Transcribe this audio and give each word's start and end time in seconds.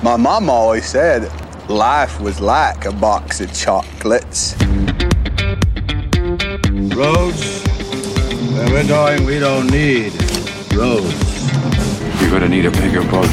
My 0.00 0.16
mom 0.16 0.48
always 0.48 0.86
said 0.86 1.28
life 1.68 2.20
was 2.20 2.40
like 2.40 2.84
a 2.84 2.92
box 2.92 3.40
of 3.40 3.52
chocolates. 3.52 4.54
Roads? 6.94 7.64
Where 8.52 8.70
we're 8.70 8.86
going, 8.86 9.24
we 9.24 9.40
don't 9.40 9.66
need 9.66 10.12
roads. 10.72 11.50
You're 12.20 12.30
gonna 12.30 12.48
need 12.48 12.66
a 12.66 12.70
bigger 12.70 13.02
boat. 13.10 13.28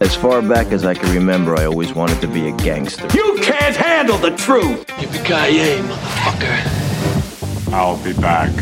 As 0.00 0.14
far 0.14 0.40
back 0.40 0.72
as 0.72 0.86
I 0.86 0.94
can 0.94 1.14
remember, 1.14 1.54
I 1.54 1.66
always 1.66 1.92
wanted 1.94 2.22
to 2.22 2.26
be 2.26 2.48
a 2.48 2.52
gangster. 2.52 3.06
You 3.14 3.38
can't 3.42 3.76
handle 3.76 4.16
the 4.16 4.30
truth. 4.30 4.86
Yippee-ki-yay, 4.86 5.80
motherfucker. 5.82 7.72
I'll 7.74 8.02
be 8.02 8.14
back. 8.14 8.52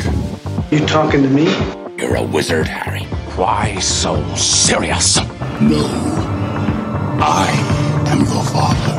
You 0.73 0.85
talking 0.85 1.23
to 1.23 1.29
me? 1.29 1.45
You're 1.97 2.17
a 2.17 2.23
wizard, 2.25 2.67
Harry. 2.67 3.05
Why 3.37 3.79
so 3.79 4.21
serious? 4.35 5.21
No. 5.61 6.34
I 7.21 7.47
am 8.13 8.19
your 8.19 8.45
father. 8.55 8.95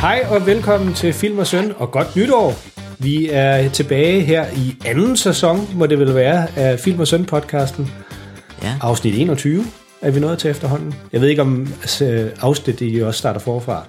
Hej 0.00 0.26
og 0.30 0.46
velkommen 0.46 0.94
til 0.94 1.12
Film 1.12 1.38
og 1.38 1.46
Søn, 1.46 1.72
og 1.76 1.90
godt 1.90 2.16
nytår. 2.16 2.54
Vi 2.98 3.28
er 3.32 3.68
tilbage 3.68 4.20
her 4.20 4.46
i 4.56 4.76
anden 4.86 5.16
sæson, 5.16 5.68
må 5.74 5.86
det 5.86 5.98
vil 5.98 6.14
være, 6.14 6.46
af 6.56 6.80
Film 6.80 7.00
og 7.00 7.08
Søn 7.08 7.24
podcasten. 7.24 7.92
Ja. 8.62 8.74
Afsnit 8.80 9.20
21 9.20 9.64
er 10.02 10.10
vi 10.10 10.20
nået 10.20 10.38
til 10.38 10.50
efterhånden. 10.50 10.94
Jeg 11.12 11.20
ved 11.20 11.28
ikke, 11.28 11.42
om 11.42 11.68
altså, 11.80 12.30
afsnit 12.40 12.80
I 12.80 13.02
også 13.02 13.18
starter 13.18 13.40
forfra. 13.40 13.86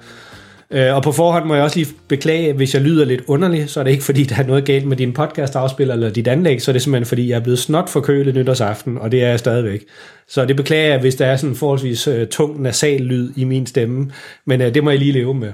Øh, 0.71 0.95
Og 0.95 1.03
på 1.03 1.11
forhånd 1.11 1.45
må 1.45 1.55
jeg 1.55 1.63
også 1.63 1.79
lige 1.79 1.93
beklage, 2.07 2.53
hvis 2.53 2.73
jeg 2.73 2.81
lyder 2.81 3.05
lidt 3.05 3.21
underlig, 3.27 3.69
så 3.69 3.79
er 3.79 3.83
det 3.83 3.91
ikke 3.91 4.03
fordi, 4.03 4.23
der 4.23 4.35
er 4.35 4.47
noget 4.47 4.65
galt 4.65 4.87
med 4.87 4.97
din 4.97 5.13
podcast 5.13 5.55
afspiller 5.55 5.93
eller 5.93 6.09
dit 6.09 6.27
anlæg, 6.27 6.61
så 6.61 6.71
er 6.71 6.73
det 6.73 6.81
simpelthen 6.81 7.05
fordi, 7.05 7.29
jeg 7.29 7.35
er 7.35 7.39
blevet 7.43 7.59
snot 7.59 7.89
forkølet 7.89 8.35
nytårsaften, 8.35 8.97
og 8.97 9.11
det 9.11 9.23
er 9.23 9.29
jeg 9.29 9.39
stadigvæk. 9.39 9.81
Så 10.27 10.45
det 10.45 10.55
beklager 10.55 10.89
jeg, 10.91 10.99
hvis 10.99 11.15
der 11.15 11.25
er 11.25 11.35
sådan 11.37 11.49
en 11.49 11.55
forholdsvis 11.55 12.07
øh, 12.07 12.27
tung 12.27 12.61
nasal 12.61 13.01
lyd 13.01 13.31
i 13.35 13.43
min 13.43 13.65
stemme, 13.65 14.11
men 14.45 14.61
øh, 14.61 14.73
det 14.73 14.83
må 14.83 14.89
jeg 14.89 14.99
lige 14.99 15.11
leve 15.11 15.33
med. 15.33 15.51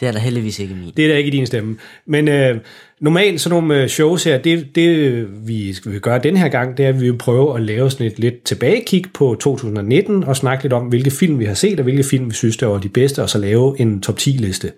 Det 0.00 0.08
er 0.08 0.12
der 0.12 0.18
heldigvis 0.18 0.58
ikke 0.58 0.74
min. 0.74 0.92
Det 0.96 1.04
er 1.04 1.08
der 1.08 1.16
ikke 1.16 1.28
i 1.28 1.30
din 1.30 1.46
stemme. 1.46 1.76
Men 2.06 2.28
øh, 2.28 2.58
normalt 3.00 3.40
sådan 3.40 3.60
nogle 3.60 3.82
øh, 3.82 3.88
shows 3.88 4.24
her, 4.24 4.38
det, 4.38 4.74
det 4.74 5.26
vi 5.48 5.72
skal 5.72 6.00
gøre 6.00 6.18
den 6.18 6.36
her 6.36 6.48
gang, 6.48 6.76
det 6.76 6.84
er, 6.84 6.88
at 6.88 7.00
vi 7.00 7.10
vil 7.10 7.18
prøve 7.18 7.56
at 7.56 7.62
lave 7.62 7.90
sådan 7.90 8.06
et 8.06 8.18
lidt 8.18 8.44
tilbagekig 8.44 9.04
på 9.14 9.36
2019 9.40 10.24
og 10.24 10.36
snakke 10.36 10.64
lidt 10.64 10.72
om, 10.72 10.86
hvilke 10.86 11.10
film 11.10 11.38
vi 11.38 11.44
har 11.44 11.54
set, 11.54 11.80
og 11.80 11.82
hvilke 11.82 12.04
film 12.04 12.30
vi 12.30 12.34
synes, 12.34 12.56
der 12.56 12.66
var 12.66 12.78
de 12.78 12.88
bedste, 12.88 13.22
og 13.22 13.30
så 13.30 13.38
lave 13.38 13.80
en 13.80 14.00
top 14.00 14.16
10 14.16 14.30
liste. 14.30 14.72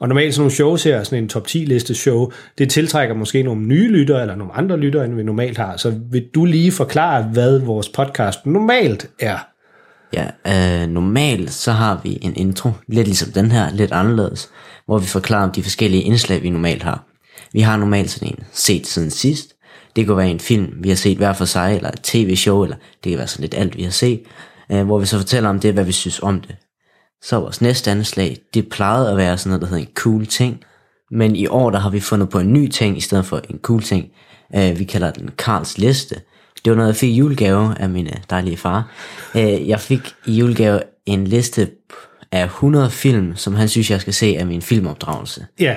Og 0.00 0.08
normalt 0.08 0.34
sådan 0.34 0.40
nogle 0.40 0.54
shows 0.54 0.84
her, 0.84 1.02
sådan 1.02 1.22
en 1.22 1.28
top 1.28 1.46
10 1.46 1.58
liste 1.58 1.94
show, 1.94 2.32
det 2.58 2.70
tiltrækker 2.70 3.14
måske 3.14 3.42
nogle 3.42 3.62
nye 3.62 3.88
lyttere, 3.88 4.20
eller 4.20 4.36
nogle 4.36 4.52
andre 4.52 4.76
lyttere, 4.76 5.04
end 5.04 5.14
vi 5.14 5.22
normalt 5.22 5.58
har. 5.58 5.76
Så 5.76 5.94
vil 6.10 6.24
du 6.34 6.44
lige 6.44 6.72
forklare, 6.72 7.22
hvad 7.22 7.58
vores 7.58 7.88
podcast 7.88 8.46
normalt 8.46 9.10
er? 9.20 9.53
Ja, 10.14 10.26
øh, 10.46 10.88
normalt 10.88 11.52
så 11.52 11.72
har 11.72 12.00
vi 12.02 12.18
en 12.22 12.36
intro, 12.36 12.70
lidt 12.88 13.06
ligesom 13.06 13.32
den 13.32 13.50
her, 13.50 13.70
lidt 13.70 13.92
anderledes, 13.92 14.50
hvor 14.86 14.98
vi 14.98 15.06
forklarer 15.06 15.44
om 15.44 15.52
de 15.52 15.62
forskellige 15.62 16.02
indslag, 16.02 16.42
vi 16.42 16.50
normalt 16.50 16.82
har. 16.82 17.04
Vi 17.52 17.60
har 17.60 17.76
normalt 17.76 18.10
sådan 18.10 18.28
en 18.28 18.44
set 18.52 18.86
siden 18.86 19.10
sidst. 19.10 19.54
Det 19.96 20.06
kan 20.06 20.16
være 20.16 20.30
en 20.30 20.40
film, 20.40 20.72
vi 20.80 20.88
har 20.88 20.96
set 20.96 21.16
hver 21.16 21.32
for 21.32 21.44
sig, 21.44 21.76
eller 21.76 21.90
et 21.90 22.02
tv-show, 22.02 22.62
eller 22.62 22.76
det 23.04 23.10
kan 23.10 23.18
være 23.18 23.26
sådan 23.26 23.42
lidt 23.42 23.54
alt, 23.54 23.76
vi 23.76 23.82
har 23.82 23.90
set, 23.90 24.22
øh, 24.72 24.84
hvor 24.84 24.98
vi 24.98 25.06
så 25.06 25.18
fortæller 25.18 25.50
om 25.50 25.60
det, 25.60 25.74
hvad 25.74 25.84
vi 25.84 25.92
synes 25.92 26.20
om 26.20 26.40
det. 26.40 26.56
Så 27.22 27.40
vores 27.40 27.60
næste 27.60 27.90
anslag, 27.90 28.38
det 28.54 28.68
plejede 28.68 29.10
at 29.10 29.16
være 29.16 29.38
sådan 29.38 29.50
noget, 29.50 29.60
der 29.60 29.68
hedder 29.68 29.82
en 29.82 29.94
cool 29.94 30.26
ting. 30.26 30.60
Men 31.10 31.36
i 31.36 31.46
år, 31.46 31.70
der 31.70 31.78
har 31.78 31.90
vi 31.90 32.00
fundet 32.00 32.28
på 32.28 32.38
en 32.38 32.52
ny 32.52 32.68
ting, 32.68 32.96
i 32.96 33.00
stedet 33.00 33.26
for 33.26 33.40
en 33.50 33.58
cool 33.62 33.82
ting. 33.82 34.08
Øh, 34.56 34.78
vi 34.78 34.84
kalder 34.84 35.10
den 35.10 35.30
Karls 35.38 35.78
liste. 35.78 36.16
Det 36.64 36.70
var 36.70 36.76
noget, 36.76 36.88
jeg 36.88 36.96
fik 36.96 37.10
i 37.10 37.14
julegave 37.16 37.74
af 37.80 37.88
min 37.88 38.06
øh, 38.06 38.12
dejlige 38.30 38.56
far. 38.56 38.92
Øh, 39.36 39.68
jeg 39.68 39.80
fik 39.80 40.00
i 40.26 40.32
julegave 40.32 40.80
en 41.06 41.26
liste 41.26 41.68
af 42.32 42.44
100 42.44 42.90
film, 42.90 43.36
som 43.36 43.54
han 43.54 43.68
synes, 43.68 43.90
jeg 43.90 44.00
skal 44.00 44.14
se 44.14 44.36
af 44.38 44.46
min 44.46 44.62
filmopdragelse. 44.62 45.46
Ja, 45.60 45.76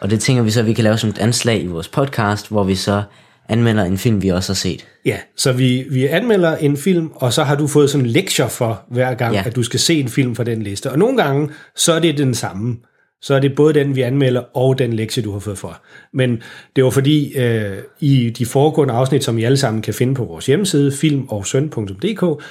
Og 0.00 0.10
det 0.10 0.20
tænker 0.20 0.42
vi 0.42 0.50
så, 0.50 0.60
at 0.60 0.66
vi 0.66 0.72
kan 0.72 0.84
lave 0.84 0.98
som 0.98 1.10
et 1.10 1.18
anslag 1.18 1.62
i 1.62 1.66
vores 1.66 1.88
podcast, 1.88 2.48
hvor 2.48 2.64
vi 2.64 2.74
så 2.74 3.02
anmelder 3.48 3.84
en 3.84 3.98
film, 3.98 4.22
vi 4.22 4.28
også 4.28 4.52
har 4.52 4.54
set. 4.54 4.86
Ja, 5.04 5.16
så 5.36 5.52
vi, 5.52 5.84
vi 5.90 6.06
anmelder 6.06 6.56
en 6.56 6.76
film, 6.76 7.10
og 7.14 7.32
så 7.32 7.42
har 7.44 7.54
du 7.54 7.66
fået 7.66 7.90
sådan 7.90 8.06
en 8.06 8.12
lektier 8.12 8.48
for 8.48 8.82
hver 8.90 9.14
gang. 9.14 9.34
Ja. 9.34 9.42
at 9.46 9.56
du 9.56 9.62
skal 9.62 9.80
se 9.80 10.00
en 10.00 10.08
film 10.08 10.36
fra 10.36 10.44
den 10.44 10.62
liste. 10.62 10.90
Og 10.90 10.98
nogle 10.98 11.16
gange, 11.22 11.48
så 11.76 11.92
er 11.92 11.98
det 12.00 12.18
den 12.18 12.34
samme. 12.34 12.76
Så 13.22 13.34
er 13.34 13.40
det 13.40 13.54
både 13.54 13.74
den, 13.74 13.96
vi 13.96 14.02
anmelder, 14.02 14.40
og 14.56 14.78
den 14.78 14.92
lektie, 14.92 15.22
du 15.22 15.32
har 15.32 15.38
fået 15.38 15.58
for. 15.58 15.80
Men 16.12 16.42
det 16.76 16.84
var 16.84 16.90
fordi, 16.90 17.38
øh, 17.38 17.76
i 18.00 18.30
de 18.30 18.46
foregående 18.46 18.94
afsnit, 18.94 19.24
som 19.24 19.38
I 19.38 19.44
alle 19.44 19.56
sammen 19.56 19.82
kan 19.82 19.94
finde 19.94 20.14
på 20.14 20.24
vores 20.24 20.46
hjemmeside, 20.46 20.92
filmogsøn.dk, 20.92 22.42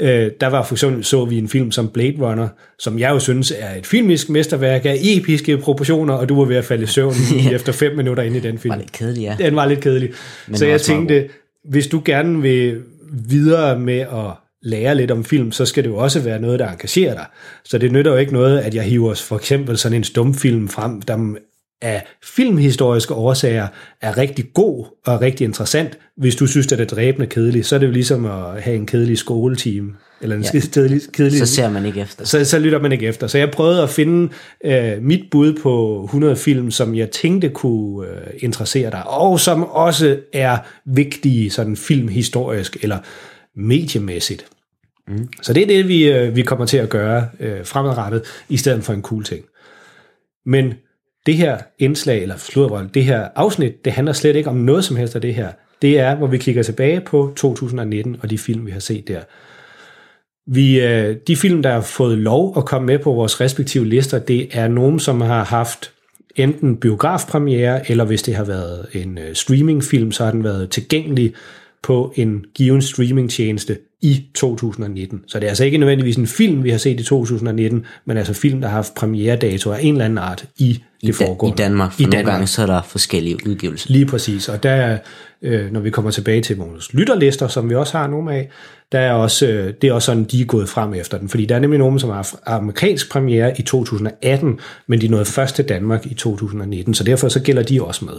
øh, 0.00 0.30
der 0.40 0.46
var 0.46 0.62
for 0.62 0.74
eksempel, 0.74 1.04
så 1.04 1.24
vi 1.24 1.38
en 1.38 1.48
film 1.48 1.72
som 1.72 1.88
Blade 1.88 2.16
Runner, 2.18 2.48
som 2.78 2.98
jeg 2.98 3.10
jo 3.10 3.18
synes 3.18 3.52
er 3.58 3.74
et 3.74 3.86
filmisk 3.86 4.30
mesterværk 4.30 4.84
af 4.84 4.98
episke 5.02 5.58
proportioner, 5.58 6.14
og 6.14 6.28
du 6.28 6.38
var 6.38 6.44
ved 6.44 6.56
at 6.56 6.64
falde 6.64 6.82
i 6.82 6.86
søvn 6.86 7.14
ja. 7.44 7.50
efter 7.50 7.72
fem 7.72 7.96
minutter 7.96 8.22
inde 8.22 8.36
i 8.36 8.40
den 8.40 8.58
film. 8.58 8.72
Var 8.72 8.78
lidt 8.78 8.92
kedelig, 8.92 9.22
ja. 9.22 9.36
Den 9.38 9.56
var 9.56 9.66
lidt 9.66 9.80
kedelig. 9.80 10.10
Men 10.46 10.56
så 10.56 10.64
den 10.64 10.72
jeg 10.72 10.80
tænkte, 10.80 11.28
hvis 11.64 11.86
du 11.86 12.02
gerne 12.04 12.42
vil 12.42 12.82
videre 13.28 13.78
med 13.78 14.00
at 14.00 14.30
lære 14.62 14.94
lidt 14.94 15.10
om 15.10 15.24
film, 15.24 15.52
så 15.52 15.66
skal 15.66 15.84
det 15.84 15.90
jo 15.90 15.96
også 15.96 16.20
være 16.20 16.40
noget, 16.40 16.58
der 16.58 16.68
engagerer 16.68 17.14
dig. 17.14 17.26
Så 17.64 17.78
det 17.78 17.92
nytter 17.92 18.10
jo 18.10 18.16
ikke 18.16 18.32
noget, 18.32 18.58
at 18.58 18.74
jeg 18.74 18.82
hiver 18.82 19.14
for 19.14 19.36
eksempel 19.36 19.78
sådan 19.78 19.96
en 19.98 20.04
stumfilm 20.04 20.68
frem, 20.68 21.02
der 21.02 21.34
af 21.82 22.06
filmhistoriske 22.22 23.14
årsager 23.14 23.68
er 24.00 24.18
rigtig 24.18 24.52
god 24.54 24.84
og 25.06 25.20
rigtig 25.20 25.44
interessant. 25.44 25.98
Hvis 26.16 26.36
du 26.36 26.46
synes, 26.46 26.72
at 26.72 26.78
det 26.78 26.92
er 26.92 26.94
dræbende 26.94 27.26
kedeligt, 27.26 27.66
så 27.66 27.74
er 27.74 27.78
det 27.78 27.86
jo 27.86 27.92
ligesom 27.92 28.24
at 28.24 28.62
have 28.62 28.76
en 28.76 28.86
kedelig 28.86 29.18
skoletime. 29.18 29.92
Eller 30.22 30.36
en 30.36 30.42
ja. 30.42 30.60
Kedelig, 30.60 31.00
kedelig 31.12 31.38
Så 31.38 31.54
ser 31.54 31.70
man 31.70 31.86
ikke 31.86 32.00
efter. 32.00 32.24
så, 32.24 32.44
så 32.44 32.58
lytter 32.58 32.78
man 32.78 32.92
ikke 32.92 33.06
efter. 33.06 33.26
Så 33.26 33.38
jeg 33.38 33.50
prøvede 33.50 33.82
at 33.82 33.90
finde 33.90 34.32
øh, 34.64 35.02
mit 35.02 35.24
bud 35.30 35.58
på 35.62 36.02
100 36.04 36.36
film, 36.36 36.70
som 36.70 36.94
jeg 36.94 37.10
tænkte 37.10 37.48
kunne 37.48 38.08
øh, 38.08 38.16
interessere 38.38 38.90
dig, 38.90 39.06
og 39.06 39.40
som 39.40 39.64
også 39.64 40.18
er 40.32 40.58
vigtige 40.84 41.50
sådan 41.50 41.76
filmhistorisk 41.76 42.76
eller 42.82 42.98
mediemæssigt. 43.56 44.46
Mm. 45.08 45.28
Så 45.42 45.52
det 45.52 45.62
er 45.62 45.66
det, 45.66 45.88
vi, 45.88 46.12
øh, 46.12 46.36
vi 46.36 46.42
kommer 46.42 46.66
til 46.66 46.76
at 46.76 46.88
gøre 46.88 47.28
øh, 47.40 47.66
fremadrettet, 47.66 48.22
i 48.48 48.56
stedet 48.56 48.84
for 48.84 48.92
en 48.92 49.02
cool 49.02 49.24
ting. 49.24 49.44
Men 50.46 50.74
det 51.26 51.36
her 51.36 51.58
indslag, 51.78 52.22
eller 52.22 52.36
sluddervold, 52.36 52.88
det 52.88 53.04
her 53.04 53.28
afsnit, 53.36 53.84
det 53.84 53.92
handler 53.92 54.12
slet 54.12 54.36
ikke 54.36 54.50
om 54.50 54.56
noget 54.56 54.84
som 54.84 54.96
helst 54.96 55.14
af 55.14 55.20
det 55.20 55.34
her. 55.34 55.48
Det 55.82 55.98
er, 55.98 56.14
hvor 56.14 56.26
vi 56.26 56.38
kigger 56.38 56.62
tilbage 56.62 57.00
på 57.00 57.32
2019 57.36 58.16
og 58.22 58.30
de 58.30 58.38
film, 58.38 58.66
vi 58.66 58.70
har 58.70 58.80
set 58.80 59.08
der. 59.08 59.20
Vi, 60.46 60.80
øh, 60.80 61.16
de 61.26 61.36
film, 61.36 61.62
der 61.62 61.72
har 61.72 61.80
fået 61.80 62.18
lov 62.18 62.54
at 62.56 62.64
komme 62.64 62.86
med 62.86 62.98
på 62.98 63.12
vores 63.12 63.40
respektive 63.40 63.86
lister, 63.86 64.18
det 64.18 64.48
er 64.52 64.68
nogen, 64.68 65.00
som 65.00 65.20
har 65.20 65.44
haft 65.44 65.92
enten 66.36 66.76
biografpremiere, 66.76 67.90
eller 67.90 68.04
hvis 68.04 68.22
det 68.22 68.34
har 68.34 68.44
været 68.44 68.86
en 68.92 69.18
øh, 69.18 69.34
streamingfilm, 69.34 70.12
så 70.12 70.24
har 70.24 70.30
den 70.30 70.44
været 70.44 70.70
tilgængelig 70.70 71.34
på 71.82 72.12
en 72.16 72.44
given 72.54 72.82
streamingtjeneste 72.82 73.78
i 74.02 74.26
2019. 74.34 75.20
Så 75.26 75.38
det 75.38 75.44
er 75.44 75.48
altså 75.48 75.64
ikke 75.64 75.78
nødvendigvis 75.78 76.16
en 76.16 76.26
film, 76.26 76.64
vi 76.64 76.70
har 76.70 76.78
set 76.78 77.00
i 77.00 77.02
2019, 77.02 77.86
men 78.04 78.16
altså 78.16 78.34
film, 78.34 78.60
der 78.60 78.68
har 78.68 78.74
haft 78.74 78.94
premieredato 78.94 79.72
af 79.72 79.78
en 79.82 79.94
eller 79.94 80.04
anden 80.04 80.18
art 80.18 80.44
i 80.58 80.72
det 80.72 81.08
I, 81.08 81.12
da, 81.12 81.26
foregående. 81.26 81.54
I 81.54 81.56
Danmark, 81.56 81.92
for 81.92 82.00
I 82.00 82.02
nogle 82.02 82.16
Danmark. 82.16 82.32
gange 82.32 82.46
så 82.46 82.62
er 82.62 82.66
der 82.66 82.82
forskellige 82.82 83.36
udgivelser. 83.46 83.92
Lige 83.92 84.06
præcis, 84.06 84.48
og 84.48 84.62
der 84.62 84.70
er, 84.70 84.98
øh, 85.42 85.72
når 85.72 85.80
vi 85.80 85.90
kommer 85.90 86.10
tilbage 86.10 86.40
til 86.40 86.56
vores 86.56 86.94
lytterlister, 86.94 87.48
som 87.48 87.70
vi 87.70 87.74
også 87.74 87.98
har 87.98 88.06
nogle 88.06 88.34
af, 88.34 88.48
der 88.92 88.98
er 88.98 89.12
også, 89.12 89.46
øh, 89.46 89.74
det 89.82 89.88
er 89.88 89.92
også 89.92 90.06
sådan, 90.06 90.24
de 90.24 90.40
er 90.40 90.44
gået 90.44 90.68
frem 90.68 90.94
efter 90.94 91.18
den, 91.18 91.28
fordi 91.28 91.46
der 91.46 91.54
er 91.54 91.60
nemlig 91.60 91.78
nogen, 91.78 91.98
som 91.98 92.10
har 92.10 92.40
amerikansk 92.46 93.12
premiere 93.12 93.60
i 93.60 93.62
2018, 93.62 94.58
men 94.86 95.00
de 95.00 95.08
nåede 95.08 95.24
først 95.24 95.54
til 95.54 95.64
Danmark 95.64 96.06
i 96.06 96.14
2019, 96.14 96.94
så 96.94 97.04
derfor 97.04 97.28
så 97.28 97.40
gælder 97.40 97.62
de 97.62 97.82
også 97.82 98.04
med. 98.04 98.14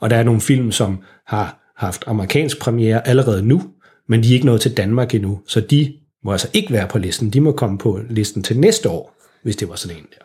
Og 0.00 0.10
der 0.10 0.16
er 0.16 0.22
nogle 0.22 0.40
film, 0.40 0.72
som 0.72 0.98
har 1.26 1.63
haft 1.76 2.04
amerikansk 2.06 2.60
premiere 2.60 3.08
allerede 3.08 3.42
nu, 3.42 3.62
men 4.08 4.22
de 4.22 4.28
er 4.28 4.32
ikke 4.32 4.46
nået 4.46 4.60
til 4.60 4.76
Danmark 4.76 5.14
endnu, 5.14 5.40
så 5.46 5.60
de 5.60 5.94
må 6.24 6.32
altså 6.32 6.48
ikke 6.52 6.72
være 6.72 6.88
på 6.88 6.98
listen, 6.98 7.30
de 7.30 7.40
må 7.40 7.52
komme 7.52 7.78
på 7.78 8.00
listen 8.10 8.42
til 8.42 8.58
næste 8.58 8.88
år, 8.88 9.16
hvis 9.42 9.56
det 9.56 9.68
var 9.68 9.74
sådan 9.74 9.96
en 9.96 10.06
der. 10.10 10.24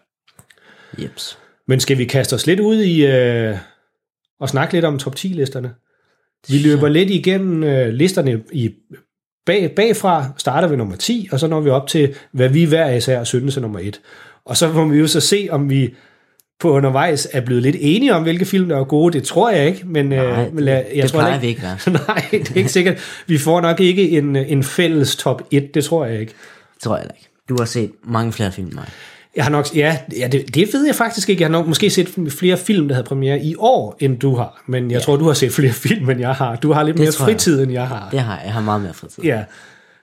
Jeps. 1.04 1.38
Men 1.68 1.80
skal 1.80 1.98
vi 1.98 2.06
kaste 2.06 2.34
os 2.34 2.48
lidt 2.48 2.60
ud 2.60 2.82
i 2.82 3.06
øh, 3.06 3.58
og 4.40 4.50
snakke 4.50 4.74
lidt 4.74 4.86
om 4.86 5.00
top 5.00 5.16
10-listerne? 5.16 5.70
Vi 6.48 6.58
løber 6.58 6.88
lidt 6.88 7.10
igennem 7.10 7.64
øh, 7.64 7.88
listerne 7.88 8.44
i 8.52 8.74
bag, 9.46 9.76
bagfra, 9.76 10.26
starter 10.38 10.68
ved 10.68 10.78
nummer 10.78 10.96
10, 10.96 11.30
og 11.32 11.40
så 11.40 11.48
når 11.48 11.60
vi 11.60 11.70
op 11.70 11.88
til, 11.88 12.16
hvad 12.32 12.50
vi 12.50 12.64
hver 12.64 12.90
især 12.90 13.24
synes 13.24 13.58
er 13.58 13.62
nummer 13.62 13.80
1. 13.80 14.02
Og 14.46 14.58
så 14.58 14.72
må 14.72 14.88
vi 14.88 14.98
jo 14.98 15.08
så 15.08 15.20
se, 15.20 15.48
om 15.52 15.70
vi 15.70 15.94
på 16.60 16.72
undervejs 16.72 17.28
er 17.32 17.42
blevet 17.42 17.64
lidt 17.64 17.76
enige 17.80 18.16
om, 18.16 18.24
hvilke 18.24 18.46
film, 18.46 18.70
der 18.70 18.78
er 18.80 18.84
gode. 18.84 19.14
Det 19.14 19.24
tror 19.28 19.50
jeg 19.52 19.66
ikke, 19.68 19.82
men 19.86 20.06
Nej, 20.06 20.18
øh, 20.26 20.54
men 20.56 20.64
lad- 20.64 20.84
jeg 20.96 21.04
det 21.04 21.12
tror 21.12 21.20
plejer 21.20 21.34
ikke, 21.34 21.42
vi 21.42 21.48
ikke 21.48 21.62
være. 21.62 21.78
Nej, 22.08 22.26
det 22.32 22.50
er 22.52 22.56
ikke 22.56 22.70
sikkert. 22.72 22.98
Vi 23.28 23.38
får 23.38 23.62
nok 23.62 23.80
ikke 23.80 24.10
en, 24.10 24.36
en 24.36 24.64
fælles 24.64 25.16
top 25.16 25.42
1, 25.52 25.74
det 25.74 25.84
tror 25.84 26.06
jeg 26.06 26.20
ikke. 26.20 26.34
Det 26.74 26.82
tror 26.84 26.98
jeg 26.98 27.06
ikke. 27.16 27.30
Du 27.50 27.56
har 27.60 27.66
set 27.66 27.92
mange 28.04 28.34
flere 28.34 28.52
film 28.52 28.68
end 28.68 28.76
mig. 28.76 28.86
Jeg 29.36 29.44
har 29.46 29.52
nok, 29.52 29.76
ja, 29.76 29.98
ja 30.20 30.28
det, 30.28 30.56
det 30.56 30.70
ved 30.74 30.86
jeg 30.86 30.96
faktisk 30.96 31.30
ikke. 31.30 31.42
Jeg 31.42 31.48
har 31.48 31.52
nok 31.52 31.68
måske 31.68 31.90
set 31.90 32.10
flere 32.30 32.58
film, 32.58 32.88
der 32.88 32.96
havde 32.96 33.06
premiere 33.08 33.40
i 33.40 33.56
år, 33.58 33.98
end 34.00 34.20
du 34.20 34.36
har. 34.36 34.64
Men 34.68 34.84
jeg 34.92 34.98
ja. 35.00 35.04
tror, 35.04 35.16
du 35.16 35.26
har 35.26 35.34
set 35.34 35.52
flere 35.52 35.72
film, 35.74 36.10
end 36.10 36.20
jeg 36.20 36.34
har. 36.34 36.56
Du 36.56 36.72
har 36.74 36.84
lidt 36.84 36.98
Det 36.98 37.04
mere 37.04 37.12
tror 37.12 37.26
jeg. 37.28 37.34
fritid, 37.36 37.64
end 37.64 37.72
jeg 37.72 37.88
har. 37.88 38.08
Det 38.12 38.20
har 38.20 38.36
jeg. 38.36 38.42
Jeg 38.46 38.54
har 38.54 38.62
meget 38.62 38.82
mere 38.82 38.94
fritid. 38.94 39.24
Ja. 39.24 39.44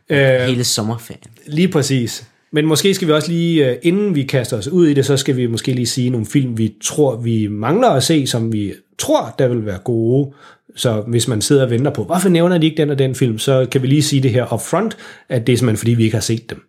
Øh, 0.08 0.48
Hele 0.48 0.64
sommerferien. 0.64 1.22
Lige 1.46 1.68
præcis. 1.68 2.24
Men 2.52 2.66
måske 2.66 2.94
skal 2.94 3.08
vi 3.08 3.12
også 3.12 3.30
lige, 3.30 3.70
øh, 3.70 3.76
inden 3.82 4.14
vi 4.14 4.22
kaster 4.22 4.56
os 4.58 4.68
ud 4.68 4.86
i 4.86 4.94
det, 4.94 5.06
så 5.06 5.16
skal 5.16 5.36
vi 5.36 5.46
måske 5.46 5.72
lige 5.72 5.86
sige 5.86 6.10
nogle 6.10 6.26
film, 6.26 6.58
vi 6.58 6.74
tror, 6.84 7.16
vi 7.16 7.46
mangler 7.46 7.88
at 7.88 8.02
se, 8.02 8.26
som 8.26 8.52
vi 8.52 8.74
tror, 8.98 9.34
der 9.38 9.48
vil 9.48 9.66
være 9.66 9.78
gode. 9.78 10.34
Så 10.76 11.00
hvis 11.00 11.28
man 11.28 11.40
sidder 11.40 11.64
og 11.64 11.70
venter 11.70 11.90
på, 11.90 12.04
hvorfor 12.04 12.28
nævner 12.28 12.58
de 12.58 12.66
ikke 12.66 12.76
den 12.76 12.90
og 12.90 12.98
den 12.98 13.14
film, 13.14 13.38
så 13.38 13.66
kan 13.72 13.82
vi 13.82 13.86
lige 13.86 14.02
sige 14.02 14.22
det 14.22 14.30
her 14.30 14.52
up 14.52 14.60
front, 14.60 14.96
at 15.28 15.46
det 15.46 15.52
er 15.52 15.56
simpelthen 15.56 15.78
fordi, 15.78 15.94
vi 15.94 16.04
ikke 16.04 16.16
har 16.16 16.20
set 16.20 16.50
dem. 16.50 16.62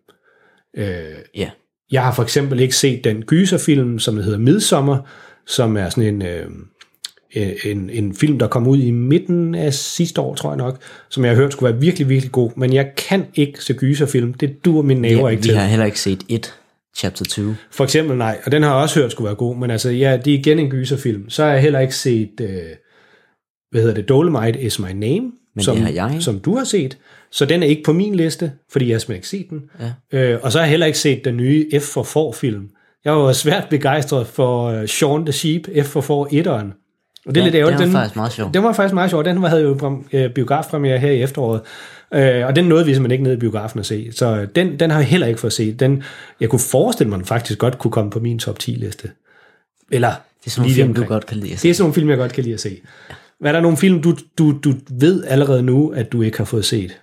Ja. 1.35 1.49
Jeg 1.91 2.03
har 2.03 2.13
for 2.13 2.23
eksempel 2.23 2.59
ikke 2.59 2.75
set 2.75 3.03
den 3.03 3.21
gyserfilm, 3.21 3.99
som 3.99 4.17
hedder 4.17 4.37
Midsommer, 4.37 4.97
som 5.47 5.77
er 5.77 5.89
sådan 5.89 6.15
en, 6.15 6.21
øh, 6.21 6.39
øh, 6.39 6.45
en, 7.65 7.89
en 7.89 8.15
film, 8.15 8.39
der 8.39 8.47
kom 8.47 8.67
ud 8.67 8.77
i 8.77 8.91
midten 8.91 9.55
af 9.55 9.73
sidste 9.73 10.21
år, 10.21 10.35
tror 10.35 10.49
jeg 10.49 10.57
nok, 10.57 10.79
som 11.09 11.23
jeg 11.25 11.31
har 11.31 11.35
hørt 11.35 11.51
skulle 11.51 11.71
være 11.73 11.81
virkelig, 11.81 12.09
virkelig 12.09 12.31
god. 12.31 12.51
Men 12.55 12.73
jeg 12.73 12.91
kan 12.97 13.25
ikke 13.35 13.63
se 13.63 13.73
gyserfilm. 13.73 14.33
Det 14.33 14.65
dur 14.65 14.81
mine 14.81 15.01
næver 15.01 15.21
ja 15.21 15.27
ikke 15.27 15.43
vi 15.43 15.47
til. 15.49 15.57
har 15.57 15.65
heller 15.67 15.85
ikke 15.85 15.99
set 15.99 16.19
et 16.29 16.53
chapter 16.97 17.25
20. 17.25 17.55
For 17.71 17.83
eksempel 17.83 18.17
nej, 18.17 18.37
og 18.45 18.51
den 18.51 18.63
har 18.63 18.73
jeg 18.73 18.81
også 18.81 18.99
hørt 18.99 19.11
skulle 19.11 19.25
være 19.25 19.35
god, 19.35 19.55
men 19.55 19.71
altså, 19.71 19.89
ja, 19.89 20.17
det 20.25 20.33
er 20.33 20.37
igen 20.37 20.59
en 20.59 20.69
gyserfilm. 20.69 21.29
Så 21.29 21.43
har 21.43 21.51
jeg 21.51 21.61
heller 21.61 21.79
ikke 21.79 21.95
set, 21.95 22.31
øh, 22.41 22.49
hvad 23.71 23.81
hedder 23.81 23.95
det, 23.95 24.09
Dolomite 24.09 24.61
is 24.61 24.79
my 24.79 24.91
name, 24.91 25.31
Men 25.55 25.63
som, 25.63 25.75
det 25.75 25.85
har 25.85 25.91
jeg. 25.91 26.17
som 26.19 26.39
du 26.39 26.55
har 26.57 26.63
set. 26.63 26.97
Så 27.31 27.45
den 27.45 27.63
er 27.63 27.67
ikke 27.67 27.83
på 27.83 27.93
min 27.93 28.15
liste, 28.15 28.51
fordi 28.71 28.87
jeg 28.87 28.93
har 28.93 28.99
simpelthen 28.99 29.15
ikke 29.15 29.27
set 29.27 29.49
den. 29.49 29.61
Ja. 30.11 30.19
Øh, 30.19 30.39
og 30.43 30.51
så 30.51 30.57
har 30.57 30.65
jeg 30.65 30.69
heller 30.71 30.85
ikke 30.85 30.99
set 30.99 31.25
den 31.25 31.37
nye 31.37 31.69
F 31.79 31.83
for 31.83 32.03
for 32.03 32.31
film. 32.31 32.69
Jeg 33.05 33.13
var 33.13 33.33
svært 33.33 33.67
begejstret 33.69 34.27
for 34.27 34.79
uh, 34.81 34.85
Shaun 34.85 35.25
the 35.25 35.33
Sheep, 35.33 35.67
F 35.83 35.85
for 35.85 36.01
for 36.01 36.25
1'eren. 36.25 36.86
Og 37.27 37.35
det 37.35 37.41
er 37.41 37.45
Ja, 37.45 37.49
lidt 37.49 37.55
ærgerligt. 37.55 37.81
den 37.81 37.93
var 37.93 37.99
faktisk 37.99 38.15
meget 38.15 38.31
sjov. 38.31 38.53
Den 38.53 38.63
var 38.63 38.73
faktisk 38.73 38.93
meget 38.93 39.09
sjov. 39.09 39.23
Den 39.25 39.43
havde 39.43 39.61
jo 39.61 40.03
øh, 40.13 40.29
biografpremiere 40.29 40.97
her 40.97 41.11
i 41.11 41.21
efteråret. 41.21 41.61
Øh, 42.13 42.45
og 42.45 42.55
den 42.55 42.65
nåede 42.65 42.85
vi 42.85 42.93
simpelthen 42.93 43.11
ikke 43.11 43.23
ned 43.23 43.33
i 43.33 43.39
biografen 43.39 43.79
at 43.79 43.85
se. 43.85 44.09
Så 44.11 44.47
den, 44.55 44.79
den 44.79 44.91
har 44.91 44.99
jeg 44.99 45.07
heller 45.07 45.27
ikke 45.27 45.39
fået 45.39 45.53
set. 45.53 45.79
Den, 45.79 46.03
jeg 46.39 46.49
kunne 46.49 46.59
forestille 46.59 47.09
mig, 47.09 47.15
at 47.15 47.19
den 47.19 47.25
faktisk 47.27 47.59
godt 47.59 47.77
kunne 47.79 47.91
komme 47.91 48.11
på 48.11 48.19
min 48.19 48.39
top 48.39 48.59
10 48.59 48.71
liste. 48.71 49.09
Eller 49.91 50.07
Det 50.09 50.15
er 50.45 50.49
sådan 50.49 50.61
nogle 50.61 50.75
film, 50.75 50.93
du 50.93 51.03
godt 51.03 51.25
kan 51.25 51.37
lide 51.37 51.47
at 51.47 51.51
Det 51.51 51.59
se. 51.59 51.69
er 51.69 51.73
sådan 51.73 51.83
nogle 51.83 51.93
film, 51.93 52.09
jeg 52.09 52.17
godt 52.17 52.33
kan 52.33 52.43
lide 52.43 52.53
at 52.53 52.59
se. 52.59 52.77
Hvad 53.39 53.51
er 53.51 53.53
der 53.55 53.61
nogle 53.61 53.77
film, 53.77 54.01
du, 54.01 54.15
du, 54.37 54.51
du 54.63 54.73
ved 54.91 55.23
allerede 55.27 55.63
nu, 55.63 55.89
at 55.89 56.11
du 56.11 56.21
ikke 56.21 56.37
har 56.37 56.45
fået 56.45 56.65
set? 56.65 56.97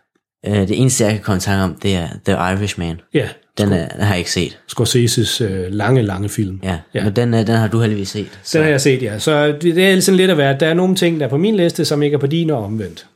Øh, 0.47 0.55
det 0.55 0.81
eneste, 0.81 1.05
jeg 1.05 1.13
kan 1.13 1.23
komme 1.23 1.37
i 1.37 1.41
tanke 1.41 1.65
om, 1.65 1.75
det 1.83 1.95
er 1.95 2.09
The 2.25 2.33
Irishman. 2.35 3.01
Ja, 3.15 3.29
Den, 3.59 3.73
er, 3.73 3.89
den 3.89 4.01
har 4.01 4.09
jeg 4.09 4.19
ikke 4.19 4.31
set. 4.33 4.59
Scorseses 4.67 5.41
øh, 5.41 5.67
lange, 5.73 6.03
lange 6.03 6.29
film. 6.29 6.61
Ja, 6.63 6.79
Ja. 6.95 7.05
men 7.05 7.17
den, 7.17 7.35
øh, 7.35 7.47
den 7.47 7.57
har 7.57 7.69
du 7.69 7.81
heldigvis 7.81 8.09
set. 8.09 8.39
Så 8.43 8.59
Den 8.59 8.65
har 8.65 8.71
jeg 8.71 8.81
set, 8.81 9.03
ja. 9.03 9.19
Så 9.19 9.47
det, 9.47 9.63
det 9.77 9.87
er 9.91 10.01
sådan 10.01 10.17
lidt 10.17 10.31
at 10.31 10.39
være, 10.39 10.57
der 10.61 10.67
er 10.67 10.75
nogle 10.75 10.97
ting, 10.97 11.21
der 11.21 11.27
er 11.27 11.31
på 11.31 11.37
min 11.37 11.57
liste, 11.57 11.85
som 11.85 12.03
ikke 12.03 12.15
er 12.15 12.19
på 12.19 12.27
din 12.27 12.51
og 12.51 12.65
omvendt. 12.65 13.07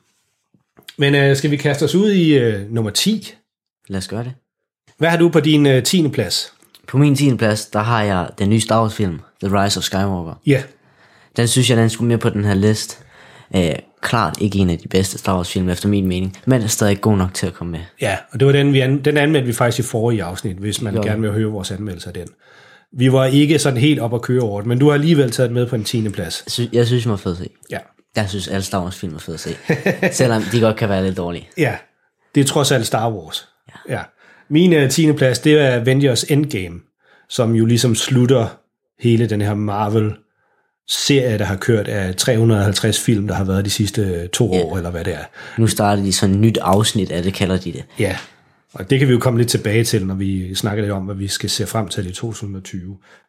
Men 0.98 1.14
øh, 1.14 1.36
skal 1.36 1.50
vi 1.50 1.56
kaste 1.56 1.82
os 1.82 1.94
ud 1.94 2.10
i 2.10 2.38
øh, 2.38 2.72
nummer 2.74 2.90
10? 2.90 3.34
lad 3.88 3.98
os 3.98 4.08
gøre 4.08 4.24
det. 4.24 4.32
Hvad 4.98 5.08
har 5.08 5.16
du 5.16 5.28
på 5.28 5.40
din 5.40 5.66
øh, 5.66 5.82
10. 5.82 6.08
plads? 6.08 6.52
På 6.86 6.98
min 6.98 7.16
10. 7.16 7.34
plads, 7.36 7.66
der 7.66 7.78
har 7.80 8.02
jeg 8.02 8.28
den 8.38 8.50
nye 8.50 8.60
Star 8.60 8.80
Wars 8.82 8.94
film, 8.94 9.20
The 9.44 9.62
Rise 9.64 9.78
of 9.78 9.84
Skywalker. 9.84 10.40
Ja, 10.46 10.62
Den 11.36 11.48
synes 11.48 11.70
jeg, 11.70 11.78
den 11.78 11.90
skulle 11.90 12.08
med 12.08 12.18
på 12.18 12.30
den 12.30 12.44
her 12.44 12.54
liste. 12.54 12.96
Øh, 13.56 13.74
klart 14.00 14.40
ikke 14.40 14.58
en 14.58 14.70
af 14.70 14.78
de 14.78 14.88
bedste 14.88 15.18
Star 15.18 15.36
Wars 15.36 15.52
film 15.52 15.68
efter 15.68 15.88
min 15.88 16.06
mening, 16.06 16.36
men 16.46 16.62
er 16.62 16.66
stadig 16.66 17.00
god 17.00 17.16
nok 17.16 17.34
til 17.34 17.46
at 17.46 17.54
komme 17.54 17.70
med. 17.70 17.80
ja 18.00 18.16
og 18.30 18.40
det 18.40 18.46
var 18.46 18.52
den, 18.52 18.72
vi 18.72 18.80
an, 18.80 19.02
den 19.04 19.16
anmeldte 19.16 19.46
vi 19.46 19.52
faktisk 19.52 19.78
i 19.88 19.90
forrige 19.90 20.24
afsnit, 20.24 20.56
hvis 20.56 20.82
man 20.82 20.94
Jo. 20.94 21.02
gerne 21.02 21.20
vil 21.20 21.30
høre 21.32 21.46
vores 21.50 21.70
anmeldelse 21.70 22.08
af 22.08 22.14
den. 22.14 22.28
Vi 22.92 23.12
var 23.12 23.24
ikke 23.24 23.58
sådan 23.58 23.78
helt 23.80 24.00
op 24.00 24.14
at 24.14 24.22
køre 24.22 24.42
over 24.42 24.60
det, 24.60 24.68
men 24.68 24.78
du 24.78 24.86
har 24.86 24.94
alligevel 24.94 25.30
taget 25.30 25.52
med 25.52 25.66
på 25.66 25.74
en 25.76 25.84
10. 25.84 26.08
plads. 26.08 26.42
Jeg 26.46 26.50
synes, 26.52 26.70
jeg 26.72 26.86
synes 26.86 27.02
den 27.02 27.10
var 27.10 27.16
fed 27.16 27.32
at 27.32 27.38
se. 27.38 27.48
Ja. 27.70 27.78
Jeg 28.16 28.28
synes, 28.28 28.48
alle 28.48 28.62
Star 28.62 28.82
Wars 28.82 28.96
film 28.98 29.14
er 29.14 29.18
fede 29.18 29.34
at 29.34 29.40
se. 29.40 29.50
Selvom 30.16 30.42
de 30.52 30.60
godt 30.60 30.76
kan 30.76 30.88
være 30.88 31.04
lidt 31.04 31.16
dårlige. 31.16 31.48
Ja, 31.58 31.76
det 32.34 32.40
er 32.40 32.44
trods 32.44 32.72
alt 32.72 32.86
Star 32.86 33.12
Wars. 33.12 33.48
Ja. 33.88 33.94
ja. 33.94 34.02
Min 34.50 34.82
uh, 34.82 34.88
10. 34.88 35.12
plads, 35.12 35.38
det 35.38 35.52
er 35.60 35.80
Avengers 35.80 36.24
Endgame, 36.24 36.80
som 37.28 37.54
jo 37.54 37.64
ligesom 37.66 37.94
slutter 37.94 38.46
hele 39.00 39.28
den 39.28 39.40
her 39.40 39.54
Marvel 39.54 40.12
serie, 40.88 41.38
der 41.38 41.44
har 41.44 41.56
kørt 41.56 41.88
af 41.88 42.14
350 42.16 43.00
film, 43.00 43.28
der 43.28 43.34
har 43.34 43.44
været 43.44 43.64
de 43.64 43.70
sidste 43.70 44.02
øh, 44.02 44.28
to 44.28 44.52
Ja. 44.54 44.60
år, 44.62 44.76
eller 44.76 44.90
hvad 44.90 45.04
det 45.04 45.14
er. 45.14 45.24
Nu 45.58 45.66
starter 45.66 46.02
de 46.02 46.12
sådan 46.12 46.34
et 46.34 46.40
nyt 46.40 46.58
afsnit 46.62 47.10
af 47.10 47.22
det, 47.22 47.34
kalder 47.34 47.56
de 47.56 47.72
det. 47.72 47.84
Ja, 47.98 48.16
og 48.74 48.90
det 48.90 48.98
kan 48.98 49.08
vi 49.08 49.12
jo 49.12 49.18
komme 49.18 49.38
lidt 49.38 49.48
tilbage 49.50 49.84
til, 49.84 50.06
når 50.06 50.14
vi 50.14 50.54
snakker 50.54 50.82
lidt 50.84 50.92
om, 50.92 51.02
hvad 51.02 51.14
vi 51.14 51.28
skal 51.28 51.50
se 51.50 51.66
frem 51.66 51.88
til 51.88 52.06
i 52.10 52.12
2020. 52.12 52.80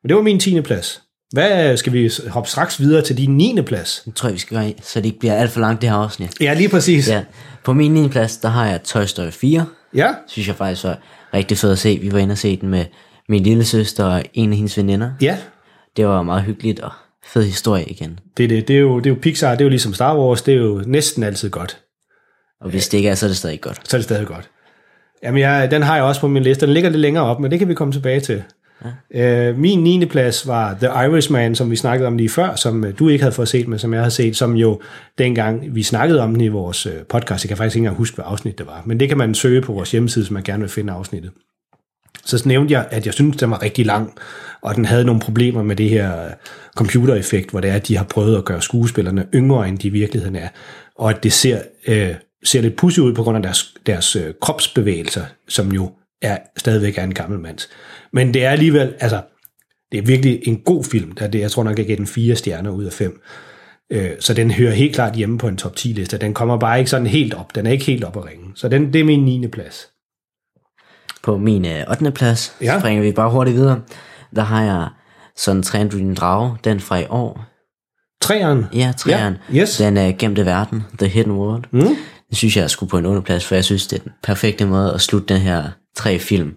Men 0.04 0.10
det 0.10 0.16
var 0.16 0.22
min 0.22 0.40
10. 0.40 0.62
plads. 0.62 1.02
Hvad 1.32 1.78
skal 1.78 1.94
vi 1.94 2.12
hoppe 2.30 2.50
straks 2.50 2.80
videre 2.80 3.02
til 3.02 3.18
din 3.18 3.38
9. 3.38 3.62
plads? 3.66 4.02
Det 4.06 4.16
tror 4.16 4.30
jeg, 4.30 4.34
vi 4.34 4.40
skal 4.40 4.58
gøre, 4.58 4.74
så 4.84 5.00
det 5.00 5.06
ikke 5.06 5.20
bliver 5.20 5.36
alt 5.36 5.52
for 5.52 5.60
langt, 5.60 5.82
det 5.82 5.90
her 5.90 5.98
afsnit. 5.98 6.42
Ja, 6.42 6.54
lige 6.54 6.70
præcis. 6.70 7.10
Ja. 7.10 7.24
På 7.64 7.74
min 7.74 7.94
9. 7.94 8.08
plads, 8.08 8.38
der 8.38 8.50
har 8.50 8.68
jeg 8.68 8.84
Toy 8.84 9.06
Story 9.06 9.30
4. 9.32 9.66
ja. 9.96 10.14
Synes 10.28 10.48
jeg 10.48 10.56
faktisk 10.56 10.84
var 10.84 10.98
rigtig 11.34 11.58
fed 11.58 11.72
at 11.72 11.80
se. 11.80 12.00
Vi 12.02 12.12
var 12.12 12.20
inde 12.20 12.32
og 12.32 12.38
se 12.38 12.58
den 12.62 12.70
med 12.70 12.86
min 13.30 13.44
lille 13.44 13.66
søster 13.66 14.06
og 14.06 14.24
en 14.34 14.50
af 14.52 14.56
hendes 14.58 14.78
veninder. 14.78 15.12
ja. 15.22 15.38
Det 15.98 16.08
var 16.08 16.24
meget 16.24 16.44
hyggeligt 16.44 16.80
og 16.80 16.92
fed 17.26 17.44
historie 17.44 17.86
igen. 17.86 18.20
Det, 18.38 18.44
er 18.44 18.48
det, 18.48 18.68
det, 18.68 18.76
er 18.76 18.80
jo, 18.80 19.00
det 19.00 19.06
er 19.06 19.10
jo 19.10 19.20
Pixar, 19.22 19.52
det 19.52 19.62
er 19.62 19.66
jo 19.66 19.70
ligesom 19.70 19.94
Star 19.94 20.18
Wars, 20.18 20.42
det 20.42 20.54
er 20.54 20.58
jo 20.58 20.84
næsten 20.86 21.24
altid 21.24 21.50
godt. 21.50 21.82
Og 22.62 22.70
hvis 22.70 22.88
det 22.88 22.98
ikke 22.98 23.10
er, 23.10 23.16
så 23.16 23.26
er 23.26 23.28
det 23.28 23.38
stadig 23.38 23.62
godt. 23.62 23.90
så 23.90 23.98
er 23.98 24.00
det 24.00 24.04
stadig 24.04 24.28
godt. 24.28 24.50
Jamen, 25.24 25.42
jeg, 25.42 25.72
den 25.72 25.82
har 25.82 25.96
jeg 25.96 26.04
også 26.04 26.22
på 26.22 26.28
min 26.28 26.44
liste. 26.44 26.66
Den 26.66 26.74
ligger 26.74 26.90
lidt 26.90 27.02
længere 27.02 27.24
op, 27.24 27.40
men 27.40 27.52
det 27.52 27.60
kan 27.60 27.68
vi 27.68 27.74
komme 27.74 27.92
tilbage 27.92 28.20
til. 28.20 28.44
Ja. 29.14 29.50
Øh, 29.50 29.58
min 29.58 29.84
9. 29.84 30.06
plads 30.06 30.48
var 30.48 30.74
The 30.74 30.88
Irishman, 30.88 31.56
som 31.56 31.72
vi 31.72 31.76
snakkede 31.76 32.08
om 32.08 32.18
lige 32.18 32.30
før, 32.30 32.56
som 32.56 32.86
øh, 32.86 33.00
du 33.00 33.10
ikke 33.10 33.24
havde 33.24 33.36
fået 33.36 33.48
set, 33.48 33.68
men 33.68 33.80
som 33.80 33.94
jeg 33.94 34.02
havde 34.02 34.12
set, 34.12 34.38
som 34.38 34.56
jo 34.56 34.82
dengang 35.18 35.76
vi 35.76 35.84
snakkede 35.84 36.22
om 36.22 36.32
den 36.32 36.42
i 36.42 36.48
vores 36.48 36.86
øh, 36.86 36.94
podcast, 37.10 37.44
jeg 37.44 37.48
kan 37.48 37.58
faktisk 37.58 37.76
ikke 37.76 37.84
engang 37.84 37.98
huske, 37.98 38.16
hvad 38.16 38.26
afsnit 38.28 38.58
det 38.58 38.68
var, 38.68 38.82
men 38.86 39.00
det 39.00 39.08
kan 39.08 39.18
man 39.18 39.36
søge 39.36 39.62
på 39.62 39.74
vores 39.74 39.92
hjemmeside, 39.92 40.26
hvis 40.26 40.32
man 40.32 40.44
gerne 40.44 40.60
vil 40.60 40.70
finde 40.70 40.94
afsnittet. 40.94 41.32
Så 42.26 42.44
nævnte 42.46 42.74
jeg, 42.74 42.88
at 42.92 43.06
jeg 43.06 43.14
synes, 43.14 43.38
den 43.38 43.52
var 43.52 43.62
rigtig 43.62 43.86
lang, 43.86 44.14
og 44.62 44.76
den 44.76 44.86
havde 44.86 45.06
nogle 45.06 45.22
problemer 45.22 45.64
med 45.64 45.76
det 45.76 45.90
her 45.90 46.26
øh, 46.26 46.32
computereffekt, 46.76 47.52
hvor 47.52 47.60
det 47.60 47.70
er, 47.70 47.76
at 47.76 47.88
de 47.88 47.98
har 47.98 48.04
prøvet 48.04 48.38
at 48.38 48.46
gøre 48.46 48.62
skuespillerne 48.62 49.28
yngre, 49.36 49.68
end 49.68 49.78
de 49.80 49.88
i 49.88 49.92
virkeligheden 49.92 50.36
er, 50.36 50.48
og 50.96 51.10
at 51.10 51.24
det 51.24 51.34
ser, 51.34 51.62
øh, 51.88 52.16
ser 52.46 52.62
lidt 52.62 52.76
pudsigt 52.76 53.04
ud 53.04 53.14
på 53.14 53.24
grund 53.24 53.38
af 53.38 53.44
deres, 53.44 53.74
deres 53.86 54.16
øh, 54.16 54.34
kropsbevægelser, 54.42 55.26
som 55.48 55.72
jo 55.72 55.92
er 56.22 56.38
stadigvæk 56.58 56.98
er 56.98 57.04
en 57.04 57.14
gammel 57.14 57.40
mands. 57.40 57.70
Men 58.14 58.34
det 58.34 58.46
er 58.46 58.50
alligevel, 58.50 58.94
altså, 59.00 59.22
det 59.92 59.98
er 59.98 60.02
virkelig 60.02 60.40
en 60.48 60.58
god 60.58 60.84
film. 60.84 61.12
Der 61.12 61.26
er 61.26 61.30
det, 61.30 61.40
jeg 61.40 61.52
tror 61.52 61.64
nok, 61.64 61.78
jeg 61.78 61.88
gav 61.88 61.96
den 61.96 62.08
fire 62.08 62.36
stjerner 62.36 62.72
ud 62.72 62.84
af 62.84 62.94
fem. 62.94 63.22
Øh, 63.92 64.10
så 64.20 64.34
den 64.34 64.52
hører 64.52 64.72
helt 64.72 64.96
klart 64.96 65.16
hjemme 65.16 65.38
på 65.38 65.48
en 65.48 65.58
top 65.58 65.76
10 65.76 65.88
liste. 65.88 66.18
Den 66.18 66.34
kommer 66.34 66.58
bare 66.58 66.80
ikke 66.80 66.92
sådan 66.92 67.08
helt 67.08 67.34
op. 67.34 67.56
Den 67.56 67.66
er 67.66 67.72
ikke 67.72 67.86
helt 67.86 68.04
op 68.04 68.18
at 68.18 68.26
ringe. 68.26 68.46
Så 68.56 68.70
den, 68.70 68.94
det 68.94 69.02
er 69.02 69.06
min 69.06 69.26
9. 69.26 69.48
plads. 69.48 69.90
På 71.24 71.38
min 71.38 71.66
øh, 71.66 71.84
8. 71.90 72.12
plads, 72.12 72.56
Ja. 72.62 72.74
ja. 72.74 72.80
springer 72.80 73.04
vi 73.04 73.12
bare 73.12 73.32
hurtigt 73.32 73.58
videre. 73.58 73.82
Der 74.36 74.42
har 74.42 74.64
jeg 74.64 74.88
sådan 75.36 75.64
trænet 75.64 75.92
din 75.92 76.16
drage, 76.16 76.58
den 76.64 76.80
fra 76.80 76.98
i 76.98 77.06
år. 77.10 77.46
Træeren. 78.22 78.66
Ja, 78.74 78.94
træeren. 78.98 79.38
Ja, 79.54 79.58
yes. 79.62 79.78
Den 79.78 79.98
er 79.98 80.12
Gemte 80.20 80.46
Verden, 80.46 80.84
The 81.00 81.08
Hidden 81.08 81.32
World. 81.32 81.64
Mm. 81.72 81.80
Den 82.30 82.36
synes 82.36 82.58
jeg 82.58 82.70
skulle 82.70 82.90
på 82.90 82.98
en 82.98 83.06
underplads, 83.06 83.46
for 83.46 83.56
jeg 83.56 83.64
synes, 83.66 83.88
det 83.88 84.00
er 84.00 84.04
den 84.04 84.12
perfekte 84.24 84.66
måde 84.66 84.94
at 84.94 85.02
slutte 85.02 85.34
den 85.34 85.42
her 85.42 85.64
tre 85.96 86.20
film. 86.20 86.54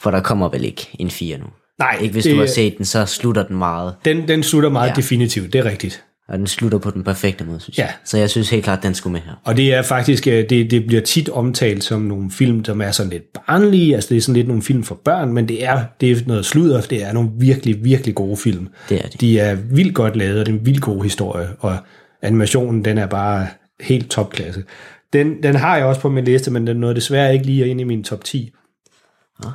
For 0.00 0.10
der 0.10 0.20
kommer 0.20 0.48
vel 0.48 0.64
ikke 0.64 0.88
en 0.98 1.10
fire 1.10 1.38
nu. 1.38 1.46
Nej, 1.78 1.98
Ikke 2.00 2.12
hvis 2.12 2.24
det- 2.24 2.34
du 2.34 2.40
har 2.40 2.46
set 2.46 2.78
den, 2.78 2.84
så 2.84 3.06
slutter 3.06 3.42
den 3.46 3.56
meget. 3.56 3.94
Den, 4.04 4.28
den 4.28 4.42
slutter 4.42 4.68
meget. 4.68 4.88
Ja. 4.88 4.94
definitivt, 4.94 5.52
det 5.52 5.58
er 5.58 5.64
rigtigt. 5.64 6.04
Og 6.32 6.38
den 6.38 6.46
slutter 6.46 6.78
på 6.78 6.90
den 6.90 7.04
perfekte 7.04 7.44
måde, 7.44 7.60
synes 7.60 7.78
Ja. 7.78 7.82
jeg. 7.82 7.92
Så 8.04 8.18
jeg 8.18 8.30
synes 8.30 8.50
helt 8.50 8.64
klart, 8.64 8.82
den 8.82 8.94
skulle 8.94 9.12
med 9.12 9.20
her. 9.20 9.32
Og 9.44 9.56
det 9.56 9.74
er 9.74 9.82
faktisk, 9.82 10.26
øh, 10.26 10.50
det, 10.50 10.70
det 10.70 10.86
bliver 10.86 11.02
tit 11.02 11.28
omtalt 11.28 11.84
som 11.84 12.00
nogle 12.02 12.30
film, 12.30 12.64
som 12.64 12.80
er 12.80 12.90
sådan 12.90 13.12
lidt 13.12 13.22
barnlige, 13.46 13.94
altså 13.94 14.08
det 14.08 14.16
er 14.16 14.20
sådan 14.20 14.34
lidt 14.36 14.48
nogle 14.48 14.62
film 14.62 14.82
for 14.82 15.00
børn, 15.04 15.32
men 15.32 15.48
det 15.48 15.64
er, 15.64 15.84
det 16.00 16.10
er 16.10 16.16
noget 16.26 16.44
sludder, 16.46 16.80
det 16.80 17.04
er 17.04 17.12
nogle 17.12 17.30
virkelig, 17.38 17.84
virkelig 17.84 18.14
gode 18.14 18.36
film. 18.36 18.68
Det 18.88 19.04
er 19.04 19.08
de. 19.08 19.18
De 19.18 19.38
er 19.38 19.54
vildt 19.54 19.94
godt 19.94 20.16
lavet, 20.16 20.40
og 20.40 20.46
det 20.46 20.52
er 20.54 20.58
en 20.58 20.66
vildt 20.66 20.82
god 20.82 21.02
historie, 21.02 21.48
og 21.58 21.76
animationen, 22.22 22.84
den 22.84 22.98
er 22.98 23.06
bare 23.06 23.46
helt 23.80 24.10
topklasse. 24.10 24.64
Den, 25.12 25.42
den 25.42 25.54
har 25.56 25.76
jeg 25.76 25.86
også 25.86 26.00
på 26.00 26.08
min 26.08 26.24
liste, 26.24 26.50
men 26.50 26.66
den 26.66 26.76
nåede 26.76 26.94
desværre 26.94 27.32
ikke 27.34 27.46
lige 27.46 27.66
ind 27.68 27.80
i 27.80 27.84
min 27.84 28.04
top 28.04 28.24
10. 28.24 28.52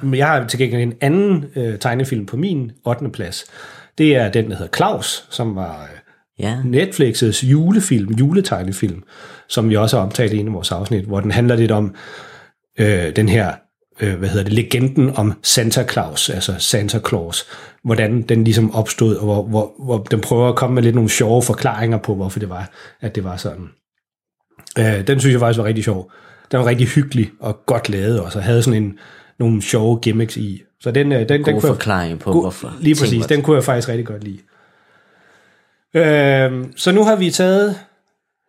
Men 0.04 0.14
jeg 0.18 0.28
har 0.28 0.48
til 0.48 0.60
gengæld 0.60 0.82
en 0.82 0.94
anden 1.02 1.46
øh, 1.56 1.80
tegnefilm 1.80 2.26
på 2.26 2.38
min 2.38 2.72
8. 2.86 3.10
plads. 3.10 3.46
Det 3.98 4.16
er 4.16 4.30
den, 4.32 4.50
der 4.50 4.56
hedder 4.58 4.72
Claus, 4.78 5.26
som 5.30 5.56
var 5.56 5.84
øh, 5.84 6.07
Ja, 6.39 6.58
Netflix's 6.65 7.46
julefilm, 7.46 8.13
juletegnefilm, 8.13 9.03
som 9.50 9.70
vi 9.70 9.75
også 9.75 9.98
har 9.98 10.03
omtalt 10.03 10.34
i 10.34 10.38
en 10.38 10.48
af 10.48 10.53
vores 10.53 10.72
afsnit, 10.72 11.06
hvor 11.06 11.20
den 11.20 11.32
handler 11.32 11.56
lidt 11.56 11.72
om 11.72 11.96
øh, 12.79 13.15
den 13.15 13.29
her, 13.29 13.53
øh, 14.01 14.15
hvad 14.15 14.29
hedder 14.29 14.44
det, 14.44 14.53
legenden 14.53 15.12
om 15.15 15.34
Santa 15.44 15.86
Claus, 15.91 16.29
altså 16.29 16.56
Santa 16.60 17.00
Claus, 17.08 17.46
hvordan 17.84 18.22
den 18.22 18.44
ligesom 18.44 18.75
opstod, 18.75 19.15
og 19.15 19.24
hvor, 19.25 19.44
hvor, 19.44 19.74
hvor 19.86 19.98
den 19.98 20.22
prøver 20.22 20.50
at 20.50 20.56
komme 20.56 20.74
med 20.75 20.84
lidt 20.84 20.96
nogle 20.96 21.10
sjove 21.10 21.41
forklaringer 21.44 21.98
på, 21.98 22.15
hvorfor 22.15 22.39
det 22.39 22.50
var, 22.50 22.72
at 23.01 23.15
det 23.15 23.24
var 23.24 23.38
sådan. 23.38 23.67
Øh, 24.79 25.08
den 25.08 25.20
synes 25.20 25.34
jeg 25.34 25.39
faktisk 25.39 25.58
var 25.60 25.65
rigtig 25.65 25.84
sjov. 25.84 26.12
Den 26.51 26.60
var 26.60 26.65
rigtig 26.65 26.88
hyggelig 26.88 27.29
og 27.39 27.60
godt 27.65 27.89
lavet 27.89 28.20
også, 28.22 28.39
og 28.39 28.44
havde 28.46 28.63
sådan 28.63 28.84
en, 28.84 28.98
nogle 29.39 29.62
sjove 29.62 30.00
gimmicks 30.01 30.38
i. 30.38 30.62
Så 30.82 30.91
den, 30.91 31.12
øh, 31.12 31.20
den, 31.20 31.29
den 31.29 31.44
kunne 31.44 31.53
jeg- 31.53 31.62
forklaring 31.62 32.20
på, 32.20 32.32
God- 32.32 32.44
hvorfor. 32.44 32.74
Lige 32.79 32.96
præcis, 32.96 33.25
den 33.25 33.41
kunne 33.41 33.56
jeg 33.56 33.63
faktisk 33.63 33.89
rigtig 33.89 34.06
godt 34.06 34.24
lide. 34.24 34.38
Øhm, 35.98 36.77
så 36.77 36.92
nu 36.92 37.04
har 37.04 37.16
vi 37.16 37.30
taget 37.30 37.80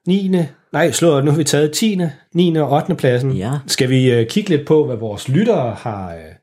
9. 0.07 0.31
Nej, 0.73 0.91
slå, 0.91 1.21
nu 1.21 1.31
har 1.31 1.39
vi 1.39 1.45
taget 1.45 1.73
10. 1.73 1.99
9. 2.35 2.57
og 2.57 2.73
8. 2.73 2.95
pladsen. 2.95 3.33
Ja. 3.33 3.53
Skal 3.67 3.91
vi 3.91 4.13
øh, 4.13 4.27
kigge 4.27 4.51
lidt 4.51 4.67
på, 4.67 4.87
hvad 4.87 4.97
vores 4.97 5.29
lyttere 5.29 5.77
har, 5.79 6.13
øh, 6.13 6.35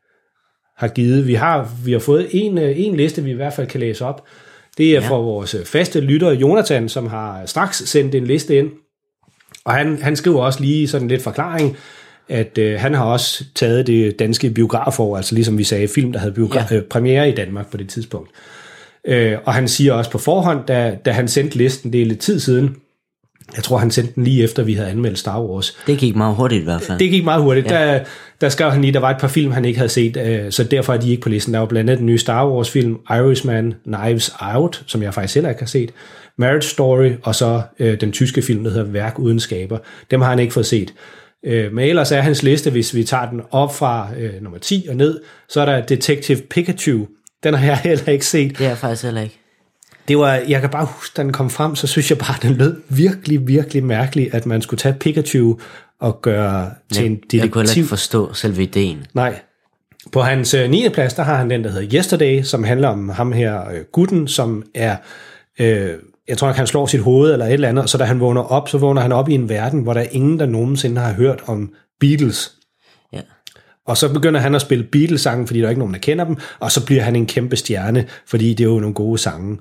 har 0.78 0.88
givet? 0.88 1.28
Vi 1.28 1.34
har, 1.34 1.70
vi 1.86 1.92
har 1.92 2.00
fået 2.00 2.28
en, 2.32 2.58
øh, 2.58 2.80
en 2.80 2.96
liste, 2.96 3.24
vi 3.24 3.32
i 3.32 3.36
hvert 3.36 3.54
fald 3.54 3.68
kan 3.68 3.80
læse 3.80 4.06
op. 4.06 4.24
Det 4.78 4.90
er 4.90 5.02
ja. 5.02 5.08
fra 5.08 5.16
vores 5.16 5.56
øh, 5.56 5.66
faste 5.66 6.00
lytter, 6.00 6.32
Jonathan, 6.32 6.90
som 6.90 7.08
har 7.08 7.46
straks 7.46 7.78
sendt 7.78 8.16
en 8.16 8.28
liste 8.28 8.58
ind. 8.58 8.70
Og 9.66 9.74
han, 9.74 10.02
han 10.02 10.16
skriver 10.16 10.42
også 10.42 10.62
lige 10.62 10.88
sådan 10.88 11.08
lidt 11.08 11.22
forklaring, 11.22 11.78
at 12.30 12.58
øh, 12.58 12.80
han 12.80 12.94
har 12.94 13.06
også 13.06 13.44
taget 13.56 13.88
det 13.88 14.20
danske 14.20 14.50
biografår, 14.50 15.18
altså 15.18 15.36
ligesom 15.36 15.58
vi 15.58 15.64
sagde, 15.64 15.88
film, 15.88 16.12
der 16.12 16.20
havde 16.20 16.34
biogra- 16.34 16.74
ja. 16.74 16.78
øh, 16.78 16.84
premiere 16.84 17.30
i 17.30 17.36
Danmark 17.36 17.72
på 17.72 17.78
det 17.78 17.90
tidspunkt. 17.90 18.30
Øh, 19.08 19.38
og 19.46 19.54
han 19.54 19.68
siger 19.68 19.94
også 19.94 20.12
på 20.12 20.18
forhånd, 20.18 20.66
da, 20.68 20.98
da 21.06 21.12
han 21.12 21.28
sendte 21.28 21.58
listen, 21.58 21.94
det 21.94 22.02
er 22.02 22.06
lidt 22.06 22.20
tid 22.20 22.40
siden, 22.40 22.76
jeg 23.56 23.64
tror, 23.64 23.78
han 23.78 23.92
sendte 23.92 24.16
den 24.16 24.24
lige 24.24 24.44
efter, 24.44 24.64
vi 24.64 24.74
havde 24.74 24.90
anmeldt 24.90 25.20
Star 25.20 25.42
Wars. 25.42 25.78
Det 25.88 25.98
gik 25.98 26.16
meget 26.16 26.36
hurtigt 26.36 26.62
i 26.62 26.64
hvert 26.64 26.82
fald. 26.82 27.00
Det 27.00 27.10
gik 27.10 27.24
meget 27.24 27.42
hurtigt. 27.44 27.72
Ja. 27.72 27.94
Der, 27.94 28.00
der 28.42 28.50
skrev 28.50 28.72
han 28.72 28.82
lige, 28.82 28.94
der 28.94 29.00
var 29.00 29.10
et 29.10 29.18
par 29.20 29.28
film, 29.28 29.52
han 29.52 29.66
ikke 29.66 29.80
havde 29.80 29.90
set, 29.90 30.18
øh, 30.18 30.52
så 30.52 30.64
derfor 30.64 30.94
er 30.94 30.98
de 30.98 31.10
ikke 31.10 31.22
på 31.22 31.30
listen. 31.30 31.54
Der 31.54 31.60
var 31.60 31.66
blandt 31.66 31.90
andet 31.90 32.00
den 32.00 32.06
nye 32.06 32.18
Star 32.18 32.50
Wars-film, 32.50 32.98
Irishman, 33.10 33.74
Knives 33.84 34.32
Out, 34.40 34.84
som 34.88 35.04
jeg 35.04 35.14
faktisk 35.14 35.36
heller 35.36 35.50
ikke 35.50 35.62
har 35.62 35.68
set, 35.68 35.92
Marriage 36.38 36.62
Story, 36.70 37.12
og 37.24 37.36
så 37.36 37.62
øh, 37.80 38.02
den 38.02 38.12
tyske 38.12 38.42
film, 38.42 38.64
der 38.64 38.72
hedder 38.72 38.92
Værk 38.92 39.20
uden 39.20 39.40
skaber. 39.40 39.78
Dem 40.12 40.22
har 40.22 40.30
han 40.30 40.40
ikke 40.40 40.54
fået 40.54 40.66
set. 40.66 40.94
Øh, 41.46 41.74
men 41.74 41.90
ellers 41.90 42.12
er 42.12 42.22
hans 42.22 42.44
liste, 42.44 42.72
hvis 42.72 42.96
vi 42.96 43.04
tager 43.04 43.30
den 43.30 43.42
op 43.52 43.76
fra 43.76 44.10
øh, 44.20 44.42
nummer 44.42 44.60
10 44.60 44.86
og 44.90 44.96
ned, 44.96 45.20
så 45.50 45.62
er 45.62 45.66
der 45.66 45.82
Detective 45.82 46.42
Pikachu. 46.50 47.06
Den 47.46 47.54
har 47.54 47.66
jeg 47.66 47.78
heller 47.78 48.10
ikke 48.10 48.26
set. 48.26 48.58
Det 48.58 48.66
er 48.66 48.70
jeg 48.70 48.78
faktisk 48.78 49.04
heller 49.04 49.22
ikke. 49.22 49.40
Det 50.08 50.18
var, 50.18 50.34
jeg 50.34 50.62
kan 50.62 50.70
bare 50.70 50.86
huske, 50.86 51.14
da 51.18 51.24
den 51.24 51.34
kom 51.34 51.50
frem, 51.50 51.76
så 51.76 51.88
synes 51.88 52.10
jeg 52.10 52.18
bare, 52.18 52.36
den 52.42 52.54
lød 52.54 52.82
virkelig, 52.90 53.48
virkelig 53.48 53.84
mærkeligt, 53.84 54.34
at 54.34 54.46
man 54.46 54.62
skulle 54.62 54.78
tage 54.78 54.96
Pikachu 55.00 55.58
og 56.00 56.22
gøre 56.22 56.72
til 56.94 57.06
en 57.06 57.22
jeg 57.34 57.52
kunne 57.52 57.64
detektiv. 57.64 57.82
ikke 57.82 57.90
forstå 57.90 58.34
selve 58.34 58.64
ideen. 58.64 59.06
Nej. 59.14 59.40
På 60.12 60.22
hans 60.22 60.54
øh, 60.54 60.70
9. 60.70 60.90
plads, 60.94 61.14
der 61.14 61.24
har 61.24 61.36
han 61.36 61.50
den, 61.50 61.64
der 61.64 61.72
hedder 61.72 61.98
Yesterday, 61.98 62.44
som 62.44 62.64
handler 62.64 62.88
om 62.88 63.10
ham 63.10 63.32
her, 63.32 63.70
øh, 63.70 63.82
gutten, 63.92 64.28
som 64.28 64.64
er, 64.76 64.96
øh, 65.60 65.94
jeg 66.28 66.38
tror, 66.38 66.48
at 66.48 66.56
han 66.56 66.68
slår 66.68 66.86
sit 66.86 67.02
hoved 67.02 67.34
eller 67.34 67.46
et 67.46 67.54
eller 67.54 67.70
andet, 67.70 67.84
og 67.84 67.90
så 67.90 67.98
da 67.98 68.04
han 68.04 68.20
vågner 68.20 68.42
op, 68.42 68.70
så 68.70 68.78
vågner 68.78 69.02
han 69.02 69.12
op 69.12 69.30
i 69.30 69.34
en 69.34 69.50
verden, 69.50 69.80
hvor 69.82 69.94
der 69.94 70.02
er 70.02 70.08
ingen, 70.12 70.40
der 70.40 70.46
nogensinde 70.46 71.02
har 71.02 71.14
hørt 71.14 71.42
om 71.46 71.74
Beatles. 72.00 72.52
Ja. 73.88 73.92
Og 73.92 73.98
så 73.98 74.14
begynder 74.14 74.40
han 74.40 74.56
at 74.56 74.62
spille 74.62 74.84
Beatles-sange, 74.92 75.48
fordi 75.48 75.60
der 75.60 75.66
er 75.66 75.70
ikke 75.70 75.80
nogen, 75.80 75.94
der 75.94 76.00
kender 76.00 76.26
dem, 76.26 76.38
og 76.60 76.72
så 76.72 76.86
bliver 76.86 77.02
han 77.02 77.16
en 77.16 77.26
kæmpe 77.26 77.56
stjerne, 77.56 78.06
fordi 78.28 78.54
det 78.54 78.64
er 78.64 78.70
jo 78.70 78.80
nogle 78.80 78.94
gode 78.94 79.18
sange. 79.18 79.58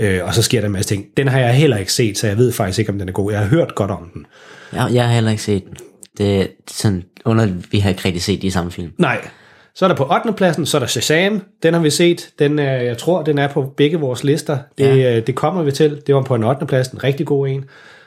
Øh, 0.00 0.20
og 0.24 0.34
så 0.34 0.42
sker 0.42 0.60
der 0.60 0.66
en 0.66 0.72
masse 0.72 0.94
ting. 0.94 1.06
Den 1.16 1.28
har 1.28 1.38
jeg 1.38 1.54
heller 1.54 1.76
ikke 1.76 1.92
set, 1.92 2.18
så 2.18 2.26
jeg 2.26 2.38
ved 2.38 2.52
faktisk 2.52 2.78
ikke, 2.78 2.92
om 2.92 2.98
den 2.98 3.08
er 3.08 3.12
god. 3.12 3.32
Jeg 3.32 3.40
har 3.40 3.46
hørt 3.46 3.74
godt 3.74 3.90
om 3.90 4.10
den. 4.14 4.26
Jeg, 4.72 4.88
jeg 4.92 5.06
har 5.06 5.14
heller 5.14 5.30
ikke 5.30 5.42
set 5.42 5.64
den. 5.64 5.76
Det 6.18 6.40
er 6.40 6.46
sådan 6.70 7.02
underligt, 7.24 7.72
vi 7.72 7.78
har 7.78 7.90
ikke 7.90 8.02
rigtig 8.04 8.22
set 8.22 8.42
de 8.42 8.50
samme 8.50 8.70
film. 8.70 8.92
Nej. 8.98 9.28
Så 9.74 9.84
er 9.84 9.88
der 9.88 9.96
på 9.96 10.08
8. 10.14 10.32
pladsen, 10.32 10.66
så 10.66 10.76
er 10.76 10.78
der 10.78 10.86
Shazam. 10.86 11.42
Den 11.62 11.74
har 11.74 11.80
vi 11.80 11.90
set. 11.90 12.28
Den, 12.38 12.58
er, 12.58 12.72
jeg 12.72 12.98
tror, 12.98 13.22
den 13.22 13.38
er 13.38 13.48
på 13.48 13.74
begge 13.76 14.00
vores 14.00 14.24
lister. 14.24 14.58
Det, 14.78 14.98
ja. 14.98 15.20
det 15.20 15.34
kommer 15.34 15.62
vi 15.62 15.72
til. 15.72 16.02
Det 16.06 16.14
var 16.14 16.22
på 16.22 16.34
en 16.34 16.44
8. 16.44 16.66
plads, 16.66 16.88
en 16.88 17.04
rigtig 17.04 17.26
god 17.26 17.48
en. 17.48 17.64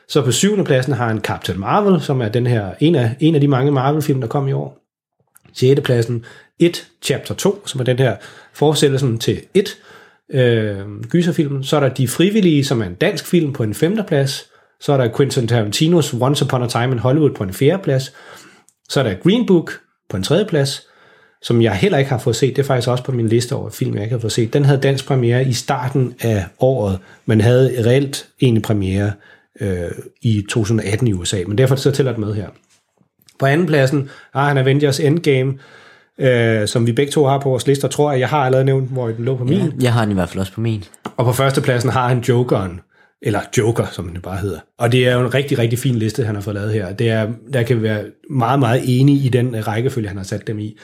Så 0.08 0.22
på 0.22 0.32
7. 0.32 0.64
pladsen 0.64 0.94
har 0.94 1.08
han 1.08 1.20
Captain 1.20 1.60
Marvel, 1.60 2.02
som 2.02 2.22
er 2.22 2.30
den 2.30 2.48
her, 2.48 2.70
en, 2.80 2.96
af, 2.96 3.16
en 3.20 3.36
af 3.36 3.42
de 3.42 3.48
mange 3.48 3.72
Marvel-film, 3.72 4.22
der 4.22 4.28
kom 4.28 4.48
i 4.48 4.52
år. 4.52 4.85
6. 5.56 5.82
pladsen, 5.82 6.26
1 6.60 6.88
Chapter 7.02 7.34
2, 7.34 7.68
som 7.68 7.80
er 7.80 7.86
den 7.86 8.00
her 8.00 8.16
forestillelsen 8.54 9.18
til 9.18 9.42
1 9.54 9.78
øh, 10.30 11.04
gyserfilmen. 11.10 11.64
Så 11.64 11.76
er 11.76 11.80
der 11.80 11.90
De 11.90 12.08
Frivillige, 12.08 12.66
som 12.66 12.82
er 12.82 12.86
en 12.86 12.96
dansk 12.96 13.26
film 13.26 13.54
på 13.54 13.64
en 13.64 13.74
5. 13.74 13.98
plads. 14.08 14.46
Så 14.80 14.94
er 14.94 14.98
der 14.98 15.18
Quentin 15.18 15.48
Tarantinos 15.48 16.14
Once 16.14 16.46
Upon 16.46 16.64
a 16.64 16.68
Time 16.68 16.92
in 16.92 17.00
Hollywood 17.00 17.32
på 17.32 17.44
en 17.44 17.54
4. 17.54 17.80
plads. 17.84 18.14
Så 18.90 19.00
er 19.00 19.04
der 19.04 19.14
Green 19.14 19.46
Book 19.46 19.80
på 20.10 20.18
en 20.18 20.24
3. 20.24 20.46
plads 20.46 20.88
som 21.46 21.62
jeg 21.62 21.76
heller 21.76 21.98
ikke 21.98 22.12
har 22.12 22.18
fået 22.18 22.36
set. 22.36 22.56
Det 22.56 22.62
er 22.62 22.66
faktisk 22.66 22.90
også 22.90 23.04
på 23.04 23.12
min 23.12 23.28
liste 23.28 23.56
over 23.56 23.70
film, 23.70 23.94
jeg 23.94 24.04
ikke 24.04 24.14
har 24.14 24.20
fået 24.20 24.32
set. 24.32 24.54
Den 24.54 24.66
havde 24.66 24.82
dansk 24.82 25.08
premiere 25.08 25.48
i 25.48 25.54
starten 25.54 26.16
af 26.22 26.46
året, 26.60 27.00
men 27.26 27.42
havde 27.42 27.86
reelt 27.86 28.28
en 28.40 28.62
premiere 28.62 29.12
øh, 29.62 29.92
i 30.22 30.46
2018 30.50 31.08
i 31.08 31.14
USA, 31.14 31.44
men 31.48 31.58
derfor 31.58 31.76
så 31.76 31.92
tæller 31.92 32.12
det 32.12 32.20
med 32.20 32.34
her. 32.34 32.48
På 33.40 33.46
anden 33.46 33.68
pladsen 33.68 34.10
har 34.34 34.48
han 34.48 34.58
Avengers 34.58 35.00
Endgame, 35.00 35.54
øh, 36.20 36.68
som 36.68 36.88
vi 36.88 36.92
begge 36.92 37.12
to 37.12 37.26
har 37.26 37.40
på 37.40 37.50
vores 37.50 37.68
lister, 37.68 37.88
tror 37.88 38.12
jeg. 38.12 38.20
Jeg 38.20 38.30
har 38.30 38.46
allerede 38.46 38.66
nævnt, 38.66 38.92
hvor 38.92 39.08
den 39.08 39.26
lå 39.26 39.38
på 39.38 39.44
min. 39.44 39.58
Ja, 39.58 39.68
jeg 39.82 39.94
har 39.94 40.02
den 40.02 40.12
i 40.12 40.14
hvert 40.14 40.30
fald 40.30 40.40
også 40.40 40.54
på 40.54 40.62
min. 40.62 40.84
Og 41.18 41.26
på 41.26 41.32
førstepladsen 41.34 41.90
har 41.90 42.08
han 42.08 42.20
Jokeren, 42.20 42.80
eller 43.22 43.40
Joker, 43.58 43.86
som 43.92 44.08
den 44.08 44.22
bare 44.22 44.38
hedder. 44.38 44.60
Og 44.80 44.92
det 44.92 45.08
er 45.08 45.14
jo 45.14 45.20
en 45.20 45.34
rigtig, 45.34 45.60
rigtig 45.60 45.80
fin 45.80 45.96
liste, 45.96 46.24
han 46.24 46.36
har 46.36 46.42
fået 46.42 46.56
lavet 46.56 46.74
her. 46.74 46.94
Det 46.94 47.10
er, 47.10 47.28
der 47.54 47.64
kan 47.64 47.78
vi 47.78 47.82
være 47.84 48.04
meget, 48.30 48.60
meget 48.60 48.82
enige 48.86 49.26
i 49.26 49.30
den 49.30 49.68
rækkefølge, 49.68 50.08
han 50.08 50.18
har 50.18 50.24
sat 50.24 50.48
dem 50.48 50.60
i. 50.60 50.78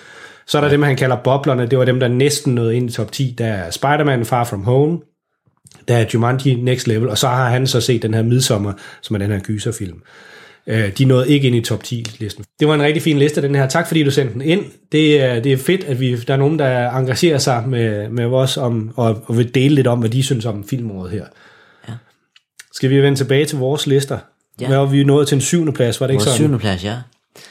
Så 0.47 0.57
er 0.57 0.61
der 0.61 0.69
dem, 0.69 0.83
han 0.83 0.95
kalder 0.95 1.15
boblerne. 1.15 1.65
Det 1.65 1.79
var 1.79 1.85
dem, 1.85 1.99
der 1.99 2.07
næsten 2.07 2.55
nåede 2.55 2.75
ind 2.75 2.89
i 2.89 2.93
top 2.93 3.11
10. 3.11 3.35
Der 3.37 3.45
er 3.45 3.71
Spider-Man 3.71 4.25
Far 4.25 4.43
From 4.43 4.63
Home, 4.63 4.99
der 5.87 5.97
er 5.97 6.05
Jumanji 6.13 6.55
Next 6.55 6.87
Level, 6.87 7.09
og 7.09 7.17
så 7.17 7.27
har 7.27 7.49
han 7.49 7.67
så 7.67 7.81
set 7.81 8.01
den 8.01 8.13
her 8.13 8.23
Midsommer, 8.23 8.73
som 9.01 9.15
er 9.15 9.17
den 9.17 9.31
her 9.31 9.39
gyserfilm. 9.39 10.01
Øh, 10.67 10.97
De 10.97 11.05
nåede 11.05 11.29
ikke 11.29 11.47
ind 11.47 11.55
i 11.55 11.61
top 11.61 11.83
10-listen. 11.83 12.45
Det 12.59 12.67
var 12.67 12.75
en 12.75 12.81
rigtig 12.81 13.01
fin 13.03 13.19
liste, 13.19 13.41
den 13.41 13.55
her. 13.55 13.67
Tak 13.67 13.87
fordi 13.87 14.03
du 14.03 14.11
sendte 14.11 14.33
den 14.33 14.41
ind. 14.41 14.65
Det 14.91 15.21
er, 15.21 15.39
det 15.39 15.53
er 15.53 15.57
fedt, 15.57 15.83
at 15.83 15.99
vi, 15.99 16.15
der 16.15 16.33
er 16.33 16.37
nogen, 16.37 16.59
der 16.59 16.89
engagerer 16.91 17.37
sig 17.37 17.63
med, 17.67 18.09
med 18.09 18.25
os 18.25 18.57
om, 18.57 18.91
og, 18.95 19.23
og 19.25 19.37
vil 19.37 19.55
dele 19.55 19.75
lidt 19.75 19.87
om, 19.87 19.99
hvad 19.99 20.09
de 20.09 20.23
synes 20.23 20.45
om 20.45 20.63
filmåret 20.67 21.11
her. 21.11 21.25
Ja. 21.87 21.93
Skal 22.73 22.89
vi 22.89 23.01
vende 23.01 23.17
tilbage 23.19 23.45
til 23.45 23.57
vores 23.57 23.87
lister? 23.87 24.17
Ja. 24.61 24.67
Hvad 24.67 24.77
var 24.77 24.85
vi 24.85 25.03
nået 25.03 25.27
til 25.27 25.35
en 25.35 25.41
syvende 25.41 25.73
plads, 25.73 26.01
var 26.01 26.07
det 26.07 26.13
ikke 26.13 26.19
Vores 26.19 26.29
sådan? 26.29 26.37
syvende 26.37 26.59
plads, 26.59 26.83
ja. 26.83 26.95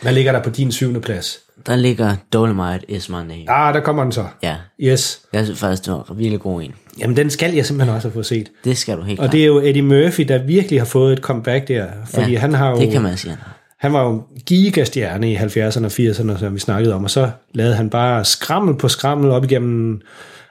Hvad 0.03 0.13
ligger 0.13 0.33
der 0.33 0.43
på 0.43 0.51
din 0.51 0.73
syvende 0.73 1.01
plads? 1.01 1.39
Der 1.67 1.77
ligger 1.77 2.17
Dolomite 2.33 2.91
is 2.91 3.09
my 3.09 3.15
name. 3.15 3.45
Ah, 3.49 3.75
der 3.75 3.81
kommer 3.81 4.03
den 4.03 4.13
så. 4.13 4.27
Ja. 4.43 4.57
Yes. 4.81 5.21
Jeg 5.33 5.45
synes 5.45 5.61
faktisk, 5.61 5.85
det 5.85 5.93
var 5.93 6.07
en 6.11 6.19
virkelig 6.19 6.41
god 6.41 6.63
en. 6.63 6.75
Jamen, 6.99 7.17
den 7.17 7.31
skal 7.31 7.55
jeg 7.55 7.67
simpelthen 7.67 7.95
også 7.97 8.09
have 8.09 8.13
fået 8.13 8.27
set. 8.27 8.51
Det 8.65 8.79
skal 8.79 8.97
du 8.97 9.03
helt 9.03 9.21
Og 9.21 9.25
klart. 9.25 9.33
det 9.33 9.43
er 9.43 9.47
jo 9.47 9.61
Eddie 9.61 9.83
Murphy, 9.83 10.25
der 10.29 10.39
virkelig 10.39 10.81
har 10.81 10.87
fået 10.87 11.13
et 11.13 11.19
comeback 11.19 11.69
der. 11.69 11.87
Fordi 12.07 12.33
ja, 12.33 12.39
han 12.39 12.55
har 12.55 12.71
jo... 12.71 12.81
Det 12.81 12.91
kan 12.91 13.03
man 13.03 13.17
sige. 13.17 13.31
han 13.31 13.39
har. 13.43 13.57
Han 13.79 13.93
var 13.93 14.03
jo 14.05 14.23
gigastjerne 14.47 15.33
i 15.33 15.37
70'erne 15.37 15.85
og 15.85 15.91
80'erne, 15.91 16.39
som 16.39 16.55
vi 16.55 16.59
snakkede 16.61 16.95
om, 16.95 17.05
og 17.05 17.11
så 17.11 17.31
lavede 17.55 17.75
han 17.75 17.91
bare 17.91 18.25
skrammel 18.25 18.77
på 18.77 18.89
skrammel 18.89 19.31
op 19.31 19.45
igennem, 19.45 20.01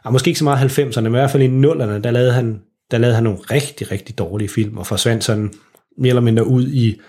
ah, 0.06 0.14
måske 0.14 0.28
ikke 0.28 0.38
så 0.38 0.44
meget 0.44 0.80
90'erne, 0.80 1.02
men 1.02 1.06
i 1.06 1.10
hvert 1.10 1.32
fald 1.32 1.44
i 1.44 1.48
0'erne, 1.48 2.02
der 2.02 2.12
lavede 2.12 2.34
han, 2.34 2.62
der 2.92 2.98
lavede 2.98 3.16
han 3.16 3.24
nogle 3.24 3.40
rigtig, 3.52 3.92
rigtig 3.92 4.18
dårlige 4.18 4.50
film, 4.50 4.78
og 4.78 4.88
forsvandt 4.88 5.24
sådan 5.24 5.54
mere 5.98 6.10
eller 6.10 6.22
mindre 6.22 6.48
ud 6.48 6.68
i, 6.68 7.00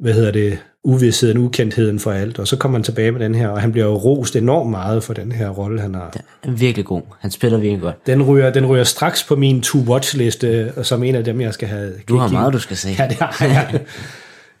hvad 0.00 0.12
hedder 0.12 0.30
det, 0.30 0.58
uvidsheden, 0.84 1.38
ukendtheden 1.38 1.98
for 1.98 2.10
alt, 2.12 2.38
og 2.38 2.48
så 2.48 2.56
kommer 2.56 2.78
han 2.78 2.82
tilbage 2.84 3.10
med 3.12 3.20
den 3.20 3.34
her, 3.34 3.48
og 3.48 3.60
han 3.60 3.72
bliver 3.72 3.86
jo 3.86 3.94
rost 3.96 4.36
enormt 4.36 4.70
meget 4.70 5.04
for 5.04 5.14
den 5.14 5.32
her 5.32 5.48
rolle, 5.48 5.80
han 5.80 5.94
har. 5.94 6.12
Han 6.42 6.52
er 6.52 6.56
virkelig 6.56 6.84
god. 6.86 7.02
Han 7.20 7.30
spiller 7.30 7.58
virkelig 7.58 7.80
godt. 7.80 8.06
Den 8.06 8.22
ryger, 8.22 8.50
den 8.52 8.66
ryger 8.66 8.84
straks 8.84 9.24
på 9.24 9.36
min 9.36 9.62
to-watch-liste, 9.62 10.72
og 10.76 10.86
som 10.86 11.02
en 11.04 11.14
af 11.14 11.24
dem, 11.24 11.40
jeg 11.40 11.54
skal 11.54 11.68
have. 11.68 11.92
Du 12.08 12.16
har 12.16 12.28
meget, 12.28 12.52
du 12.52 12.58
skal 12.58 12.76
se. 12.76 12.88
Ja, 12.98 13.08
det 13.08 13.16
har 13.20 13.46
jeg. 13.46 13.80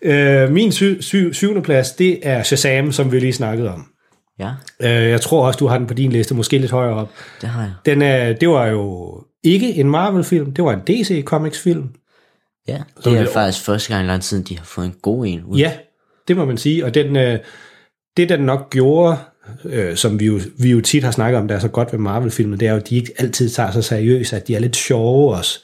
øh, 0.46 0.52
min 0.52 0.72
sy- 0.72 1.00
sy- 1.00 1.32
syvende 1.32 1.62
plads, 1.62 1.92
det 1.92 2.18
er 2.22 2.42
Shazam, 2.42 2.92
som 2.92 3.12
vi 3.12 3.20
lige 3.20 3.32
snakkede 3.32 3.68
om. 3.72 3.86
Ja, 4.38 4.50
Øh, 4.80 4.88
jeg 5.10 5.20
tror 5.20 5.46
også, 5.46 5.56
du 5.58 5.66
har 5.66 5.78
den 5.78 5.86
på 5.86 5.94
din 5.94 6.12
liste, 6.12 6.34
måske 6.34 6.58
lidt 6.58 6.70
højere 6.70 6.94
op. 6.94 7.10
det 7.40 7.48
har 7.48 7.62
jeg. 7.62 7.72
Den 7.86 8.02
er, 8.02 8.32
det 8.32 8.48
var 8.48 8.66
jo 8.66 9.12
ikke 9.42 9.74
en 9.74 9.90
Marvel-film, 9.90 10.54
det 10.54 10.64
var 10.64 10.72
en 10.72 10.80
DC 10.80 11.24
Comics-film. 11.24 11.88
Ja, 12.68 12.78
det 13.04 13.12
er 13.12 13.18
det- 13.18 13.28
faktisk 13.28 13.64
første 13.64 13.92
gang 13.94 14.04
i 14.04 14.08
lang 14.08 14.22
tid, 14.22 14.42
de 14.44 14.56
har 14.58 14.64
fået 14.64 14.86
en 14.86 14.94
god 15.02 15.26
en 15.26 15.42
ud. 15.44 15.58
Ja, 15.58 15.72
det 16.28 16.36
må 16.36 16.44
man 16.44 16.56
sige. 16.56 16.84
Og 16.84 16.94
den, 16.94 17.16
øh, 17.16 17.38
det, 18.16 18.28
den 18.28 18.40
nok 18.40 18.70
gjorde, 18.70 19.16
øh, 19.64 19.96
som 19.96 20.20
vi 20.20 20.26
jo, 20.26 20.40
vi 20.58 20.70
jo 20.70 20.80
tit 20.80 21.04
har 21.04 21.10
snakket 21.10 21.40
om, 21.40 21.48
der 21.48 21.54
er 21.54 21.58
så 21.60 21.68
godt 21.68 21.92
ved 21.92 21.98
Marvel-filmen, 22.00 22.60
det 22.60 22.68
er 22.68 22.72
jo, 22.72 22.76
at 22.78 22.88
de 22.90 22.96
ikke 22.96 23.12
altid 23.18 23.48
tager 23.48 23.70
sig 23.70 23.84
seriøst, 23.84 24.32
at 24.32 24.48
de 24.48 24.54
er 24.54 24.58
lidt 24.58 24.76
sjove 24.76 25.34
også. 25.34 25.60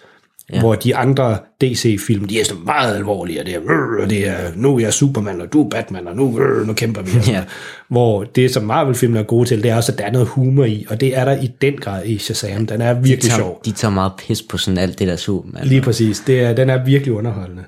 Ja. 0.52 0.60
Hvor 0.60 0.74
de 0.74 0.96
andre 0.96 1.38
DC-film, 1.60 2.24
de 2.24 2.40
er 2.40 2.44
så 2.44 2.54
meget 2.66 2.96
alvorlige, 2.96 3.40
og 3.40 3.46
det 3.46 3.54
er, 3.54 3.60
"Øh, 3.62 4.02
og 4.02 4.10
det 4.10 4.28
er, 4.28 4.36
nu 4.56 4.76
er 4.76 4.80
jeg 4.80 4.92
Superman, 4.92 5.40
og 5.40 5.52
du 5.52 5.64
er 5.64 5.68
Batman, 5.68 6.08
og 6.08 6.16
nu, 6.16 6.40
øh, 6.40 6.66
nu 6.66 6.72
kæmper 6.72 7.02
vi. 7.02 7.10
Ja. 7.32 7.44
Hvor 7.88 8.24
det, 8.24 8.54
som 8.54 8.62
Marvel-filmen 8.62 9.16
er 9.16 9.22
gode 9.22 9.48
til, 9.48 9.62
det 9.62 9.70
er 9.70 9.76
også, 9.76 9.92
at 9.92 9.98
der 9.98 10.04
er 10.04 10.12
noget 10.12 10.28
humor 10.28 10.64
i, 10.64 10.86
og 10.88 11.00
det 11.00 11.16
er 11.18 11.24
der 11.24 11.40
i 11.42 11.50
den 11.60 11.76
grad 11.76 12.04
i 12.06 12.18
Shazam. 12.18 12.66
Den 12.66 12.80
er 12.80 12.92
de, 12.94 13.02
virkelig 13.02 13.30
tager, 13.30 13.38
sjov. 13.38 13.60
de 13.64 13.72
tager 13.72 13.92
meget 13.94 14.12
pis 14.18 14.42
på 14.42 14.58
sådan 14.58 14.78
alt 14.78 14.98
det 14.98 15.08
der 15.08 15.16
Superman. 15.16 15.66
Lige 15.66 15.80
præcis. 15.82 16.20
Det 16.26 16.40
er, 16.40 16.52
den 16.52 16.70
er 16.70 16.84
virkelig 16.84 17.12
underholdende. 17.14 17.64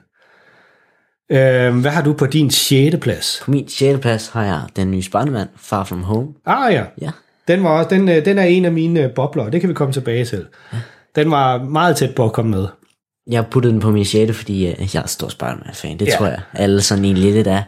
Øh, 1.31 1.77
hvad 1.81 1.91
har 1.91 2.03
du 2.03 2.13
på 2.13 2.27
din 2.27 2.51
6. 2.51 2.97
plads? 3.01 3.41
På 3.45 3.51
min 3.51 3.69
6. 3.69 3.99
plads 4.01 4.29
har 4.29 4.45
jeg 4.45 4.61
den 4.77 4.91
nye 4.91 5.03
Spider-Man, 5.03 5.47
Far 5.57 5.85
From 5.85 6.03
Home. 6.03 6.29
Ah 6.47 6.73
ja, 6.73 6.85
Ja, 7.01 7.11
den, 7.49 7.65
var 7.65 7.71
også, 7.71 7.91
den, 7.91 8.09
øh, 8.09 8.25
den 8.25 8.39
er 8.39 8.43
en 8.43 8.65
af 8.65 8.73
mine 8.73 9.03
øh, 9.05 9.11
bobler, 9.11 9.45
og 9.45 9.53
det 9.53 9.61
kan 9.61 9.69
vi 9.71 9.75
komme 9.75 9.93
tilbage 9.93 10.25
til. 10.25 10.45
Den 11.17 11.31
var 11.31 11.63
meget 11.65 11.97
tæt 11.97 12.15
på 12.15 12.25
at 12.25 12.33
komme 12.33 12.51
med. 12.51 12.67
jeg 13.31 13.47
puttede 13.47 13.73
den 13.73 13.81
på 13.81 13.91
min 13.91 14.05
6. 14.05 14.37
fordi 14.37 14.67
øh, 14.67 14.95
jeg 14.95 15.03
er 15.03 15.07
stor 15.07 15.29
Spider-Man-fan. 15.29 15.99
Det 15.99 16.07
Ja. 16.07 16.11
ja. 16.13 16.17
tror 16.17 16.27
jeg, 16.27 16.41
alle 16.55 16.81
sådan 16.83 17.05
egentlig 17.05 17.33
lidt 17.33 17.47
er. 17.47 17.63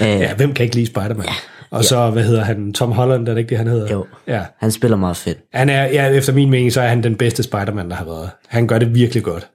Ja, 0.00 0.34
hvem 0.34 0.54
kan 0.54 0.64
ikke 0.64 0.76
lide 0.76 0.86
Spider-Man? 0.86 1.26
Ja. 1.26 1.32
Og 1.70 1.84
så, 1.84 2.10
hvad 2.10 2.22
hedder 2.24 2.44
han? 2.44 2.72
Tom 2.72 2.92
Holland, 2.92 3.28
er 3.28 3.32
det 3.32 3.38
ikke 3.38 3.48
det, 3.50 3.58
han 3.58 3.66
hedder? 3.66 3.92
Jo. 3.92 4.06
Ja. 4.26 4.42
Han 4.58 4.70
spiller 4.70 4.96
meget 4.96 5.16
fedt. 5.16 5.38
Han 5.52 5.68
er, 5.68 5.84
ja, 5.84 6.08
efter 6.08 6.32
min 6.32 6.50
mening, 6.50 6.72
så 6.72 6.80
er 6.80 6.88
han 6.88 7.02
den 7.02 7.14
bedste 7.14 7.42
Spider-Man, 7.42 7.90
der 7.90 7.96
har 7.96 8.04
været. 8.04 8.30
Han 8.48 8.66
gør 8.66 8.78
det 8.78 8.94
virkelig 8.94 9.22
godt. 9.22 9.46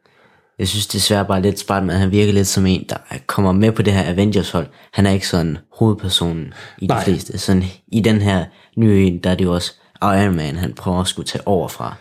Jeg 0.59 0.67
synes 0.67 0.87
desværre 0.87 1.25
bare 1.25 1.41
lidt 1.41 1.59
Spider-Man, 1.59 1.97
han 1.97 2.11
virker 2.11 2.33
lidt 2.33 2.47
som 2.47 2.65
en, 2.65 2.85
der 2.89 2.97
kommer 3.27 3.51
med 3.51 3.71
på 3.71 3.81
det 3.81 3.93
her 3.93 4.09
Avengers-hold. 4.11 4.67
Han 4.93 5.05
er 5.05 5.11
ikke 5.11 5.27
sådan 5.27 5.57
hovedpersonen 5.79 6.53
i 6.77 6.87
de 6.87 6.93
Nej. 6.93 7.03
fleste. 7.03 7.37
Sådan, 7.37 7.63
I 7.87 7.99
den 8.01 8.21
her 8.21 8.45
nye 8.77 9.07
en, 9.07 9.17
der 9.23 9.29
er 9.29 9.35
det 9.35 9.45
jo 9.45 9.53
også 9.53 9.73
Iron 10.01 10.35
Man, 10.35 10.55
han 10.55 10.73
prøver 10.73 11.01
at 11.01 11.07
skulle 11.07 11.27
tage 11.27 11.47
over 11.47 11.67
fra. 11.67 11.95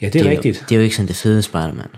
Ja, 0.00 0.06
det 0.06 0.14
er, 0.14 0.22
det 0.22 0.26
er 0.28 0.36
rigtigt. 0.36 0.56
Jo, 0.60 0.64
det 0.68 0.74
er 0.74 0.76
jo 0.78 0.82
ikke 0.82 0.96
sådan 0.96 1.08
det 1.08 1.16
fede 1.16 1.42
Spider-Man. 1.42 1.88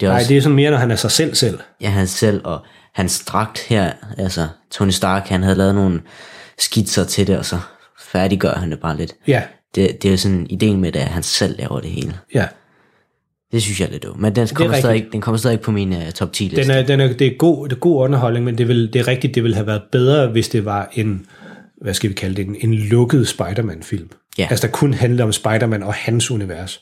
Det 0.00 0.06
er 0.06 0.10
Nej, 0.10 0.16
også, 0.18 0.28
det 0.28 0.36
er 0.36 0.40
sådan 0.42 0.56
mere, 0.56 0.70
når 0.70 0.78
han 0.78 0.90
er 0.90 0.96
sig 0.96 1.10
selv 1.10 1.34
selv. 1.34 1.58
ja, 1.80 1.88
han 1.88 2.06
selv, 2.06 2.40
og 2.44 2.60
hans 2.94 3.24
dragt 3.24 3.58
her, 3.60 3.92
altså 4.18 4.48
Tony 4.70 4.90
Stark, 4.90 5.28
han 5.28 5.42
havde 5.42 5.56
lavet 5.56 5.74
nogle 5.74 6.00
skitser 6.58 7.04
til 7.04 7.26
det, 7.26 7.38
og 7.38 7.44
så 7.44 7.58
færdiggør 8.00 8.54
han 8.54 8.70
det 8.70 8.80
bare 8.80 8.96
lidt. 8.96 9.12
Ja, 9.26 9.42
Det, 9.74 10.02
det 10.02 10.08
er 10.08 10.12
jo 10.12 10.18
sådan 10.18 10.46
ideen 10.50 10.80
med 10.80 10.92
det, 10.92 11.00
at 11.00 11.06
han 11.08 11.22
selv 11.22 11.58
laver 11.58 11.80
det 11.80 11.90
hele. 11.90 12.14
ja. 12.34 12.46
Det 13.54 13.62
synes 13.62 13.80
jeg 13.80 13.86
er 13.86 13.90
lidt 13.90 14.02
dumt. 14.02 14.20
Men 14.20 14.36
den 14.36 14.48
kommer, 14.48 14.78
stadig, 14.78 15.06
den 15.12 15.20
kommer 15.20 15.38
stadig 15.38 15.60
på 15.60 15.70
min 15.70 15.92
uh, 15.92 16.10
top 16.14 16.32
10 16.32 16.44
liste. 16.44 16.62
Den 16.62 16.70
er, 16.70 16.82
den 16.82 17.00
er, 17.00 17.12
det, 17.12 17.26
er 17.26 17.36
god, 17.38 17.68
det 17.68 17.76
er 17.76 17.80
god 17.80 18.04
underholdning, 18.04 18.44
men 18.44 18.58
det, 18.58 18.68
vil, 18.68 18.92
det 18.92 19.00
er 19.00 19.08
rigtigt, 19.08 19.34
det 19.34 19.42
ville 19.42 19.54
have 19.54 19.66
været 19.66 19.82
bedre, 19.92 20.26
hvis 20.26 20.48
det 20.48 20.64
var 20.64 20.90
en, 20.92 21.26
hvad 21.82 21.94
skal 21.94 22.10
vi 22.10 22.14
kalde 22.14 22.36
det, 22.36 22.46
en, 22.46 22.56
en 22.60 22.74
lukket 22.74 23.28
Spider-Man-film. 23.28 24.08
Ja. 24.38 24.46
Altså, 24.50 24.66
der 24.66 24.72
kun 24.72 24.94
handler 24.94 25.24
om 25.24 25.32
Spider-Man 25.32 25.82
og 25.82 25.94
hans 25.94 26.30
univers. 26.30 26.80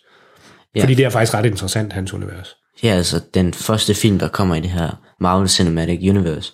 Ja. 0.76 0.83
Fordi 0.83 0.95
det 0.95 1.05
er 1.05 1.11
faktisk 1.11 1.35
ret 1.35 1.47
interessant, 1.47 1.93
hans 1.93 2.14
univers. 2.14 2.57
Ja, 2.83 2.88
altså 2.88 3.21
den 3.35 3.55
første 3.55 3.95
film, 3.95 4.19
der 4.19 4.29
kommer 4.29 4.55
i 4.55 4.61
det 4.61 4.71
her 4.71 5.00
Marvel 5.21 5.49
Cinematic 5.49 6.11
Universe, 6.11 6.52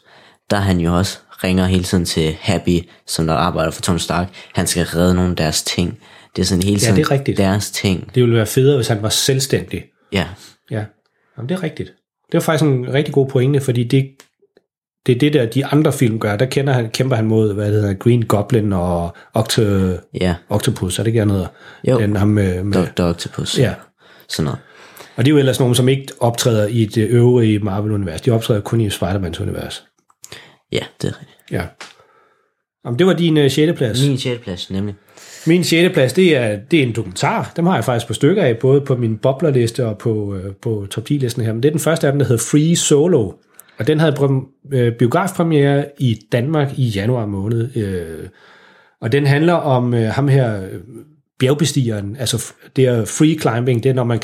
der 0.50 0.56
er 0.56 0.60
han 0.60 0.80
jo 0.80 0.96
også 0.96 1.18
ringer 1.44 1.66
hele 1.66 1.84
tiden 1.84 2.04
til 2.04 2.36
Happy, 2.40 2.88
som 3.06 3.26
der 3.26 3.34
arbejder 3.34 3.70
for 3.70 3.82
Tony 3.82 3.98
Stark. 3.98 4.28
Han 4.54 4.66
skal 4.66 4.84
redde 4.84 5.14
nogle 5.14 5.30
af 5.30 5.36
deres 5.36 5.62
ting. 5.62 5.98
Det 6.36 6.42
er 6.42 6.46
sådan 6.46 6.62
hele 6.62 6.80
tiden 6.80 6.96
det 6.96 7.02
er 7.02 7.10
rigtigt. 7.10 7.38
deres 7.38 7.70
ting. 7.70 8.10
Det 8.14 8.22
ville 8.22 8.36
være 8.36 8.46
federe, 8.46 8.76
hvis 8.76 8.88
han 8.88 9.02
var 9.02 9.08
selvstændig. 9.08 9.84
Ja, 10.12 10.26
Ja, 10.70 10.84
Jamen, 11.36 11.48
det 11.48 11.54
er 11.54 11.62
rigtigt. 11.62 11.92
Det 12.32 12.38
er 12.38 12.42
faktisk 12.42 12.64
en 12.64 12.92
rigtig 12.92 13.14
god 13.14 13.28
pointe, 13.28 13.60
fordi 13.60 13.84
det, 13.84 14.10
det 15.06 15.14
er 15.14 15.18
det 15.18 15.32
der, 15.32 15.46
de 15.46 15.66
andre 15.66 15.92
film 15.92 16.18
gør. 16.18 16.36
Der 16.36 16.46
kender 16.46 16.72
han, 16.72 16.90
kæmper 16.90 17.16
han 17.16 17.26
mod, 17.26 17.54
hvad 17.54 17.72
det 17.72 17.80
hedder, 17.80 17.94
Green 17.94 18.26
Goblin 18.26 18.72
og 18.72 19.16
Octo, 19.34 19.62
ja. 20.20 20.34
Octopus, 20.48 20.98
er 20.98 21.02
det 21.02 21.08
ikke, 21.08 21.18
han 21.18 21.30
hedder? 21.30 21.46
Jo. 21.88 21.98
Den, 21.98 22.16
ham 22.16 22.28
med, 22.28 22.64
med, 22.64 22.86
Dr. 22.86 23.02
Octopus. 23.02 23.58
ja. 23.58 23.74
Sådan 24.28 24.44
noget. 24.44 24.58
Og 25.16 25.24
det 25.24 25.30
er 25.30 25.32
jo 25.32 25.38
ellers 25.38 25.60
nogen, 25.60 25.74
som 25.74 25.88
ikke 25.88 26.06
optræder 26.20 26.66
i 26.66 26.84
det 26.84 27.08
øvrige 27.08 27.58
Marvel-univers. 27.58 28.20
De 28.20 28.30
optræder 28.30 28.60
kun 28.60 28.80
i 28.80 28.88
Spider-Mans 28.88 29.42
univers. 29.42 29.84
Ja, 30.72 30.82
det 31.02 31.08
er 31.08 31.20
rigtigt. 31.20 31.38
Ja. 31.50 31.64
Jamen, 32.84 32.98
det 32.98 33.06
var 33.06 33.12
din 33.12 33.36
uh, 33.36 33.50
6. 33.50 33.78
plads. 33.78 34.06
Min 34.06 34.18
6. 34.18 34.42
plads, 34.42 34.70
nemlig. 34.70 34.94
Min 35.46 35.64
6. 35.64 35.92
plads, 35.92 36.12
det 36.12 36.36
er, 36.36 36.56
det 36.70 36.78
er 36.78 36.82
en 36.82 36.92
dokumentar. 36.92 37.52
Dem 37.56 37.66
har 37.66 37.74
jeg 37.74 37.84
faktisk 37.84 38.06
på 38.06 38.14
stykker 38.14 38.42
af, 38.42 38.58
både 38.58 38.80
på 38.80 38.96
min 38.96 39.16
boblerliste 39.16 39.86
og 39.86 39.98
på, 39.98 40.34
øh, 40.34 40.54
på 40.62 40.86
top 40.90 41.04
10-listen 41.10 41.42
her. 41.42 41.52
Men 41.52 41.62
det 41.62 41.68
er 41.68 41.72
den 41.72 41.80
første 41.80 42.06
af 42.06 42.12
dem, 42.12 42.18
der 42.18 42.26
hedder 42.26 42.42
Free 42.50 42.76
Solo. 42.76 43.32
Og 43.78 43.86
den 43.86 44.00
havde 44.00 44.42
øh, 44.72 44.92
biografpremiere 44.92 45.84
i 45.98 46.18
Danmark 46.32 46.78
i 46.78 46.88
januar 46.88 47.26
måned. 47.26 47.76
Øh, 47.76 48.28
og 49.00 49.12
den 49.12 49.26
handler 49.26 49.54
om 49.54 49.92
ham 49.92 50.28
her, 50.28 50.60
bjergbestigeren. 51.38 52.16
Altså 52.16 52.52
det 52.76 52.86
er 52.86 53.04
free 53.04 53.38
climbing, 53.40 53.82
det 53.82 53.90
er 53.90 53.94
når 53.94 54.04
man 54.04 54.18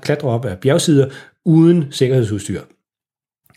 klatrer 0.00 0.28
op 0.28 0.44
af 0.44 0.58
bjergsider 0.58 1.08
uden 1.44 1.84
sikkerhedsudstyr. 1.90 2.60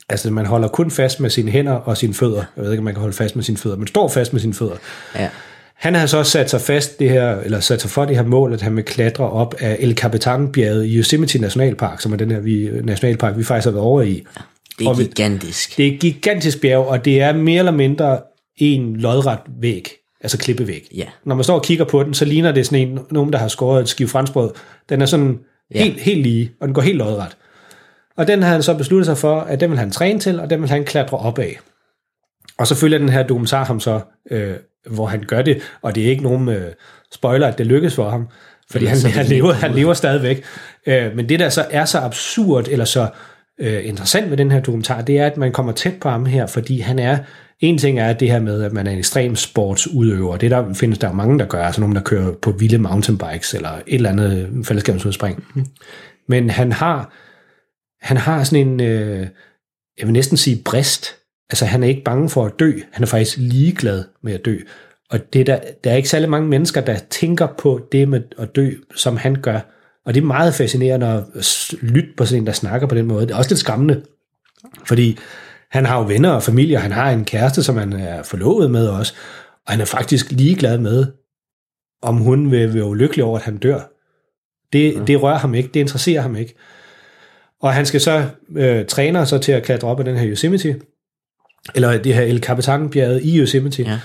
Altså 0.10 0.32
man 0.32 0.46
holder 0.46 0.68
kun 0.68 0.92
fast 0.92 1.20
med 1.20 1.30
sine 1.30 1.52
hænder 1.52 1.74
og 1.74 1.98
sine 1.98 2.14
fødder. 2.14 2.44
Jeg 2.56 2.64
ved 2.64 2.72
ikke, 2.72 2.80
om 2.80 2.86
man 2.86 2.94
kan 2.94 3.02
holde 3.02 3.16
fast 3.16 3.36
med 3.36 3.44
sine 3.44 3.58
fødder, 3.58 3.78
men 3.78 3.88
står 3.88 4.08
fast 4.08 4.34
med 4.34 4.42
sine 4.42 4.54
fødder. 4.54 4.76
Ja. 5.16 5.30
Han 5.76 5.96
har 5.96 6.06
så 6.06 6.18
også 6.18 6.32
sat 6.32 6.50
sig 6.50 6.62
fast 6.62 7.00
det 7.00 7.10
her, 7.10 7.38
eller 7.40 7.60
sat 7.60 7.82
sig 7.82 7.90
for 7.90 8.06
det 8.06 8.16
her 8.16 8.24
mål, 8.24 8.54
at 8.54 8.62
han 8.62 8.76
vil 8.76 8.84
klatre 8.84 9.30
op 9.30 9.56
af 9.60 9.78
El 9.80 9.96
Capitan-bjerget 9.98 10.86
i 10.86 10.98
Yosemite 10.98 11.40
Nationalpark, 11.40 12.02
som 12.02 12.14
er 12.14 12.18
den 12.18 12.32
her 12.32 12.40
vi, 12.40 12.70
nationalpark, 12.84 13.38
vi 13.38 13.44
faktisk 13.44 13.66
har 13.66 13.72
været 13.72 13.86
over 13.86 14.02
i. 14.02 14.24
Det 14.80 14.86
er 14.86 14.90
Og 14.90 15.00
vi- 15.00 15.04
gigantisk. 15.04 15.78
Det 15.78 15.88
er 15.88 15.94
et 15.94 16.00
gigantisk 16.00 16.62
bjerg, 16.62 16.86
og 16.88 17.06
det 17.06 17.22
er 17.22 17.34
mere 17.34 17.60
eller 17.60 17.72
mindre 17.72 18.20
en 18.58 18.96
lodret 18.96 19.40
væg, 19.62 19.90
altså 20.22 20.38
klippevæg. 20.38 20.88
Ja. 20.96 21.06
Når 21.26 21.36
man 21.36 21.44
står 21.44 21.56
og 21.56 21.64
kigger 21.64 21.86
på 21.86 22.04
den, 22.04 22.14
så 22.14 22.26
ligner 22.26 22.52
det 22.52 22.66
sådan 22.66 22.88
en, 22.88 23.00
nogen, 23.12 23.34
der 23.34 23.40
har 23.40 23.48
skåret 23.48 23.82
et 23.82 23.90
skive 23.90 24.08
franskbrød. 24.10 24.52
Den 24.90 25.02
er 25.02 25.06
sådan 25.06 25.40
Ja. 25.76 25.84
helt, 25.84 26.00
helt 26.00 26.22
lige, 26.22 26.52
og 26.62 26.68
den 26.68 26.74
går 26.74 26.82
helt 26.82 26.98
lodret. 26.98 27.38
Og 28.18 28.28
den 28.28 28.44
har 28.44 28.50
han 28.52 28.64
så 28.64 28.74
besluttet 28.74 29.06
sig 29.06 29.18
for, 29.18 29.40
at 29.40 29.60
den 29.60 29.70
vil 29.70 29.80
han 29.80 29.92
træne 29.92 30.20
til, 30.20 30.40
og 30.40 30.50
den 30.50 30.62
vil 30.62 30.70
han 30.70 30.86
klatre 30.86 31.18
op 31.18 31.40
af. 31.40 31.60
Og 32.58 32.68
så 32.68 32.76
følger 32.76 32.98
den 32.98 33.10
her 33.10 33.24
dokumentar 33.24 33.66
ham 33.66 33.80
så, 33.80 34.00
øh, 34.32 34.54
hvor 34.90 35.06
han 35.06 35.24
gør 35.28 35.42
det, 35.42 35.62
og 35.82 35.96
det 35.96 36.06
er 36.06 36.10
ikke 36.10 36.24
nogen 36.24 36.50
øh, 36.50 36.72
spoiler, 37.12 37.48
at 37.48 37.58
det 37.58 37.68
lykkes 37.68 37.96
for 37.96 38.10
ham, 38.10 38.28
fordi 38.72 38.86
han, 38.86 38.98
han, 39.12 39.26
lever, 39.26 39.54
han 39.54 39.72
lever 39.72 39.94
stadigvæk. 39.94 40.44
Øh, 40.88 41.16
men 41.16 41.30
det, 41.30 41.40
der 41.40 41.50
så 41.50 41.66
er 41.72 41.86
så 41.86 42.00
absurd, 42.00 42.68
eller 42.68 42.86
så 42.86 43.08
øh, 43.60 43.88
interessant 43.88 44.30
ved 44.30 44.38
den 44.38 44.52
her 44.52 44.60
dokumentar, 44.60 45.02
det 45.02 45.18
er, 45.18 45.26
at 45.26 45.38
man 45.38 45.52
kommer 45.52 45.72
tæt 45.72 45.94
på 46.02 46.10
ham 46.10 46.26
her, 46.26 46.48
fordi 46.48 46.80
han 46.80 47.00
er, 47.00 47.18
en 47.60 47.78
ting 47.78 48.00
er 48.00 48.14
det 48.14 48.32
her 48.32 48.40
med, 48.40 48.64
at 48.64 48.74
man 48.74 48.88
er 48.88 48.92
en 48.92 48.98
ekstrem 48.98 49.36
sportsudøver. 49.36 50.38
Det 50.38 50.52
der 50.52 50.74
findes 50.74 51.00
der 51.00 51.08
jo 51.08 51.14
mange, 51.14 51.40
der 51.40 51.46
gør, 51.46 51.64
altså 51.64 51.82
nogen, 51.82 51.96
der 51.96 52.02
kører 52.02 52.34
på 52.42 52.52
vilde 52.52 52.78
mountainbikes, 52.78 53.54
eller 53.54 53.70
et 53.70 53.84
eller 53.88 54.10
andet 54.10 54.66
fællesskabsudspring. 54.66 55.44
Men 56.28 56.50
han 56.50 56.72
har, 56.72 57.14
han 58.02 58.18
har 58.18 58.44
sådan 58.44 58.68
en, 58.68 58.82
øh, 58.82 59.28
jeg 59.98 60.08
vil 60.08 60.14
næsten 60.14 60.38
sige 60.38 60.62
brist. 60.66 61.16
Altså 61.54 61.66
han 61.66 61.84
er 61.84 61.88
ikke 61.88 62.04
bange 62.04 62.30
for 62.30 62.46
at 62.46 62.60
dø. 62.60 62.72
Han 62.92 63.04
er 63.04 63.08
faktisk 63.08 63.38
ligeglad 63.38 64.04
med 64.22 64.34
at 64.34 64.46
dø. 64.46 64.58
Og 65.10 65.34
det 65.34 65.42
er 65.42 65.46
der, 65.46 65.60
der 65.84 65.92
er 65.92 65.96
ikke 65.96 66.10
særlig 66.10 66.30
mange 66.30 66.48
mennesker, 66.48 66.82
der 66.82 67.00
tænker 67.10 67.48
på 67.58 67.88
det 67.92 68.10
med 68.10 68.22
at 68.38 68.56
dø, 68.56 68.72
som 68.96 69.18
han 69.18 69.36
gør. 69.36 69.60
Og 70.06 70.14
det 70.14 70.22
er 70.22 70.26
meget 70.26 70.54
fascinerende 70.54 71.08
at 71.08 71.24
lytte 71.82 72.10
på 72.18 72.26
sådan 72.26 72.42
en, 72.42 72.48
der 72.48 72.54
snakker 72.54 72.88
på 72.88 72.96
den 72.96 73.06
måde. 73.06 73.28
Det 73.28 73.34
er 73.34 73.38
også 73.38 73.50
lidt 73.50 73.60
skræmmende, 73.60 74.02
fordi 74.86 75.18
han 75.72 75.86
har 75.86 75.98
jo 75.98 76.06
venner 76.06 76.30
og 76.30 76.44
familie, 76.44 76.78
og 76.78 76.82
han 76.82 76.92
har 76.92 77.12
en 77.12 77.26
kæreste, 77.26 77.64
som 77.64 77.78
han 77.78 77.94
er 77.94 78.24
forlovet 78.24 78.72
med 78.72 78.88
også, 78.88 79.14
og 79.66 79.72
han 79.72 79.82
er 79.82 79.86
faktisk 79.86 80.32
ligeglad 80.32 80.78
med, 80.78 81.06
om 82.02 82.18
hun 82.18 82.52
vil 82.52 82.74
være 82.74 82.86
ulykkelig 82.86 83.26
over, 83.26 83.38
at 83.38 83.46
han 83.46 83.58
dør. 83.58 83.80
Det, 84.74 85.08
det 85.08 85.22
rører 85.22 85.38
ham 85.38 85.54
ikke, 85.54 85.70
det 85.74 85.80
interesserer 85.80 86.22
ham 86.22 86.36
ikke. 86.36 86.56
Og 87.62 87.74
han 87.74 87.86
skal 87.86 88.02
så 88.02 88.26
øh, 88.56 88.86
træne 88.86 89.26
sig 89.26 89.42
til 89.42 89.52
at 89.52 89.64
klatre 89.64 89.88
op 89.88 90.00
ad 90.00 90.06
den 90.06 90.18
her 90.18 90.30
Yosemite, 90.30 90.80
eller 91.76 91.98
det 91.98 92.16
her 92.16 92.22
El 92.22 92.44
Capitan-bjerget 92.44 93.24
i 93.24 93.40
Yosemite. 93.40 93.84
Ja. 93.84 94.00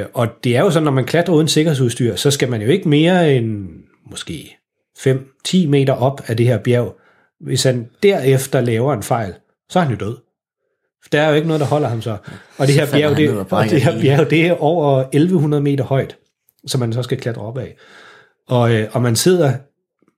Øh, 0.00 0.06
og 0.14 0.28
det 0.44 0.56
er 0.56 0.60
jo 0.60 0.70
sådan, 0.70 0.84
når 0.84 0.92
man 0.92 1.04
klatrer 1.04 1.34
uden 1.34 1.48
sikkerhedsudstyr, 1.48 2.16
så 2.16 2.30
skal 2.30 2.50
man 2.50 2.62
jo 2.62 2.68
ikke 2.68 2.88
mere 2.88 3.34
end 3.34 3.68
måske 4.10 4.56
5-10 4.98 5.68
meter 5.68 5.92
op 5.92 6.22
af 6.26 6.36
det 6.36 6.46
her 6.46 6.58
bjerg. 6.58 6.96
Hvis 7.40 7.62
han 7.62 7.88
derefter 8.02 8.60
laver 8.60 8.94
en 8.94 9.02
fejl, 9.02 9.34
så 9.70 9.78
er 9.78 9.82
han 9.82 9.92
jo 9.92 10.06
død. 10.06 10.16
Der 11.12 11.20
er 11.20 11.28
jo 11.28 11.34
ikke 11.34 11.46
noget, 11.48 11.60
der 11.60 11.66
holder 11.66 11.88
ham 11.88 12.02
så. 12.02 12.16
Og 12.58 12.66
det 12.66 12.74
her 12.74 12.90
bjerg, 12.90 13.16
det, 13.16 13.46
og 13.50 13.64
det 13.64 13.82
her 13.82 14.00
bjerg, 14.00 14.30
det 14.30 14.46
er 14.46 14.52
over 14.52 15.00
1100 15.00 15.62
meter 15.62 15.84
højt, 15.84 16.16
som 16.66 16.80
man 16.80 16.92
så 16.92 17.02
skal 17.02 17.18
klatre 17.18 17.42
op 17.42 17.58
af. 17.58 17.76
Og, 18.48 18.74
øh, 18.74 18.88
og 18.92 19.02
man 19.02 19.16
sidder 19.16 19.52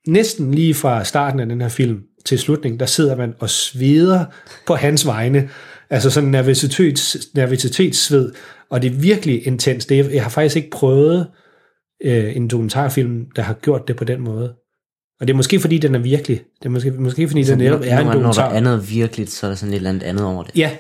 næsten 0.07 0.55
lige 0.55 0.75
fra 0.75 1.05
starten 1.05 1.41
af 1.41 1.47
den 1.47 1.61
her 1.61 1.69
film 1.69 2.03
til 2.25 2.39
slutningen, 2.39 2.81
der 2.81 2.87
sidder 2.87 3.17
man 3.17 3.35
og 3.39 3.51
sveder 3.51 4.25
på 4.67 4.75
hans 4.75 5.07
vegne. 5.07 5.49
Altså 5.91 6.11
sådan 6.11 6.29
nervøsitets, 6.29 7.17
nervøsitetssved. 7.35 8.33
Og 8.71 8.83
det 8.83 8.91
er 8.91 8.95
virkelig 8.95 9.47
intens. 9.47 9.87
Det 9.87 10.01
er, 10.01 10.11
jeg 10.11 10.23
har 10.23 10.31
faktisk 10.31 10.57
ikke 10.57 10.71
prøvet 10.71 11.27
øh, 12.05 12.37
en 12.37 12.49
dokumentarfilm, 12.49 13.27
der 13.37 13.43
har 13.43 13.55
gjort 13.55 13.89
det 13.89 13.97
på 13.97 14.05
den 14.05 14.21
måde. 14.21 14.55
Og 15.21 15.27
det 15.27 15.33
er 15.33 15.37
måske 15.37 15.61
fordi, 15.61 15.79
den 15.79 15.95
er 15.95 15.99
virkelig. 15.99 16.43
Det 16.59 16.67
er 16.67 16.71
måske, 16.71 16.91
måske 16.91 17.29
fordi, 17.29 17.43
den 17.43 17.59
netop 17.59 17.81
er 17.85 17.99
en 17.99 18.07
når, 18.07 18.13
når 18.13 18.13
der 18.13 18.13
dokumentar. 18.13 18.51
er 18.51 18.61
noget 18.61 18.91
virkeligt, 18.91 19.31
så 19.31 19.47
er 19.47 19.51
der 19.51 19.57
sådan 19.57 19.73
et 19.73 19.77
eller 19.77 19.91
andet 19.91 20.03
andet 20.03 20.25
over 20.25 20.43
det. 20.43 20.57
Ja, 20.57 20.71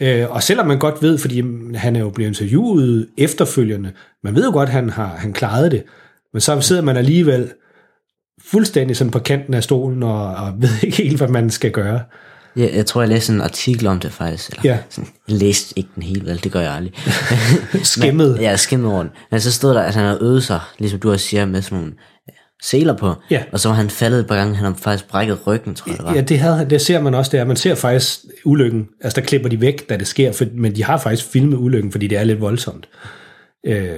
øh, 0.00 0.30
og 0.30 0.42
selvom 0.42 0.66
man 0.66 0.78
godt 0.78 1.02
ved, 1.02 1.18
fordi 1.18 1.42
han 1.74 1.96
er 1.96 2.00
jo 2.00 2.10
blevet 2.10 2.28
interviewet 2.28 3.08
efterfølgende, 3.18 3.92
man 4.24 4.34
ved 4.34 4.44
jo 4.44 4.52
godt, 4.52 4.68
at 4.68 4.72
han 4.72 4.90
har 4.90 5.06
han 5.06 5.32
klarede 5.32 5.70
det, 5.70 5.82
men 6.32 6.40
så 6.40 6.60
sidder 6.60 6.82
man 6.82 6.96
alligevel 6.96 7.52
fuldstændig 8.44 8.96
sådan 8.96 9.10
på 9.10 9.18
kanten 9.18 9.54
af 9.54 9.62
stolen 9.62 10.02
og, 10.02 10.34
og 10.34 10.52
ved 10.62 10.70
ikke 10.82 10.96
helt, 10.96 11.16
hvad 11.16 11.28
man 11.28 11.50
skal 11.50 11.70
gøre. 11.70 12.00
Jeg, 12.56 12.70
jeg 12.74 12.86
tror, 12.86 13.00
jeg 13.02 13.08
læste 13.08 13.32
en 13.32 13.40
artikel 13.40 13.86
om 13.86 14.00
det 14.00 14.12
faktisk. 14.12 14.48
Eller 14.50 14.62
Ja. 14.64 14.78
sådan, 14.90 15.10
jeg 15.28 15.36
læste 15.36 15.78
ikke 15.78 15.88
den 15.94 16.02
helt 16.02 16.26
vel, 16.26 16.44
det 16.44 16.52
gør 16.52 16.60
jeg 16.60 16.72
aldrig. 16.72 16.92
Skimmet. 17.84 18.32
Men, 18.32 18.40
ja, 18.40 18.56
skimmet 18.56 18.92
over 18.92 19.02
den. 19.02 19.10
Men 19.30 19.40
så 19.40 19.52
stod 19.52 19.74
der, 19.74 19.80
at 19.82 19.94
han 19.94 20.04
havde 20.04 20.18
øvet 20.22 20.44
sig, 20.44 20.60
ligesom 20.78 21.00
du 21.00 21.12
også 21.12 21.26
siger, 21.26 21.44
med 21.46 21.62
sådan 21.62 21.78
nogle 21.78 21.92
ja, 22.28 22.32
seler 22.62 22.96
på. 22.96 23.14
Ja. 23.30 23.42
Og 23.52 23.60
så 23.60 23.68
var 23.68 23.76
han 23.76 23.90
faldet 23.90 24.20
et 24.20 24.26
par 24.26 24.36
gange, 24.36 24.54
han 24.56 24.64
har 24.64 24.74
faktisk 24.74 25.08
brækket 25.10 25.46
ryggen, 25.46 25.74
tror 25.74 25.90
jeg 25.90 25.98
det 25.98 26.06
var. 26.06 26.14
Ja, 26.14 26.20
det, 26.20 26.38
havde, 26.38 26.66
det 26.70 26.80
ser 26.80 27.00
man 27.00 27.14
også 27.14 27.36
der. 27.36 27.44
Man 27.44 27.56
ser 27.56 27.74
faktisk 27.74 28.18
ulykken. 28.44 28.86
Altså, 29.00 29.20
der 29.20 29.26
klipper 29.26 29.48
de 29.48 29.60
væk, 29.60 29.88
da 29.88 29.96
det 29.96 30.06
sker, 30.06 30.32
for, 30.32 30.44
men 30.54 30.76
de 30.76 30.84
har 30.84 30.98
faktisk 30.98 31.28
filmet 31.28 31.56
ulykken, 31.56 31.92
fordi 31.92 32.06
det 32.06 32.18
er 32.18 32.24
lidt 32.24 32.40
voldsomt. 32.40 32.88
Øh, 33.66 33.88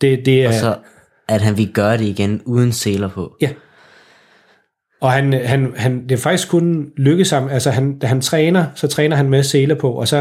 det, 0.00 0.26
det 0.26 0.42
er, 0.44 0.48
Og 0.48 0.54
så, 0.54 0.76
at 1.28 1.40
han 1.40 1.56
vil 1.56 1.72
gøre 1.72 1.98
det 1.98 2.04
igen 2.04 2.42
uden 2.44 2.72
seler 2.72 3.08
på. 3.08 3.36
Ja. 3.40 3.48
Og 5.02 5.12
han, 5.12 5.32
han, 5.32 5.72
han, 5.76 6.02
det 6.02 6.12
er 6.12 6.16
faktisk 6.16 6.48
kun 6.48 6.92
lykkes 6.96 7.30
ham, 7.30 7.48
altså 7.48 7.70
han, 7.70 7.98
da 7.98 8.06
han 8.06 8.20
træner, 8.20 8.66
så 8.74 8.88
træner 8.88 9.16
han 9.16 9.30
med 9.30 9.42
seler 9.42 9.74
på, 9.74 9.92
og 9.92 10.08
så, 10.08 10.16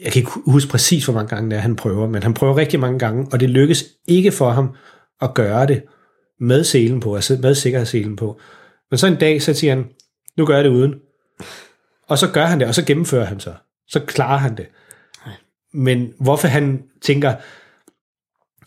jeg 0.00 0.12
kan 0.12 0.20
ikke 0.20 0.30
huske 0.46 0.70
præcis, 0.70 1.04
hvor 1.04 1.14
mange 1.14 1.28
gange 1.28 1.50
det 1.50 1.56
er, 1.56 1.60
han 1.60 1.76
prøver, 1.76 2.08
men 2.08 2.22
han 2.22 2.34
prøver 2.34 2.56
rigtig 2.56 2.80
mange 2.80 2.98
gange, 2.98 3.26
og 3.32 3.40
det 3.40 3.50
lykkes 3.50 3.84
ikke 4.06 4.32
for 4.32 4.50
ham 4.50 4.74
at 5.22 5.34
gøre 5.34 5.66
det 5.66 5.82
med 6.40 6.64
selen 6.64 7.00
på, 7.00 7.14
altså 7.14 7.38
med 7.42 7.54
sikkerhedsselen 7.54 8.16
på. 8.16 8.40
Men 8.90 8.98
så 8.98 9.06
en 9.06 9.16
dag, 9.16 9.42
så 9.42 9.54
siger 9.54 9.74
han, 9.74 9.84
nu 10.36 10.46
gør 10.46 10.54
jeg 10.54 10.64
det 10.64 10.70
uden. 10.70 10.94
Og 12.08 12.18
så 12.18 12.30
gør 12.30 12.44
han 12.44 12.60
det, 12.60 12.68
og 12.68 12.74
så 12.74 12.84
gennemfører 12.84 13.24
han 13.24 13.40
så. 13.40 13.54
Så 13.88 14.00
klarer 14.00 14.38
han 14.38 14.56
det. 14.56 14.66
Men 15.72 16.12
hvorfor 16.20 16.48
han 16.48 16.82
tænker, 17.02 17.34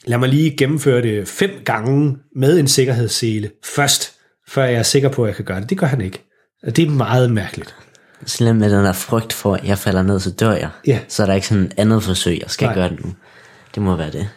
lad 0.06 0.18
mig 0.18 0.30
lige 0.30 0.58
gennemføre 0.58 1.02
det 1.02 1.28
fem 1.28 1.52
gange 1.66 2.18
med 2.36 2.60
en 2.60 2.68
sikkerhedssele 2.68 3.52
først, 3.64 4.15
før 4.48 4.64
jeg 4.64 4.74
er 4.74 4.84
sikker 4.84 5.10
på, 5.10 5.24
at 5.24 5.28
jeg 5.28 5.36
kan 5.36 5.46
gøre 5.46 5.62
det, 5.62 5.70
det 5.70 5.78
gør 5.78 5.88
han 5.88 6.02
ikke. 6.02 6.24
Og 6.64 6.76
det 6.76 6.88
er 6.88 6.90
meget 6.90 7.32
mærkeligt. 7.32 7.76
Slemt 8.26 8.60
med 8.60 8.72
den 8.72 8.86
der 8.86 8.94
frygt 8.94 9.34
for, 9.34 9.54
at 9.54 9.68
jeg 9.68 9.78
falder 9.78 10.04
ned, 10.04 10.20
så 10.20 10.32
dør 10.32 10.52
jeg. 10.52 10.70
Ja. 10.88 11.00
Så 11.08 11.24
er 11.24 11.28
der 11.28 11.34
ikke 11.34 11.48
sådan 11.48 11.64
et 11.64 11.74
andet 11.78 12.04
forsøg, 12.04 12.40
jeg 12.42 12.50
skal 12.50 12.66
Nej. 12.66 12.76
Gøre 12.76 12.90
det 12.90 13.06
nu. 13.06 13.14
Det 13.76 13.84
må 13.84 13.96
være 13.96 14.12
det. 14.12 14.30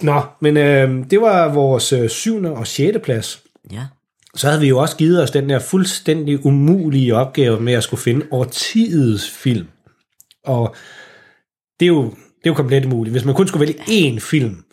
Nå, 0.00 0.22
men 0.40 0.56
øh, 0.56 1.04
det 1.10 1.20
var 1.20 1.52
vores 1.52 1.92
øh, 1.92 2.08
syvende 2.08 2.50
og 2.50 2.66
sjette 2.66 2.98
plads. 2.98 3.42
Ja. 3.72 3.82
Så 4.34 4.46
havde 4.46 4.60
vi 4.60 4.68
jo 4.68 4.78
også 4.78 4.96
givet 4.96 5.22
os 5.22 5.30
den 5.30 5.48
der 5.48 5.58
fuldstændig 5.58 6.46
umulige 6.46 7.14
opgave 7.14 7.60
med 7.60 7.72
at 7.72 7.82
skulle 7.82 8.02
finde 8.02 8.26
årtidets 8.30 9.30
film. 9.30 9.66
Og 10.44 10.74
det 11.80 11.86
er 11.86 11.90
jo, 11.90 12.04
det 12.04 12.44
er 12.44 12.50
jo 12.50 12.54
komplet 12.54 12.84
umuligt. 12.84 13.12
Hvis 13.14 13.24
man 13.24 13.34
kun 13.34 13.48
skulle 13.48 13.66
vælge 13.66 14.14
én 14.14 14.20
film, 14.20 14.64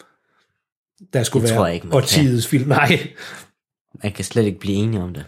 der 1.13 1.23
skulle 1.23 1.47
Det 1.47 1.55
være 1.55 1.73
ikke, 1.73 1.87
årtidets 1.91 2.47
film. 2.47 2.69
Nej, 2.79 3.07
Man 4.03 4.11
kan 4.11 4.25
slet 4.25 4.45
ikke 4.45 4.59
blive 4.59 4.75
enige 4.75 5.01
om 5.01 5.13
det. 5.13 5.25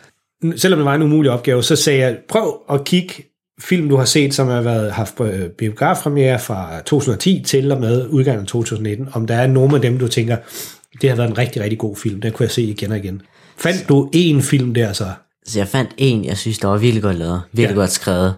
selvom 0.62 0.80
det 0.80 0.86
var 0.86 0.96
en 0.96 1.02
umulig 1.02 1.32
opgave, 1.32 1.64
så 1.64 1.76
sagde 1.76 2.00
jeg, 2.00 2.18
prøv 2.30 2.62
at 2.72 2.84
kigge 2.84 3.14
film, 3.62 3.90
du 3.90 3.96
har 3.96 4.06
set, 4.06 4.34
som 4.34 4.48
har 4.48 4.62
været, 4.62 4.92
haft 4.92 5.14
øh, 5.22 5.50
biografpremiere 5.50 6.40
fra 6.40 6.80
2010 6.82 7.44
til 7.48 7.72
og 7.72 7.80
med 7.82 8.08
udgangen 8.08 8.42
af 8.42 8.48
2019, 8.48 9.08
om 9.14 9.28
der 9.28 9.36
er 9.36 9.48
nogle 9.48 9.76
af 9.76 9.82
dem, 9.82 10.00
du 10.00 10.08
tænker, 10.08 10.38
det 11.02 11.10
har 11.10 11.18
været 11.18 11.30
en 11.30 11.38
rigtig, 11.38 11.62
rigtig 11.62 11.80
god 11.80 11.96
film, 11.96 12.22
den 12.22 12.32
kunne 12.32 12.44
jeg 12.44 12.52
se 12.52 12.62
igen 12.62 12.92
og 12.92 12.98
igen. 12.98 13.22
Fandt 13.58 13.90
du 13.90 14.10
en 14.14 14.42
film 14.42 14.74
der 14.74 14.94
så? 14.94 15.08
Så 15.46 15.60
jeg 15.60 15.68
fandt 15.68 15.92
en, 15.98 16.26
jeg 16.26 16.38
synes, 16.38 16.60
der 16.60 16.68
var 16.68 16.78
virkelig 16.78 17.04
godt 17.04 17.18
lavet. 17.18 17.42
Virkelig 17.52 17.76
Ja. 17.76 17.82
godt 17.82 17.92
skrevet. 17.92 18.36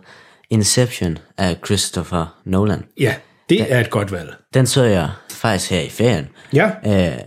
Inception 0.49 1.17
af 1.37 1.57
Christopher 1.65 2.35
Nolan. 2.45 2.83
Ja, 2.99 3.15
det 3.49 3.73
er 3.73 3.79
et 3.79 3.89
godt 3.89 4.11
valg. 4.11 4.33
Den 4.53 4.67
så 4.67 4.83
jeg 4.83 5.09
faktisk 5.31 5.71
her 5.71 5.81
i 5.81 5.89
ferien. 5.89 6.27
Ja, 6.53 6.69
Øh, 6.85 7.17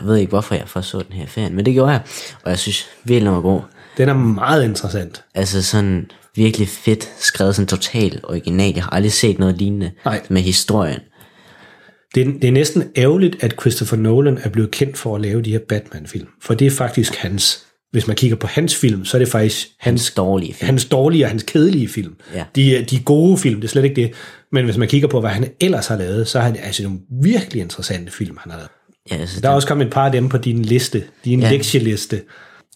jeg 0.00 0.08
ved 0.08 0.16
ikke, 0.16 0.30
hvorfor 0.30 0.54
jeg 0.54 0.64
først 0.66 0.88
så 0.88 0.98
den 0.98 1.12
her 1.12 1.24
i 1.24 1.26
ferien, 1.26 1.54
men 1.56 1.66
det 1.66 1.74
gjorde 1.74 1.90
jeg. 1.92 2.00
Og 2.44 2.50
jeg 2.50 2.58
synes 2.58 2.86
virkelig, 3.04 3.26
den 3.26 3.34
var 3.34 3.40
god. 3.40 3.60
den 3.96 4.08
er 4.08 4.14
meget 4.14 4.64
interessant. 4.64 5.24
Altså 5.34 5.62
sådan 5.62 6.10
virkelig 6.34 6.68
fedt 6.68 7.12
skrevet, 7.18 7.54
sådan 7.54 7.66
totalt 7.66 8.20
original. 8.24 8.74
Jeg 8.74 8.84
har 8.84 8.90
aldrig 8.90 9.12
set 9.12 9.38
noget 9.38 9.56
lignende 9.58 9.90
Nej. 10.04 10.22
med 10.28 10.42
historien. 10.42 11.00
Det 12.14 12.26
er, 12.26 12.32
det 12.32 12.44
er 12.44 12.52
næsten 12.52 12.84
ærgerligt, 12.96 13.36
at 13.40 13.54
Christopher 13.60 13.98
Nolan 13.98 14.38
er 14.42 14.48
blevet 14.48 14.70
kendt 14.70 14.98
for 14.98 15.14
at 15.14 15.20
lave 15.20 15.42
de 15.42 15.50
her 15.52 15.58
Batman-film. 15.68 16.26
For 16.42 16.54
det 16.54 16.66
er 16.66 16.70
faktisk 16.70 17.14
hans, 17.14 17.62
hvis 17.92 18.06
man 18.06 18.16
kigger 18.16 18.36
på 18.36 18.46
hans 18.46 18.76
film, 18.76 19.04
så 19.04 19.16
er 19.16 19.18
det 19.18 19.28
faktisk 19.28 19.66
hans, 19.78 20.00
Hans 20.02 20.10
dårlige 20.10 20.54
film. 20.54 20.66
hans 20.66 20.84
dårlige 20.84 21.24
og 21.24 21.30
hans 21.30 21.42
kedelige 21.42 21.88
film. 21.88 22.14
Ja. 22.34 22.44
De, 22.56 22.84
de 22.90 23.00
gode 23.00 23.38
film, 23.38 23.60
det 23.60 23.68
er 23.68 23.70
slet 23.70 23.84
ikke 23.84 23.96
det. 24.02 24.12
Men 24.52 24.64
hvis 24.64 24.76
man 24.76 24.88
kigger 24.88 25.08
på, 25.08 25.20
hvad 25.20 25.30
han 25.30 25.48
ellers 25.60 25.86
har 25.86 25.96
lavet, 25.96 26.28
så 26.28 26.38
er 26.38 26.50
det 26.50 26.60
altså 26.62 26.82
nogle 26.82 26.98
virkelig 27.22 27.62
interessante 27.62 28.12
film, 28.12 28.36
han 28.40 28.50
har 28.52 28.58
lavet. 28.58 28.70
Ja, 29.10 29.16
altså, 29.16 29.40
Der 29.40 29.48
er 29.48 29.54
også 29.54 29.68
kommet 29.68 29.86
et 29.86 29.92
par 29.92 30.04
af 30.06 30.12
dem 30.12 30.28
på 30.28 30.38
din 30.38 30.62
liste, 30.62 31.04
din 31.24 31.40
ja. 31.40 31.50
Lektieliste. 31.50 32.22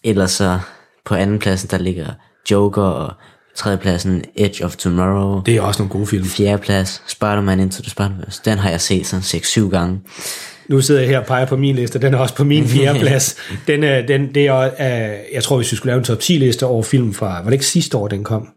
Ellers 0.03 0.31
så 0.31 0.59
på 1.05 1.15
anden 1.15 1.39
pladsen, 1.39 1.69
der 1.71 1.77
ligger 1.77 2.07
Joker, 2.51 2.81
og 2.81 3.13
tredje 3.55 3.77
pladsen 3.77 4.23
Edge 4.35 4.65
of 4.65 4.75
Tomorrow. 4.75 5.41
Det 5.45 5.55
er 5.55 5.61
også 5.61 5.81
nogle 5.81 5.91
gode 5.91 6.07
film. 6.07 6.25
Fjerde 6.25 6.61
plads, 6.61 7.03
Spider-Man 7.07 7.59
Into 7.59 7.81
the 7.83 7.91
Spider-Verse. 7.91 8.41
Den 8.45 8.57
har 8.57 8.69
jeg 8.69 8.81
set 8.81 9.05
sådan 9.07 9.23
6-7 9.23 9.69
gange. 9.69 9.99
Nu 10.67 10.81
sidder 10.81 11.01
jeg 11.01 11.09
her 11.09 11.19
og 11.19 11.25
peger 11.25 11.45
på 11.45 11.57
min 11.57 11.75
liste, 11.75 11.99
den 11.99 12.13
er 12.13 12.17
også 12.17 12.35
på 12.35 12.43
min 12.43 12.67
fjerde 12.75 12.99
plads. 12.99 13.37
Den, 13.67 13.83
er, 13.83 14.01
den, 14.01 14.35
det 14.35 14.47
er, 14.47 14.57
øh, 14.59 15.17
jeg 15.33 15.43
tror, 15.43 15.57
hvis 15.57 15.71
vi 15.71 15.77
skulle 15.77 15.91
lave 15.91 15.97
en 15.97 16.03
top 16.03 16.19
10 16.19 16.33
liste 16.37 16.65
over 16.65 16.83
film 16.83 17.13
fra, 17.13 17.27
var 17.37 17.43
det 17.43 17.53
ikke 17.53 17.65
sidste 17.65 17.97
år, 17.97 18.07
den 18.07 18.23
kom? 18.23 18.47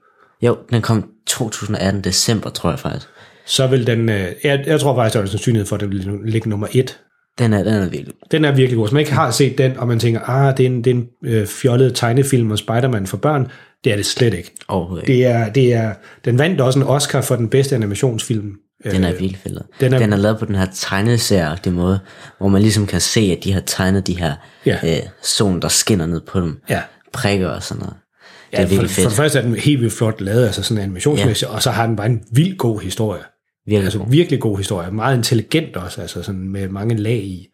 Jo, 0.43 0.57
den 0.71 0.83
kom 0.83 1.09
2018 1.27 2.05
december, 2.05 2.51
tror 2.51 2.71
jeg 2.71 2.79
faktisk. 2.79 3.07
så 3.47 3.67
vil 3.67 3.87
den, 3.87 4.09
øh, 4.09 4.27
jeg, 4.45 4.65
jeg 4.67 4.81
tror 4.81 4.97
faktisk, 4.97 5.13
der 5.15 5.21
er 5.21 5.25
en 5.25 5.31
sandsynlighed 5.31 5.67
for, 5.67 5.77
at 5.77 5.81
den 5.81 5.91
vil 5.91 6.19
ligge 6.25 6.49
nummer 6.49 6.67
et. 6.73 6.99
Den 7.39 7.53
er, 7.53 7.63
den 7.63 7.75
er 7.75 7.89
virkelig 7.89 8.15
Den 8.31 8.45
er 8.45 8.53
virkelig 8.53 8.77
god. 8.77 8.87
Hvis 8.87 8.93
man 8.93 9.01
ikke 9.01 9.13
har 9.13 9.31
set 9.31 9.59
den, 9.59 9.79
og 9.79 9.89
man 9.89 9.99
tænker, 9.99 10.21
ah, 10.21 10.57
det 10.57 10.63
er 10.67 10.71
en, 10.71 10.85
det 10.85 10.91
er 10.91 10.95
en 10.95 11.07
øh, 11.25 11.47
fjollet 11.47 11.95
tegnefilm 11.95 12.51
og 12.51 12.59
Spider-Man 12.59 13.07
for 13.07 13.17
børn, 13.17 13.49
det 13.85 13.93
er 13.93 13.97
det 13.97 14.07
slet 14.07 14.35
ikke. 14.35 14.51
overhovedet 14.69 15.09
ikke. 15.09 15.13
Det 15.19 15.27
er, 15.27 15.49
det 15.53 15.75
er, 15.75 15.93
den 16.25 16.39
vandt 16.39 16.61
også 16.61 16.79
en 16.79 16.85
Oscar 16.87 17.21
for 17.21 17.37
den 17.37 17.49
bedste 17.49 17.75
animationsfilm. 17.75 18.53
Den 18.91 19.05
er 19.05 19.11
virkelig 19.11 19.37
fed. 19.43 19.57
den 19.81 19.95
er- 19.95 19.99
den 19.99 20.13
er 20.13 20.17
lavet 20.17 20.39
på 20.39 20.45
den 20.45 20.55
her 20.55 20.67
tegneserie 20.75 21.73
måde, 21.73 22.01
hvor 22.39 22.49
man 22.49 22.63
ligesom 22.63 22.87
kan 22.87 23.01
se, 23.01 23.21
at 23.39 23.45
de 23.45 23.53
har 23.53 23.63
tegnet 23.67 24.07
de 24.07 24.19
her 24.19 24.33
ja. 24.67 24.79
øh, 24.85 25.03
solen, 25.23 25.63
der 25.63 25.69
skinner 25.69 26.07
ned 26.07 26.21
på 26.21 26.41
dem. 26.41 26.57
Ja. 26.71 26.81
Prikker 27.13 27.49
og 27.49 27.63
sådan 27.63 27.81
noget. 27.81 27.95
Det 28.51 28.59
Ja, 28.59 28.63
er 28.63 28.67
virkelig 28.69 28.91
for, 28.91 28.95
fedt. 28.95 29.05
for 29.05 29.09
det 29.11 29.17
første 29.17 29.39
er 29.39 29.43
den 29.43 29.55
helt 29.55 29.81
vildt 29.81 29.95
flot 29.95 30.21
lavet, 30.21 30.47
altså 30.47 30.63
sådan 30.63 30.83
animationsmæssigt, 30.83 31.51
ja. 31.51 31.55
og 31.57 31.63
så 31.63 31.71
har 31.71 31.87
den 31.87 31.97
bare 31.97 32.07
en 32.07 32.21
vild 32.33 32.57
god 32.57 32.81
historie. 32.81 33.21
Virkelig 33.67 33.85
Altså 33.85 33.99
god. 33.99 34.11
virkelig 34.11 34.41
god 34.41 34.57
historie. 34.57 34.91
Meget 34.91 35.17
intelligent 35.17 35.77
også, 35.77 36.01
altså 36.01 36.23
sådan 36.23 36.49
med 36.49 36.69
mange 36.69 36.97
lag 36.97 37.17
i. 37.17 37.47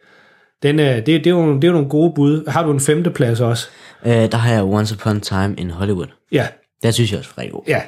Den 0.62 0.78
er, 0.78 0.94
det, 0.94 1.06
det, 1.06 1.26
er 1.26 1.30
jo, 1.30 1.54
det 1.54 1.64
er 1.64 1.68
jo 1.68 1.72
nogle 1.74 1.88
gode 1.88 2.12
bud. 2.14 2.48
Har 2.48 2.62
du 2.62 2.72
en 2.72 2.80
femte 2.80 3.10
plads 3.10 3.40
også? 3.40 3.68
Øh, 4.06 4.12
der 4.12 4.36
har 4.36 4.52
jeg 4.52 4.64
Once 4.64 4.94
Upon 4.94 5.16
a 5.16 5.20
Time 5.20 5.54
in 5.58 5.70
Hollywood. 5.70 6.06
Ja, 6.32 6.46
Den 6.82 6.92
synes 6.92 7.10
jeg 7.12 7.18
også 7.18 7.30
er 7.36 7.38
rigtig 7.40 7.52
god. 7.52 7.62
Ja. 7.68 7.80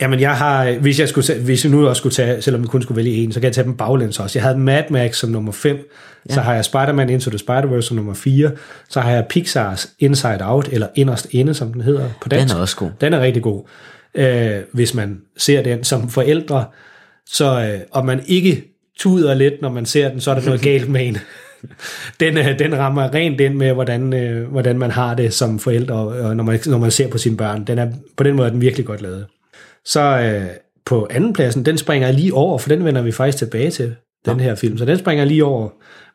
Jamen, 0.00 0.20
jeg 0.20 0.36
har, 0.36 0.72
hvis 0.72 1.00
jeg, 1.00 1.08
skulle, 1.08 1.34
hvis 1.40 1.64
jeg 1.64 1.72
nu 1.72 1.88
også 1.88 2.00
skulle 2.00 2.12
tage, 2.14 2.42
selvom 2.42 2.60
jeg 2.62 2.68
kun 2.68 2.82
skulle 2.82 2.96
vælge 2.96 3.12
en, 3.16 3.32
så 3.32 3.40
kan 3.40 3.44
jeg 3.46 3.54
tage 3.54 3.64
dem 3.64 3.76
baglæns 3.76 4.20
også. 4.20 4.38
Jeg 4.38 4.42
havde 4.44 4.58
Mad 4.58 4.82
Max 4.90 5.16
som 5.16 5.30
nummer 5.30 5.52
5, 5.52 5.76
ja. 6.28 6.34
så 6.34 6.40
har 6.40 6.54
jeg 6.54 6.64
Spider-Man 6.64 7.10
Into 7.10 7.30
the 7.30 7.38
Spider-Verse 7.38 7.80
som 7.80 7.96
nummer 7.96 8.14
4, 8.14 8.50
så 8.88 9.00
har 9.00 9.10
jeg 9.10 9.26
Pixars 9.30 9.88
Inside 9.98 10.38
Out, 10.40 10.68
eller 10.72 10.86
Inderst 10.94 11.26
Inde, 11.30 11.54
som 11.54 11.72
den 11.72 11.82
hedder 11.82 12.08
på 12.22 12.28
dansk. 12.28 12.48
Den 12.48 12.56
er 12.56 12.60
også 12.60 12.76
god. 12.76 12.90
Den 13.00 13.12
er 13.12 13.20
rigtig 13.20 13.42
god. 13.42 13.68
Øh, 14.14 14.50
hvis 14.72 14.94
man 14.94 15.20
ser 15.36 15.62
den 15.62 15.84
som 15.84 16.08
forældre, 16.08 16.64
så 17.32 17.60
øh, 17.60 17.80
og 17.90 18.06
man 18.06 18.22
ikke 18.26 18.64
tuder 18.98 19.34
lidt, 19.34 19.62
når 19.62 19.72
man 19.72 19.86
ser 19.86 20.08
den, 20.08 20.20
så 20.20 20.30
er 20.30 20.34
der 20.34 20.44
noget 20.44 20.62
galt 20.70 20.88
med 20.88 21.06
en. 21.06 21.18
Den, 22.20 22.38
øh, 22.38 22.58
den 22.58 22.78
rammer 22.78 23.14
rent 23.14 23.40
ind 23.40 23.54
med, 23.54 23.72
hvordan, 23.72 24.12
øh, 24.12 24.50
hvordan 24.50 24.78
man 24.78 24.90
har 24.90 25.14
det 25.14 25.34
som 25.34 25.58
forældre, 25.58 25.94
og 25.94 26.36
når 26.36 26.44
man, 26.44 26.60
når 26.66 26.78
man 26.78 26.90
ser 26.90 27.08
på 27.08 27.18
sine 27.18 27.36
børn. 27.36 27.64
Den 27.64 27.78
er, 27.78 27.92
på 28.16 28.22
den 28.22 28.36
måde 28.36 28.46
er 28.48 28.52
den 28.52 28.60
virkelig 28.60 28.86
godt 28.86 29.02
lavet. 29.02 29.26
Så 29.84 30.00
øh, 30.00 30.50
på 30.86 31.08
anden 31.10 31.32
pladsen, 31.32 31.64
den 31.64 31.78
springer 31.78 32.08
jeg 32.08 32.14
lige 32.14 32.34
over, 32.34 32.58
for 32.58 32.68
den 32.68 32.84
vender 32.84 33.02
vi 33.02 33.12
faktisk 33.12 33.38
tilbage 33.38 33.70
til, 33.70 33.94
den 34.24 34.40
her 34.40 34.54
film. 34.54 34.78
Så 34.78 34.84
den 34.84 34.98
springer 34.98 35.22
jeg 35.22 35.28
lige 35.28 35.44
over. 35.44 35.68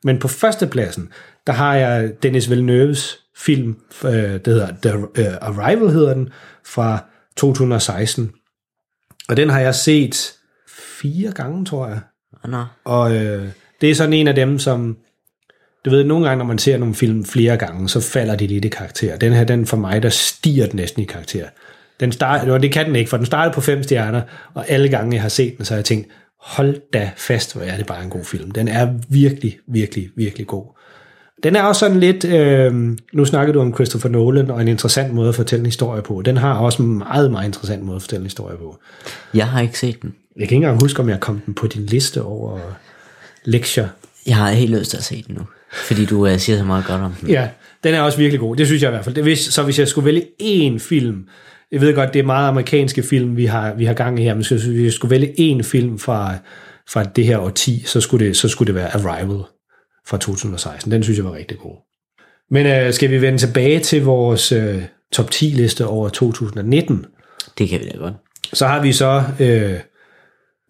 Men 0.03 0.19
på 0.19 0.27
første 0.27 0.67
pladsen, 0.67 1.09
der 1.47 1.53
har 1.53 1.75
jeg 1.75 2.11
Dennis 2.23 2.47
Villeneuve's 2.47 3.31
film, 3.37 3.75
øh, 4.05 4.11
det 4.13 4.47
hedder 4.47 4.67
The 4.81 4.91
øh, 5.17 5.33
Arrival, 5.41 5.89
hedder 5.89 6.13
den, 6.13 6.29
fra 6.65 7.03
2016. 7.37 8.31
Og 9.29 9.37
den 9.37 9.49
har 9.49 9.59
jeg 9.59 9.75
set 9.75 10.33
fire 11.01 11.31
gange, 11.31 11.65
tror 11.65 11.87
jeg. 11.87 11.99
Og 12.43 12.49
nå, 12.49 12.63
Og 12.83 13.15
øh, 13.15 13.47
det 13.81 13.91
er 13.91 13.95
sådan 13.95 14.13
en 14.13 14.27
af 14.27 14.35
dem, 14.35 14.59
som... 14.59 14.97
Du 15.85 15.89
ved, 15.89 16.03
nogle 16.03 16.27
gange, 16.27 16.37
når 16.37 16.45
man 16.45 16.57
ser 16.57 16.77
nogle 16.77 16.95
film 16.95 17.25
flere 17.25 17.57
gange, 17.57 17.89
så 17.89 18.01
falder 18.01 18.35
de 18.35 18.47
lidt 18.47 18.65
i 18.65 18.67
karakter. 18.67 19.17
Den 19.17 19.33
her, 19.33 19.43
den 19.43 19.65
for 19.65 19.77
mig, 19.77 20.03
der 20.03 20.09
stiger 20.09 20.67
den 20.67 20.75
næsten 20.75 21.01
i 21.01 21.05
karakter. 21.05 21.47
Den 21.99 22.11
start, 22.11 22.49
og 22.49 22.61
det 22.61 22.71
kan 22.71 22.85
den 22.85 22.95
ikke, 22.95 23.09
for 23.09 23.17
den 23.17 23.25
startede 23.25 23.53
på 23.53 23.61
fem 23.61 23.83
stjerner, 23.83 24.21
og 24.53 24.69
alle 24.69 24.89
gange, 24.89 25.13
jeg 25.13 25.21
har 25.21 25.29
set 25.29 25.57
den, 25.57 25.65
så 25.65 25.73
har 25.73 25.77
jeg 25.77 25.85
tænkt, 25.85 26.07
hold 26.39 26.81
da 26.93 27.11
fast, 27.17 27.55
hvor 27.55 27.63
er 27.63 27.77
det 27.77 27.85
bare 27.85 28.03
en 28.03 28.09
god 28.09 28.23
film. 28.23 28.51
Den 28.51 28.67
er 28.67 28.93
virkelig, 29.09 29.57
virkelig, 29.67 30.09
virkelig 30.15 30.47
god. 30.47 30.74
Den 31.45 31.55
er 31.55 31.63
også 31.63 31.79
sådan 31.79 31.99
lidt, 31.99 32.25
øh, 32.25 32.73
nu 33.13 33.25
snakker 33.25 33.53
du 33.53 33.59
om 33.61 33.73
Christopher 33.73 34.09
Nolan, 34.09 34.51
og 34.51 34.61
en 34.61 34.67
interessant 34.67 35.13
måde 35.13 35.29
at 35.29 35.35
fortælle 35.35 35.59
en 35.61 35.65
historie 35.65 36.01
på. 36.01 36.21
Den 36.25 36.37
har 36.37 36.53
også 36.53 36.83
en 36.83 36.97
meget, 36.97 37.31
meget 37.31 37.45
interessant 37.47 37.83
måde 37.83 37.95
at 37.95 38.01
fortælle 38.01 38.21
en 38.21 38.25
historie 38.25 38.57
på. 38.57 38.77
jeg 39.33 39.47
har 39.47 39.61
ikke 39.61 39.79
set 39.79 40.01
den. 40.01 40.13
Jeg 40.35 40.47
kan 40.47 40.55
ikke 40.55 40.65
engang 40.65 40.81
huske, 40.83 40.99
om 40.99 41.09
jeg 41.09 41.19
kom 41.19 41.39
den 41.45 41.53
på 41.53 41.67
din 41.67 41.85
liste 41.85 42.21
over 42.21 42.59
lektier. 43.45 43.87
Jeg 44.27 44.35
har 44.35 44.51
helt 44.51 44.77
lyst 44.79 44.89
til 44.89 44.97
at 44.97 45.03
se 45.03 45.23
den 45.27 45.35
nu. 45.35 45.41
Fordi 45.73 46.05
du 46.05 46.27
uh, 46.27 46.37
siger 46.37 46.57
så 46.57 46.63
meget 46.63 46.85
godt 46.85 47.01
om 47.01 47.11
den. 47.21 47.29
Ja, 47.29 47.47
den 47.83 47.93
er 47.93 48.01
også 48.01 48.17
virkelig 48.17 48.39
god. 48.39 48.55
Det 48.55 48.67
synes 48.67 48.81
jeg 48.81 48.89
i 48.89 48.93
hvert 48.93 49.03
fald. 49.05 49.21
Hvis, 49.21 49.39
så 49.39 49.63
hvis 49.63 49.79
jeg 49.79 49.87
skulle 49.87 50.05
vælge 50.05 50.23
én 50.41 50.77
film, 50.79 51.23
jeg 51.71 51.81
ved 51.81 51.95
godt, 51.95 52.13
det 52.13 52.19
er 52.19 52.23
meget 52.23 52.47
amerikanske 52.49 53.03
film, 53.03 53.37
vi 53.37 53.45
har, 53.45 53.73
vi 53.73 53.85
har 53.85 53.93
gang 53.93 54.19
i 54.19 54.23
her, 54.23 54.33
men 54.33 54.37
hvis 54.47 54.51
jeg- 54.51 54.59
hvis 54.73 54.83
jeg 54.83 54.93
skulle 54.93 55.09
vælge 55.11 55.33
én 55.59 55.61
film 55.63 55.99
fra, 55.99 56.33
fra 56.89 57.03
det 57.03 57.25
her 57.25 57.37
årti, 57.37 57.83
så 57.85 58.01
skulle, 58.01 58.25
det, 58.27 58.37
så 58.37 58.47
skulle 58.47 58.67
det 58.67 58.75
være 58.75 58.95
Arrival 58.95 59.39
fra 60.07 60.17
2016. 60.17 60.91
Den 60.91 61.03
synes 61.03 61.17
jeg 61.17 61.25
var 61.25 61.33
rigtig 61.33 61.57
god. 61.57 61.75
Men 62.51 62.65
øh, 62.65 62.93
skal 62.93 63.11
vi 63.11 63.21
vende 63.21 63.37
tilbage 63.39 63.79
til 63.79 64.03
vores 64.03 64.51
øh, 64.51 64.83
top 65.13 65.31
10 65.31 65.45
liste 65.45 65.87
over 65.87 66.09
2019? 66.09 67.05
Det 67.57 67.69
kan 67.69 67.79
vi 67.79 67.85
da 67.89 67.97
godt. 67.97 68.13
Så 68.53 68.67
har 68.67 68.81
vi 68.81 68.93
så, 68.93 69.23
øh, 69.39 69.79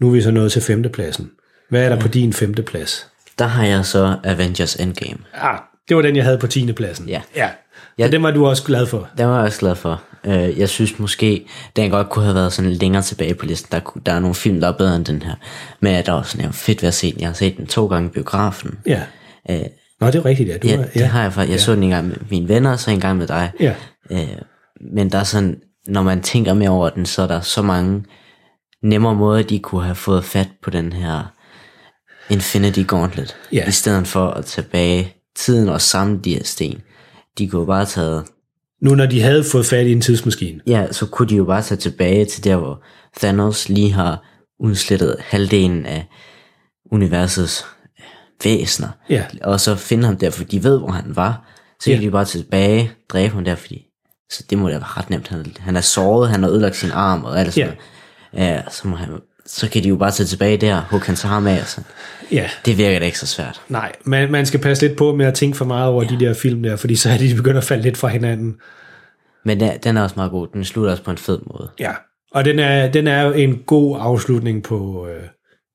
nu 0.02 0.08
er 0.08 0.12
vi 0.12 0.22
så 0.22 0.32
nået 0.32 0.52
til 0.52 0.62
femtepladsen. 0.62 1.30
Hvad 1.70 1.84
er 1.86 1.90
der 1.90 2.00
på 2.00 2.08
din 2.08 2.34
femteplads? 2.34 3.08
Der 3.40 3.46
har 3.46 3.66
jeg 3.66 3.86
så 3.86 4.18
Avengers 4.24 4.76
Endgame. 4.76 5.18
Ah, 5.34 5.60
det 5.90 5.96
var 5.96 6.02
den, 6.02 6.16
jeg 6.16 6.24
havde 6.24 6.38
på 6.38 6.48
10. 6.48 6.74
pladsen. 6.74 7.10
Ja. 7.10 7.22
ja. 7.36 7.50
Ja. 7.98 8.06
Så 8.06 8.12
den 8.12 8.24
var 8.24 8.32
du 8.32 8.48
også 8.48 8.64
glad 8.64 8.86
for. 8.86 9.10
Den 9.18 9.28
var 9.28 9.36
jeg 9.36 9.46
også 9.46 9.60
glad 9.60 9.76
for. 9.76 10.02
Øh, 10.26 10.60
Jeg 10.60 10.70
synes 10.70 11.00
måske, 11.00 11.46
den 11.76 11.92
godt 11.92 12.10
kunne 12.10 12.26
have 12.26 12.36
været 12.36 12.54
sådan 12.54 12.72
længere 12.72 13.02
tilbage 13.04 13.36
på 13.36 13.46
listen. 13.46 13.72
Der, 13.72 14.00
der 14.06 14.12
er 14.12 14.20
nogle 14.20 14.36
film, 14.36 14.62
der 14.62 14.68
er 14.68 14.72
bedre 14.78 14.96
end 14.96 15.06
den 15.06 15.22
her. 15.22 15.34
Men 15.80 16.06
der 16.06 16.12
er 16.12 16.16
også 16.16 16.32
sådan, 16.32 16.54
fedt 16.54 16.82
ved 16.82 16.88
at 16.88 16.94
se 16.94 17.12
den. 17.12 17.20
Jeg 17.20 17.30
har 17.30 17.34
set 17.34 17.58
den 17.58 17.68
to 17.68 17.88
gange 17.88 18.10
i 18.10 18.12
biografen. 18.12 18.80
Ja. 18.86 19.02
Øh, 19.50 19.60
Nå, 20.02 20.08
det 20.08 20.16
er 20.16 20.26
rigtigt, 20.26 20.50
ja. 20.50 20.58
Du 20.58 20.68
Ja, 20.68 20.76
er, 20.78 20.86
det 20.94 21.02
har 21.08 21.22
jeg 21.22 21.34
faktisk. 21.34 21.52
Jeg 21.52 21.60
så 21.62 21.76
den 21.76 21.84
en 21.84 21.90
gang 21.90 22.08
med 22.08 22.16
mine 22.30 22.48
venner, 22.50 22.72
og 22.72 22.80
så 22.80 22.92
en 22.92 23.00
gang 23.00 23.18
med 23.18 23.28
dig. 23.28 23.52
Ja. 23.60 23.76
Øh, 24.12 24.28
men 24.94 25.12
der 25.12 25.20
er 25.20 25.24
sådan, 25.24 25.60
når 25.88 26.04
man 26.04 26.22
tænker 26.22 26.54
mere 26.54 26.70
over 26.70 26.90
den, 26.90 27.06
så 27.06 27.22
er 27.22 27.28
der 27.28 27.42
så 27.42 27.62
mange 27.62 28.04
nemmere 28.84 29.16
måder, 29.16 29.44
de 29.44 29.60
kunne 29.60 29.84
have 29.84 29.96
fået 29.96 30.24
fat 30.26 30.50
på 30.64 30.70
den 30.70 30.94
her 30.94 31.34
Infinity 32.30 32.84
Gauntlet. 32.88 33.36
Ja. 33.52 33.68
I 33.68 33.72
stedet 33.72 34.08
for 34.08 34.28
at 34.28 34.46
tilbage 34.46 35.14
tiden 35.36 35.70
og 35.70 35.82
samle 35.82 36.20
de 36.24 36.34
her 36.34 36.44
sten. 36.44 36.82
De 37.38 37.48
kunne 37.48 37.60
jo 37.60 37.66
bare 37.66 37.86
tage, 37.86 38.22
Nu 38.82 38.96
når 38.96 39.06
de 39.06 39.22
havde 39.22 39.44
fået 39.44 39.66
fat 39.66 39.86
i 39.88 39.92
en 39.92 40.02
tidsmaskine. 40.02 40.60
ja, 40.68 40.88
så 40.92 41.06
kunne 41.06 41.30
de 41.30 41.36
jo 41.36 41.44
bare 41.46 41.62
tage 41.62 41.78
tilbage 41.78 42.26
til 42.26 42.44
der, 42.44 42.56
hvor 42.56 42.84
Thanos 43.18 43.70
lige 43.70 43.92
har 43.92 44.24
udslettet 44.60 45.16
halvdelen 45.20 45.86
af 45.86 46.06
universets 46.92 47.66
væsener. 48.44 48.88
Ja. 49.10 49.24
Og 49.42 49.60
så 49.60 49.76
finde 49.76 50.06
ham 50.06 50.18
der, 50.18 50.30
for 50.30 50.44
de 50.44 50.64
ved, 50.64 50.80
hvor 50.80 50.92
han 50.92 51.16
var. 51.16 51.46
Så 51.80 51.90
Ja. 51.90 51.96
kan 51.96 52.06
de 52.06 52.12
bare 52.12 52.26
tilbage, 52.26 52.92
dræbe 53.10 53.34
ham 53.34 53.44
der, 53.46 53.56
fordi 53.56 53.86
så 54.32 54.44
det 54.50 54.58
må 54.58 54.68
da 54.70 54.74
være 54.74 54.84
ret 54.98 55.10
nemt. 55.10 55.28
Han, 55.28 55.46
han 55.60 55.76
er 55.76 55.82
såret, 55.82 56.30
han 56.30 56.44
har 56.44 56.50
ødelagt 56.50 56.76
sin 56.76 56.92
arm 56.92 57.24
og 57.24 57.40
alt 57.40 57.54
sådan 57.54 57.74
ja. 58.34 58.54
ja, 58.56 58.62
så, 58.70 58.88
må 58.88 58.96
han, 58.96 59.10
så 59.46 59.70
kan 59.70 59.84
de 59.84 59.90
jo 59.90 59.96
bare 59.96 60.12
tage 60.12 60.28
tilbage 60.28 60.58
der, 60.58 60.82
hugge 60.90 61.06
hans 61.06 61.26
arm 61.26 61.48
af. 61.48 61.66
Så. 61.66 61.82
Ja, 62.32 62.50
Det 62.66 62.78
virker 62.78 63.00
da 63.00 63.06
ikke 63.06 63.20
så 63.20 63.28
svært. 63.28 63.62
nej, 63.70 63.92
man, 64.04 64.32
man 64.32 64.46
skal 64.46 64.60
passe 64.60 64.88
lidt 64.88 64.98
på 64.98 65.16
med 65.16 65.26
at 65.26 65.34
tænke 65.34 65.58
for 65.58 65.66
meget 65.66 65.88
over 65.90 66.04
ja. 66.04 66.10
de 66.10 66.20
der 66.26 66.34
film 66.34 66.64
der, 66.64 66.76
fordi 66.76 66.96
så 66.96 67.10
er 67.10 67.18
de 67.18 67.36
begyndt 67.36 67.58
at 67.58 67.64
falde 67.64 67.84
lidt 67.84 67.98
fra 67.98 68.08
hinanden. 68.08 68.56
Men 69.46 69.60
den, 69.60 69.72
den 69.84 69.98
er 69.98 70.04
også 70.04 70.14
meget 70.16 70.32
god. 70.32 70.48
Den 70.54 70.66
slutter 70.66 70.92
også 70.92 71.04
på 71.04 71.12
en 71.12 71.18
fed 71.18 71.40
måde. 71.54 71.70
Ja, 71.80 71.92
og 72.32 72.46
den 72.46 72.60
er, 72.60 72.92
den 72.92 73.08
er 73.08 73.22
jo 73.22 73.32
en 73.32 73.58
god 73.66 73.98
afslutning 74.02 74.64
på, 74.64 75.08
øh, 75.08 75.24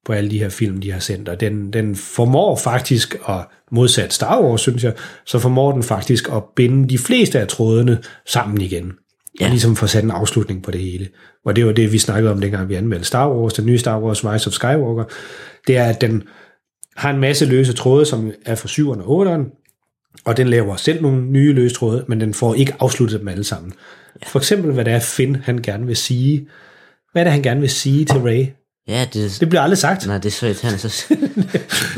på 0.07 0.13
alle 0.13 0.31
de 0.31 0.39
her 0.39 0.49
film, 0.49 0.81
de 0.81 0.93
har 0.93 1.01
sendt, 1.01 1.29
og 1.29 1.41
den, 1.41 1.73
den 1.73 1.97
formår 1.97 2.57
faktisk, 2.57 3.17
og 3.23 3.45
modsat 3.73 4.13
Star 4.13 4.43
Wars, 4.43 4.61
synes 4.61 4.85
jeg, 4.85 4.93
så 5.27 5.39
formår 5.39 5.73
den 5.73 5.83
faktisk 5.83 6.29
at 6.33 6.43
binde 6.57 6.89
de 6.89 6.99
fleste 6.99 7.41
af 7.41 7.49
trådene 7.49 7.99
sammen 8.27 8.61
igen. 8.61 8.85
Ja. 8.85 8.91
Ja. 9.41 9.45
Og 9.45 9.51
ligesom 9.51 9.77
få 9.77 9.87
sat 9.87 10.05
en 10.05 10.11
afslutning 10.11 10.63
på 10.63 10.71
det 10.71 10.81
hele. 10.81 11.09
Og 11.45 11.57
det 11.57 11.67
var 11.67 11.73
det, 11.73 11.93
vi 11.93 11.99
snakkede 11.99 12.33
om, 12.33 12.41
dengang 12.41 12.69
vi 12.69 12.75
anmeldte 12.75 13.07
Star 13.07 13.31
Wars, 13.31 13.53
den 13.53 13.67
nye 13.67 13.79
Star 13.79 14.01
Wars 14.01 14.25
Rise 14.25 14.47
of 14.47 14.53
Skywalker. 14.53 15.05
Det 15.67 15.77
er, 15.77 15.85
at 15.85 16.01
den 16.01 16.23
har 16.97 17.11
en 17.11 17.21
masse 17.21 17.47
løse 17.47 17.73
tråde, 17.73 18.07
som 18.07 18.33
er 18.47 18.55
fra 18.55 18.69
7'eren 18.69 19.03
og 19.03 19.27
8'eren, 19.27 19.61
og 20.25 20.37
den 20.37 20.49
laver 20.49 20.77
selv 20.77 21.03
nogle 21.03 21.27
nye 21.27 21.53
løse 21.53 21.75
tråde, 21.75 22.05
men 22.09 22.21
den 22.21 22.35
får 22.35 22.55
ikke 22.55 22.75
afsluttet 22.81 23.21
dem 23.21 23.29
alle 23.29 23.45
sammen. 23.45 23.73
For 24.27 24.39
eksempel, 24.39 24.73
hvad 24.73 24.85
det 24.85 24.93
er 24.93 25.01
Finn, 25.01 25.37
han 25.37 25.63
gerne 25.63 25.87
vil 25.87 25.97
sige. 25.97 26.49
Hvad 27.13 27.23
er 27.23 27.25
det, 27.25 27.33
han 27.33 27.43
gerne 27.43 27.61
vil 27.61 27.71
sige 27.71 28.05
til 28.05 28.21
Ray? 28.21 28.47
Ja, 28.91 29.05
det, 29.13 29.37
Det 29.41 29.49
bliver 29.49 29.63
aldrig 29.63 29.79
sagt. 29.79 30.07
nej, 30.07 30.19
det 30.19 30.27
er 30.27 30.31
så 30.31 30.47
irriterende. 30.47 30.79
Så, 30.79 31.05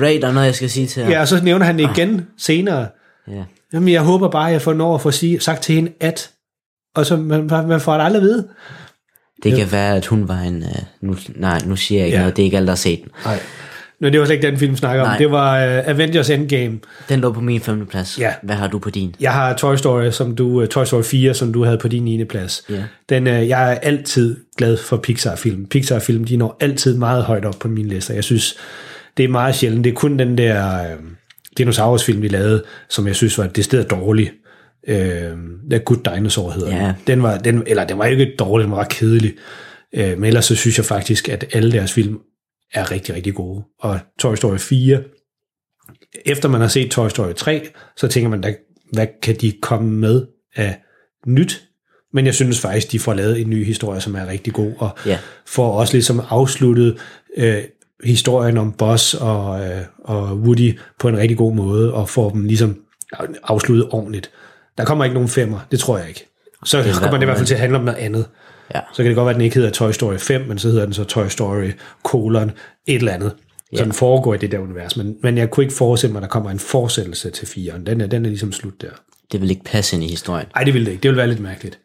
Ray, 0.00 0.20
der 0.20 0.28
er 0.28 0.32
noget, 0.32 0.46
jeg 0.46 0.54
skal 0.54 0.70
sige 0.70 0.86
til 0.86 1.00
jer. 1.02 1.10
Ja, 1.10 1.20
og 1.20 1.28
så 1.28 1.42
nævner 1.44 1.66
han 1.66 1.78
det 1.78 1.90
igen 1.96 2.26
senere. 2.38 2.86
ja. 3.28 3.42
Jamen, 3.72 3.88
jeg 3.88 4.02
håber 4.02 4.28
bare, 4.30 4.46
at 4.46 4.52
jeg 4.52 4.62
får 4.62 4.72
når 4.74 4.94
at 4.94 5.00
få 5.00 5.10
sige, 5.10 5.40
sagt 5.40 5.62
til 5.62 5.74
hende, 5.74 5.92
at... 6.00 6.30
Og 6.94 7.06
så 7.06 7.16
man, 7.16 7.46
man 7.68 7.80
får 7.80 7.94
det 7.94 8.04
aldrig 8.04 8.20
at 8.22 8.28
vide. 8.28 8.48
Det 9.42 9.56
kan 9.56 9.72
være, 9.72 9.96
at 9.96 10.06
hun 10.06 10.28
var 10.28 10.38
en... 10.40 10.62
Uh, 10.62 11.08
nu, 11.08 11.16
nej, 11.36 11.60
nu 11.66 11.76
siger 11.76 11.98
jeg 11.98 12.06
ikke 12.06 12.14
Ja. 12.14 12.18
ja. 12.20 12.22
noget. 12.24 12.36
Det 12.36 12.42
er 12.42 12.44
ikke 12.44 12.56
alle, 12.56 12.66
der 12.66 12.72
har 12.72 12.76
set 12.76 13.02
den. 13.02 13.10
Nej. 13.24 13.38
Nå, 14.02 14.08
det 14.08 14.20
var 14.20 14.26
slet 14.26 14.34
ikke 14.36 14.46
den 14.46 14.58
film, 14.58 14.72
vi 14.72 14.76
snakker 14.76 15.04
om. 15.04 15.10
Det 15.18 15.30
var 15.30 15.66
uh, 15.66 15.88
Avengers 15.88 16.30
Endgame. 16.30 16.78
Den 17.08 17.20
lå 17.20 17.32
på 17.32 17.40
min 17.40 17.60
femte 17.60 17.86
plads. 17.86 18.18
Ja. 18.18 18.32
Hvad 18.42 18.54
har 18.56 18.68
du 18.68 18.78
på 18.78 18.90
din? 18.90 19.14
Jeg 19.20 19.32
har 19.32 19.54
Toy 19.56 19.76
Story, 19.76 20.10
som 20.10 20.36
du, 20.36 20.62
uh, 20.62 20.66
Toy 20.66 20.84
Story 20.84 21.02
4, 21.02 21.34
som 21.34 21.52
du 21.52 21.64
havde 21.64 21.78
på 21.78 21.88
din 21.88 22.02
9. 22.04 22.24
plads. 22.24 22.62
Ja. 22.70 22.82
Den, 23.08 23.26
uh, 23.26 23.48
jeg 23.48 23.72
er 23.72 23.78
altid 23.78 24.36
glad 24.58 24.76
for 24.76 24.96
Pixar-film. 24.96 25.66
Pixar-film, 25.66 26.24
de 26.24 26.36
når 26.36 26.56
altid 26.60 26.96
meget 26.98 27.22
højt 27.24 27.44
op 27.44 27.54
på 27.60 27.68
min 27.68 27.86
liste. 27.86 28.14
Jeg 28.14 28.24
synes, 28.24 28.56
det 29.16 29.24
er 29.24 29.28
meget 29.28 29.54
sjældent. 29.54 29.84
Det 29.84 29.90
er 29.90 29.94
kun 29.94 30.18
den 30.18 30.38
der 30.38 30.80
uh, 30.82 31.04
dinosaurus-film, 31.58 32.22
de 32.22 32.28
lavede, 32.28 32.62
som 32.88 33.06
jeg 33.06 33.16
synes 33.16 33.38
var 33.38 33.46
det 33.46 33.64
sted 33.64 33.84
dårlig. 33.84 34.30
Uh, 34.88 34.94
The 35.70 35.78
Good 35.84 36.14
Dinosaur 36.14 36.50
hedder 36.50 36.76
Ja. 36.76 36.84
den. 36.84 36.94
den. 37.06 37.22
Var, 37.22 37.38
den. 37.38 37.62
Eller 37.66 37.84
den 37.84 37.98
var 37.98 38.04
ikke 38.04 38.32
dårlig, 38.38 38.64
den 38.64 38.72
var 38.72 38.84
kedelig. 38.84 39.32
Uh, 39.98 40.02
men 40.04 40.24
ellers 40.24 40.44
så 40.44 40.54
synes 40.56 40.78
jeg 40.78 40.84
faktisk, 40.86 41.28
at 41.28 41.44
alle 41.52 41.72
deres 41.72 41.92
film 41.92 42.18
er 42.74 42.90
rigtig, 42.90 43.14
rigtig 43.14 43.34
gode. 43.34 43.64
Og 43.80 43.98
Toy 44.18 44.34
Story 44.34 44.58
4, 44.58 45.02
efter 46.26 46.48
man 46.48 46.60
har 46.60 46.68
set 46.68 46.90
Toy 46.90 47.08
Story 47.08 47.32
3, 47.32 47.68
så 47.96 48.08
tænker 48.08 48.30
man, 48.30 48.40
da, 48.40 48.54
hvad 48.92 49.06
kan 49.22 49.36
de 49.36 49.52
komme 49.62 49.90
med 49.90 50.26
af 50.56 50.80
nyt? 51.26 51.62
Men 52.12 52.26
jeg 52.26 52.34
synes 52.34 52.60
faktisk, 52.60 52.92
de 52.92 52.98
får 52.98 53.14
lavet 53.14 53.40
en 53.40 53.50
ny 53.50 53.64
historie, 53.64 54.00
som 54.00 54.14
er 54.14 54.26
rigtig 54.26 54.52
god, 54.52 54.72
og 54.78 54.90
Ja. 55.06 55.18
får 55.46 55.78
også 55.78 55.92
ligesom 55.94 56.22
afsluttet 56.28 56.98
øh, 57.36 57.62
historien 58.04 58.56
om 58.58 58.72
Buzz 58.72 59.14
og, 59.14 59.64
øh, 59.64 59.80
og 60.04 60.36
Woody 60.36 60.78
på 60.98 61.08
en 61.08 61.16
rigtig 61.16 61.36
god 61.36 61.54
måde, 61.54 61.94
og 61.94 62.08
får 62.08 62.30
dem 62.30 62.44
ligesom 62.44 62.80
afsluttet 63.44 63.88
ordentligt. 63.90 64.30
Der 64.78 64.84
kommer 64.84 65.04
ikke 65.04 65.14
nogen 65.14 65.28
femmer, 65.28 65.60
det 65.70 65.80
tror 65.80 65.98
jeg 65.98 66.08
ikke. 66.08 66.26
Så 66.64 66.78
er 66.78 66.92
kommer 66.92 67.16
det 67.16 67.22
i 67.22 67.24
hvert 67.24 67.36
fald 67.36 67.46
til 67.46 67.54
at 67.54 67.60
handle 67.60 67.78
om 67.78 67.84
noget 67.84 67.98
andet. 67.98 68.26
Ja. 68.74 68.80
Så 68.92 68.96
kan 68.96 69.06
det 69.06 69.14
godt 69.14 69.24
være, 69.26 69.30
at 69.30 69.36
den 69.36 69.44
ikke 69.44 69.56
hedder 69.56 69.70
Toy 69.70 69.90
Story 69.90 70.16
5, 70.18 70.40
men 70.48 70.58
så 70.58 70.68
hedder 70.68 70.84
den 70.84 70.94
så 70.94 71.04
Toy 71.04 71.26
Story 71.28 71.70
colon 72.04 72.50
et 72.86 72.94
eller 72.94 73.12
andet. 73.12 73.32
Så 73.62 73.78
Ja. 73.78 73.84
den 73.84 73.92
foregår 73.92 74.34
i 74.34 74.38
det 74.38 74.52
der 74.52 74.58
univers. 74.58 74.96
Men, 74.96 75.16
men 75.22 75.38
jeg 75.38 75.50
kunne 75.50 75.64
ikke 75.64 75.74
forestille 75.76 76.12
mig, 76.12 76.18
at 76.18 76.22
der 76.22 76.28
kommer 76.28 76.50
en 76.50 76.58
forsættelse 76.58 77.30
til 77.30 77.46
4'eren. 77.46 77.84
Den 77.84 78.00
er, 78.00 78.06
den 78.06 78.24
er 78.24 78.28
ligesom 78.28 78.52
slut 78.52 78.82
der. 78.82 78.88
Det 79.32 79.40
vil 79.40 79.50
ikke 79.50 79.64
passe 79.64 79.96
ind 79.96 80.04
i 80.04 80.08
historien. 80.08 80.46
Nej, 80.54 80.64
det 80.64 80.74
ville 80.74 80.86
det 80.86 80.92
ikke. 80.92 81.02
Det 81.02 81.08
ville 81.08 81.18
være 81.18 81.28
lidt 81.28 81.40
mærkeligt. 81.40 81.78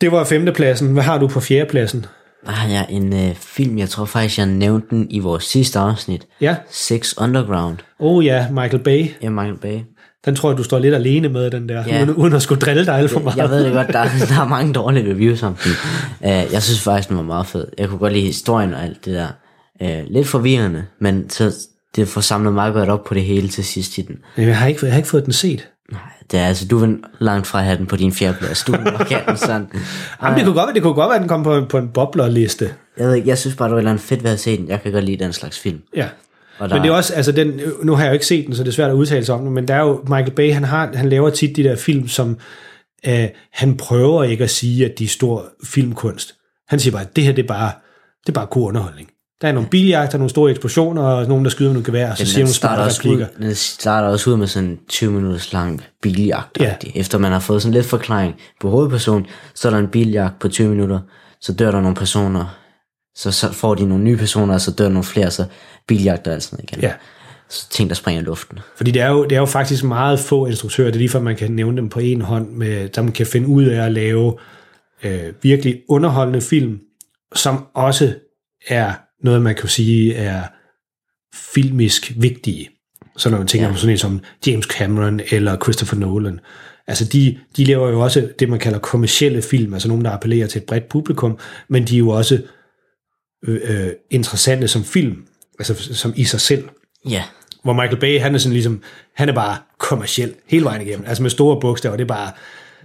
Det 0.00 0.12
var 0.12 0.24
femtepladsen. 0.24 0.92
Hvad 0.92 1.02
har 1.02 1.18
du 1.18 1.28
på 1.28 1.40
fjerdepladsen? 1.40 2.06
Der 2.46 2.50
har 2.52 2.68
jeg 2.68 2.86
en 2.90 3.12
øh, 3.12 3.34
film, 3.34 3.78
jeg 3.78 3.88
tror 3.88 4.04
faktisk, 4.04 4.38
jeg 4.38 4.46
nævnte 4.46 4.86
den 4.90 5.06
i 5.10 5.18
vores 5.18 5.44
sidste 5.44 5.78
afsnit. 5.78 6.26
Ja. 6.40 6.56
Six 6.70 7.14
Underground. 7.18 7.78
Oh 7.98 8.24
ja, 8.24 8.46
Michael 8.50 8.78
Bay. 8.82 9.06
Ja, 9.22 9.30
Michael 9.30 9.58
Bay. 9.58 9.78
Den 10.24 10.34
tror 10.36 10.50
jeg, 10.50 10.58
du 10.58 10.62
står 10.62 10.78
lidt 10.78 10.94
alene 10.94 11.28
med, 11.28 11.50
den 11.50 11.68
der. 11.68 11.84
Ja. 11.86 12.02
Uden, 12.02 12.10
uden 12.14 12.32
at 12.32 12.42
skulle 12.42 12.60
drille 12.60 12.86
dig 12.86 12.94
alt 12.98 13.10
for 13.10 13.20
meget. 13.20 13.36
Jeg 13.36 13.50
ved 13.50 13.64
det 13.64 13.72
godt, 13.72 13.86
der, 13.86 14.02
der 14.34 14.40
er 14.40 14.48
mange 14.48 14.72
dårlige 14.72 15.10
reviews 15.10 15.42
om 15.42 15.54
den. 15.64 15.72
Uh, 16.20 16.52
jeg 16.52 16.62
synes 16.62 16.80
faktisk, 16.80 17.08
den 17.08 17.16
var 17.16 17.22
meget 17.22 17.46
fed. 17.46 17.66
Jeg 17.78 17.88
kunne 17.88 17.98
godt 17.98 18.12
lide 18.12 18.26
historien 18.26 18.74
og 18.74 18.82
alt 18.82 19.04
det 19.04 19.14
der. 19.14 19.28
Uh, 19.80 20.12
lidt 20.12 20.28
forvirrende, 20.28 20.84
men 21.00 21.30
så 21.30 21.52
det 21.96 22.08
får 22.08 22.20
samlet 22.20 22.52
meget 22.54 22.74
godt 22.74 22.88
op 22.88 23.04
på 23.04 23.14
det 23.14 23.24
hele 23.24 23.48
til 23.48 23.64
sidst 23.64 23.98
i 23.98 24.02
den. 24.02 24.16
Jeg 24.36 24.56
har 24.58 24.66
ikke, 24.66 24.80
jeg 24.86 24.92
har 24.92 24.96
ikke 24.98 25.08
fået 25.08 25.24
den 25.24 25.32
set. 25.32 25.68
Nej, 25.92 26.00
det 26.30 26.40
er 26.40 26.46
altså, 26.46 26.66
du 26.68 26.78
vil 26.78 26.96
langt 27.18 27.46
fra 27.46 27.60
have 27.62 27.78
den 27.78 27.86
på 27.86 27.96
din 27.96 28.12
fjerdeplads. 28.12 28.64
Du 28.64 28.72
vil 28.72 28.80
nok 28.80 29.08
have 29.08 29.22
den 29.28 29.36
sådan. 29.36 29.66
Jamen, 30.22 30.38
det, 30.38 30.44
kunne 30.44 30.54
godt, 30.54 30.66
være- 30.66 30.74
det 30.74 30.82
kunne 30.82 30.94
godt 30.94 31.08
være, 31.08 31.14
at 31.14 31.20
den 31.20 31.28
kom 31.28 31.42
på, 31.42 31.64
på 31.68 31.78
en 31.78 31.88
boblerliste. 31.88 32.70
Jeg 32.98 33.06
ved 33.06 33.14
ikke, 33.14 33.28
jeg 33.28 33.38
synes 33.38 33.56
bare, 33.56 33.76
det 33.76 33.84
var 33.84 33.92
et 33.92 34.00
fedt 34.00 34.24
ved 34.24 34.30
at 34.30 34.40
se 34.40 34.56
den. 34.56 34.68
Jeg 34.68 34.82
kan 34.82 34.92
godt 34.92 35.04
lide 35.04 35.24
den 35.24 35.32
slags 35.32 35.58
film. 35.58 35.78
Ja. 35.96 36.06
Og 36.62 36.68
der, 36.68 36.74
Men 36.74 36.82
det 36.82 36.90
er 36.90 36.94
også, 36.94 37.14
altså 37.14 37.32
den, 37.32 37.60
nu 37.82 37.94
har 37.94 38.02
jeg 38.02 38.10
jo 38.10 38.12
ikke 38.12 38.26
set 38.26 38.46
den, 38.46 38.54
så 38.54 38.62
det 38.62 38.68
er 38.68 38.72
svært 38.72 38.90
at 38.90 38.94
udtale 38.94 39.24
sig 39.24 39.34
om 39.34 39.44
den, 39.44 39.54
men 39.54 39.68
der 39.68 39.74
er 39.74 39.80
jo, 39.80 40.00
Michael 40.02 40.30
Bay, 40.30 40.52
han, 40.52 40.64
har, 40.64 40.90
han 40.94 41.08
laver 41.08 41.30
tit 41.30 41.56
de 41.56 41.62
der 41.62 41.76
film, 41.76 42.08
som 42.08 42.38
øh, 43.06 43.28
han 43.52 43.76
prøver 43.76 44.24
ikke 44.24 44.44
at 44.44 44.50
sige, 44.50 44.84
at 44.84 44.98
de 44.98 45.04
er 45.04 45.08
stor 45.08 45.44
filmkunst. 45.64 46.34
Han 46.68 46.80
siger 46.80 46.92
bare, 46.92 47.02
at 47.02 47.16
det 47.16 47.24
her, 47.24 47.32
det 47.32 47.42
er 47.42 47.48
bare, 47.48 47.72
det 48.20 48.28
er 48.28 48.32
bare 48.32 48.46
god 48.46 48.68
underholdning. 48.68 49.08
Der 49.42 49.48
er 49.48 49.52
nogle 49.52 49.68
biljagter, 49.68 50.18
nogle 50.18 50.30
store 50.30 50.50
eksplosioner, 50.50 51.02
og 51.02 51.28
nogen, 51.28 51.44
der 51.44 51.50
skyder 51.50 51.68
med 51.68 51.74
nogle 51.74 51.86
gevær, 51.86 52.10
og 52.10 52.18
så 52.18 52.26
siger 52.26 52.44
nogle 52.44 52.54
starter 52.54 52.74
smarte 52.74 52.88
også 52.88 53.08
ud, 53.08 53.12
replikker. 53.12 53.46
den 53.46 53.54
starter 53.54 54.08
også 54.08 54.30
ud 54.30 54.36
med 54.36 54.46
sådan 54.46 54.68
en 54.68 54.78
20 54.88 55.12
minutters 55.12 55.52
lang 55.52 55.82
biljagt. 56.02 56.60
Ja. 56.60 56.74
Efter 56.94 57.18
man 57.18 57.32
har 57.32 57.40
fået 57.40 57.62
sådan 57.62 57.74
lidt 57.74 57.86
forklaring 57.86 58.34
på 58.60 58.70
hovedpersonen, 58.70 59.26
så 59.54 59.68
er 59.68 59.72
der 59.72 59.78
en 59.78 59.88
biljagt 59.88 60.38
på 60.38 60.48
20 60.48 60.68
minutter, 60.68 61.00
så 61.40 61.52
dør 61.52 61.70
der 61.70 61.80
nogle 61.80 61.96
personer, 61.96 62.61
så, 63.16 63.32
så 63.32 63.52
får 63.52 63.74
de 63.74 63.86
nogle 63.86 64.04
nye 64.04 64.16
personer, 64.16 64.54
og 64.54 64.60
så 64.60 64.70
dør 64.70 64.88
nogle 64.88 65.04
flere, 65.04 65.30
så 65.30 65.44
biljagter 65.88 66.34
og 66.34 66.42
sådan 66.42 66.56
noget 66.56 66.70
igen. 66.70 66.82
Ja. 66.82 66.92
Så 67.48 67.68
ting, 67.70 67.88
der 67.88 67.94
springer 67.94 68.22
i 68.22 68.24
luften. 68.24 68.58
Fordi 68.76 68.90
det 68.90 69.02
er, 69.02 69.08
jo, 69.08 69.24
det 69.24 69.32
er 69.32 69.40
jo 69.40 69.46
faktisk 69.46 69.84
meget 69.84 70.20
få 70.20 70.46
instruktører, 70.46 70.88
det 70.88 70.94
er 70.94 70.98
lige 70.98 71.08
for, 71.08 71.18
at 71.18 71.24
man 71.24 71.36
kan 71.36 71.50
nævne 71.50 71.76
dem 71.76 71.88
på 71.88 72.00
en 72.00 72.20
hånd, 72.20 72.50
med, 72.50 72.88
der 72.88 73.02
man 73.02 73.12
kan 73.12 73.26
finde 73.26 73.48
ud 73.48 73.64
af 73.64 73.84
at 73.84 73.92
lave 73.92 74.38
øh, 75.02 75.32
virkelig 75.42 75.82
underholdende 75.88 76.40
film, 76.40 76.80
som 77.34 77.66
også 77.74 78.14
er 78.68 78.92
noget, 79.24 79.42
man 79.42 79.54
kan 79.54 79.68
sige 79.68 80.14
er 80.14 80.42
filmisk 81.34 82.12
vigtige. 82.16 82.68
Så 83.16 83.30
når 83.30 83.38
man 83.38 83.46
tænker 83.46 83.66
ja. 83.66 83.72
på 83.72 83.78
sådan 83.78 83.92
en 83.92 83.98
som 83.98 84.20
James 84.46 84.64
Cameron 84.64 85.20
eller 85.30 85.56
Christopher 85.56 85.98
Nolan, 85.98 86.40
altså 86.86 87.04
de, 87.04 87.38
de 87.56 87.64
laver 87.64 87.88
jo 87.88 88.00
også 88.00 88.28
det, 88.38 88.48
man 88.48 88.58
kalder 88.58 88.78
kommercielle 88.78 89.42
film, 89.42 89.74
altså 89.74 89.88
nogen, 89.88 90.04
der 90.04 90.10
appellerer 90.10 90.46
til 90.46 90.58
et 90.58 90.66
bredt 90.66 90.88
publikum, 90.88 91.38
men 91.68 91.86
de 91.86 91.94
er 91.94 91.98
jo 91.98 92.08
også 92.08 92.42
øh, 93.46 93.60
øh, 93.64 93.90
interessante 94.10 94.68
som 94.68 94.84
film, 94.84 95.24
altså 95.58 95.94
som 95.94 96.12
i 96.16 96.24
sig 96.24 96.40
selv 96.40 96.68
Ja, 97.08 97.22
hvor 97.62 97.72
Michael 97.72 98.00
Bay, 98.00 98.20
han 98.20 98.34
er 98.34 98.38
sådan 98.38 98.52
ligesom, 98.52 98.82
han 99.14 99.28
er 99.28 99.32
bare 99.32 99.56
kommerciel 99.78 100.34
hele 100.46 100.64
vejen 100.64 100.82
igennem, 100.82 101.04
altså 101.08 101.22
med 101.22 101.30
store 101.30 101.60
bogstaver, 101.60 101.96
det 101.96 102.04
er 102.04 102.08
bare, 102.08 102.30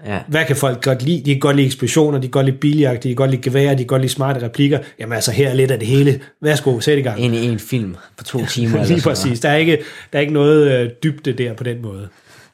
ja. 0.06 0.20
hvad 0.28 0.46
kan 0.46 0.56
folk 0.56 0.84
godt 0.84 1.04
lide? 1.04 1.26
De 1.26 1.34
kan 1.34 1.40
godt 1.40 1.56
lide 1.56 1.66
eksplosioner, 1.66 2.18
de 2.18 2.22
kan 2.22 2.32
godt 2.32 2.46
lide 2.46 2.58
biljagt, 2.58 3.04
de 3.04 3.10
kan 3.10 3.16
godt 3.16 3.32
lide 3.32 3.42
geværer, 3.42 3.72
de 3.72 3.78
kan 3.78 3.88
godt 3.88 4.02
lide 4.02 4.14
smarte 4.14 4.46
replikker. 4.46 4.80
Jamen 5.00 5.14
altså, 5.14 5.32
her 5.32 5.50
er 5.50 5.54
lidt 5.54 5.72
af 5.72 5.80
det 5.80 5.88
hele. 5.88 6.20
Værsgo, 6.42 6.80
sæt 6.80 6.98
i 6.98 7.02
gang. 7.02 7.20
En 7.20 7.34
i 7.34 7.46
en 7.46 7.60
film 7.60 7.96
på 8.18 8.24
to 8.24 8.46
timer. 8.54 8.86
Lige 8.86 9.02
præcis. 9.02 9.40
Der 9.40 9.50
er 9.50 9.56
ikke, 9.56 9.78
der 10.14 10.20
er 10.20 10.22
ikke 10.22 10.34
noget 10.34 10.72
øh, 10.72 10.90
dybde 11.04 11.34
der 11.34 11.54
på 11.54 11.64
den 11.64 11.82
måde. 11.82 12.08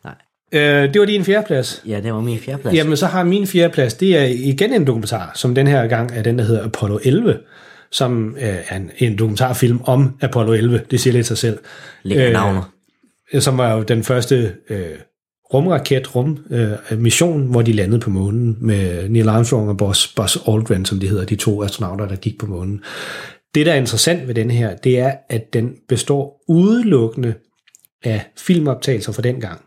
Nej. 0.04 0.13
Øh, 0.52 0.94
det 0.94 1.00
var 1.00 1.06
din 1.06 1.26
fjerdeplads. 1.26 1.84
Ja, 1.88 2.00
det 2.00 2.13
var 2.13 2.22
min 2.22 2.39
fjerdeplads. 2.39 2.76
Jamen, 2.76 2.98
så 2.98 3.06
har 3.06 3.24
min 3.24 3.48
fjerdeplads, 3.48 3.94
det 3.94 4.18
er 4.18 4.24
igen 4.24 4.74
en 4.74 4.88
dokumentar, 4.88 5.32
som 5.36 5.56
den 5.56 5.68
her 5.68 5.88
gang 5.88 6.12
er 6.16 6.22
den, 6.22 6.39
der 6.39 6.46
hedder 6.46 6.66
Apollo 6.66 7.00
11, 7.04 7.38
som 7.93 8.36
øh, 8.36 8.58
er 8.69 8.75
en, 8.75 8.91
en 8.97 9.17
dokumentarfilm 9.17 9.79
om 9.84 10.17
Apollo 10.21 10.53
11. 10.53 10.82
Det 10.91 10.99
siger 10.99 11.13
lidt 11.13 11.27
sig 11.27 11.38
selv. 11.38 11.60
Ligger 12.03 12.27
øh, 12.27 12.34
navnet. 12.34 12.63
som 13.39 13.58
var 13.58 13.73
jo 13.73 13.84
den 13.84 14.03
første 14.03 14.53
øh, 14.69 14.97
rumraket, 15.53 16.15
rummission, 16.15 17.43
øh, 17.43 17.49
hvor 17.49 17.62
de 17.62 17.73
landede 17.73 17.99
på 17.99 18.10
månen 18.10 18.58
med 18.62 19.10
Neil 19.10 19.29
Armstrong 19.29 19.69
og 19.69 19.77
Buzz, 19.77 20.15
Buzz 20.15 20.38
Aldrin, 20.47 20.86
som 20.86 20.99
de 20.99 21.08
hedder, 21.08 21.25
de 21.25 21.36
to 21.36 21.63
astronauter, 21.63 22.08
der 22.08 22.15
gik 22.15 22.39
på 22.39 22.45
månen. 22.45 22.84
Det, 23.56 23.65
der 23.65 23.71
er 23.71 23.77
interessant 23.77 24.27
ved 24.27 24.36
den 24.36 24.51
her, 24.51 24.75
det 24.75 24.99
er, 24.99 25.13
at 25.29 25.53
den 25.53 25.75
består 25.89 26.43
udelukkende 26.47 27.34
af 28.03 28.25
filmoptagelser 28.38 29.12
fra 29.12 29.21
den 29.21 29.41
gang. 29.41 29.62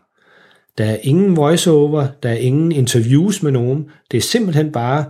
Der 0.77 0.85
er 0.85 0.97
ingen 1.01 1.37
voiceover, 1.37 2.07
der 2.23 2.29
er 2.29 2.37
ingen 2.37 2.71
interviews 2.71 3.43
med 3.43 3.51
nogen. 3.51 3.85
Det 4.11 4.17
er 4.17 4.21
simpelthen 4.21 4.71
bare, 4.71 5.05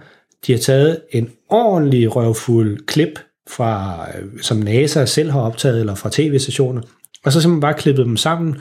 de 0.48 0.52
har 0.52 0.60
taget 0.60 1.02
en 1.12 1.30
ordentlig 1.50 2.16
røvfuld 2.16 2.86
klip, 2.86 3.20
fra, 3.50 4.06
øh, 4.10 4.42
som 4.42 4.58
NASA 4.58 5.06
selv 5.06 5.32
har 5.32 5.42
optaget, 5.42 5.80
eller 5.80 5.96
fra 5.96 6.10
tv-stationer, 6.14 6.82
og 7.26 7.32
så 7.32 7.42
simpelthen 7.42 7.62
bare 7.62 7.74
klippet 7.74 8.06
dem 8.06 8.18
sammen 8.18 8.56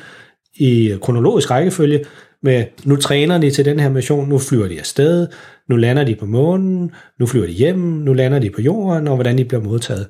i 0.57 0.97
kronologisk 1.03 1.51
rækkefølge 1.51 2.05
med, 2.43 2.65
nu 2.85 2.97
træner 2.97 3.39
de 3.39 3.51
til 3.51 3.65
den 3.65 3.81
her 3.81 3.89
mission, 3.89 4.29
nu 4.29 4.39
flyver 4.39 4.69
de 4.69 4.79
afsted, 4.79 5.27
nu 5.69 5.77
lander 5.77 6.05
de 6.05 6.15
på 6.15 6.27
månen, 6.27 6.91
nu 7.21 7.27
flyver 7.27 7.47
de 7.47 7.53
hjem, 7.53 7.79
nu 7.79 8.13
lander 8.13 8.39
de 8.39 8.51
på 8.51 8.63
jorden, 8.63 9.09
og 9.09 9.15
hvordan 9.15 9.39
de 9.39 9.45
bliver 9.45 9.63
modtaget. 9.63 10.09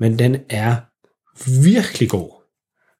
Men 0.00 0.18
den 0.18 0.36
er 0.50 0.74
virkelig 1.62 2.08
god. 2.08 2.42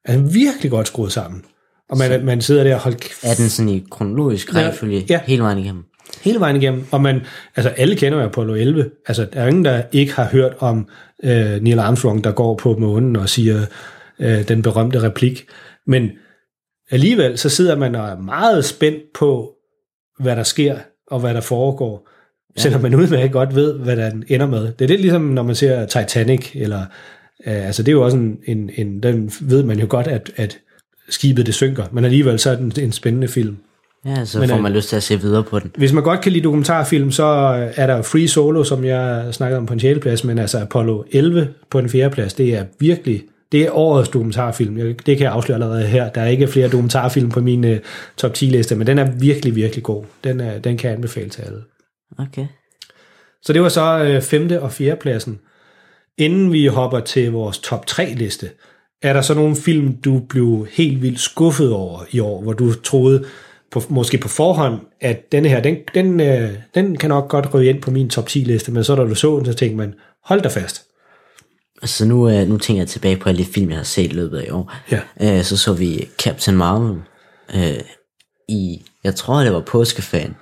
Er 0.05 0.17
virkelig 0.17 0.71
godt 0.71 0.87
skruet 0.87 1.11
sammen. 1.11 1.45
Og 1.89 1.97
man, 1.97 2.25
man 2.25 2.41
sidder 2.41 2.63
der 2.63 2.75
og 2.75 2.81
holder 2.81 2.97
Er 3.23 3.35
den 3.35 3.49
sådan 3.49 3.69
i 3.69 3.85
kronologisk 3.91 4.55
rækkefølge 4.55 5.05
ja. 5.09 5.19
hele 5.25 5.41
vejen 5.41 5.57
igennem? 5.57 5.83
Hele 6.21 6.39
vejen 6.39 6.55
igennem, 6.55 6.83
og 6.91 7.01
man, 7.01 7.21
altså 7.55 7.69
alle 7.69 7.95
kender 7.95 8.19
jo 8.19 8.25
Apollo 8.25 8.53
11, 8.53 8.89
altså 9.07 9.27
der 9.33 9.41
er 9.41 9.47
ingen, 9.47 9.65
der 9.65 9.81
ikke 9.91 10.13
har 10.13 10.25
hørt 10.25 10.53
om 10.59 10.87
øh, 11.23 11.61
Neil 11.61 11.79
Armstrong, 11.79 12.23
der 12.23 12.31
går 12.31 12.55
på 12.55 12.75
månen 12.79 13.15
og 13.15 13.29
siger 13.29 13.65
øh, 14.19 14.47
den 14.47 14.61
berømte 14.61 15.03
replik, 15.03 15.45
men 15.87 16.11
alligevel 16.91 17.37
så 17.37 17.49
sidder 17.49 17.75
man 17.75 17.95
og 17.95 18.07
er 18.07 18.17
meget 18.17 18.65
spændt 18.65 19.03
på, 19.13 19.53
hvad 20.19 20.35
der 20.35 20.43
sker, 20.43 20.77
og 21.07 21.19
hvad 21.19 21.33
der 21.33 21.41
foregår, 21.41 22.09
ja. 22.57 22.61
selvom 22.61 22.81
man 22.81 22.95
udmærket 22.95 23.31
godt 23.31 23.55
ved, 23.55 23.73
hvad 23.73 23.95
der 23.95 24.11
ender 24.27 24.47
med. 24.47 24.61
Det 24.61 24.81
er 24.81 24.87
det 24.87 24.99
ligesom, 24.99 25.21
når 25.21 25.43
man 25.43 25.55
ser 25.55 25.85
Titanic, 25.85 26.51
eller 26.55 26.81
øh, 27.47 27.65
altså 27.65 27.83
det 27.83 27.91
er 27.91 27.95
jo 27.95 28.05
også 28.05 28.17
en, 28.17 28.39
en, 28.45 28.69
en, 28.75 29.03
den 29.03 29.31
ved 29.41 29.63
man 29.63 29.79
jo 29.79 29.85
godt, 29.89 30.07
at, 30.07 30.31
at 30.35 30.59
skibet 31.09 31.45
det 31.45 31.53
synker, 31.53 31.85
men 31.91 32.05
alligevel 32.05 32.39
så 32.39 32.49
er 32.49 32.55
den 32.55 32.73
en 32.79 32.91
spændende 32.91 33.27
film. 33.27 33.57
Ja, 34.05 34.25
så 34.25 34.39
Men, 34.39 34.49
får 34.49 34.57
øh, 34.57 34.63
man 34.63 34.73
lyst 34.73 34.89
til 34.89 34.95
at 34.95 35.03
se 35.03 35.21
videre 35.21 35.43
på 35.43 35.59
den. 35.59 35.71
Hvis 35.77 35.93
man 35.93 36.03
godt 36.03 36.21
kan 36.21 36.31
lide 36.31 36.43
dokumentarfilm, 36.43 37.11
så 37.11 37.23
er 37.75 37.87
der 37.87 38.01
Free 38.01 38.27
Solo, 38.27 38.63
som 38.63 38.83
jeg 38.83 39.27
snakkede 39.31 39.57
om 39.57 39.65
på 39.65 39.73
en 39.73 39.79
sjældeplads, 39.79 40.23
men 40.23 40.39
altså 40.39 40.59
Apollo 40.59 41.03
11 41.11 41.53
på 41.69 41.79
en 41.79 41.89
fjerdeplads, 41.89 42.33
det 42.33 42.55
er 42.55 42.65
virkelig, 42.79 43.23
det 43.51 43.61
er 43.61 43.71
årets 43.71 44.09
dokumentarfilm. 44.09 44.75
Det 44.75 45.17
kan 45.17 45.19
jeg 45.19 45.31
afsløre 45.31 45.55
allerede 45.55 45.83
her. 45.83 46.09
Der 46.09 46.21
er 46.21 46.27
ikke 46.27 46.47
flere 46.47 46.67
dokumentarfilm 46.67 47.29
på 47.29 47.41
min 47.41 47.63
uh, 47.63 47.77
top 48.17 48.33
10 48.33 48.45
liste, 48.45 48.75
men 48.75 48.87
den 48.87 48.99
er 48.99 49.11
virkelig, 49.11 49.55
virkelig 49.55 49.83
god. 49.83 50.03
Den, 50.23 50.39
er, 50.39 50.59
den 50.59 50.77
kan 50.77 50.89
jeg 50.89 50.95
anbefale 50.95 51.29
til 51.29 51.41
alle. 51.41 51.61
Okay. 52.19 52.47
Så 53.41 53.53
det 53.53 53.61
var 53.61 53.69
så 53.69 54.03
øh, 54.03 54.21
femte 54.21 54.61
og 54.61 54.71
fjerde 54.71 55.01
pladsen. 55.01 55.39
Inden 56.17 56.53
vi 56.53 56.65
hopper 56.65 56.99
til 56.99 57.31
vores 57.31 57.59
top 57.59 57.85
3 57.85 58.13
liste, 58.15 58.49
er 59.01 59.13
der 59.13 59.21
så 59.21 59.33
nogle 59.33 59.55
film, 59.55 59.97
du 60.05 60.19
blev 60.29 60.67
helt 60.71 61.01
vildt 61.01 61.19
skuffet 61.19 61.71
over 61.71 61.99
i 62.11 62.19
år, 62.19 62.41
hvor 62.41 62.53
du 62.53 62.73
troede, 62.73 63.25
på, 63.71 63.81
måske 63.89 64.17
på 64.17 64.27
forhånd, 64.27 64.79
at 65.01 65.31
denne 65.31 65.49
her, 65.49 65.59
den, 65.61 65.75
den, 65.93 66.19
øh, 66.19 66.49
den 66.75 66.97
kan 66.97 67.09
nok 67.09 67.29
godt 67.29 67.53
ryge 67.53 67.69
ind 67.69 67.81
på 67.81 67.91
min 67.91 68.09
top 68.09 68.27
10 68.27 68.39
liste, 68.39 68.71
men 68.71 68.83
så 68.83 68.95
da 68.95 69.01
du 69.03 69.15
så 69.15 69.37
den, 69.37 69.45
så 69.45 69.53
tænkte 69.53 69.77
man, 69.77 69.93
hold 70.25 70.41
da 70.41 70.49
fast. 70.49 70.83
Så 71.83 72.05
nu, 72.05 72.29
øh, 72.29 72.47
nu 72.47 72.57
tænker 72.57 72.81
jeg 72.81 72.87
tilbage 72.89 73.17
på 73.17 73.29
alle 73.29 73.39
de 73.43 73.49
film, 73.49 73.69
jeg 73.69 73.77
har 73.77 73.83
set 73.83 74.11
i 74.11 74.15
løbet 74.15 74.37
af 74.37 74.45
i 74.47 74.49
år. 74.49 74.73
Ja. 74.91 74.99
Øh, 75.37 75.43
så 75.43 75.57
så 75.57 75.73
vi 75.73 76.07
Captain 76.19 76.57
Marvel 76.57 76.97
øh, 77.55 77.79
i, 78.49 78.81
jeg 79.03 79.15
tror 79.15 79.39
det 79.39 79.53
var 79.53 79.61
påskeferien. 79.61 80.35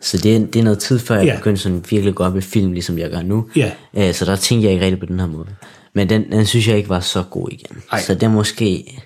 Så 0.00 0.18
det, 0.18 0.36
er- 0.36 0.46
det 0.46 0.56
er 0.56 0.62
noget 0.62 0.78
tid 0.78 0.98
før, 0.98 1.16
jeg 1.16 1.24
ja. 1.26 1.36
begyndte 1.36 1.62
sådan 1.62 1.84
virkelig 1.90 2.20
op 2.20 2.36
i 2.36 2.40
film, 2.40 2.72
ligesom 2.72 2.98
jeg 2.98 3.10
gør 3.10 3.22
nu. 3.22 3.48
Ja. 3.56 3.72
Øh, 3.96 4.14
så 4.14 4.24
der 4.24 4.36
tænkte 4.36 4.64
jeg 4.64 4.72
ikke 4.72 4.84
rigtig 4.84 5.00
på 5.00 5.06
den 5.06 5.20
her 5.20 5.26
måde. 5.26 5.48
Men 5.94 6.08
den, 6.08 6.32
den 6.32 6.46
synes 6.46 6.68
jeg 6.68 6.76
ikke 6.76 6.88
var 6.88 7.00
så 7.00 7.22
god 7.30 7.48
igen. 7.50 7.82
Ej. 7.92 8.00
Så 8.00 8.14
det 8.14 8.22
er 8.22 8.28
måske 8.28 8.98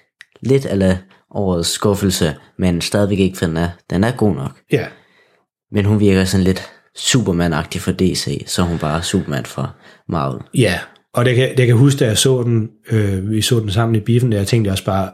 lidt 0.42 0.66
eller 0.66 0.96
årets 1.30 1.68
skuffelse, 1.68 2.34
men 2.58 2.80
stadigvæk 2.80 3.18
ikke, 3.18 3.38
for 3.38 3.46
den 3.46 3.56
er, 3.56 3.68
den 3.90 4.04
er 4.04 4.10
god 4.10 4.34
nok. 4.34 4.50
Ja, 4.72 4.86
Men 5.72 5.84
hun 5.84 6.00
virker 6.00 6.24
sådan 6.24 6.44
lidt 6.44 6.70
Superman-agtig 6.98 7.78
for 7.80 7.92
DC, 7.92 8.42
så 8.46 8.62
hun 8.62 8.78
bare 8.78 9.02
Superman 9.02 9.44
for 9.46 9.74
Marvel. 10.08 10.40
ja. 10.54 10.78
og 11.14 11.24
det 11.24 11.36
kan, 11.36 11.56
det 11.56 11.66
kan 11.66 11.76
huske, 11.76 11.98
da 11.98 12.06
jeg 12.06 12.18
så 12.18 12.42
den, 12.42 12.68
øh, 12.90 13.30
vi 13.30 13.42
så 13.42 13.60
den 13.60 13.70
sammen 13.70 13.94
i 13.96 14.00
biffen, 14.00 14.32
der 14.32 14.38
jeg 14.38 14.46
tænkte 14.46 14.68
også 14.70 14.84
bare, 14.84 15.10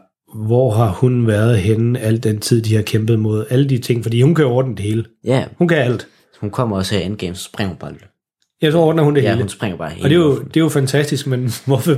hvor 0.47 0.71
har 0.71 0.89
hun 0.91 1.27
været 1.27 1.57
henne 1.59 1.99
al 1.99 2.23
den 2.23 2.39
tid, 2.39 2.61
de 2.61 2.75
har 2.75 2.81
kæmpet 2.81 3.19
mod 3.19 3.45
alle 3.49 3.69
de 3.69 3.77
ting, 3.77 4.03
fordi 4.03 4.21
hun 4.21 4.35
kan 4.35 4.45
ordne 4.45 4.75
det 4.75 4.85
hele. 4.85 5.05
Ja, 5.25 5.45
Hun 5.57 5.67
kan 5.67 5.77
alt. 5.77 6.07
hun 6.41 6.49
kommer 6.49 6.77
også 6.77 6.95
her 6.95 7.01
i 7.01 7.05
Endgame, 7.05 7.35
så 7.35 7.43
springer 7.43 7.67
hun 7.69 7.77
bare 7.77 7.91
lidt. 7.91 8.05
Jeg 8.61 8.71
så 8.71 8.77
ordner 8.77 9.03
hun 9.03 9.15
det 9.15 9.23
Ja, 9.23 9.29
hele. 9.29 9.41
hun 9.41 9.49
springer 9.49 9.77
bare 9.77 9.89
hele 9.89 10.05
Og 10.05 10.09
det 10.09 10.15
er, 10.15 10.19
jo, 10.19 10.39
det 10.39 10.57
er 10.57 10.61
jo 10.61 10.69
fantastisk, 10.69 11.27
men 11.27 11.51
hvorfor 11.65 11.97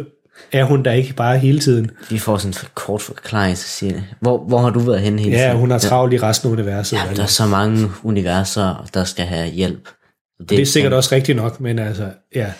er 0.51 0.63
hun 0.63 0.85
der 0.85 0.91
ikke 0.91 1.13
bare 1.13 1.37
hele 1.37 1.59
tiden? 1.59 1.91
Vi 2.09 2.17
får 2.17 2.37
sådan 2.37 2.51
en 2.63 2.67
kort 2.73 3.01
forklaring, 3.01 3.57
så 3.57 3.67
siger 3.67 3.93
det. 3.93 4.03
Hvor, 4.21 4.45
hvor 4.47 4.57
har 4.57 4.69
du 4.69 4.79
været 4.79 5.01
henne 5.01 5.21
hele 5.21 5.37
Ja, 5.37 5.43
tiden? 5.43 5.57
hun 5.57 5.71
har 5.71 5.77
travlt 5.77 6.13
i 6.13 6.17
resten 6.17 6.49
af 6.49 6.53
universet. 6.53 6.97
Ja, 6.97 7.15
der 7.15 7.23
er 7.23 7.27
så 7.27 7.45
mange 7.45 7.87
universer, 8.03 8.87
der 8.93 9.03
skal 9.03 9.25
have 9.25 9.47
hjælp. 9.49 9.89
Det, 10.39 10.49
det 10.49 10.61
er 10.61 10.65
sikkert 10.65 10.93
også 10.93 11.15
rigtigt 11.15 11.35
nok, 11.35 11.59
men 11.59 11.79
altså, 11.79 12.09
ja. 12.35 12.51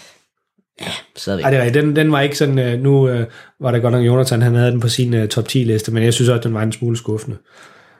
Stadigvæk. 1.15 1.43
Ej, 1.45 1.49
det 1.49 1.59
er 1.59 1.63
rigtigt. 1.63 1.83
Den, 1.85 1.95
den 1.95 2.11
var 2.11 2.21
ikke 2.21 2.37
sådan, 2.37 2.59
øh, 2.59 2.79
nu 2.81 3.09
øh, 3.09 3.25
var 3.61 3.71
der 3.71 3.79
godt 3.79 3.93
nok 3.93 4.05
Jonathan, 4.05 4.41
han 4.41 4.55
havde 4.55 4.71
den 4.71 4.79
på 4.79 4.89
sin 4.89 5.13
øh, 5.13 5.27
top 5.27 5.47
10 5.47 5.63
liste, 5.63 5.91
men 5.91 6.03
jeg 6.03 6.13
synes 6.13 6.29
også, 6.29 6.41
den 6.47 6.53
var 6.53 6.63
en 6.63 6.71
smule 6.71 6.97
skuffende. 6.97 7.37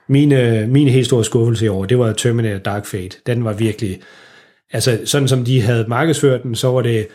Min, 0.10 0.32
øh, 0.32 0.70
min 0.70 0.88
helt 0.88 1.06
store 1.06 1.26
skuffelse 1.26 1.66
i 1.66 1.68
år, 1.68 1.86
det 1.86 2.00
var 2.00 2.14
Terminator 2.14 2.58
Dark 2.58 2.86
Fate. 2.86 3.18
Den 3.26 3.44
var 3.46 3.54
virkelig, 3.54 4.00
altså 4.72 5.00
sådan 5.06 5.28
som 5.28 5.46
de 5.46 5.62
havde 5.62 5.86
markedsført 5.88 6.44
den, 6.44 6.56
så 6.56 6.72
var 6.72 6.82
det, 6.82 7.08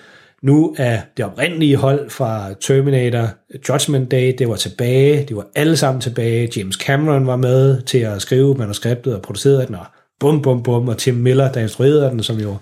nu 0.42 0.74
er 0.78 1.00
det 1.16 1.24
oprindelige 1.24 1.76
hold 1.76 2.10
fra 2.10 2.54
Terminator 2.60 3.28
Judgment 3.68 4.10
Day, 4.10 4.34
det 4.38 4.48
var 4.48 4.56
tilbage, 4.56 5.24
de 5.28 5.36
var 5.36 5.46
alle 5.54 5.76
sammen 5.76 6.00
tilbage, 6.00 6.48
James 6.56 6.76
Cameron 6.76 7.26
var 7.26 7.36
med 7.36 7.82
til 7.82 7.98
at 7.98 8.22
skrive 8.22 8.54
manuskriptet 8.54 9.14
og 9.14 9.22
producere 9.22 9.66
den, 9.66 9.74
og 9.74 9.84
bum, 10.20 10.42
bum, 10.42 10.62
bum, 10.62 10.88
og 10.88 10.98
Tim 10.98 11.14
Miller, 11.14 11.52
der 11.52 11.60
instruerede 11.60 12.02
den, 12.10 12.22
som 12.22 12.36
jo 12.40 12.56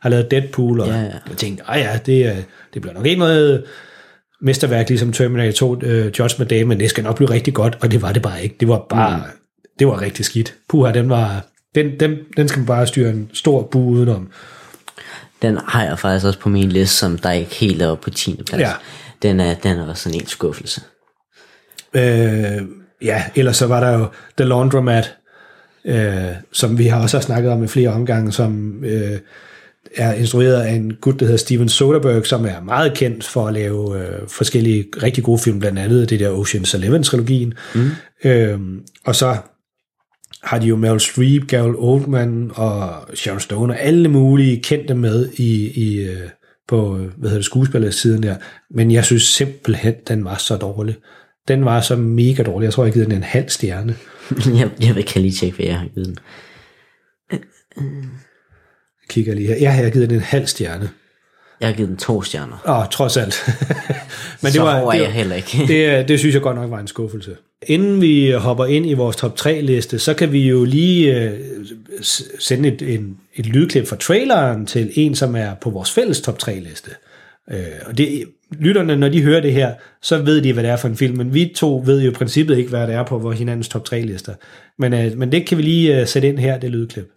har 0.00 0.10
lavet 0.10 0.30
Deadpool, 0.30 0.80
og 0.80 0.86
Ja, 0.86 0.94
ja. 1.00 1.02
jeg 1.02 1.36
tænkte, 1.36 1.64
ej 1.68 1.78
ja, 1.78 1.98
det, 2.06 2.26
er- 2.26 2.42
det 2.74 2.82
bliver 2.82 2.94
nok 2.94 3.06
ikke 3.06 3.18
noget 3.18 3.64
mesterværk, 4.40 4.88
ligesom 4.88 5.12
Terminator 5.12 5.52
2 5.52 5.70
uh, 5.72 5.82
Judgment 6.18 6.50
Day, 6.50 6.62
men 6.62 6.80
det 6.80 6.90
skal 6.90 7.04
nok 7.04 7.16
blive 7.16 7.30
rigtig 7.30 7.54
godt, 7.54 7.78
og 7.80 7.90
det 7.90 8.02
var 8.02 8.12
det 8.12 8.22
bare 8.22 8.42
ikke. 8.42 8.56
Det 8.60 8.68
var 8.68 8.86
bare, 8.90 9.16
mm. 9.16 9.22
det 9.78 9.86
var 9.86 10.00
rigtig 10.00 10.24
skidt. 10.24 10.54
Puha, 10.68 10.92
den 10.92 11.08
var, 11.08 11.46
den, 11.74 12.00
den, 12.00 12.16
den 12.36 12.48
skal 12.48 12.58
man 12.60 12.66
bare 12.66 12.86
styre 12.86 13.10
en 13.10 13.30
stor 13.32 13.62
bu 13.62 13.78
udenom. 13.88 14.28
Den 15.42 15.58
har 15.66 15.84
jeg 15.84 15.98
faktisk 15.98 16.26
også 16.26 16.38
på 16.38 16.48
min 16.48 16.68
liste, 16.68 16.96
som 16.96 17.18
der 17.18 17.32
ikke 17.32 17.54
helt 17.54 17.82
er 17.82 17.88
oppe 17.88 18.04
på 18.04 18.10
10. 18.10 18.42
plads. 18.46 18.60
Ja. 18.60 18.72
Den 19.22 19.40
er, 19.40 19.54
den 19.54 19.78
er 19.78 19.88
også 19.88 20.02
sådan 20.02 20.20
en 20.20 20.26
skuffelse. 20.26 20.80
Øh, 21.94 22.62
ja, 23.02 23.24
ellers 23.34 23.56
så 23.56 23.66
var 23.66 23.80
der 23.80 23.98
jo 23.98 24.06
The 24.38 24.48
Laundromat, 24.48 25.14
øh, 25.84 26.24
som 26.52 26.78
vi 26.78 26.86
har 26.86 27.02
også 27.02 27.16
har 27.16 27.22
snakket 27.22 27.52
om 27.52 27.64
i 27.64 27.66
flere 27.66 27.88
omgange, 27.88 28.32
som 28.32 28.84
øh, 28.84 29.18
er 29.96 30.12
instrueret 30.12 30.62
af 30.62 30.72
en 30.72 30.94
gut, 31.00 31.20
der 31.20 31.26
hedder 31.26 31.38
Steven 31.38 31.68
Soderbergh, 31.68 32.24
som 32.24 32.46
er 32.46 32.60
meget 32.60 32.94
kendt 32.94 33.24
for 33.24 33.46
at 33.46 33.54
lave 33.54 33.98
øh, 34.00 34.28
forskellige 34.28 34.86
rigtig 35.02 35.24
gode 35.24 35.38
film, 35.38 35.58
blandt 35.58 35.78
andet 35.78 36.10
det 36.10 36.20
der 36.20 36.42
Ocean's 36.42 36.76
Eleven-trilogien. 36.76 37.54
Mm. 37.74 37.90
Øh, 38.24 38.60
og 39.04 39.16
så 39.16 39.36
har 40.46 40.58
de 40.58 40.66
jo 40.66 40.76
Meryl 40.76 41.00
Streep, 41.00 41.46
Gary 41.48 41.74
Oldman 41.76 42.50
og 42.54 43.08
Sharon 43.14 43.40
Stone 43.40 43.72
og 43.72 43.80
alle 43.80 44.08
mulige 44.08 44.62
kendte 44.62 44.94
med 44.94 45.28
i, 45.32 45.70
i 45.70 46.00
øh, 46.00 46.28
på 46.68 46.96
hvad 46.96 47.30
hedder 47.30 47.34
det, 47.34 47.44
skuespillersiden 47.44 48.22
der. 48.22 48.36
Men 48.70 48.90
jeg 48.90 49.04
synes 49.04 49.22
simpelthen, 49.22 49.94
den 50.08 50.24
var 50.24 50.36
så 50.36 50.56
dårlig. 50.56 50.96
Den 51.48 51.64
var 51.64 51.80
så 51.80 51.96
mega 51.96 52.42
dårlig. 52.42 52.64
Jeg 52.64 52.72
tror, 52.72 52.84
jeg 52.84 52.90
har 52.90 52.92
givet 52.92 53.06
den 53.06 53.16
en 53.16 53.22
halv 53.22 53.48
stjerne. 53.48 53.96
jeg, 54.60 54.70
jeg 54.80 54.94
vil 54.94 55.04
kan 55.04 55.22
lige 55.22 55.32
tjekke, 55.32 55.56
hvad 55.56 55.66
jeg 55.66 55.78
har 55.78 55.88
givet 55.94 56.06
den. 56.06 56.18
Jeg 57.30 59.08
kigger 59.08 59.34
lige 59.34 59.48
her. 59.48 59.56
Jeg 59.56 59.74
har 59.74 59.90
givet 59.90 60.10
den 60.10 60.16
en 60.16 60.22
halv 60.22 60.46
stjerne. 60.46 60.90
Jeg 61.60 61.68
har 61.68 61.74
givet 61.74 61.88
den 61.88 61.96
to 61.96 62.22
stjerner. 62.22 62.56
Åh, 62.68 62.88
trods 62.90 63.16
alt. 63.16 63.34
Men 64.42 64.52
Så 64.52 64.60
hård 64.60 64.94
er 64.94 64.98
det, 64.98 65.04
jeg 65.04 65.12
heller 65.12 65.36
ikke. 65.36 65.64
det, 65.72 66.08
det 66.08 66.18
synes 66.18 66.34
jeg 66.34 66.42
godt 66.42 66.56
nok 66.56 66.70
var 66.70 66.78
en 66.78 66.88
skuffelse. 66.88 67.36
Inden 67.62 68.00
vi 68.00 68.30
hopper 68.30 68.66
ind 68.66 68.86
i 68.86 68.94
vores 68.94 69.16
top 69.16 69.36
3 69.36 69.60
liste, 69.60 69.98
så 69.98 70.14
kan 70.14 70.32
vi 70.32 70.48
jo 70.48 70.64
lige 70.64 71.20
øh, 71.20 71.32
sende 72.38 72.68
et, 72.68 72.82
en, 72.82 73.16
et 73.34 73.46
lydklip 73.46 73.86
fra 73.86 73.96
traileren 73.96 74.66
til 74.66 74.90
en, 74.94 75.14
som 75.14 75.36
er 75.36 75.54
på 75.54 75.70
vores 75.70 75.90
fælles 75.90 76.20
top 76.20 76.38
3 76.38 76.60
liste. 76.60 76.90
Øh, 77.50 77.58
og 77.86 77.98
det, 77.98 78.24
lytterne, 78.58 78.96
når 78.96 79.08
de 79.08 79.22
hører 79.22 79.40
det 79.40 79.52
her, 79.52 79.74
så 80.02 80.18
ved 80.18 80.42
de, 80.42 80.52
hvad 80.52 80.62
det 80.62 80.70
er 80.70 80.76
for 80.76 80.88
en 80.88 80.96
film, 80.96 81.16
men 81.16 81.34
vi 81.34 81.52
to 81.56 81.82
ved 81.86 82.02
jo 82.02 82.10
i 82.10 82.14
princippet 82.14 82.58
ikke, 82.58 82.70
hvad 82.70 82.86
det 82.86 82.94
er 82.94 83.02
på 83.02 83.18
vores 83.18 83.38
hinandens 83.38 83.68
top 83.68 83.84
3 83.84 84.00
lister. 84.00 84.34
Men, 84.78 84.92
øh, 84.92 85.18
men 85.18 85.32
det 85.32 85.46
kan 85.46 85.58
vi 85.58 85.62
lige 85.62 86.00
øh, 86.00 86.06
sætte 86.06 86.28
ind 86.28 86.38
her, 86.38 86.58
det 86.58 86.70
lydklip. 86.70 87.12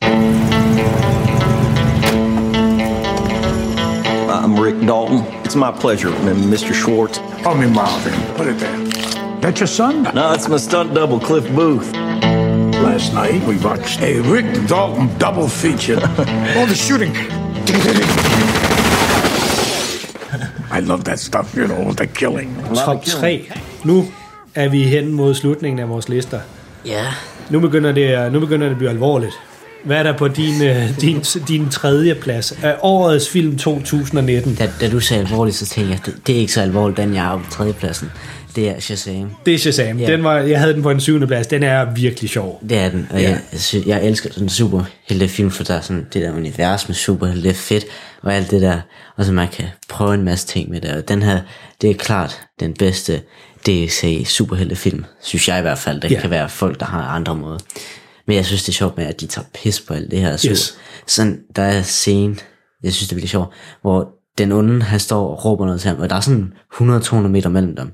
I'm 4.30 4.56
Rick 4.66 4.78
Dalton. 4.88 5.20
It's 5.46 5.56
my 5.56 5.72
pleasure, 5.82 6.12
Mr. 6.52 6.74
Schwartz. 6.74 7.20
Call 7.44 7.58
me 7.58 7.68
Marvin. 7.68 8.14
Put 8.38 8.48
it 8.48 8.60
there. 8.60 8.89
That 9.42 9.60
your 9.60 9.68
son? 9.68 10.04
No, 10.14 10.34
it's 10.34 10.50
my 10.50 10.58
stunt 10.58 10.94
double, 10.94 11.20
Cliff 11.20 11.48
Booth. 11.56 11.92
Last 12.84 13.14
night 13.14 13.42
we 13.48 13.58
watched 13.58 14.02
a 14.02 14.20
Rick 14.22 14.46
Dalton 14.68 15.10
double 15.20 15.48
feature. 15.48 16.00
All 16.58 16.66
the 16.66 16.76
shooting. 16.76 17.12
I 20.72 20.82
love 20.82 21.04
that 21.06 21.20
stuff, 21.20 21.56
you 21.56 21.68
know, 21.68 21.92
the 21.94 22.08
killing. 22.08 22.56
Top 22.76 23.06
3. 23.06 23.52
Nu 23.84 24.06
er 24.56 24.70
vi 24.70 24.84
hen 24.84 25.14
mod 25.14 25.34
slutningen 25.36 25.80
af 25.80 25.90
vores 25.90 26.10
lister. 26.10 26.40
Ja, 26.86 27.06
Nu 27.50 27.60
begynder 27.60 27.92
det, 27.92 28.32
nu 28.34 28.40
begynder 28.40 28.66
det 28.68 28.72
at 28.72 28.78
blive 28.78 28.90
alvorligt. 28.90 29.34
Hvad 29.86 29.98
er 29.98 30.04
der 30.04 30.18
på 30.18 30.28
din, 30.28 30.64
øh, 30.64 31.02
din, 31.02 31.20
din 31.48 31.70
tredje 31.70 32.16
plads 32.16 32.52
af 32.64 32.76
årets 32.82 33.30
film 33.30 33.58
2019? 33.58 34.56
da, 34.56 34.70
da 34.82 34.90
du 34.90 35.00
sagde 35.00 35.24
alvorligt, 35.24 35.58
så 35.58 35.66
tænkte 35.66 35.92
jeg, 35.94 36.06
det, 36.06 36.28
det 36.28 36.36
er 36.36 36.40
ikke 36.40 36.54
så 36.54 36.62
alvorligt, 36.62 36.98
den 36.98 37.14
jeg 37.14 37.34
er 37.34 37.38
på 37.38 37.52
tredjepladsen. 37.52 38.12
Det 38.56 38.70
er 38.70 38.80
Shazam. 38.80 39.32
Det 39.46 39.54
er 39.54 39.58
Shazam. 39.58 39.98
Ja. 40.00 40.12
Den 40.12 40.24
var, 40.24 40.38
jeg 40.38 40.60
havde 40.60 40.74
den 40.74 40.82
på 40.84 40.90
en 40.92 41.00
syvende 41.00 41.28
plads. 41.28 41.48
Den 41.48 41.64
er 41.64 41.94
virkelig 41.94 42.30
sjov. 42.30 42.60
Det 42.70 42.78
er 42.78 42.90
den, 42.90 43.08
og 43.12 43.22
Ja. 43.22 43.38
jeg, 43.74 43.88
jeg, 43.88 44.06
elsker 44.08 44.30
sådan 44.30 44.44
en 44.46 44.50
superheltefilm, 44.50 45.52
for 45.52 45.64
der 45.64 45.74
er 45.74 45.82
sådan 45.82 46.08
det 46.14 46.22
der 46.22 46.32
univers 46.36 46.88
med 46.88 46.96
superhelte, 46.96 47.44
det 47.44 47.50
er 47.50 47.54
fedt, 47.54 47.86
og 48.22 48.36
alt 48.36 48.52
det 48.52 48.62
der, 48.62 48.80
og 49.18 49.26
så 49.26 49.32
man 49.32 49.48
kan 49.48 49.66
prøve 49.90 50.14
en 50.14 50.24
masse 50.24 50.48
ting 50.48 50.70
med 50.70 50.82
det, 50.82 50.92
og 50.92 51.08
den 51.08 51.22
her, 51.22 51.40
det 51.82 51.90
er 51.90 51.94
klart 51.94 52.42
den 52.60 52.74
bedste 52.74 53.22
DC 53.66 54.24
superheltefilm, 54.28 55.06
synes 55.22 55.48
jeg 55.48 55.60
i 55.60 55.62
hvert 55.62 55.78
fald, 55.78 56.02
det 56.02 56.12
Ja. 56.12 56.20
kan 56.22 56.30
være 56.30 56.50
folk, 56.50 56.80
der 56.80 56.86
har 56.86 57.02
andre 57.02 57.36
måder. 57.36 57.58
Men 58.28 58.36
jeg 58.36 58.46
synes, 58.46 58.64
det 58.64 58.70
er 58.70 58.74
sjovt 58.74 58.98
med, 58.98 59.06
at 59.06 59.22
de 59.22 59.26
tager 59.28 59.46
pis 59.64 59.82
på 59.82 59.94
alt 59.94 60.12
det 60.12 60.20
her. 60.20 60.38
Så, 60.38 60.48
Yes. 60.50 60.78
Sådan, 61.08 61.40
der 61.56 61.62
er 61.62 61.78
en 61.78 61.84
scene, 61.84 62.36
jeg 62.84 62.94
synes, 62.94 63.08
det 63.08 63.12
er 63.12 63.16
virkelig 63.16 63.30
sjovt, 63.30 63.54
hvor 63.82 64.10
den 64.38 64.52
onde, 64.52 64.82
han 64.82 65.00
står 65.00 65.30
og 65.32 65.46
råber 65.46 65.66
noget 65.66 65.82
til 65.82 65.90
ham, 65.90 66.00
og 66.00 66.10
der 66.10 66.16
er 66.16 66.20
sådan 66.20 66.54
100-200 66.74 67.16
meter 67.16 67.50
mellem 67.50 67.76
dem. 67.76 67.92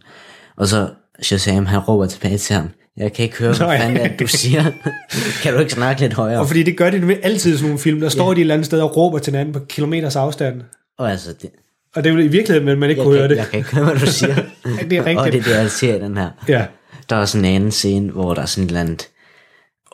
Og 0.58 0.68
så 0.68 0.90
Shazam, 1.22 1.66
han 1.66 1.80
råber 1.80 2.06
tilbage 2.06 2.38
til 2.38 2.56
ham, 2.56 2.70
jeg 2.98 3.14
kan 3.14 3.24
ikke 3.24 3.38
høre, 3.38 3.54
hvad 3.54 3.68
Nå 3.68 3.74
ja. 3.74 3.80
fanden 3.80 3.98
er 3.98 4.08
det, 4.08 4.20
du 4.20 4.28
siger. 4.28 4.64
kan 5.44 5.54
du 5.54 5.60
ikke 5.60 5.72
snakke 5.72 6.02
lidt 6.02 6.14
højere? 6.14 6.40
Og 6.40 6.48
fordi 6.48 6.64
det 6.64 6.78
gør 6.78 6.90
de 6.90 7.00
med 7.00 7.16
altid 7.24 7.54
i 7.54 7.58
sådan 7.58 7.66
nogle 7.66 7.80
film. 7.80 8.00
Der 8.00 8.10
står 8.10 8.34
de 8.34 8.40
et 8.40 8.42
eller 8.42 8.54
andet 8.54 8.66
sted 8.66 8.82
og 8.82 8.98
råber 8.98 9.20
til 9.20 9.32
hinanden 9.32 9.54
på 9.54 9.60
kilometers 9.60 10.16
afstand. 10.16 10.62
Og 10.98 11.12
altså, 11.12 11.34
det, 11.42 11.50
Og 11.96 12.04
det 12.04 12.10
er 12.10 12.14
jo 12.14 12.20
i 12.20 12.28
virkeligheden, 12.28 12.66
men 12.66 12.80
man 12.80 12.90
ikke 12.90 13.00
jeg, 13.00 13.06
kunne 13.06 13.16
kan, 13.16 13.22
høre 13.22 13.30
det. 13.30 13.38
jeg 13.38 13.48
kan 13.48 13.58
ikke 13.60 13.76
høre, 13.76 13.86
hvad 13.86 13.96
du 13.96 14.06
siger. 14.06 14.36
Det 14.90 14.98
er 14.98 15.06
rigtigt. 15.06 15.18
Og 15.20 15.32
det 15.32 15.40
er 15.40 15.44
det, 15.44 15.52
jeg 15.52 15.72
ser 15.72 15.96
i 15.96 16.00
den 16.00 16.18
her. 16.18 16.30
Ja. 16.48 16.66
Der 17.10 17.16
er 17.16 17.26
sådan 17.26 17.46
en 17.46 17.56
anden 17.56 17.72
scene, 17.72 18.12
hvor 18.12 18.34
der 18.34 18.42
er 18.42 18.46
sådan 18.46 18.64
et 18.64 18.70
eller 18.70 18.82
andet 18.82 19.10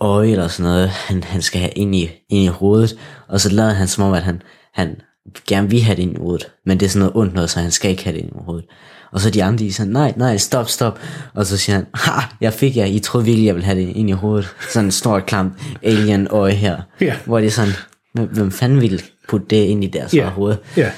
øje 0.01 0.31
eller 0.31 0.47
sådan 0.47 0.71
noget, 0.71 0.89
han, 0.89 1.23
han 1.23 1.41
skal 1.41 1.61
have 1.61 1.71
ind 1.71 1.95
i, 1.95 2.09
ind 2.29 2.43
i 2.43 2.47
hovedet, 2.47 2.99
og 3.27 3.41
så 3.41 3.49
lader 3.49 3.73
han 3.73 3.87
som 3.87 4.03
om, 4.03 4.13
at 4.13 4.23
han, 4.23 4.41
han 4.73 4.95
gerne 5.47 5.69
vil 5.69 5.81
have 5.81 5.95
det 5.95 6.01
ind 6.01 6.13
i 6.13 6.19
hovedet, 6.19 6.51
men 6.65 6.79
det 6.79 6.85
er 6.85 6.89
sådan 6.89 6.99
noget 6.99 7.15
ondt 7.15 7.33
noget, 7.33 7.49
så 7.49 7.59
han 7.59 7.71
skal 7.71 7.91
ikke 7.91 8.03
have 8.03 8.13
det 8.13 8.23
ind 8.23 8.29
i 8.29 8.39
hovedet. 8.45 8.65
Og 9.11 9.21
så 9.21 9.29
de 9.29 9.43
andre, 9.43 9.65
de 9.65 9.73
sådan, 9.73 9.93
nej, 9.93 10.13
nej, 10.17 10.37
stop, 10.37 10.69
stop. 10.69 10.99
Og 11.33 11.45
så 11.45 11.57
siger 11.57 11.75
han, 11.75 11.85
ha, 11.93 12.21
jeg 12.41 12.53
fik 12.53 12.77
jer, 12.77 12.85
I 12.85 12.99
troede 12.99 13.25
virkelig, 13.25 13.45
jeg 13.45 13.55
ville 13.55 13.65
have 13.65 13.79
det 13.79 13.89
ind 13.95 14.09
i 14.09 14.13
hovedet. 14.13 14.55
Sådan 14.69 14.85
en 14.85 14.91
stort, 14.91 15.25
klamt 15.25 15.53
alien 15.83 16.27
øje 16.27 16.53
her. 16.53 16.81
Ja. 17.01 17.15
Hvor 17.25 17.39
det 17.39 17.47
er 17.47 17.51
sådan, 17.51 17.73
hvem, 18.13 18.51
fanden 18.51 18.81
ville 18.81 18.99
putte 19.29 19.45
det 19.49 19.55
ind 19.63 19.83
i 19.83 19.87
deres 19.87 20.13
Ja. 20.13 20.29
hoved? 20.29 20.55
Ja. 20.77 20.91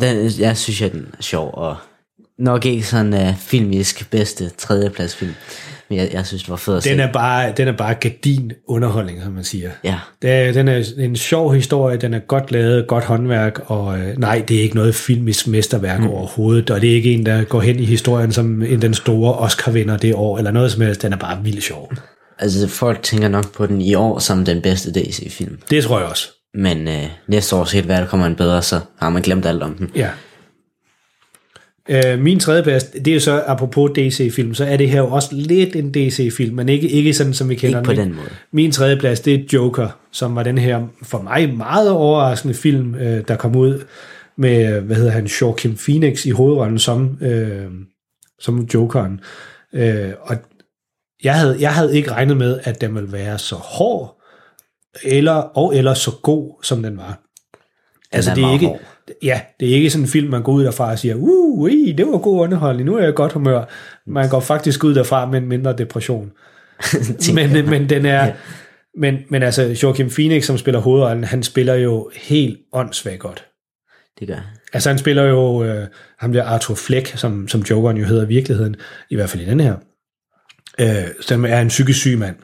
Den, 0.00 0.30
jeg 0.38 0.56
synes, 0.56 0.82
at 0.82 0.92
den 0.92 1.06
er 1.18 1.22
sjov, 1.22 1.50
og 1.54 1.76
nok 2.38 2.66
ikke 2.66 2.86
sådan 2.86 3.28
uh, 3.28 3.36
filmisk 3.38 4.10
bedste 4.10 4.48
tredjepladsfilm. 4.58 5.34
Men 5.92 6.00
jeg, 6.00 6.08
jeg 6.12 6.26
synes, 6.26 6.42
det 6.42 6.50
var 6.50 6.56
fedt 6.56 6.76
at 6.76 6.82
se. 6.82 6.90
Den 6.90 7.00
er 7.00 7.12
bare, 7.12 7.52
den 7.56 7.68
er 7.68 7.72
bare 7.72 7.94
gardin 7.94 8.52
underholdning, 8.68 9.22
som 9.22 9.32
man 9.32 9.44
siger. 9.44 9.70
Ja. 9.84 9.98
Det 10.22 10.30
er, 10.30 10.52
den 10.52 10.68
er 10.68 10.84
en 10.98 11.16
sjov 11.16 11.54
historie, 11.54 11.96
den 11.96 12.14
er 12.14 12.18
godt 12.18 12.52
lavet, 12.52 12.86
godt 12.86 13.04
håndværk, 13.04 13.60
og 13.66 13.98
øh, 13.98 14.18
nej, 14.18 14.44
det 14.48 14.56
er 14.56 14.62
ikke 14.62 14.74
noget 14.74 14.94
filmisk 14.94 15.46
mesterværk 15.46 16.00
mm. 16.00 16.06
overhovedet, 16.06 16.70
og 16.70 16.80
det 16.80 16.90
er 16.90 16.94
ikke 16.94 17.12
en, 17.12 17.26
der 17.26 17.44
går 17.44 17.60
hen 17.60 17.80
i 17.80 17.84
historien 17.84 18.32
som 18.32 18.62
en 18.62 18.82
den 18.82 18.94
store 18.94 19.34
Oscar-vinder 19.34 19.96
det 19.96 20.14
år, 20.14 20.38
eller 20.38 20.50
noget 20.50 20.72
som 20.72 20.82
helst. 20.82 21.02
Den 21.02 21.12
er 21.12 21.16
bare 21.16 21.42
vildt 21.42 21.62
sjov. 21.62 21.92
Altså, 22.38 22.68
folk 22.68 23.02
tænker 23.02 23.28
nok 23.28 23.52
på 23.52 23.66
den 23.66 23.80
i 23.80 23.94
år 23.94 24.18
som 24.18 24.44
den 24.44 24.62
bedste 24.62 24.92
DC-film. 24.92 25.58
Det 25.70 25.84
tror 25.84 25.98
jeg 25.98 26.08
også. 26.08 26.28
Men 26.54 26.88
øh, 26.88 27.04
næste 27.28 27.56
år, 27.56 27.64
så 27.64 27.74
helt 27.74 27.86
hvad 27.86 27.96
der 27.96 28.06
kommer 28.06 28.26
en 28.26 28.34
bedre, 28.34 28.62
så 28.62 28.80
har 28.98 29.10
man 29.10 29.22
glemt 29.22 29.46
alt 29.46 29.62
om 29.62 29.74
den. 29.74 29.90
Ja. 29.96 30.08
Øh, 31.88 32.18
min 32.18 32.40
tredje 32.40 32.62
plads, 32.62 32.84
det 32.84 33.08
er 33.08 33.14
jo 33.14 33.20
så, 33.20 33.42
apropos 33.46 33.90
DC-film, 33.90 34.54
så 34.54 34.64
er 34.64 34.76
det 34.76 34.90
her 34.90 34.98
jo 34.98 35.08
også 35.08 35.28
lidt 35.32 35.76
en 35.76 35.94
DC-film, 35.94 36.56
men 36.56 36.68
ikke, 36.68 36.88
ikke 36.88 37.14
sådan, 37.14 37.34
som 37.34 37.48
vi 37.48 37.54
kender 37.54 37.78
Ikke 37.78 37.86
på 37.86 37.92
den. 37.92 38.00
den 38.00 38.16
måde. 38.16 38.28
Min 38.50 38.72
tredje 38.72 38.96
plads, 38.96 39.20
det 39.20 39.34
er 39.34 39.44
Joker, 39.52 39.88
som 40.10 40.36
var 40.36 40.42
den 40.42 40.58
her, 40.58 40.86
for 41.02 41.22
mig, 41.22 41.54
meget 41.54 41.90
overraskende 41.90 42.54
film, 42.54 42.94
øh, 42.94 43.28
der 43.28 43.36
kom 43.36 43.56
ud 43.56 43.84
med, 44.36 44.80
hvad 44.80 44.96
hedder 44.96 45.10
han, 45.10 45.26
Joaquin 45.26 45.78
Phoenix 45.84 46.26
i 46.26 46.30
hovedrollen 46.30 46.78
som, 46.78 47.18
øh, 47.20 47.70
som 48.40 48.68
Jokeren. 48.74 49.20
Øh, 49.72 50.12
og 50.20 50.36
jeg 51.24 51.34
havde, 51.34 51.56
jeg 51.60 51.74
havde 51.74 51.96
ikke 51.96 52.10
regnet 52.12 52.36
med, 52.36 52.60
at 52.62 52.80
den 52.80 52.94
ville 52.94 53.12
være 53.12 53.38
så 53.38 53.54
hård, 53.56 54.22
eller, 55.02 55.32
og 55.32 55.76
eller 55.76 55.94
så 55.94 56.10
god, 56.22 56.62
som 56.62 56.82
den 56.82 56.96
var. 56.96 57.20
Altså, 58.12 58.30
er 58.30 58.34
det 58.34 58.44
er 58.44 58.52
ikke, 58.52 58.66
hård. 58.66 58.80
Ja, 59.22 59.40
det 59.60 59.70
er 59.70 59.74
ikke 59.74 59.90
sådan 59.90 60.04
en 60.04 60.10
film, 60.10 60.30
man 60.30 60.42
går 60.42 60.52
ud 60.52 60.64
derfra 60.64 60.90
og 60.90 60.98
siger, 60.98 61.14
uh, 61.14 61.58
ui, 61.58 61.94
det 61.98 62.06
var 62.06 62.18
god 62.18 62.40
underholdning, 62.40 62.86
nu 62.86 62.96
er 62.96 63.00
jeg 63.00 63.08
i 63.08 63.12
godt 63.12 63.32
humør. 63.32 63.64
Man 64.06 64.28
går 64.28 64.40
faktisk 64.40 64.84
ud 64.84 64.94
derfra 64.94 65.26
med 65.26 65.38
en 65.38 65.48
mindre 65.48 65.76
depression. 65.76 66.32
men, 67.34 67.70
men 67.70 67.88
den 67.88 68.06
er, 68.06 68.32
men, 68.98 69.18
men 69.28 69.42
altså, 69.42 69.76
Joachim 69.82 70.10
Phoenix, 70.10 70.44
som 70.44 70.58
spiller 70.58 70.80
hovedrollen, 70.80 71.24
han 71.24 71.42
spiller 71.42 71.74
jo 71.74 72.10
helt 72.14 72.60
åndssvagt 72.72 73.18
godt. 73.18 73.46
Det 74.18 74.28
gør. 74.28 74.52
Altså, 74.72 74.88
han 74.90 74.98
spiller 74.98 75.22
jo 75.22 75.64
øh, 75.64 75.86
ham 76.18 76.32
der 76.32 76.44
Arthur 76.44 76.74
Fleck, 76.74 77.16
som, 77.16 77.48
som 77.48 77.60
Jokeren 77.60 77.96
jo 77.96 78.04
hedder 78.04 78.24
i 78.24 78.28
virkeligheden, 78.28 78.76
i 79.10 79.14
hvert 79.14 79.30
fald 79.30 79.42
i 79.42 79.46
den 79.46 79.60
her, 79.60 79.76
øh, 80.80 81.08
som 81.20 81.44
er 81.44 81.60
en 81.60 81.68
psykisk 81.68 81.98
syg 81.98 82.18
mand. 82.18 82.36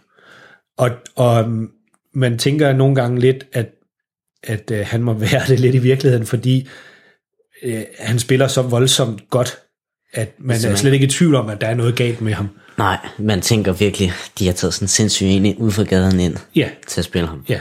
Og, 0.78 0.90
og 1.16 1.50
mm, 1.50 1.70
man 2.14 2.38
tænker 2.38 2.72
nogle 2.72 2.94
gange 2.94 3.20
lidt, 3.20 3.46
at, 3.52 3.68
at 4.44 4.70
øh, 4.70 4.86
han 4.86 5.02
må 5.02 5.12
være 5.30 5.42
det 5.48 5.60
lidt 5.60 5.74
i 5.74 5.78
virkeligheden, 5.78 6.26
fordi 6.26 6.68
øh, 7.62 7.82
han 7.98 8.18
spiller 8.18 8.48
så 8.48 8.62
voldsomt 8.62 9.30
godt, 9.30 9.58
at 10.12 10.34
man 10.38 10.56
er 10.64 10.74
slet 10.76 10.92
ikke 10.92 11.06
i 11.06 11.10
tvivl 11.10 11.34
om, 11.34 11.48
at 11.48 11.60
der 11.60 11.66
er 11.66 11.74
noget 11.74 11.96
galt 11.96 12.20
med 12.20 12.32
ham. 12.32 12.48
Nej, 12.78 12.98
man 13.18 13.40
tænker 13.40 13.72
virkelig, 13.72 14.12
de 14.38 14.46
har 14.46 14.52
taget 14.52 14.74
sådan 14.74 14.88
sindssygt 14.88 15.28
en 15.28 15.56
ud 15.56 15.70
fra 15.70 15.82
gaden 15.82 16.20
ind 16.20 16.36
Ja, 16.54 16.68
til 16.86 17.00
at 17.00 17.04
spille 17.04 17.28
ham. 17.28 17.44
ja. 17.48 17.60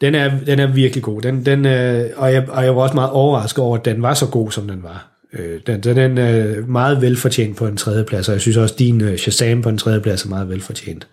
Den 0.00 0.14
er, 0.14 0.44
den 0.46 0.58
er 0.60 0.66
virkelig 0.66 1.02
god. 1.04 1.22
Den, 1.22 1.46
den, 1.46 1.66
øh, 1.66 2.10
og, 2.16 2.32
jeg, 2.32 2.48
og 2.48 2.64
jeg 2.64 2.76
var 2.76 2.82
også 2.82 2.94
meget 2.94 3.10
overrasket 3.10 3.58
over, 3.64 3.78
at 3.78 3.84
den 3.84 4.02
var 4.02 4.14
så 4.14 4.26
god, 4.26 4.50
som 4.50 4.68
den 4.68 4.82
var. 4.82 5.10
Øh, 5.32 5.60
den, 5.66 5.80
den 5.80 6.18
er 6.18 6.46
øh, 6.46 6.68
meget 6.68 7.00
velfortjent 7.02 7.56
på 7.56 7.66
en 7.66 7.76
tredje 7.76 8.04
plads, 8.04 8.28
og 8.28 8.32
jeg 8.32 8.40
synes 8.40 8.56
også, 8.56 8.74
din 8.78 9.00
øh, 9.00 9.18
Shazam 9.18 9.62
på 9.62 9.68
en 9.68 9.78
tredje 9.78 10.00
plads 10.00 10.24
er 10.24 10.28
meget 10.28 10.48
velfortjent. 10.48 11.06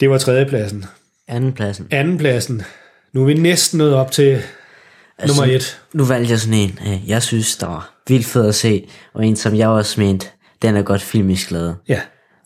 Det 0.00 0.10
var 0.10 0.18
tredje 0.18 0.44
pladsen. 1.26 1.36
Anden 1.36 1.52
pladsen. 1.52 1.86
Anden 1.90 2.18
pladsen. 2.18 2.62
Nu 3.12 3.22
er 3.22 3.26
vi 3.26 3.34
næsten 3.34 3.78
nået 3.78 3.94
op 3.94 4.10
til 4.10 4.38
altså, 5.18 5.40
nummer 5.40 5.54
et. 5.56 5.80
Nu 5.94 6.04
valgte 6.04 6.30
jeg 6.30 6.40
sådan 6.40 6.58
en, 6.58 6.78
øh, 6.86 7.08
jeg 7.10 7.22
synes, 7.22 7.56
der 7.56 7.66
var 7.66 7.94
vildt 8.08 8.26
fed 8.26 8.48
at 8.48 8.54
se, 8.54 8.88
og 9.14 9.26
en, 9.26 9.36
som 9.36 9.56
jeg 9.56 9.68
også 9.68 10.00
mente, 10.00 10.26
den 10.62 10.76
er 10.76 10.82
godt 10.82 11.02
filmisk 11.02 11.50
lavet. 11.50 11.76
Ja. 11.88 12.00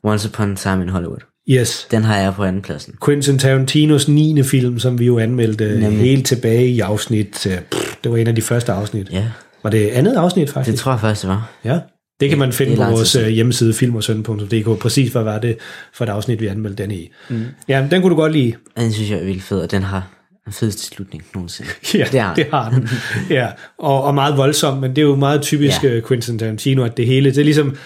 Once 0.04 0.28
Upon 0.28 0.52
a 0.52 0.54
Time 0.56 0.82
in 0.82 0.88
Hollywood. 0.88 1.18
Yes. 1.50 1.86
Den 1.90 2.04
har 2.04 2.16
jeg 2.18 2.34
på 2.34 2.44
anden 2.44 2.62
pladsen. 2.62 2.94
Quentin 3.04 3.38
Tarantinos 3.38 4.08
9. 4.08 4.42
film, 4.42 4.78
som 4.78 4.98
vi 4.98 5.04
jo 5.06 5.18
anmeldte 5.18 5.80
Nemlig. 5.80 6.00
helt 6.00 6.26
tilbage 6.26 6.66
i 6.68 6.80
afsnit. 6.80 7.46
øh, 7.46 7.58
Pff, 7.70 7.96
det 8.04 8.12
var 8.12 8.18
en 8.18 8.26
af 8.26 8.34
de 8.34 8.42
første 8.42 8.72
afsnit. 8.72 9.10
Ja, 9.12 9.24
Var 9.62 9.70
det 9.70 9.88
andet 9.88 10.14
afsnit 10.16 10.50
faktisk? 10.50 10.72
det 10.72 10.80
tror 10.80 10.92
jeg 10.92 11.00
faktisk, 11.00 11.22
det 11.22 11.30
var. 11.30 11.50
Ja, 11.64 11.78
det 12.20 12.28
kan 12.28 12.38
man 12.38 12.52
finde 12.52 12.72
det 12.72 12.78
på 12.78 12.84
vores 12.90 13.16
øh, 13.16 13.28
hjemmeside 13.28 13.74
filmogsøn.dk. 13.74 14.78
Præcis 14.80 15.12
hvad 15.12 15.22
var 15.22 15.38
det 15.38 15.56
for 15.94 16.04
et 16.04 16.08
afsnit, 16.08 16.40
vi 16.40 16.46
anmeldte 16.46 16.82
den 16.82 16.90
i. 16.90 17.10
Mm. 17.28 17.44
Ja, 17.68 17.86
den 17.90 18.02
kunne 18.02 18.10
du 18.10 18.16
godt 18.16 18.32
lide. 18.32 18.52
Den 18.76 18.92
synes 18.92 19.10
jeg 19.10 19.18
er 19.18 19.24
vildt 19.24 19.42
fed, 19.42 19.60
og 19.60 19.70
den 19.70 19.82
har 19.82 20.08
den 20.44 20.52
fedeste 20.52 20.82
slutning 20.82 21.24
nogensinde. 21.34 21.70
Ja, 21.94 22.06
det 22.12 22.20
har 22.20 22.34
det 22.34 22.46
har 22.52 22.70
den. 22.70 22.88
ja, 23.30 23.46
og, 23.78 24.04
og 24.04 24.14
meget 24.14 24.36
voldsom, 24.36 24.78
men 24.78 24.90
det 24.90 24.98
er 24.98 25.06
jo 25.06 25.16
meget 25.16 25.42
typisk 25.42 25.84
Ja. 25.84 25.94
ja. 25.94 26.00
Quentin 26.08 26.38
Tarantino, 26.38 26.84
at 26.84 26.96
det 26.96 27.06
hele, 27.06 27.30
det 27.30 27.38
er 27.38 27.44
ligesom, 27.44 27.76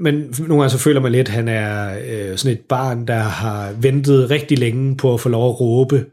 men 0.00 0.14
nogle 0.38 0.62
gange 0.62 0.70
så 0.70 0.78
føler 0.78 1.00
man 1.00 1.12
lidt, 1.12 1.28
at 1.28 1.34
han 1.34 1.48
er 1.48 1.98
øh, 2.08 2.36
sådan 2.38 2.56
et 2.56 2.60
barn, 2.68 3.06
der 3.06 3.18
har 3.18 3.72
ventet 3.80 4.30
rigtig 4.30 4.58
længe 4.58 4.96
på 4.96 5.14
at 5.14 5.20
få 5.20 5.28
lov 5.28 5.48
at 5.50 5.60
råbe. 5.60 6.04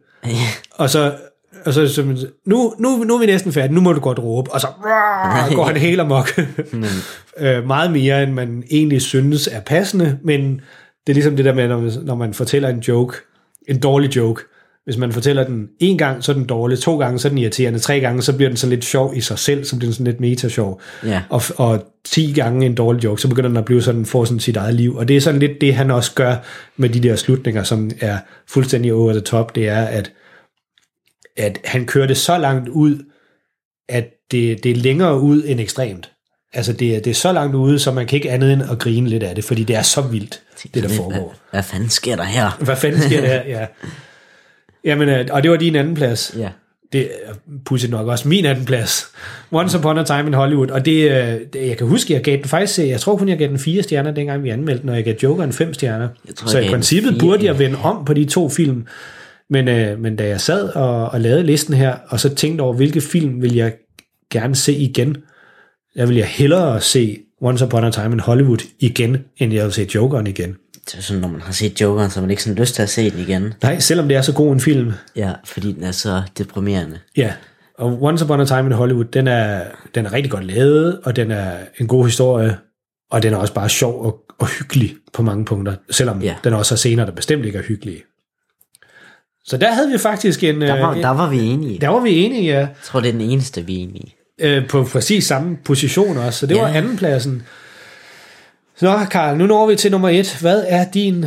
Og 0.71 0.89
så, 0.89 1.13
og 1.66 1.74
så, 1.74 2.03
man, 2.05 2.18
nu, 2.45 2.74
nu, 2.80 3.03
nu 3.03 3.16
er 3.16 3.20
vi 3.20 3.26
næsten 3.26 3.51
færdige, 3.51 3.76
nu 3.76 3.82
må 3.82 3.93
du 3.93 3.99
godt 3.99 4.20
råbe. 4.20 4.51
Og 4.51 4.61
så 4.61 4.68
rah, 4.68 5.53
går 5.55 5.66
han 5.66 5.78
helt 5.78 6.01
amok. 6.01 6.30
øh, 7.39 7.68
meget 7.68 7.91
mere, 7.91 8.24
end 8.24 8.34
man 8.34 8.64
egentlig 8.72 9.01
synes 9.01 9.49
er 9.51 9.59
passende, 9.59 10.20
men 10.24 10.61
det 11.07 11.11
er 11.11 11.14
ligesom 11.14 11.36
det 11.36 11.45
der 11.45 11.53
med, 11.53 11.68
når 11.68 11.80
man, 11.80 11.91
når 12.03 12.16
man 12.16 12.34
fortæller 12.34 12.70
en 12.70 12.80
joke, 12.80 13.18
en 13.68 13.80
dårlig 13.80 14.16
joke, 14.16 14.41
hvis 14.86 14.97
man 14.97 15.11
fortæller 15.11 15.43
den 15.43 15.68
en 15.80 15.97
gang, 15.97 16.24
så 16.24 16.32
er 16.32 16.36
den 16.36 16.45
dårlig, 16.45 16.80
to 16.80 16.97
gange, 16.97 17.20
så 17.20 17.28
er 17.28 17.30
den 17.30 17.38
irriterende, 17.38 17.80
tre 17.80 17.99
gange, 17.99 18.22
så 18.22 18.36
bliver 18.36 18.49
den 18.49 18.57
så 18.57 18.68
lidt 18.68 18.86
sjov 18.86 19.14
i 19.16 19.22
sig 19.22 19.39
selv, 19.39 19.66
så 19.66 19.76
bliver 19.76 19.88
den 19.88 19.93
sådan 19.93 20.05
lidt 20.05 20.20
meta-sjov. 20.20 20.82
Ja. 21.05 21.22
Og, 21.30 21.41
og 21.57 21.84
10 22.05 22.34
gange 22.36 22.66
en 22.66 22.76
dårlig 22.76 23.03
joke, 23.03 23.22
så 23.22 23.28
begynder 23.28 23.47
den 23.47 23.57
at 23.57 23.66
blive 23.66 23.82
sådan, 23.82 24.05
få 24.05 24.26
sådan 24.26 24.39
sit 24.39 24.57
eget 24.57 24.74
liv. 24.74 24.95
Og 24.95 25.07
det 25.07 25.18
er 25.18 25.22
sådan 25.22 25.39
lidt 25.39 25.61
det, 25.61 25.76
han 25.76 25.91
også 25.91 26.11
gør 26.16 26.36
med 26.78 26.89
de 26.89 26.99
der 26.99 27.16
slutninger, 27.16 27.64
som 27.64 27.91
er 27.99 28.18
fuldstændig 28.47 28.93
over 28.93 29.11
the 29.11 29.22
top, 29.22 29.55
det 29.55 29.68
er, 29.70 29.82
at, 29.82 30.11
at 31.38 31.59
han 31.65 31.86
kører 31.86 32.07
det 32.07 32.17
så 32.17 32.38
langt 32.38 32.69
ud, 32.69 32.99
at 33.89 34.09
det, 34.31 34.63
det 34.63 34.71
er 34.71 34.75
længere 34.75 35.19
ud 35.19 35.43
end 35.45 35.59
ekstremt. 35.59 36.09
Altså, 36.53 36.73
det 36.73 36.95
er, 36.95 36.99
det 36.99 37.09
er 37.09 37.15
så 37.15 37.31
langt 37.34 37.55
ude, 37.55 37.79
så 37.79 37.91
man 37.91 38.07
kan 38.07 38.15
ikke 38.15 38.31
andet 38.31 38.53
end 38.53 38.61
at 38.71 38.79
grine 38.79 39.09
lidt 39.09 39.23
af 39.23 39.36
det, 39.36 39.43
fordi 39.43 39.63
det 39.63 39.75
er 39.75 39.81
så 39.81 40.01
vildt, 40.01 40.41
det 40.63 40.73
der 40.73 40.81
Hvad, 40.81 40.97
foregår. 40.97 41.36
hvad 41.51 41.63
fanden 41.63 41.89
sker 41.89 42.15
der 42.15 42.23
her? 42.23 42.57
Hvad 42.59 42.75
fanden 42.75 43.01
sker 43.01 43.21
der? 43.21 43.41
Ja. 43.59 43.65
Jamen, 44.84 45.09
øh, 45.09 45.27
og 45.31 45.43
det 45.43 45.51
var 45.51 45.57
din 45.57 45.75
anden 45.75 45.95
plads. 45.95 46.36
Ja. 46.38 46.49
Det 46.93 47.01
er 47.01 47.34
pudsigt 47.65 47.91
nok 47.91 48.07
også 48.07 48.27
min 48.27 48.45
anden 48.45 48.65
plads. 48.65 49.07
Once 49.51 49.77
Upon 49.77 49.97
a 49.97 50.03
Time 50.03 50.27
in 50.27 50.34
Hollywood. 50.34 50.69
Og 50.69 50.86
det, 50.86 51.11
øh, 51.11 51.39
det 51.53 51.67
jeg 51.67 51.77
kan 51.77 51.88
huske, 51.88 52.13
jeg 52.13 52.21
gav 52.23 52.38
den 52.38 52.45
faktisk, 52.45 52.79
jeg 52.79 52.99
tror 52.99 53.15
kun, 53.17 53.29
jeg 53.29 53.38
gav 53.38 53.47
den 53.47 53.59
fire 53.59 53.84
stjerner, 53.84 54.11
dengang 54.11 54.43
vi 54.43 54.49
anmeldte 54.49 54.81
den, 54.81 54.89
og 54.89 54.95
jeg 54.95 55.03
gav 55.03 55.15
Jokeren 55.23 55.53
fem 55.53 55.73
stjerner. 55.73 56.07
Jeg 56.27 56.36
tror, 56.36 56.47
så 56.47 56.57
jeg 56.57 56.67
i 56.67 56.69
princippet 56.69 57.11
fire, 57.11 57.19
burde 57.19 57.45
jeg 57.45 57.59
vende 57.59 57.77
om 57.84 58.05
på 58.05 58.13
de 58.13 58.25
to 58.25 58.49
film. 58.49 58.86
Men, 59.54 59.68
øh, 59.68 59.99
men 59.99 60.16
da 60.16 60.28
jeg 60.28 60.41
sad 60.41 60.70
og, 60.70 61.10
og 61.10 61.22
lavede 61.22 61.43
listen 61.43 61.74
her, 61.74 61.95
og 62.08 62.20
så 62.20 62.36
tænkte 62.36 62.62
over, 62.62 62.74
hvilke 62.74 63.01
film 63.01 63.41
vil 63.41 63.56
jeg 63.56 63.74
gerne 64.32 64.56
se 64.56 64.74
igen, 64.74 65.18
der 65.95 66.06
vil 66.06 66.16
jeg 66.16 66.26
hellere 66.28 66.82
se 66.82 67.20
Once 67.41 67.66
Upon 67.66 67.84
a 67.84 67.91
Time 67.91 68.12
in 68.14 68.20
Hollywood 68.20 68.58
igen, 68.80 69.18
end 69.38 69.54
jeg 69.54 69.64
vil 69.66 69.74
se 69.74 69.88
Jokeren 69.95 70.28
igen. 70.28 70.56
Det 70.86 70.95
er 70.97 71.01
sådan, 71.01 71.22
når 71.22 71.28
man 71.28 71.41
har 71.41 71.54
set 71.54 71.82
Jokeren, 71.82 72.10
så 72.10 72.16
har 72.20 72.22
man 72.22 72.30
ikke 72.32 72.43
sådan 72.43 72.60
lyst 72.60 72.76
til 72.76 72.82
at 72.82 72.89
se 72.89 73.10
den 73.10 73.20
igen. 73.20 73.54
Nej, 73.64 73.80
selvom 73.80 74.08
det 74.08 74.18
er 74.18 74.22
så 74.22 74.34
god 74.34 74.54
en 74.54 74.60
film, 74.60 74.91
Ja, 75.16 75.32
fordi 75.45 75.72
den 75.72 75.84
er 75.84 75.91
så 75.91 76.22
deprimerende. 76.38 76.99
Ja, 77.18 77.34
og 77.78 78.04
Once 78.04 78.26
Upon 78.26 78.39
a 78.41 78.45
Time 78.45 78.66
in 78.66 78.72
Hollywood, 78.72 79.06
den 79.06 79.28
er, 79.28 79.62
den 79.95 80.06
er 80.06 80.14
rigtig 80.14 80.32
godt 80.32 80.43
lavet, 80.45 80.99
og 81.04 81.16
den 81.16 81.32
er 81.32 81.51
en 81.80 81.88
god 81.88 82.06
historie, 82.06 82.58
og 83.12 83.24
den 83.24 83.34
er 83.34 83.38
også 83.38 83.54
bare 83.54 83.70
sjov 83.70 84.06
og, 84.06 84.20
og 84.39 84.47
hyggelig 84.47 84.95
på 85.14 85.22
mange 85.22 85.45
punkter, 85.45 85.76
selvom 85.91 86.22
Ja. 86.22 86.36
den 86.43 86.54
også 86.54 86.72
har 86.74 86.78
scener, 86.78 87.06
der 87.06 87.12
bestemt 87.12 87.45
ikke 87.45 87.58
er 87.58 87.64
hyggelige. 87.64 88.01
Så 89.45 89.57
der 89.57 89.71
havde 89.73 89.91
vi 89.91 89.97
faktisk 89.97 90.43
en... 90.43 90.61
Der 90.61 90.79
var, 90.79 90.91
øh, 90.95 91.01
der 91.01 91.09
var 91.09 91.29
vi 91.29 91.39
enige. 91.41 91.79
der 91.81 91.87
var 91.87 91.99
vi 91.99 92.09
enige, 92.25 92.43
ja, 92.43 92.57
Jeg 92.59 92.67
tror, 92.83 92.99
det 92.99 93.07
er 93.07 93.11
den 93.11 93.21
eneste, 93.21 93.65
vi 93.65 93.75
er 93.79 93.83
enige 93.83 94.15
øh, 94.41 94.67
på 94.67 94.83
præcis 94.83 95.23
samme 95.27 95.57
position 95.65 96.17
også, 96.17 96.39
så 96.39 96.45
det 96.47 96.55
Ja. 96.55 96.61
var 96.61 96.67
andenpladsen. 96.67 97.43
Så 98.75 99.05
Karl, 99.11 99.37
nu 99.37 99.45
når 99.45 99.67
vi 99.67 99.75
til 99.75 99.91
nummer 99.91 100.09
et. 100.09 100.37
Hvad 100.41 100.63
er 100.67 100.85
din 100.93 101.25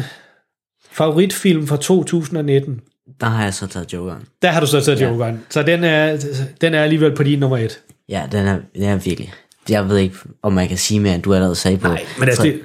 favoritfilm 0.93 1.67
fra 1.67 1.77
2019? 1.77 2.81
Der 3.21 3.27
har 3.27 3.45
jeg 3.45 3.55
så 3.55 3.67
taget 3.67 3.93
Jokeren. 3.93 4.23
Der 4.43 4.49
har 4.51 4.61
du 4.61 4.67
så 4.67 4.81
taget 4.81 5.01
Ja. 5.01 5.09
Jokeren, 5.09 5.43
så 5.51 5.63
den 5.63 5.85
er, 5.85 6.17
den 6.61 6.75
er 6.75 6.83
alligevel 6.83 7.15
på 7.17 7.23
din 7.23 7.39
nummer 7.39 7.59
et. 7.59 7.81
Ja, 8.09 8.23
den 8.33 8.47
er, 8.47 8.59
den 8.75 8.83
er 8.83 8.97
virkelig. 8.97 9.33
Jeg 9.69 9.89
ved 9.89 9.97
ikke, 9.99 10.17
om 10.43 10.53
man 10.53 10.69
kan 10.69 10.77
sige 10.77 11.01
mere, 11.01 11.15
end 11.15 11.23
du 11.23 11.35
allerede 11.35 11.57
sagde 11.57 11.79
på. 11.79 11.89
Nej, 11.89 12.05
men 12.19 12.29
altså, 12.29 12.43
Så- 12.43 12.49
det, 12.49 12.61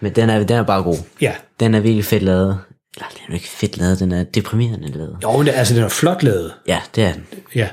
men 0.00 0.12
den 0.12 0.30
er, 0.30 0.38
den 0.44 0.56
er 0.56 0.62
bare 0.62 0.82
god. 0.82 0.96
ja, 1.20 1.32
Den 1.60 1.74
er 1.74 1.80
virkelig 1.80 2.04
fedt 2.04 2.22
lavet. 2.22 2.58
Eller, 2.96 3.08
den 3.08 3.18
er 3.22 3.28
jo 3.28 3.34
ikke 3.34 3.48
fedt 3.48 3.78
lavet, 3.78 4.00
den 4.00 4.12
er 4.12 4.24
deprimerende 4.24 4.88
lavet. 4.88 5.16
Jo, 5.22 5.36
men 5.36 5.46
det, 5.46 5.52
altså, 5.52 5.74
den 5.74 5.82
er 5.82 5.88
flot 5.88 6.22
lavet. 6.22 6.54
Ja, 6.68 6.80
det 6.94 7.04
er 7.04 7.12
den. 7.12 7.26
Ja. 7.54 7.68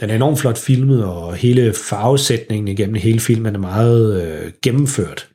Den 0.00 0.10
er 0.10 0.14
enormt 0.14 0.38
flot 0.38 0.58
filmet, 0.58 1.04
og 1.04 1.34
hele 1.34 1.74
farvesætningen 1.88 2.68
igennem 2.68 2.94
hele 2.94 3.20
filmen 3.20 3.54
er 3.54 3.58
meget 3.58 4.22
øh, 4.22 4.52
gennemført. 4.62 5.28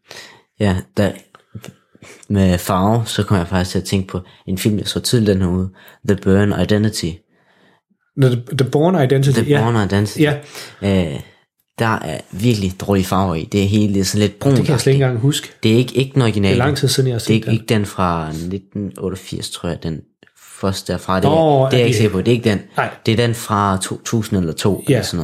Ja, 0.59 0.77
der, 0.97 1.11
med 2.29 2.57
farve, 2.57 3.05
så 3.05 3.23
kommer 3.23 3.39
jeg 3.39 3.47
faktisk 3.47 3.71
til 3.71 3.79
at 3.79 3.85
tænke 3.85 4.07
på 4.07 4.19
en 4.47 4.57
film, 4.57 4.77
jeg 4.77 4.87
så 4.87 4.99
tidligere 4.99 5.33
den 5.33 5.41
her 5.41 5.49
uge. 5.49 5.69
The 6.07 6.15
Burn 6.15 6.61
Identity. 6.61 7.11
The, 8.21 8.43
The 8.57 8.69
Born 8.71 9.03
Identity, 9.03 9.39
The 9.39 9.49
ja. 9.49 9.63
Born 9.63 9.85
Identity. 9.85 10.19
Ja, 10.19 10.37
Øh, 10.81 11.19
der 11.81 11.87
er 11.99 12.19
virkelig 12.31 12.73
dårlige 12.81 13.05
farver 13.05 13.35
i. 13.35 13.43
Det 13.43 13.63
er 13.63 13.67
hele 13.67 13.93
det 13.93 13.99
er 13.99 14.03
sådan 14.03 14.21
lidt 14.27 14.39
brun. 14.39 14.55
det 14.55 14.65
kan 14.65 14.71
jeg 14.71 14.79
slet 14.81 14.93
ikke 14.93 15.03
engang 15.03 15.19
huske. 15.21 15.47
Det 15.63 15.71
er 15.71 15.75
ikke, 15.75 15.95
ikke 15.95 16.13
den 16.13 16.21
originale. 16.21 16.55
Det 16.55 16.61
er 16.61 16.65
lang 16.65 16.77
tid 16.77 16.87
siden, 16.87 17.07
jeg 17.09 17.13
har 17.13 17.19
Det 17.19 17.23
er 17.23 17.27
set 17.27 17.33
ikke, 17.33 17.45
den. 17.45 17.53
ikke 17.53 17.65
den 17.65 17.85
fra 17.85 18.27
1988, 18.29 19.49
tror 19.49 19.69
jeg, 19.69 19.83
den 19.83 20.01
første 20.61 20.93
derfra. 20.93 21.15
Det, 21.15 21.23
Nå, 21.23 21.65
det 21.65 21.73
er 21.73 21.77
jeg 21.77 21.87
ikke 21.87 21.97
sikker 21.97 22.11
på. 22.11 22.17
Det 22.21 22.27
er 22.27 22.31
ikke 22.31 22.49
den. 22.49 22.59
Nej. 22.77 22.89
Det 23.05 23.11
er 23.11 23.15
den 23.27 23.35
fra 23.35 23.77
2000 23.81 24.39
eller 24.39 24.53
2 24.53 24.83
Ja. 24.89 24.93
eller 24.93 25.05
sådan 25.05 25.17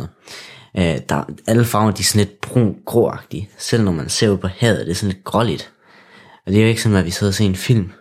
noget. 0.76 0.95
Øh, 0.95 1.01
der, 1.10 1.24
alle 1.47 1.66
farver, 1.66 1.91
de 1.91 1.99
er 1.99 2.03
sådan 2.03 2.28
lidt 2.28 2.41
brun 2.41 2.76
gråagtige. 2.86 3.49
Selv 3.58 3.84
når 3.84 3.91
man 3.91 4.10
ser 4.10 4.30
ud 4.30 4.38
på 4.38 4.47
havet, 4.47 4.80
det 4.86 4.89
er 4.91 4.95
sådan 4.95 5.12
lidt 5.14 5.24
gråligt. 5.24 5.72
Og 6.45 6.51
det 6.51 6.58
er 6.60 6.64
jo 6.64 6.70
ikke 6.70 6.82
sådan, 6.82 6.97
at 6.97 7.05
vi 7.05 7.12
sidder 7.12 7.32
og 7.32 7.34
ser 7.36 7.45
en 7.45 7.55
film, 7.55 7.91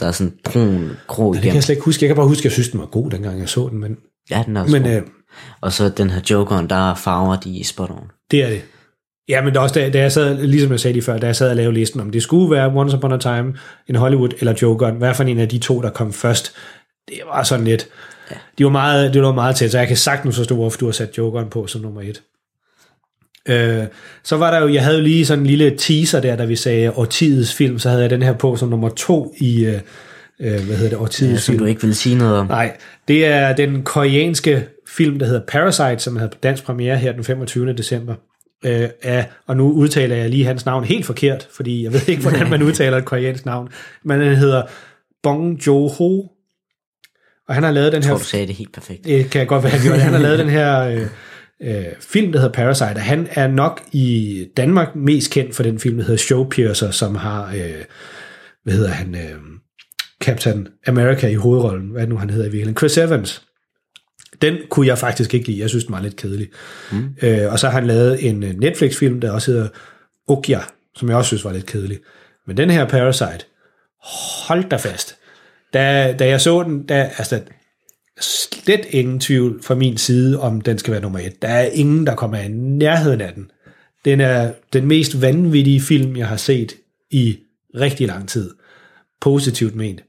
der 0.00 0.06
er 0.06 0.12
sådan 0.12 0.32
brun 0.44 0.90
grå 1.06 1.32
Det 1.34 1.42
kan 1.42 1.54
jeg 1.54 1.62
slet 1.64 1.74
ikke 1.74 1.84
huske. 1.84 2.04
Jeg 2.04 2.08
kan 2.08 2.16
bare 2.16 2.26
huske, 2.28 2.40
at 2.40 2.44
jeg 2.44 2.52
synes, 2.52 2.68
den 2.68 2.80
var 2.80 2.86
god, 2.86 3.10
dengang 3.10 3.40
jeg 3.40 3.48
så 3.48 3.68
den, 3.70 3.78
men, 3.80 3.96
Ja, 4.30 4.42
den 4.46 4.56
er 4.56 4.60
også 4.62 4.72
men 4.72 4.82
men, 4.82 4.92
øh, 4.96 5.02
Og 5.60 5.72
så 5.72 5.88
den 5.88 6.10
her 6.10 6.20
Jokeren, 6.30 6.70
der 6.70 6.90
er 6.90 6.94
farver, 6.94 7.36
de 7.36 7.64
spot 7.64 7.90
on. 7.90 8.10
det 8.30 8.44
er 8.44 8.48
det. 8.48 8.62
Ja, 9.28 9.40
men 9.42 9.48
det 9.52 9.56
er 9.56 9.60
også 9.60 9.74
da, 9.80 9.90
da 9.90 9.98
jeg 10.00 10.12
sad, 10.12 10.38
ligesom 10.38 10.70
jeg 10.70 10.80
sagde 10.80 10.92
lige 10.92 11.02
før, 11.04 11.18
da 11.18 11.26
jeg 11.26 11.36
sad 11.36 11.50
og 11.50 11.56
lavede 11.56 11.74
listen, 11.74 12.00
om 12.00 12.10
det 12.10 12.22
skulle 12.22 12.50
være 12.56 12.72
Once 12.74 12.96
Upon 12.96 13.12
a 13.12 13.18
Time 13.18 13.54
in 13.88 13.94
Hollywood 13.96 14.28
eller 14.38 14.54
Jokeren, 14.62 14.96
hvad 14.96 15.14
for 15.14 15.24
en 15.24 15.38
af 15.38 15.48
de 15.48 15.58
to, 15.58 15.80
der 15.82 15.90
kom 15.90 16.12
først, 16.12 16.54
det 17.08 17.18
var 17.32 17.42
sådan 17.42 17.64
lidt, 17.64 17.86
ja. 18.30 18.36
de 18.58 18.64
var 18.64 18.70
meget, 18.70 19.14
det 19.14 19.22
var 19.22 19.32
meget 19.32 19.56
tæt, 19.56 19.70
så 19.70 19.78
jeg 19.78 19.88
kan 19.88 19.96
sagtens 19.96 20.36
forstå, 20.36 20.54
hvorfor 20.54 20.78
du 20.78 20.84
har 20.84 20.92
sat 20.92 21.18
Jokeren 21.18 21.48
på 21.48 21.66
som 21.66 21.80
nummer 21.80 22.00
et. 22.00 22.22
Øh, 23.48 23.84
så 24.24 24.36
var 24.36 24.50
der 24.50 24.60
jo, 24.60 24.68
jeg 24.68 24.84
havde 24.84 24.96
jo 24.98 25.02
lige 25.04 25.26
sådan 25.26 25.42
en 25.42 25.46
lille 25.46 25.76
teaser 25.78 26.20
der, 26.20 26.36
da 26.36 26.44
vi 26.44 26.56
sagde 26.56 26.92
årtidets 26.92 27.54
film, 27.54 27.78
så 27.78 27.88
havde 27.88 28.02
jeg 28.02 28.10
den 28.10 28.22
her 28.22 28.32
på 28.32 28.56
som 28.56 28.68
nummer 28.68 28.88
to 28.88 29.34
i, 29.38 29.64
øh, 29.64 29.80
øh, 30.40 30.64
hvad 30.66 30.76
hedder 30.76 30.88
det, 30.88 30.98
årtidets 30.98 31.32
Ja, 31.32 31.38
som 31.38 31.52
film. 31.52 31.58
du 31.58 31.64
ikke 31.64 31.82
vil 31.82 31.94
sige 31.94 32.16
noget 32.16 32.36
om. 32.36 32.46
Nej, 32.46 32.76
det 33.08 33.26
er 33.26 33.52
den 33.52 33.82
koreanske 33.82 34.66
film, 34.96 35.18
der 35.18 35.26
hedder 35.26 35.42
Parasite, 35.48 35.98
som 35.98 36.16
havde 36.16 36.30
dansk 36.42 36.64
premiere 36.64 36.96
her 36.96 37.12
den 37.12 37.24
25. 37.24 37.72
december. 37.72 38.14
Øh, 38.64 38.88
af, 39.02 39.30
og 39.46 39.56
nu 39.56 39.72
udtaler 39.72 40.16
jeg 40.16 40.30
lige 40.30 40.44
hans 40.44 40.66
navn 40.66 40.84
helt 40.84 41.06
forkert, 41.06 41.48
fordi 41.50 41.84
jeg 41.84 41.92
ved 41.92 42.08
ikke, 42.08 42.22
hvordan 42.22 42.50
man 42.50 42.62
udtaler 42.68 42.96
et 42.96 43.04
koreansk 43.04 43.46
navn. 43.46 43.68
Men 44.04 44.20
han 44.20 44.36
hedder 44.36 44.62
Bong 45.22 45.66
Joon-ho, 45.66 46.28
og 47.48 47.54
han 47.54 47.62
har 47.62 47.70
lavet 47.70 47.92
den 47.92 48.02
Jeg 48.02 48.08
her... 48.08 48.14
tror, 48.14 48.18
du 48.18 48.24
sagde 48.24 48.46
det 48.46 48.54
helt 48.54 48.72
perfekt. 48.72 49.04
Det 49.04 49.30
kan 49.30 49.38
jeg 49.38 49.48
godt 49.48 49.62
være, 49.62 49.72
han 49.72 49.82
gjorde. 49.82 50.00
Han 50.00 50.12
har 50.12 50.20
lavet 50.20 50.38
den 50.38 50.48
her 50.48 50.80
øh, 50.80 51.06
øh, 51.62 51.84
film, 52.00 52.32
der 52.32 52.38
hedder 52.38 52.52
Parasite, 52.52 52.96
og 52.96 53.02
han 53.02 53.28
er 53.30 53.46
nok 53.46 53.82
i 53.92 54.46
Danmark 54.56 54.96
mest 54.96 55.30
kendt 55.30 55.54
for 55.54 55.62
den 55.62 55.78
film, 55.78 55.96
der 55.96 56.04
hedder 56.04 56.18
Showpiercer, 56.18 56.90
som 56.90 57.14
har, 57.14 57.48
øh, 57.54 57.84
hvad 58.64 58.74
hedder 58.74 58.90
han, 58.90 59.14
øh, 59.14 59.38
Captain 60.24 60.68
America 60.86 61.28
i 61.28 61.34
hovedrollen, 61.34 61.90
hvad 61.90 62.06
nu 62.06 62.16
han 62.16 62.30
hedder 62.30 62.44
i 62.44 62.50
virkeligheden, 62.50 62.76
Chris 62.76 62.98
Evans. 62.98 63.42
Den 64.44 64.58
kunne 64.70 64.86
jeg 64.86 64.98
faktisk 64.98 65.34
ikke 65.34 65.46
lide, 65.46 65.60
jeg 65.60 65.68
synes 65.68 65.84
den 65.84 65.94
var 65.94 66.00
lidt 66.00 66.16
kedelig. 66.16 66.48
Mm. 66.92 67.16
Øh, 67.22 67.52
og 67.52 67.58
så 67.58 67.68
har 67.68 67.80
han 67.80 67.86
lavet 67.86 68.28
en 68.28 68.42
øh, 68.42 68.58
Netflix-film, 68.58 69.20
der 69.20 69.30
også 69.30 69.50
hedder 69.50 69.68
Okja, 70.28 70.60
som 70.96 71.08
jeg 71.08 71.16
også 71.16 71.28
synes 71.28 71.44
var 71.44 71.52
lidt 71.52 71.66
kedelig. 71.66 71.98
Men 72.46 72.56
den 72.56 72.70
her 72.70 72.84
Parasite, 72.84 73.44
hold 74.46 74.64
da 74.64 74.76
fast. 74.76 75.16
Da, 75.74 76.14
da 76.18 76.26
jeg 76.26 76.40
så 76.40 76.62
den, 76.62 76.88
der, 76.88 77.02
altså, 77.02 77.40
slet 78.20 78.86
ingen 78.90 79.20
tvivl 79.20 79.62
fra 79.62 79.74
min 79.74 79.96
side, 79.96 80.40
om 80.40 80.60
den 80.60 80.78
skal 80.78 80.92
være 80.92 81.02
nummer 81.02 81.18
et. 81.18 81.42
Der 81.42 81.48
er 81.48 81.64
ingen, 81.72 82.06
der 82.06 82.14
kommer 82.14 82.38
i 82.38 82.48
nærheden 82.48 83.20
af 83.20 83.32
den. 83.34 83.50
Den 84.04 84.20
er 84.20 84.52
den 84.72 84.86
mest 84.86 85.22
vanvittige 85.22 85.80
film, 85.80 86.16
jeg 86.16 86.28
har 86.28 86.36
set 86.36 86.74
i 87.10 87.38
rigtig 87.74 88.06
lang 88.06 88.28
tid. 88.28 88.50
Positivt 89.20 89.74
ment. 89.74 90.02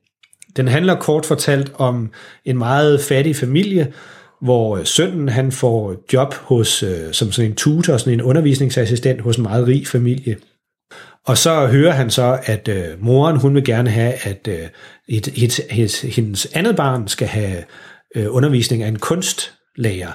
Den 0.55 0.67
handler 0.67 0.95
kort 0.95 1.25
fortalt 1.25 1.71
om 1.75 2.11
en 2.45 2.57
meget 2.57 3.01
fattig 3.01 3.35
familie, 3.35 3.93
hvor 4.41 4.77
øh, 4.77 4.85
sønnen 4.85 5.29
han 5.29 5.51
får 5.51 5.95
job 6.13 6.33
hos, 6.33 6.83
øh, 6.83 7.11
som 7.13 7.31
sådan 7.31 7.51
en 7.51 7.55
tutor, 7.55 7.97
sådan 7.97 8.13
en 8.13 8.21
undervisningsassistent 8.21 9.21
hos 9.21 9.37
en 9.37 9.43
meget 9.43 9.67
rig 9.67 9.87
familie. 9.87 10.37
Og 11.25 11.37
så 11.37 11.67
hører 11.67 11.91
han 11.91 12.09
så, 12.09 12.39
at 12.43 12.67
øh, 12.67 13.03
moren 13.03 13.37
hun 13.37 13.55
vil 13.55 13.63
gerne 13.63 13.89
have, 13.89 14.13
at 14.13 14.47
øh, 14.47 14.67
et, 15.07 15.27
et, 15.43 15.59
et, 15.71 16.01
hendes 16.01 16.47
andet 16.53 16.75
barn 16.75 17.07
skal 17.07 17.27
have 17.27 17.63
øh, 18.15 18.25
undervisning 18.29 18.83
af 18.83 18.87
en 18.87 18.99
kunstlærer. 18.99 20.11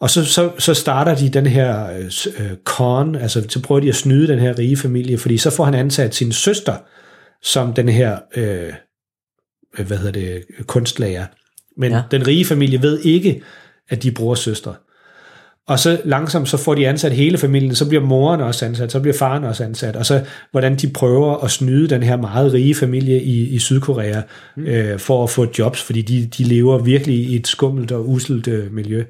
Og 0.00 0.10
så, 0.10 0.24
så, 0.24 0.50
så 0.58 0.74
starter 0.74 1.14
de 1.14 1.28
den 1.28 1.46
her 1.46 1.90
øh, 1.90 2.04
øh 2.38 2.56
con, 2.64 3.14
altså 3.14 3.44
så 3.48 3.62
prøver 3.62 3.80
de 3.80 3.88
at 3.88 3.94
snyde 3.94 4.28
den 4.28 4.38
her 4.38 4.58
rige 4.58 4.76
familie, 4.76 5.18
fordi 5.18 5.38
så 5.38 5.50
får 5.50 5.64
han 5.64 5.74
ansat 5.74 6.14
sin 6.14 6.32
søster 6.32 6.76
som 7.42 7.74
den 7.74 7.88
her, 7.88 8.18
øh, 8.36 8.72
hvad 9.86 9.96
hedder 9.98 10.12
det, 10.12 10.44
kunstlærer. 10.66 11.26
Men 11.78 11.92
Ja. 11.92 12.02
den 12.10 12.26
rige 12.26 12.44
familie 12.44 12.82
ved 12.82 13.00
ikke, 13.00 13.42
at 13.88 14.02
de 14.02 14.10
bruger 14.10 14.34
søstre. 14.34 14.74
Og 15.66 15.78
så 15.78 16.00
langsomt 16.04 16.48
så 16.48 16.56
får 16.56 16.74
de 16.74 16.88
ansat 16.88 17.12
hele 17.12 17.38
familien, 17.38 17.74
så 17.74 17.88
bliver 17.88 18.04
moren 18.04 18.40
også 18.40 18.66
ansat, 18.66 18.92
så 18.92 19.00
bliver 19.00 19.16
faren 19.16 19.44
også 19.44 19.64
ansat, 19.64 19.96
og 19.96 20.06
så 20.06 20.24
hvordan 20.50 20.76
de 20.76 20.88
prøver 20.88 21.44
at 21.44 21.50
snyde 21.50 21.88
den 21.88 22.02
her 22.02 22.16
meget 22.16 22.52
rige 22.52 22.74
familie 22.74 23.22
i, 23.22 23.48
i 23.48 23.58
Sydkorea 23.58 24.22
mm. 24.56 24.64
øh, 24.66 24.98
for 24.98 25.24
at 25.24 25.30
få 25.30 25.46
jobs, 25.58 25.82
fordi 25.82 26.02
de, 26.02 26.26
de 26.26 26.44
lever 26.44 26.78
virkelig 26.78 27.16
i 27.16 27.36
et 27.36 27.46
skummelt 27.46 27.92
og 27.92 28.08
uselt 28.08 28.48
øh, 28.48 28.72
miljø. 28.72 29.04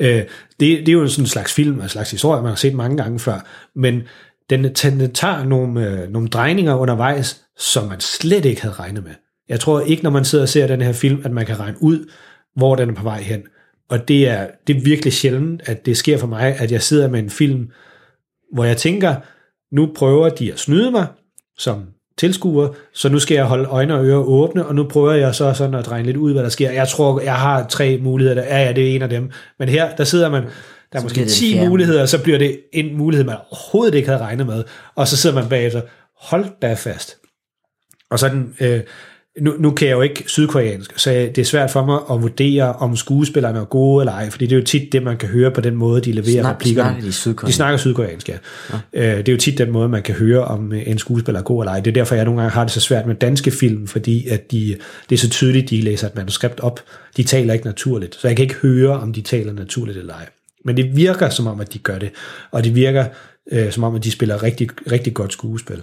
Øh, 0.00 0.22
det, 0.60 0.86
det 0.86 0.88
er 0.88 0.92
jo 0.92 1.08
sådan 1.08 1.22
en 1.22 1.28
slags 1.28 1.52
film, 1.54 1.80
en 1.80 1.88
slags 1.88 2.10
historie, 2.10 2.42
man 2.42 2.48
har 2.48 2.56
set 2.56 2.74
mange 2.74 2.96
gange 2.96 3.18
før, 3.18 3.46
men 3.74 4.02
den, 4.50 4.64
den 4.64 5.12
tager 5.12 5.44
nogle, 5.44 5.90
øh, 5.90 6.12
nogle 6.12 6.28
drejninger 6.28 6.74
undervejs, 6.74 7.42
som 7.58 7.88
man 7.88 8.00
slet 8.00 8.44
ikke 8.44 8.62
havde 8.62 8.74
regnet 8.74 9.04
med. 9.04 9.12
Jeg 9.48 9.60
tror 9.60 9.80
ikke, 9.80 10.02
når 10.02 10.10
man 10.10 10.24
sidder 10.24 10.44
og 10.44 10.48
ser 10.48 10.66
den 10.66 10.82
her 10.82 10.92
film, 10.92 11.20
at 11.24 11.32
man 11.32 11.46
kan 11.46 11.60
regne 11.60 11.76
ud, 11.80 12.10
hvor 12.56 12.74
den 12.76 12.90
er 12.90 12.94
på 12.94 13.02
vej 13.02 13.20
hen. 13.20 13.42
Og 13.88 14.08
det 14.08 14.28
er, 14.28 14.46
det 14.66 14.76
er 14.76 14.80
virkelig 14.80 15.12
sjældent, 15.12 15.62
at 15.64 15.86
det 15.86 15.96
sker 15.96 16.18
for 16.18 16.26
mig, 16.26 16.56
at 16.58 16.72
jeg 16.72 16.82
sidder 16.82 17.08
med 17.08 17.18
en 17.18 17.30
film, 17.30 17.70
hvor 18.52 18.64
jeg 18.64 18.76
tænker, 18.76 19.14
nu 19.72 19.90
prøver 19.96 20.28
de 20.28 20.52
at 20.52 20.58
snyde 20.58 20.90
mig 20.90 21.06
som 21.58 21.84
tilskuer, 22.18 22.68
så 22.94 23.08
nu 23.08 23.18
skal 23.18 23.34
jeg 23.34 23.44
holde 23.44 23.64
øjne 23.68 23.94
og 23.94 24.06
ører 24.06 24.18
åbne, 24.18 24.66
og 24.66 24.74
nu 24.74 24.84
prøver 24.84 25.12
jeg 25.12 25.34
så 25.34 25.52
sådan 25.54 25.74
at 25.74 25.90
regne 25.90 26.06
lidt 26.06 26.16
ud, 26.16 26.32
hvad 26.32 26.42
der 26.42 26.48
sker. 26.48 26.70
Jeg 26.70 26.88
tror, 26.88 27.20
jeg 27.20 27.34
har 27.34 27.66
tre 27.66 27.98
muligheder. 28.02 28.34
Der. 28.42 28.42
Ja, 28.42 28.64
ja, 28.64 28.72
det 28.72 28.90
er 28.90 28.94
en 28.94 29.02
af 29.02 29.08
dem. 29.08 29.30
Men 29.58 29.68
her, 29.68 29.96
der 29.96 30.04
sidder 30.04 30.28
man, 30.28 30.42
Der 30.42 30.98
er 30.98 31.02
måske 31.02 31.14
bliver 31.14 31.26
det 31.26 31.34
10 31.34 31.52
fjerde. 31.54 31.68
muligheder, 31.68 32.02
og 32.02 32.08
så 32.08 32.22
bliver 32.22 32.38
det 32.38 32.60
en 32.72 32.96
mulighed, 32.96 33.26
man 33.26 33.36
overhovedet 33.50 33.94
ikke 33.94 34.08
havde 34.08 34.20
regnet 34.20 34.46
med. 34.46 34.64
Og 34.94 35.08
så 35.08 35.16
sidder 35.16 35.40
man 35.40 35.48
bagefter, 35.48 35.80
hold 36.20 36.46
da 36.62 36.74
fast. 36.74 37.16
Og 38.10 38.18
sådan, 38.18 38.54
øh, 38.60 38.80
nu, 39.40 39.54
nu 39.58 39.70
kan 39.70 39.88
jeg 39.88 39.94
jo 39.94 40.02
ikke 40.02 40.24
sydkoreansk, 40.26 40.98
så 40.98 41.10
det 41.10 41.38
er 41.38 41.44
svært 41.44 41.70
for 41.70 41.84
mig 41.84 41.98
at 42.10 42.22
vurdere, 42.22 42.72
om 42.72 42.96
skuespillerne 42.96 43.58
er 43.58 43.64
gode 43.64 44.02
eller 44.02 44.12
ej, 44.12 44.30
fordi 44.30 44.46
det 44.46 44.52
er 44.52 44.58
jo 44.60 44.64
tit 44.64 44.92
det, 44.92 45.02
man 45.02 45.16
kan 45.16 45.28
høre 45.28 45.50
på 45.50 45.60
den 45.60 45.76
måde, 45.76 46.00
de 46.00 46.12
leverer 46.12 46.42
Snak- 46.42 46.54
replikkerne. 46.54 46.88
snakker 46.90 47.06
de 47.08 47.12
sydkoreansk? 47.12 47.52
De 47.52 47.56
snakker 47.56 47.76
sydkoreansk, 47.78 48.28
ja. 48.28 48.36
ja. 48.94 49.10
Øh, 49.12 49.18
det 49.18 49.28
er 49.28 49.32
jo 49.32 49.38
tit 49.38 49.58
den 49.58 49.70
måde, 49.70 49.88
man 49.88 50.02
kan 50.02 50.14
høre, 50.14 50.44
om 50.44 50.72
øh, 50.72 50.82
en 50.86 50.98
skuespiller 50.98 51.38
er 51.40 51.44
god 51.44 51.62
eller 51.62 51.72
ej. 51.72 51.80
Det 51.80 51.90
er 51.90 51.94
derfor, 51.94 52.14
jeg 52.14 52.24
nogle 52.24 52.40
gange 52.40 52.52
har 52.54 52.64
det 52.64 52.72
så 52.72 52.80
svært 52.80 53.06
med 53.06 53.14
danske 53.14 53.50
film, 53.50 53.86
fordi 53.86 54.28
at 54.28 54.50
de, 54.50 54.76
det 55.10 55.16
er 55.16 55.20
så 55.20 55.28
tydeligt, 55.30 55.70
de 55.70 55.80
læser 55.80 56.06
et 56.06 56.14
manuskript 56.16 56.60
op. 56.60 56.80
De 57.16 57.22
taler 57.22 57.54
ikke 57.54 57.66
naturligt, 57.66 58.14
så 58.14 58.28
jeg 58.28 58.36
kan 58.36 58.42
ikke 58.42 58.54
høre, 58.54 59.00
om 59.00 59.12
de 59.12 59.20
taler 59.20 59.52
naturligt 59.52 59.98
eller 59.98 60.14
ej. 60.14 60.26
Men 60.64 60.76
det 60.76 60.96
virker 60.96 61.28
som 61.28 61.46
om, 61.46 61.60
at 61.60 61.72
de 61.72 61.78
gør 61.78 61.98
det, 61.98 62.10
og 62.50 62.64
det 62.64 62.74
virker 62.74 63.04
øh, 63.52 63.72
som 63.72 63.84
om, 63.84 63.94
at 63.94 64.04
de 64.04 64.10
spiller 64.10 64.42
rigtig, 64.42 64.68
rigtig 64.92 65.14
godt 65.14 65.32
skuespil. 65.32 65.82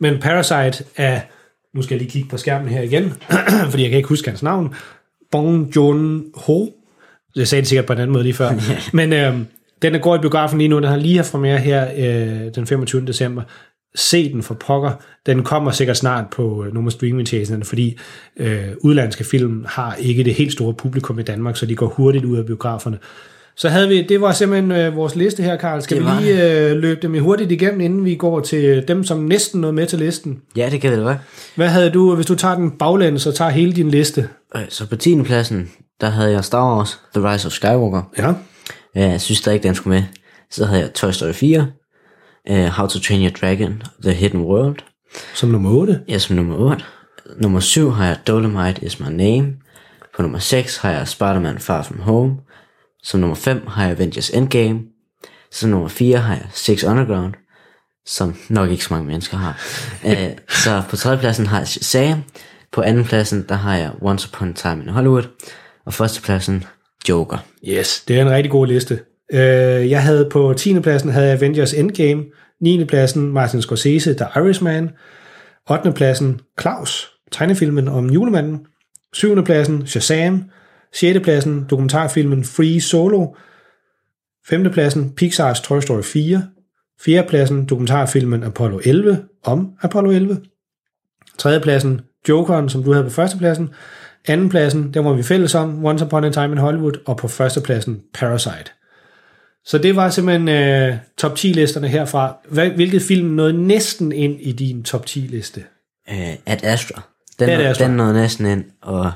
Men 0.00 0.18
Parasite 0.18 0.84
er, 0.96 1.20
nu 1.74 1.82
skal 1.82 1.94
jeg 1.94 2.02
lige 2.02 2.10
kigge 2.10 2.28
på 2.28 2.36
skærmen 2.36 2.68
her 2.68 2.82
igen, 2.82 3.12
fordi 3.70 3.82
jeg 3.82 3.90
kan 3.90 3.96
ikke 3.96 4.08
huske 4.08 4.28
hans 4.28 4.42
navn, 4.42 4.74
Bong 5.30 5.76
Joon-ho. 5.76 6.66
Jeg 7.36 7.48
sagde 7.48 7.62
det 7.62 7.68
sikkert 7.68 7.86
på 7.86 7.92
en 7.92 7.98
anden 7.98 8.12
måde 8.12 8.24
lige 8.24 8.34
før. 8.34 8.50
Men 8.96 9.12
øh, 9.12 9.38
den 9.82 9.94
er 9.94 9.98
går 9.98 10.16
i 10.16 10.18
biografen 10.18 10.58
lige 10.58 10.68
nu, 10.68 10.76
den 10.76 10.84
har 10.84 10.96
lige 10.96 11.16
haft 11.16 11.32
premiere 11.32 11.58
her 11.58 11.88
øh, 11.96 12.54
den 12.54 12.66
25. 12.66 13.06
december. 13.06 13.42
Se 13.94 14.32
den 14.32 14.42
for 14.42 14.54
pokker. 14.54 14.92
Den 15.26 15.42
kommer 15.42 15.70
sikkert 15.70 15.96
snart 15.96 16.24
på 16.30 16.64
øh, 16.64 16.74
nogle 16.74 16.86
af 16.86 16.92
streamingtjenesterne, 16.92 17.64
fordi 17.64 17.98
øh, 18.36 18.68
udlandske 18.80 19.24
film 19.24 19.64
har 19.68 19.94
ikke 19.94 20.24
det 20.24 20.34
helt 20.34 20.52
store 20.52 20.74
publikum 20.74 21.18
i 21.18 21.22
Danmark, 21.22 21.56
så 21.56 21.66
de 21.66 21.76
går 21.76 21.86
hurtigt 21.86 22.24
ud 22.24 22.38
af 22.38 22.46
biograferne. 22.46 22.98
Så 23.56 23.68
havde 23.68 23.88
vi, 23.88 24.02
det 24.02 24.20
var 24.20 24.32
simpelthen 24.32 24.72
øh, 24.72 24.96
vores 24.96 25.16
liste 25.16 25.42
her, 25.42 25.56
Karl. 25.56 25.80
Skal 25.82 25.96
Det 25.96 26.06
vi 26.06 26.22
lige 26.22 26.68
øh, 26.70 26.76
løbe 26.76 27.00
dem 27.02 27.22
hurtigt 27.22 27.52
igennem, 27.52 27.80
inden 27.80 28.04
vi 28.04 28.14
går 28.14 28.40
til 28.40 28.84
dem, 28.88 29.04
som 29.04 29.18
næsten 29.18 29.60
nåede 29.60 29.72
med 29.74 29.86
til 29.86 29.98
listen? 29.98 30.38
Ja, 30.56 30.68
det 30.70 30.80
kan 30.80 30.92
det 30.92 31.04
være. 31.04 31.18
Hvad 31.56 31.68
havde 31.68 31.90
du, 31.90 32.14
hvis 32.14 32.26
du 32.26 32.34
tager 32.34 32.54
den 32.54 32.70
baglæns 32.70 33.26
og 33.26 33.34
tager 33.34 33.50
hele 33.50 33.72
din 33.72 33.90
liste? 33.90 34.28
Øh, 34.56 34.62
Så 34.68 34.86
på 34.86 34.96
10. 34.96 35.22
pladsen, 35.22 35.70
der 36.00 36.06
havde 36.10 36.30
jeg 36.32 36.44
Star 36.44 36.76
Wars, 36.76 37.00
The 37.14 37.32
Rise 37.32 37.46
of 37.46 37.52
Skywalker. 37.52 38.02
Ja. 38.18 38.32
Jeg 38.94 39.20
synes 39.20 39.40
der 39.40 39.52
ikke, 39.52 39.62
den 39.62 39.74
skulle 39.74 39.94
med. 39.94 40.04
Så 40.50 40.64
havde 40.64 40.80
jeg 40.80 40.92
Toy 40.94 41.10
Story 41.10 41.32
4, 41.32 41.66
uh, 42.50 42.56
How 42.56 42.86
to 42.86 42.98
Train 42.98 43.22
Your 43.22 43.30
Dragon, 43.40 43.82
The 44.02 44.12
Hidden 44.12 44.40
World. 44.40 44.76
Som 45.34 45.48
nummer 45.48 45.70
8. 45.70 46.00
Ja, 46.08 46.18
som 46.18 46.36
nummer 46.36 46.56
8. 46.56 46.82
Nummer 47.42 47.60
7 47.60 47.90
har 47.90 48.06
jeg 48.06 48.16
Dolomite 48.26 48.84
Is 48.84 49.00
My 49.00 49.06
Name. 49.10 49.46
På 50.16 50.22
nummer 50.22 50.38
6 50.38 50.76
har 50.76 50.90
jeg 50.90 51.08
Spider-Man 51.08 51.58
Far 51.58 51.82
From 51.82 51.98
Home. 52.00 52.32
Som 53.02 53.20
nummer 53.20 53.36
5 53.36 53.66
har 53.66 53.84
jeg 53.84 53.96
Avengers 53.96 54.30
Endgame. 54.30 54.80
Som 55.52 55.70
nummer 55.70 55.88
4 55.88 56.18
har 56.18 56.34
jeg 56.34 56.46
Six 56.52 56.84
Underground. 56.84 57.34
Som 58.06 58.36
nok 58.48 58.70
ikke 58.70 58.84
så 58.84 58.94
mange 58.94 59.06
mennesker 59.06 59.36
har. 59.36 59.58
uh, 60.04 60.12
så 60.64 60.82
på 60.90 60.96
tredje 60.96 61.18
pladsen 61.18 61.46
har 61.46 61.58
jeg 61.58 61.68
Shazam. 61.68 62.22
På 62.72 62.82
anden 62.82 63.04
pladsen, 63.04 63.44
der 63.48 63.54
har 63.54 63.76
jeg 63.76 63.90
Once 64.02 64.28
Upon 64.32 64.48
a 64.48 64.52
Time 64.52 64.82
in 64.82 64.88
Hollywood. 64.88 65.22
Og 65.86 65.94
første 65.94 66.22
pladsen, 66.22 66.64
Joker. 67.08 67.38
Yes, 67.68 68.04
det 68.08 68.18
er 68.18 68.22
en 68.22 68.30
rigtig 68.30 68.50
god 68.50 68.66
liste. 68.66 69.00
Øh, 69.32 69.90
jeg 69.90 70.02
havde 70.02 70.28
på 70.32 70.54
10. 70.56 70.80
pladsen 70.80 71.10
havde 71.10 71.26
jeg 71.26 71.36
Avengers 71.36 71.74
Endgame, 71.74 72.24
9. 72.60 72.84
pladsen 72.84 73.32
Martin 73.32 73.62
Scorsese, 73.62 74.14
The 74.14 74.26
Irishman, 74.36 74.90
8. 75.70 75.92
pladsen 75.92 76.40
Klaus, 76.56 77.10
tegnefilmen 77.32 77.88
om 77.88 78.10
julemanden, 78.10 78.66
7. 79.12 79.44
pladsen 79.44 79.86
Shazam, 79.86 80.44
6. 80.92 81.20
pladsen 81.22 81.66
dokumentarfilmen 81.70 82.44
Free 82.44 82.80
Solo, 82.80 83.34
5. 84.46 84.70
pladsen 84.70 85.14
Pixars 85.14 85.60
Toy 85.60 85.80
Story 85.80 86.02
4, 86.02 86.42
4. 87.04 87.22
pladsen 87.28 87.66
dokumentarfilmen 87.66 88.42
Apollo 88.44 88.80
11 88.84 89.24
om 89.44 89.72
Apollo 89.80 90.10
11, 90.10 90.40
3. 91.38 91.60
pladsen 91.60 92.00
Jokeren, 92.28 92.68
som 92.68 92.82
du 92.82 92.92
havde 92.92 93.04
på 93.04 93.10
første 93.10 93.38
pladsen, 93.38 93.70
anden 94.28 94.48
pladsen, 94.48 94.94
den 94.94 95.04
var 95.04 95.12
vi 95.12 95.22
fælles 95.22 95.54
om, 95.54 95.84
Once 95.84 96.04
Upon 96.04 96.24
a 96.24 96.30
Time 96.30 96.52
in 96.52 96.58
Hollywood, 96.58 96.92
og 97.06 97.16
på 97.16 97.28
første 97.28 97.60
pladsen 97.60 98.00
Parasite. 98.14 98.70
Så 99.64 99.78
det 99.78 99.96
var 99.96 100.10
simpelthen 100.10 100.48
øh, 100.48 100.96
top 101.18 101.36
10 101.36 101.46
listerne 101.46 101.88
herfra. 101.88 102.36
Hvad, 102.48 102.70
hvilket 102.70 103.02
film 103.02 103.28
nåede 103.28 103.66
næsten 103.66 104.12
ind 104.12 104.40
i 104.40 104.52
din 104.52 104.82
top 104.82 105.06
10 105.06 105.18
liste? 105.18 105.64
Uh, 106.10 106.16
Ad 106.46 106.58
Astra. 106.62 107.02
Den, 107.38 107.48
den, 107.48 107.60
Astra. 107.60 107.84
den 107.84 107.96
nåede 107.96 108.12
næsten 108.12 108.46
ind, 108.46 108.64
og 108.82 109.12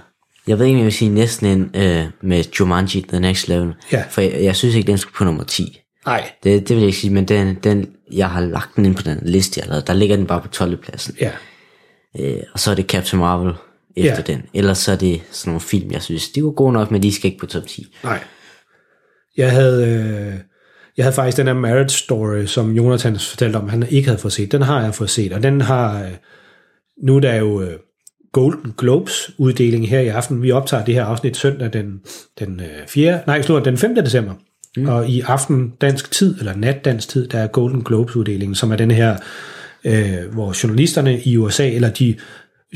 jeg 0.47 0.59
ved 0.59 0.67
ikke, 0.67 0.75
om 0.75 0.79
jeg 0.79 0.85
vil 0.85 0.93
sige 0.93 1.09
næsten 1.11 1.47
ind 1.47 1.77
uh, 1.77 2.29
med 2.29 2.45
Jumanji, 2.61 3.05
The 3.09 3.21
Next 3.21 3.49
Level. 3.49 3.75
Ja. 3.93 4.05
For 4.11 4.21
jeg, 4.21 4.43
jeg 4.43 4.57
synes 4.57 4.75
ikke, 4.75 4.87
den 4.87 4.99
skulle 4.99 5.15
på 5.17 5.25
nummer 5.25 5.45
10. 5.45 5.81
Nej, 6.07 6.31
Det, 6.45 6.61
det 6.69 6.77
vil 6.77 6.79
jeg 6.83 6.87
ikke 6.87 6.99
sige, 6.99 7.13
men 7.13 7.25
den, 7.29 7.55
den, 7.55 7.89
jeg 8.13 8.31
har 8.31 8.41
lagt 8.41 8.77
den 8.77 8.87
ind 8.87 8.95
på 8.97 9.03
den 9.03 9.19
liste, 9.23 9.61
jeg 9.61 9.69
lavet. 9.69 9.87
Der 9.87 9.95
ligger 9.95 10.17
den 10.17 10.27
bare 10.27 10.41
på 10.41 10.49
12. 10.49 10.77
pladsen. 10.77 11.17
ja. 11.21 11.31
Uh, 12.19 12.43
og 12.53 12.61
så 12.61 12.71
er 12.71 12.75
det 12.75 12.87
Captain 12.87 13.21
Marvel 13.21 13.53
efter 13.97 14.15
Ja. 14.29 14.33
den. 14.35 14.43
Ellers 14.55 14.79
så 14.79 14.93
er 14.93 14.97
det 14.97 15.21
sådan 15.31 15.51
nogle 15.51 15.61
film, 15.61 15.91
jeg 15.91 16.03
synes, 16.03 16.29
de 16.29 16.45
var 16.45 16.51
gode 16.51 16.73
nok, 16.73 16.91
men 16.91 17.03
de 17.03 17.13
skal 17.15 17.27
ikke 17.31 17.39
på 17.41 17.47
top 17.47 17.67
10. 17.67 17.97
Nej. 18.05 18.21
Jeg 19.37 19.51
havde, 19.51 19.85
øh, 19.89 20.41
jeg 20.97 21.05
havde 21.05 21.15
faktisk 21.15 21.37
den 21.37 21.47
her 21.47 21.55
Marriage 21.55 21.89
Story, 21.89 22.45
som 22.47 22.73
Jonathan 22.73 23.19
fortalte 23.19 23.57
om, 23.57 23.69
han 23.69 23.87
ikke 23.91 24.09
havde 24.09 24.21
fået 24.21 24.33
set. 24.33 24.53
Den 24.53 24.63
har 24.63 24.83
jeg 24.83 24.95
fået 24.95 25.11
set, 25.11 25.33
og 25.33 25.43
den 25.43 25.61
har... 25.61 26.03
Øh, 26.05 26.11
nu 27.03 27.17
er 27.17 27.21
der 27.21 27.35
jo 27.35 27.63
øh, 27.63 27.77
Golden 28.35 28.75
Globes 28.79 29.31
uddeling 29.39 29.89
her 29.89 30.01
i 30.01 30.09
aften. 30.09 30.43
Vi 30.43 30.51
optager 30.51 30.85
det 30.85 30.95
her 30.95 31.05
afsnit 31.05 31.37
søndag 31.37 31.73
den, 31.73 32.01
den 32.39 32.61
øh, 32.61 32.87
4. 32.89 33.21
Nej, 33.27 33.43
slut, 33.43 33.65
den 33.65 33.79
5. 33.79 33.95
december. 33.95 34.33
Mm. 34.77 34.89
Og 34.89 35.09
i 35.09 35.21
aften 35.21 35.73
dansk 35.81 36.11
tid, 36.11 36.39
eller 36.39 36.57
nat 36.57 36.85
dansk 36.85 37.09
tid, 37.09 37.29
der 37.29 37.39
er 37.39 37.47
Golden 37.47 37.85
Globes 37.85 38.17
uddelingen, 38.17 38.55
som 38.55 38.73
er 38.73 38.77
den 38.77 38.91
her, 38.91 39.17
øh, 39.85 40.33
hvor 40.33 40.63
journalisterne 40.63 41.21
i 41.21 41.37
USA, 41.37 41.71
eller 41.71 41.91
de 41.91 42.17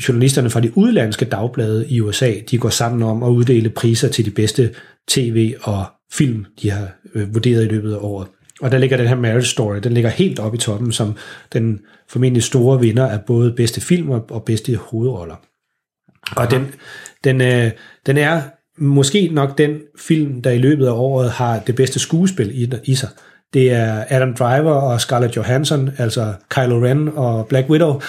journalisterne 0.07 0.49
fra 0.49 0.59
de 0.59 0.77
udlandske 0.77 1.25
dagblade 1.25 1.87
i 1.89 2.01
USA, 2.01 2.33
de 2.51 2.57
går 2.57 2.69
sammen 2.69 3.03
om 3.03 3.23
at 3.23 3.29
uddele 3.29 3.69
priser 3.69 4.09
til 4.09 4.25
de 4.25 4.31
bedste 4.31 4.69
tv 5.07 5.53
og 5.61 5.85
film, 6.11 6.45
de 6.61 6.71
har 6.71 6.87
øh, 7.15 7.33
vurderet 7.33 7.65
i 7.65 7.67
løbet 7.67 7.93
af 7.93 7.97
året. 8.01 8.27
Og 8.61 8.71
der 8.71 8.77
ligger 8.77 8.97
den 8.97 9.07
her 9.07 9.15
Marriage 9.15 9.45
Story, 9.45 9.77
den 9.83 9.93
ligger 9.93 10.09
helt 10.09 10.39
oppe 10.39 10.55
i 10.55 10.59
toppen 10.59 10.91
som 10.91 11.15
den 11.53 11.79
formentlig 12.09 12.43
store 12.43 12.79
vinder 12.79 13.07
af 13.07 13.21
både 13.21 13.51
bedste 13.51 13.81
film 13.81 14.09
og 14.09 14.43
bedste 14.45 14.75
hovedroller. 14.75 15.35
Og 16.35 16.51
den, 16.51 16.67
den, 17.23 17.41
øh, 17.41 17.71
den 18.05 18.17
er 18.17 18.41
måske 18.77 19.29
nok 19.31 19.57
den 19.57 19.79
film, 19.99 20.41
der 20.41 20.51
i 20.51 20.57
løbet 20.57 20.87
af 20.87 20.91
året 20.91 21.31
har 21.31 21.59
det 21.59 21.75
bedste 21.75 21.99
skuespil 21.99 22.63
i, 22.63 22.71
i 22.83 22.95
sig. 22.95 23.09
Det 23.53 23.71
er 23.71 24.03
Adam 24.09 24.33
Driver 24.33 24.71
og 24.71 25.01
Scarlett 25.01 25.37
Johansson, 25.37 25.89
altså 25.97 26.33
Kylo 26.49 26.85
Ren 26.85 27.09
og 27.15 27.47
Black 27.47 27.69
Widow, 27.69 28.01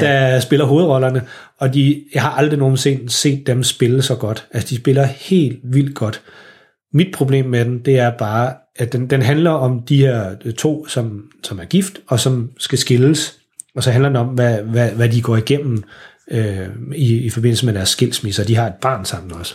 der 0.00 0.10
ja. 0.12 0.40
spiller 0.40 0.66
hovedrollerne. 0.66 1.22
Og 1.58 1.74
de, 1.74 2.04
jeg 2.14 2.22
har 2.22 2.30
aldrig 2.30 2.58
nogensinde 2.58 3.10
set 3.10 3.46
dem 3.46 3.62
spille 3.62 4.02
så 4.02 4.14
godt. 4.14 4.46
Altså, 4.50 4.68
de 4.70 4.76
spiller 4.76 5.04
helt 5.04 5.58
vildt 5.64 5.94
godt. 5.94 6.22
Mit 6.92 7.14
problem 7.14 7.44
med 7.46 7.64
den, 7.64 7.78
det 7.78 7.98
er 7.98 8.10
bare, 8.10 8.54
at 8.76 8.92
den, 8.92 9.10
den 9.10 9.22
handler 9.22 9.50
om 9.50 9.82
de 9.82 9.96
her 9.96 10.34
to, 10.58 10.86
som, 10.86 11.24
som 11.42 11.58
er 11.58 11.64
gift, 11.64 12.00
og 12.06 12.20
som 12.20 12.50
skal 12.58 12.78
skilles. 12.78 13.38
Og 13.76 13.82
så 13.82 13.90
handler 13.90 14.08
den 14.08 14.16
om, 14.16 14.26
hvad, 14.26 14.62
hvad, 14.62 14.90
hvad 14.90 15.08
de 15.08 15.22
går 15.22 15.36
igennem 15.36 15.82
øh, 16.30 16.68
i, 16.94 17.18
i 17.18 17.30
forbindelse 17.30 17.66
med 17.66 17.74
deres 17.74 17.88
skilsmisse, 17.88 18.42
og 18.42 18.48
de 18.48 18.56
har 18.56 18.66
et 18.66 18.74
barn 18.80 19.04
sammen 19.04 19.32
også. 19.32 19.54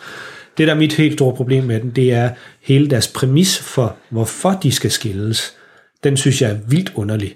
Det, 0.57 0.67
der 0.67 0.73
er 0.73 0.77
mit 0.77 0.93
helt 0.93 1.13
store 1.13 1.35
problem 1.35 1.63
med 1.63 1.79
den, 1.79 1.91
det 1.91 2.13
er 2.13 2.29
hele 2.61 2.89
deres 2.89 3.07
præmis 3.07 3.59
for, 3.59 3.97
hvorfor 4.09 4.59
de 4.63 4.71
skal 4.71 4.91
skilles. 4.91 5.55
Den 6.03 6.17
synes 6.17 6.41
jeg 6.41 6.51
er 6.51 6.59
vildt 6.67 6.91
underlig. 6.95 7.35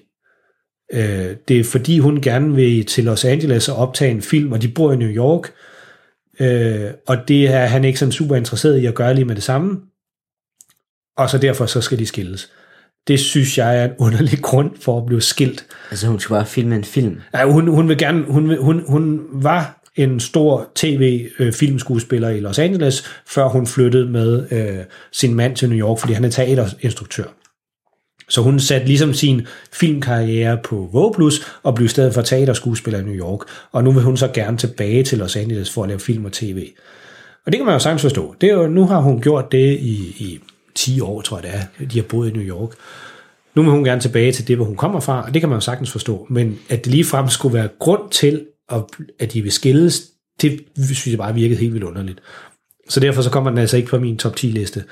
Øh, 0.93 1.35
det 1.47 1.59
er 1.59 1.63
fordi, 1.63 1.99
hun 1.99 2.21
gerne 2.21 2.55
vil 2.55 2.85
til 2.85 3.03
Los 3.03 3.25
Angeles 3.25 3.69
og 3.69 3.75
optage 3.75 4.11
en 4.11 4.21
film, 4.21 4.51
og 4.51 4.61
de 4.61 4.67
bor 4.67 4.93
i 4.93 4.97
New 4.97 5.09
York, 5.09 5.51
øh, 6.39 6.91
og 7.07 7.17
det 7.27 7.47
er 7.47 7.65
han 7.65 7.83
ikke 7.85 7.99
sådan 7.99 8.11
super 8.11 8.35
interesseret 8.35 8.77
i 8.77 8.85
at 8.85 8.95
gøre 8.95 9.13
lige 9.13 9.25
med 9.25 9.35
det 9.35 9.43
samme, 9.43 9.81
og 11.17 11.29
så 11.29 11.37
derfor 11.37 11.65
så 11.65 11.81
skal 11.81 11.99
de 11.99 12.05
skilles. 12.05 12.51
Det 13.07 13.19
synes 13.19 13.57
jeg 13.57 13.77
er 13.79 13.85
en 13.85 13.91
underlig 13.97 14.41
grund 14.41 14.71
for 14.81 14.97
at 14.97 15.05
blive 15.05 15.21
skilt. 15.21 15.65
Altså 15.91 16.07
hun 16.07 16.19
skal 16.19 16.33
bare 16.33 16.45
filme 16.45 16.75
en 16.75 16.83
film. 16.83 17.21
Ja, 17.33 17.45
hun, 17.45 17.67
hun 17.67 17.89
vil 17.89 17.97
gerne, 17.97 18.23
hun, 18.27 18.57
hun, 18.57 18.83
hun 18.87 19.21
var 19.31 19.81
en 19.95 20.19
stor 20.19 20.71
tv-filmskuespiller 20.75 22.29
i 22.29 22.39
Los 22.39 22.59
Angeles, 22.59 23.03
før 23.27 23.47
hun 23.47 23.67
flyttede 23.67 24.09
med 24.09 24.51
øh, 24.51 24.83
sin 25.11 25.35
mand 25.35 25.55
til 25.55 25.69
New 25.69 25.77
York, 25.79 25.99
fordi 25.99 26.13
han 26.13 26.23
er 26.23 26.29
teaterinstruktør. 26.29 27.23
Så 28.29 28.41
hun 28.41 28.59
satte 28.59 28.87
ligesom 28.87 29.13
sin 29.13 29.47
filmkarriere 29.73 30.57
på 30.63 30.89
Vogue 30.93 31.13
Plus 31.13 31.41
og 31.63 31.75
blev 31.75 31.85
i 31.85 31.89
stedet 31.89 32.13
for 32.13 32.21
teaterskuespiller 32.21 32.99
i 32.99 33.03
New 33.03 33.15
York. 33.15 33.39
Og 33.71 33.83
nu 33.83 33.91
vil 33.91 34.03
hun 34.03 34.17
så 34.17 34.27
gerne 34.27 34.57
tilbage 34.57 35.03
til 35.03 35.17
Los 35.17 35.35
Angeles 35.35 35.71
for 35.71 35.83
at 35.83 35.87
lave 35.87 35.99
film 35.99 36.25
og 36.25 36.31
tv. 36.31 36.69
Og 37.45 37.51
det 37.51 37.59
kan 37.59 37.65
man 37.65 37.75
jo 37.75 37.79
sagtens 37.79 38.01
forstå. 38.01 38.35
Det 38.41 38.49
er 38.49 38.53
jo, 38.53 38.67
nu 38.67 38.87
har 38.87 38.99
hun 38.99 39.21
gjort 39.21 39.51
det 39.51 39.79
i, 39.79 40.15
i 40.19 40.39
10 40.75 40.99
år, 41.01 41.21
tror 41.21 41.37
jeg 41.37 41.43
det 41.43 41.51
er. 41.59 41.85
De 41.85 41.97
har 41.99 42.03
boet 42.03 42.29
i 42.29 42.33
New 42.33 42.43
York. 42.43 42.69
Nu 43.55 43.61
vil 43.61 43.71
hun 43.71 43.83
gerne 43.83 44.01
tilbage 44.01 44.31
til 44.31 44.47
det, 44.47 44.55
hvor 44.55 44.65
hun 44.65 44.75
kommer 44.75 44.99
fra, 44.99 45.23
og 45.27 45.33
det 45.33 45.41
kan 45.41 45.49
man 45.49 45.55
jo 45.57 45.61
sagtens 45.61 45.91
forstå. 45.91 46.27
Men 46.29 46.59
at 46.69 46.85
det 46.85 46.91
ligefrem 46.91 47.27
skulle 47.29 47.53
være 47.53 47.69
grund 47.79 48.01
til, 48.11 48.45
at, 48.71 48.81
at 49.19 49.33
de 49.33 49.41
vil 49.41 49.51
skilles, 49.51 50.01
det 50.41 50.59
synes 50.85 51.07
jeg 51.07 51.17
bare 51.17 51.33
virkede 51.33 51.59
helt 51.59 51.73
vildt 51.73 51.85
underligt. 51.85 52.19
Så 52.89 52.99
derfor 52.99 53.21
så 53.21 53.29
kommer 53.29 53.49
den 53.49 53.59
altså 53.59 53.77
ikke 53.77 53.89
på 53.89 53.99
min 53.99 54.17
top 54.17 54.35
10 54.35 54.47
liste. 54.47 54.83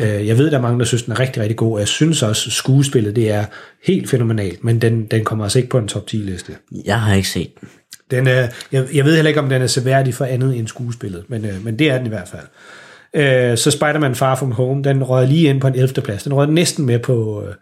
Øh, 0.00 0.26
Jeg 0.26 0.38
ved, 0.38 0.50
der 0.50 0.58
er 0.58 0.62
mange, 0.62 0.78
der 0.78 0.84
synes, 0.84 1.02
den 1.02 1.12
er 1.12 1.20
rigtig, 1.20 1.42
rigtig 1.42 1.56
god. 1.56 1.72
og 1.72 1.78
Jeg 1.78 1.88
synes 1.88 2.22
også, 2.22 2.50
skuespillet 2.50 3.16
det 3.16 3.30
er 3.30 3.44
helt 3.84 4.10
fænomenalt, 4.10 4.64
men 4.64 4.80
den, 4.80 5.06
den 5.06 5.24
kommer 5.24 5.44
altså 5.44 5.58
ikke 5.58 5.68
på 5.70 5.78
en 5.78 5.88
top 5.88 6.06
10 6.06 6.16
liste. 6.16 6.52
Jeg 6.84 7.00
har 7.00 7.14
ikke 7.14 7.28
set 7.28 7.50
den. 8.10 8.26
Er, 8.26 8.48
jeg, 8.72 8.86
jeg 8.94 9.04
ved 9.04 9.14
heller 9.14 9.28
ikke, 9.28 9.40
om 9.40 9.48
den 9.48 9.62
er 9.62 9.66
seværdig 9.66 10.14
for 10.14 10.24
andet 10.24 10.56
end 10.56 10.68
skuespillet, 10.68 11.24
men, 11.28 11.44
øh, 11.44 11.64
men 11.64 11.78
det 11.78 11.90
er 11.90 11.96
den 11.96 12.06
i 12.06 12.08
hvert 12.08 12.28
fald. 12.28 12.46
Øh, 13.16 13.58
så 13.58 13.70
Spider-Man 13.70 14.14
Far 14.14 14.34
From 14.34 14.52
Home, 14.52 14.82
den 14.82 15.04
røg 15.04 15.28
lige 15.28 15.48
ind 15.48 15.60
på 15.60 15.66
en 15.66 15.74
11. 15.74 16.02
plads. 16.02 16.22
Den 16.22 16.34
røg 16.34 16.48
næsten 16.48 16.86
med 16.86 16.98
på, 16.98 17.44
øh, 17.46 17.54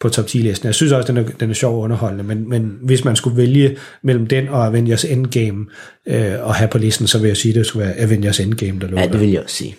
på 0.00 0.08
top 0.08 0.24
10-listen. 0.24 0.66
Jeg 0.66 0.74
synes 0.74 0.92
også, 0.92 1.12
den 1.12 1.16
er, 1.16 1.24
den 1.40 1.50
er 1.50 1.54
sjov 1.54 1.74
og 1.74 1.80
underholdende, 1.80 2.24
men, 2.24 2.48
men 2.48 2.78
hvis 2.82 3.04
man 3.04 3.16
skulle 3.16 3.36
vælge 3.36 3.76
mellem 4.02 4.26
den 4.26 4.48
og 4.48 4.66
Avengers 4.66 5.04
Endgame 5.04 5.66
øh, 6.06 6.32
og 6.40 6.54
have 6.54 6.68
på 6.68 6.78
listen, 6.78 7.06
så 7.06 7.18
vil 7.18 7.28
jeg 7.28 7.36
sige, 7.36 7.52
at 7.52 7.56
det 7.56 7.66
skulle 7.66 7.86
være 7.86 7.96
Avengers 7.96 8.40
Endgame, 8.40 8.80
der 8.80 8.86
lå 8.86 8.98
Ja, 8.98 9.06
det 9.06 9.20
vil 9.20 9.30
jeg 9.30 9.42
også 9.42 9.56
sige. 9.56 9.76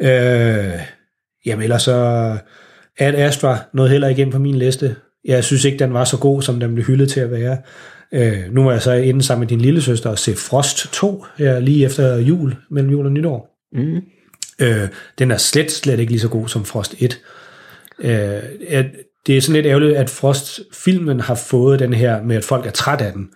Øh, 0.00 0.80
jamen 1.46 1.62
ellers 1.62 1.82
så... 1.82 2.38
Ad 2.98 3.14
Astra 3.14 3.58
nåede 3.74 3.90
heller 3.90 4.08
ikke 4.08 4.22
ind 4.22 4.32
på 4.32 4.38
min 4.38 4.54
liste. 4.54 4.96
Jeg 5.24 5.44
synes 5.44 5.64
ikke, 5.64 5.78
den 5.78 5.94
var 5.94 6.04
så 6.04 6.18
god, 6.18 6.42
som 6.42 6.60
den 6.60 6.74
blev 6.74 6.86
hyldet 6.86 7.10
til 7.10 7.20
at 7.20 7.30
være. 7.30 7.58
Øh, 8.14 8.54
nu 8.54 8.64
var 8.64 8.72
jeg 8.72 8.82
så 8.82 8.92
inde 8.92 9.22
sammen 9.22 9.40
med 9.40 9.48
din 9.48 9.60
lille 9.60 9.82
søster 9.82 10.10
og 10.10 10.18
se 10.18 10.34
Frost 10.34 10.92
2 10.92 11.24
her 11.36 11.60
lige 11.60 11.84
efter 11.84 12.16
jul, 12.16 12.56
mellem 12.70 12.90
jul 12.90 13.06
og 13.06 13.12
nytår. 13.12 13.51
Mm. 13.72 14.00
Øh, 14.58 14.88
den 15.18 15.30
er 15.30 15.36
slet, 15.36 15.72
slet 15.72 16.00
ikke 16.00 16.12
lige 16.12 16.20
så 16.20 16.28
god 16.28 16.48
som 16.48 16.64
Frost 16.64 16.94
1. 16.98 17.20
Øh, 17.98 18.42
at 18.68 18.86
det 19.26 19.36
er 19.36 19.40
sådan 19.40 19.54
lidt 19.54 19.66
ærgerligt, 19.66 19.96
at 19.96 20.10
Frost-filmen 20.10 21.20
har 21.20 21.34
fået 21.34 21.78
den 21.78 21.92
her 21.92 22.22
med, 22.22 22.36
at 22.36 22.44
folk 22.44 22.66
er 22.66 22.70
træt 22.70 23.00
af 23.00 23.12
den. 23.12 23.28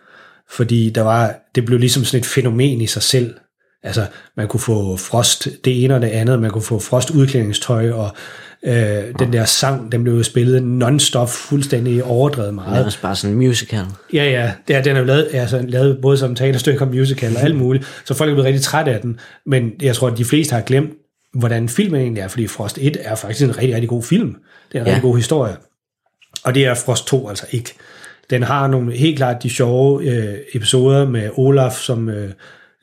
Fordi 0.51 0.91
der 0.91 1.03
var, 1.03 1.35
det 1.55 1.65
blev 1.65 1.79
ligesom 1.79 2.05
sådan 2.05 2.21
et 2.21 2.27
fænomen 2.27 2.81
i 2.81 2.87
sig 2.87 3.03
selv. 3.03 3.35
Altså, 3.83 4.07
man 4.37 4.49
kunne 4.49 4.61
få 4.61 4.97
Frost 4.97 5.49
det 5.65 5.85
ene 5.85 5.95
og 5.95 6.01
det 6.01 6.09
andet, 6.09 6.41
man 6.41 6.51
kunne 6.51 6.63
få 6.63 6.79
Frost 6.79 7.11
udklædningstøj, 7.11 7.91
og 7.91 8.11
øh, 8.63 9.05
den 9.19 9.33
der 9.33 9.45
sang, 9.45 9.93
den 9.93 10.03
blev 10.05 10.15
jo 10.17 10.23
spillet 10.23 10.63
non-stop, 10.63 11.29
fuldstændig 11.31 12.05
overdrevet 12.05 12.47
Det 12.49 12.55
meget. 12.55 12.81
er 12.81 12.85
også 12.85 13.01
bare 13.03 13.17
sådan 13.17 13.37
en 13.37 13.39
musical. 13.47 13.85
Ja, 14.13 14.25
ja, 14.25 14.53
det 14.69 14.77
er, 14.77 14.83
den 14.83 14.97
er 14.97 15.01
jo 15.01 15.07
lavet, 15.07 15.29
altså, 15.33 15.65
lavet 15.69 15.99
både 16.03 16.19
som 16.19 16.35
teaterstykke 16.35 16.81
og 16.81 16.89
musical 16.89 17.37
og 17.37 17.43
alt 17.43 17.57
muligt, 17.57 18.03
så 18.05 18.15
folk 18.15 18.31
er 18.31 18.35
blevet 18.35 18.47
rigtig 18.47 18.63
trætte 18.63 18.93
af 18.93 19.01
den, 19.01 19.21
men 19.47 19.71
jeg 19.83 19.95
tror, 19.97 20.09
at 20.11 20.19
de 20.19 20.25
fleste 20.25 20.55
har 20.55 20.61
glemt, 20.63 20.91
hvordan 21.35 21.69
filmen 21.69 22.01
egentlig 22.01 22.21
er, 22.21 22.29
fordi 22.29 22.47
Frost 22.47 22.79
1 22.81 22.97
er 23.01 23.15
faktisk 23.15 23.45
en 23.45 23.57
rigtig, 23.57 23.75
rigtig 23.75 23.89
god 23.89 24.03
film. 24.03 24.37
Det 24.73 24.79
er 24.79 24.81
en 24.81 24.87
Ja. 24.87 24.93
rigtig 24.93 25.03
god 25.03 25.17
historie. 25.17 25.57
Og 26.45 26.55
det 26.55 26.65
er 26.67 26.75
Frost 26.75 27.07
2 27.07 27.29
altså 27.29 27.47
ikke. 27.51 27.75
Den 28.31 28.43
har 28.43 28.67
nogle 28.67 28.93
helt 28.93 29.17
klart 29.17 29.43
de 29.43 29.51
sjove 29.51 30.05
øh, 30.05 30.35
episoder 30.55 31.09
med 31.09 31.31
Olaf 31.35 31.73
som, 31.73 32.09
øh, 32.09 32.31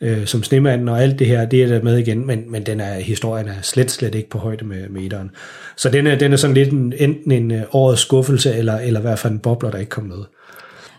øh, 0.04 0.26
som 0.26 0.44
snemanden 0.44 0.90
og 0.90 1.02
alt 1.02 1.20
det 1.20 1.28
her, 1.28 1.46
det 1.46 1.64
er 1.64 1.68
der 1.68 1.82
med 1.82 1.98
igen, 1.98 2.28
men, 2.28 2.52
men 2.52 2.64
den 2.64 2.80
er, 2.80 2.94
historien 2.94 3.48
er 3.48 3.62
slet, 3.62 3.92
slet 3.92 4.16
ikke 4.16 4.30
på 4.30 4.38
højde 4.38 4.66
med, 4.66 4.90
med 4.90 5.02
etteren. 5.02 5.32
Så 5.78 5.90
den 5.90 6.08
er, 6.08 6.16
den 6.16 6.34
er 6.34 6.38
sådan 6.38 6.54
lidt 6.54 6.70
en, 6.70 6.94
enten 6.98 7.32
en 7.32 7.52
øh, 7.52 7.62
årets 7.72 8.02
skuffelse, 8.02 8.54
eller, 8.54 8.78
eller 8.78 9.00
i 9.00 9.02
hvert 9.02 9.20
fald 9.20 9.34
en 9.34 9.40
bobler, 9.40 9.72
der 9.72 9.78
ikke 9.78 9.90
kom 9.90 10.04
med. 10.04 10.24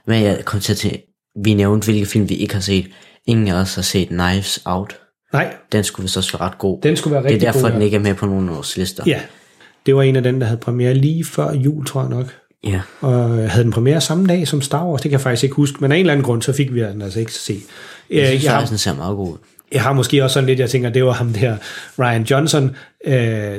Men 0.06 0.22
jeg 0.22 0.44
kom 0.44 0.60
til 0.60 1.00
vi 1.44 1.54
nævnte, 1.54 1.84
hvilke 1.84 2.06
film 2.06 2.28
vi 2.28 2.34
ikke 2.34 2.54
har 2.54 2.60
set. 2.60 2.86
Ingen 3.26 3.48
af 3.48 3.60
os 3.60 3.74
har 3.74 3.82
set 3.82 4.08
Knives 4.08 4.62
Out. 4.64 4.98
Nej, 5.32 5.54
Den 5.72 5.84
skulle 5.84 6.04
vist 6.04 6.16
også 6.16 6.38
være 6.38 6.48
ret 6.48 6.58
god. 6.58 6.80
Den 6.82 6.96
skulle 6.96 7.14
være 7.14 7.22
Det 7.22 7.28
er 7.28 7.32
rigtig 7.32 7.46
derfor, 7.46 7.60
god, 7.60 7.70
den 7.70 7.78
ja. 7.78 7.84
ikke 7.84 7.96
er 7.96 8.00
med 8.00 8.14
på 8.14 8.26
nogen 8.26 8.48
af 8.48 8.54
vores 8.54 8.76
lister. 8.76 9.04
Ja, 9.06 9.20
det 9.86 9.96
var 9.96 10.02
en 10.02 10.16
af 10.16 10.22
dem, 10.22 10.40
der 10.40 10.46
havde 10.46 10.60
premiere 10.60 10.94
lige 10.94 11.24
før 11.24 11.52
jul, 11.52 11.86
tror 11.86 12.00
jeg 12.00 12.10
nok. 12.10 12.34
Ja. 12.66 12.80
Og 13.00 13.50
havde 13.50 13.64
den 13.64 13.72
premiere 13.72 14.00
samme 14.00 14.26
dag 14.26 14.48
som 14.48 14.60
Star 14.60 14.86
Wars, 14.86 15.00
det 15.00 15.08
kan 15.10 15.12
jeg 15.12 15.20
faktisk 15.20 15.44
ikke 15.44 15.56
huske, 15.56 15.78
men 15.80 15.92
af 15.92 15.96
en 15.96 16.00
eller 16.00 16.12
anden 16.12 16.24
grund, 16.24 16.42
så 16.42 16.52
fik 16.52 16.74
vi 16.74 16.80
den 16.80 17.02
altså 17.02 17.20
ikke 17.20 17.32
se. 17.32 17.60
Jeg 18.10 18.16
Jeg, 18.16 18.26
synes 18.26 18.44
jeg, 18.44 18.52
faktisk, 18.52 18.70
har, 18.70 18.74
den 18.74 18.78
ser 18.78 18.94
meget 18.94 19.16
god 19.16 19.32
ud. 19.32 19.38
jeg 19.72 19.82
har 19.82 19.92
måske 19.92 20.24
også 20.24 20.34
sådan 20.34 20.46
lidt, 20.46 20.60
jeg 20.60 20.70
tænker, 20.70 20.90
det 20.90 21.04
var 21.04 21.12
ham 21.12 21.32
der, 21.32 21.56
Ryan 21.98 22.22
Johnson, 22.22 22.76
øh, 23.06 23.14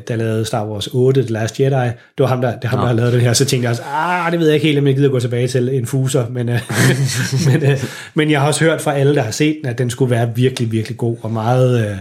der 0.08 0.16
lavede 0.16 0.46
Star 0.46 0.68
Wars 0.68 0.88
8, 0.88 1.22
The 1.22 1.32
Last 1.34 1.60
Jedi. 1.60 1.86
Det 1.86 1.94
var 2.18 2.28
ham, 2.28 2.42
der, 2.42 2.60
det 2.60 2.70
ham, 2.70 2.80
der 2.80 2.88
har 2.88 2.94
lavet 2.94 3.14
den 3.14 3.22
her. 3.22 3.34
Så 3.34 3.46
tænkte 3.46 3.64
jeg 3.64 3.72
også, 3.72 3.84
ah, 3.94 4.32
det 4.32 4.40
ved 4.40 4.48
jeg 4.48 4.56
ikke 4.56 4.68
helt, 4.68 4.80
om 4.80 4.88
jeg 4.88 4.96
gider 4.96 5.10
gå 5.10 5.20
tilbage 5.20 5.48
til 5.48 5.70
en 5.70 5.86
fuser. 5.86 6.30
Men, 6.30 6.50
øh, 6.50 6.60
men, 7.48 7.72
øh, 7.72 7.84
men 8.14 8.32
jeg 8.32 8.40
har 8.40 8.48
også 8.48 8.64
hørt 8.64 8.82
fra 8.82 8.94
alle, 8.94 9.16
der 9.16 9.22
har 9.22 9.32
set 9.32 9.58
den, 9.62 9.70
at 9.70 9.78
den 9.78 9.90
skulle 9.90 10.12
være 10.12 10.36
virkelig, 10.36 10.72
virkelig 10.72 10.98
god 10.98 11.18
og 11.22 11.32
meget 11.32 11.90
øh, 11.90 11.98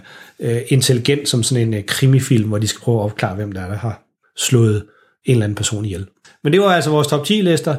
øh, 0.51 0.63
intelligent 0.69 1.29
som 1.29 1.43
sådan 1.43 1.67
en 1.69 1.75
øh, 1.75 1.85
krimifilm, 1.87 2.49
hvor 2.49 2.59
de 2.59 2.69
skal 2.69 2.81
prøve 2.81 2.99
at 2.99 3.05
opklare, 3.05 3.35
hvem 3.35 3.53
der 3.53 3.61
er, 3.61 3.69
der 3.69 3.77
har 3.77 4.03
slået 4.37 4.85
en 5.25 5.33
eller 5.33 5.45
anden 5.45 5.57
person 5.57 5.85
ihjel. 5.85 6.07
Men 6.45 6.53
det 6.53 6.61
var 6.61 6.67
altså 6.67 6.91
vores 6.91 7.07
top 7.07 7.25
10 7.25 7.33
lister. 7.33 7.77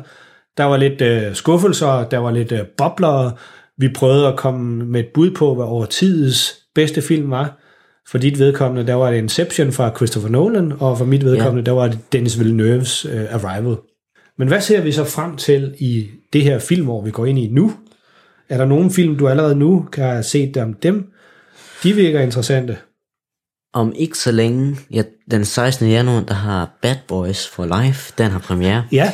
Der 0.57 0.63
var 0.63 0.78
lidt 0.78 1.01
øh, 1.01 1.36
skuffelser, 1.36 2.07
der 2.11 2.18
var 2.18 2.32
lidt 2.32 2.51
øh, 2.51 2.59
bobler. 2.78 3.32
Vi 3.78 3.89
prøvede 3.95 4.28
at 4.28 4.36
komme 4.36 4.86
med 4.86 4.99
et 4.99 5.09
bud 5.13 5.32
på, 5.32 5.55
hvad 5.55 5.66
over 5.66 5.86
tidens 5.86 6.55
bedste 6.76 7.01
film 7.01 7.32
var. 7.32 7.59
For 8.07 8.18
dit 8.18 8.39
vedkommende, 8.39 8.88
der 8.88 8.93
var 8.93 9.11
det 9.11 9.18
Inception 9.18 9.72
fra 9.72 9.91
Christopher 9.95 10.30
Nolan, 10.30 10.74
og 10.80 10.97
for 10.97 11.05
mit 11.05 11.26
vedkommende, 11.26 11.59
ja. 11.59 11.66
der 11.66 11.82
var 11.82 11.88
det 11.88 11.99
Dennis 12.11 12.39
Villeneuves 12.39 13.05
øh, 13.05 13.26
Arrival. 13.32 13.76
Men 14.38 14.47
hvad 14.47 14.61
ser 14.61 14.82
vi 14.82 14.91
så 14.91 15.03
frem 15.03 15.38
til 15.38 15.76
i 15.80 16.07
det 16.34 16.41
her 16.41 16.59
filmår, 16.59 17.01
vi 17.01 17.11
går 17.11 17.26
ind 17.26 17.39
i 17.39 17.47
nu? 17.47 17.74
Er 18.49 18.57
der 18.57 18.66
nogen 18.66 18.91
film, 18.91 19.18
du 19.18 19.28
allerede 19.28 19.55
nu 19.55 19.88
kan 19.91 20.03
have 20.03 20.24
set 20.24 20.57
om 20.57 20.74
dem? 20.74 21.11
De 21.84 21.93
virker 21.93 22.20
interessante. 22.20 22.78
Om 23.76 23.93
ikke 23.95 24.17
så 24.17 24.32
længe, 24.32 24.78
ja, 24.91 25.03
den 25.32 25.45
16. 25.45 25.89
januar, 25.89 26.21
der 26.21 26.34
har 26.34 26.69
Bad 26.82 26.95
Boys 27.07 27.47
for 27.47 27.82
Life, 27.82 28.13
den 28.17 28.32
har 28.32 28.39
premiere. 28.39 28.84
Ja, 28.91 29.11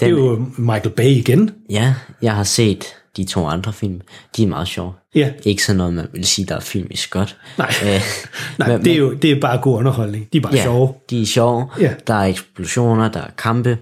det 0.00 0.06
er 0.06 0.10
jo 0.10 0.46
Michael 0.58 0.90
Bay 0.90 1.04
igen. 1.04 1.50
Ja, 1.70 1.94
jeg 2.22 2.34
har 2.34 2.42
set 2.44 2.84
de 3.16 3.24
to 3.24 3.46
andre 3.46 3.72
film. 3.72 4.00
De 4.36 4.42
er 4.42 4.46
meget 4.46 4.68
sjove. 4.68 4.92
Ja. 5.14 5.30
Ikke 5.44 5.64
sådan 5.64 5.76
noget, 5.76 5.94
man 5.94 6.06
vil 6.12 6.24
sige, 6.26 6.46
der 6.46 6.56
er 6.56 6.60
filmisk 6.60 7.10
godt. 7.10 7.36
Nej, 7.58 7.70
Øh, 7.84 7.88
Nej 8.58 8.68
men- 8.68 8.84
det, 8.84 8.92
er 8.92 8.96
jo, 8.96 9.12
det 9.14 9.30
er 9.32 9.40
bare 9.40 9.58
god 9.58 9.78
underholdning. 9.78 10.28
De 10.32 10.38
er 10.38 10.42
bare 10.42 10.54
ja, 10.56 10.62
sjove. 10.62 10.92
de 11.10 11.22
er 11.22 11.26
sjove. 11.26 11.66
Ja. 11.80 11.94
Der 12.06 12.14
er 12.14 12.24
eksplosioner, 12.24 13.08
der 13.08 13.20
er 13.20 13.30
kampe. 13.38 13.78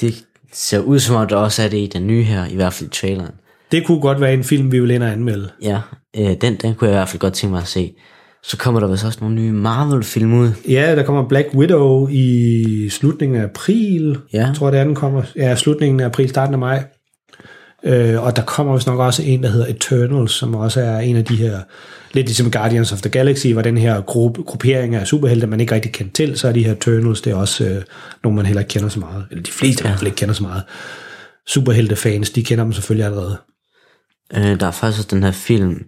Det 0.00 0.24
ser 0.52 0.78
ud 0.78 0.98
som 0.98 1.16
om, 1.16 1.28
der 1.28 1.36
også 1.36 1.62
er 1.62 1.68
det 1.68 1.78
i 1.78 1.90
den 1.92 2.06
nye 2.06 2.22
her, 2.22 2.46
i 2.46 2.54
hvert 2.54 2.72
fald 2.72 2.90
i 2.90 2.92
traileren. 2.92 3.32
Det 3.72 3.86
kunne 3.86 4.00
godt 4.00 4.20
være 4.20 4.34
en 4.34 4.44
film, 4.44 4.72
vi 4.72 4.80
vil 4.80 4.90
ind 4.90 5.02
og 5.02 5.10
anmelde. 5.12 5.50
Ja, 5.62 5.80
øh, 6.16 6.36
den, 6.40 6.56
den 6.56 6.74
kunne 6.74 6.88
jeg 6.90 6.94
i 6.94 6.98
hvert 6.98 7.08
fald 7.08 7.20
godt 7.20 7.34
tænke 7.34 7.52
mig 7.52 7.62
at 7.62 7.68
se. 7.68 7.94
Så 8.44 8.56
kommer 8.56 8.80
der 8.80 8.86
vist 8.86 9.04
også 9.04 9.18
nogle 9.20 9.36
nye 9.36 9.52
Marvel-film 9.52 10.34
ud. 10.34 10.50
Ja, 10.68 10.96
der 10.96 11.02
kommer 11.02 11.28
Black 11.28 11.48
Widow 11.54 12.08
i 12.10 12.88
slutningen 12.90 13.40
af 13.40 13.44
april. 13.44 14.18
Ja. 14.32 14.46
Jeg 14.46 14.56
tror, 14.56 14.70
det 14.70 14.80
er, 14.80 14.84
den 14.84 14.94
kommer. 14.94 15.22
Ja, 15.36 15.56
slutningen 15.56 16.00
af 16.00 16.04
april, 16.04 16.28
starten 16.28 16.54
af 16.54 16.58
maj. 16.58 16.84
Øh, 17.84 18.22
og 18.22 18.36
der 18.36 18.42
kommer 18.42 18.74
vist 18.74 18.86
nok 18.86 18.98
også 18.98 19.22
en, 19.22 19.42
der 19.42 19.48
hedder 19.48 19.66
Eternals, 19.66 20.32
som 20.32 20.54
også 20.54 20.80
er 20.80 20.98
en 20.98 21.16
af 21.16 21.24
de 21.24 21.36
her, 21.36 21.60
lidt 22.12 22.26
ligesom 22.26 22.50
Guardians 22.50 22.92
of 22.92 23.00
the 23.00 23.10
Galaxy, 23.10 23.46
hvor 23.46 23.62
den 23.62 23.78
her 23.78 24.00
gruppe, 24.00 24.42
gruppering 24.42 24.94
af 24.94 25.06
superhelte, 25.06 25.46
man 25.46 25.60
ikke 25.60 25.74
rigtig 25.74 25.92
kendt 25.92 26.14
til, 26.14 26.38
så 26.38 26.48
er 26.48 26.52
de 26.52 26.64
her 26.64 26.72
Eternals, 26.72 27.20
det 27.20 27.30
er 27.30 27.36
også 27.36 27.64
øh, 27.64 27.82
nogle, 28.22 28.36
man 28.36 28.46
heller 28.46 28.60
ikke 28.60 28.70
kender 28.70 28.88
så 28.88 29.00
meget. 29.00 29.24
Eller 29.30 29.42
de 29.42 29.52
fleste 29.52 29.82
ja. 29.82 29.88
i 29.88 29.90
hvert 29.90 29.98
fald 29.98 30.06
ikke 30.06 30.16
kender 30.16 30.34
så 30.34 30.42
meget. 30.42 30.62
Superhelte-fans, 31.46 32.30
de 32.30 32.44
kender 32.44 32.64
dem 32.64 32.72
selvfølgelig 32.72 33.06
allerede. 33.06 33.36
Øh, 34.36 34.60
der 34.60 34.66
er 34.66 34.70
faktisk 34.70 34.98
også 34.98 35.08
den 35.10 35.22
her 35.22 35.30
film 35.30 35.82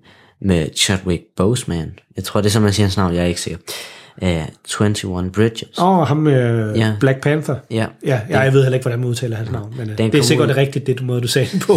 med 0.44 0.68
Chadwick 0.76 1.22
Boseman. 1.36 1.98
Jeg 2.16 2.24
tror, 2.24 2.40
det 2.40 2.46
er 2.48 2.50
sådan, 2.50 2.64
man 2.64 2.72
siger 2.72 2.86
hans 2.86 2.96
navn, 2.96 3.14
jeg 3.14 3.22
er 3.22 3.26
ikke 3.26 3.40
sikker. 3.40 3.58
Uh, 4.22 4.28
21 4.80 5.30
Bridges. 5.30 5.78
Åh, 5.78 5.98
oh, 5.98 6.06
ham 6.06 6.16
med 6.16 6.74
Ja. 6.76 6.92
Black 7.00 7.20
Panther. 7.22 7.56
Ja. 7.70 7.86
Ja, 8.06 8.20
jeg, 8.28 8.44
jeg 8.44 8.52
ved 8.52 8.62
heller 8.62 8.74
ikke, 8.74 8.84
hvordan 8.84 8.98
man 9.00 9.08
udtaler 9.08 9.36
hans 9.36 9.50
navn, 9.50 9.74
men 9.76 9.88
Den 9.98 10.12
det 10.12 10.18
er 10.18 10.22
sikkert 10.22 10.44
ud- 10.44 10.48
det 10.48 10.56
rigtigt, 10.56 10.86
det 10.86 10.98
du 10.98 11.04
måde, 11.04 11.20
du 11.20 11.28
sagde 11.28 11.48
den 11.52 11.60
på. 11.60 11.74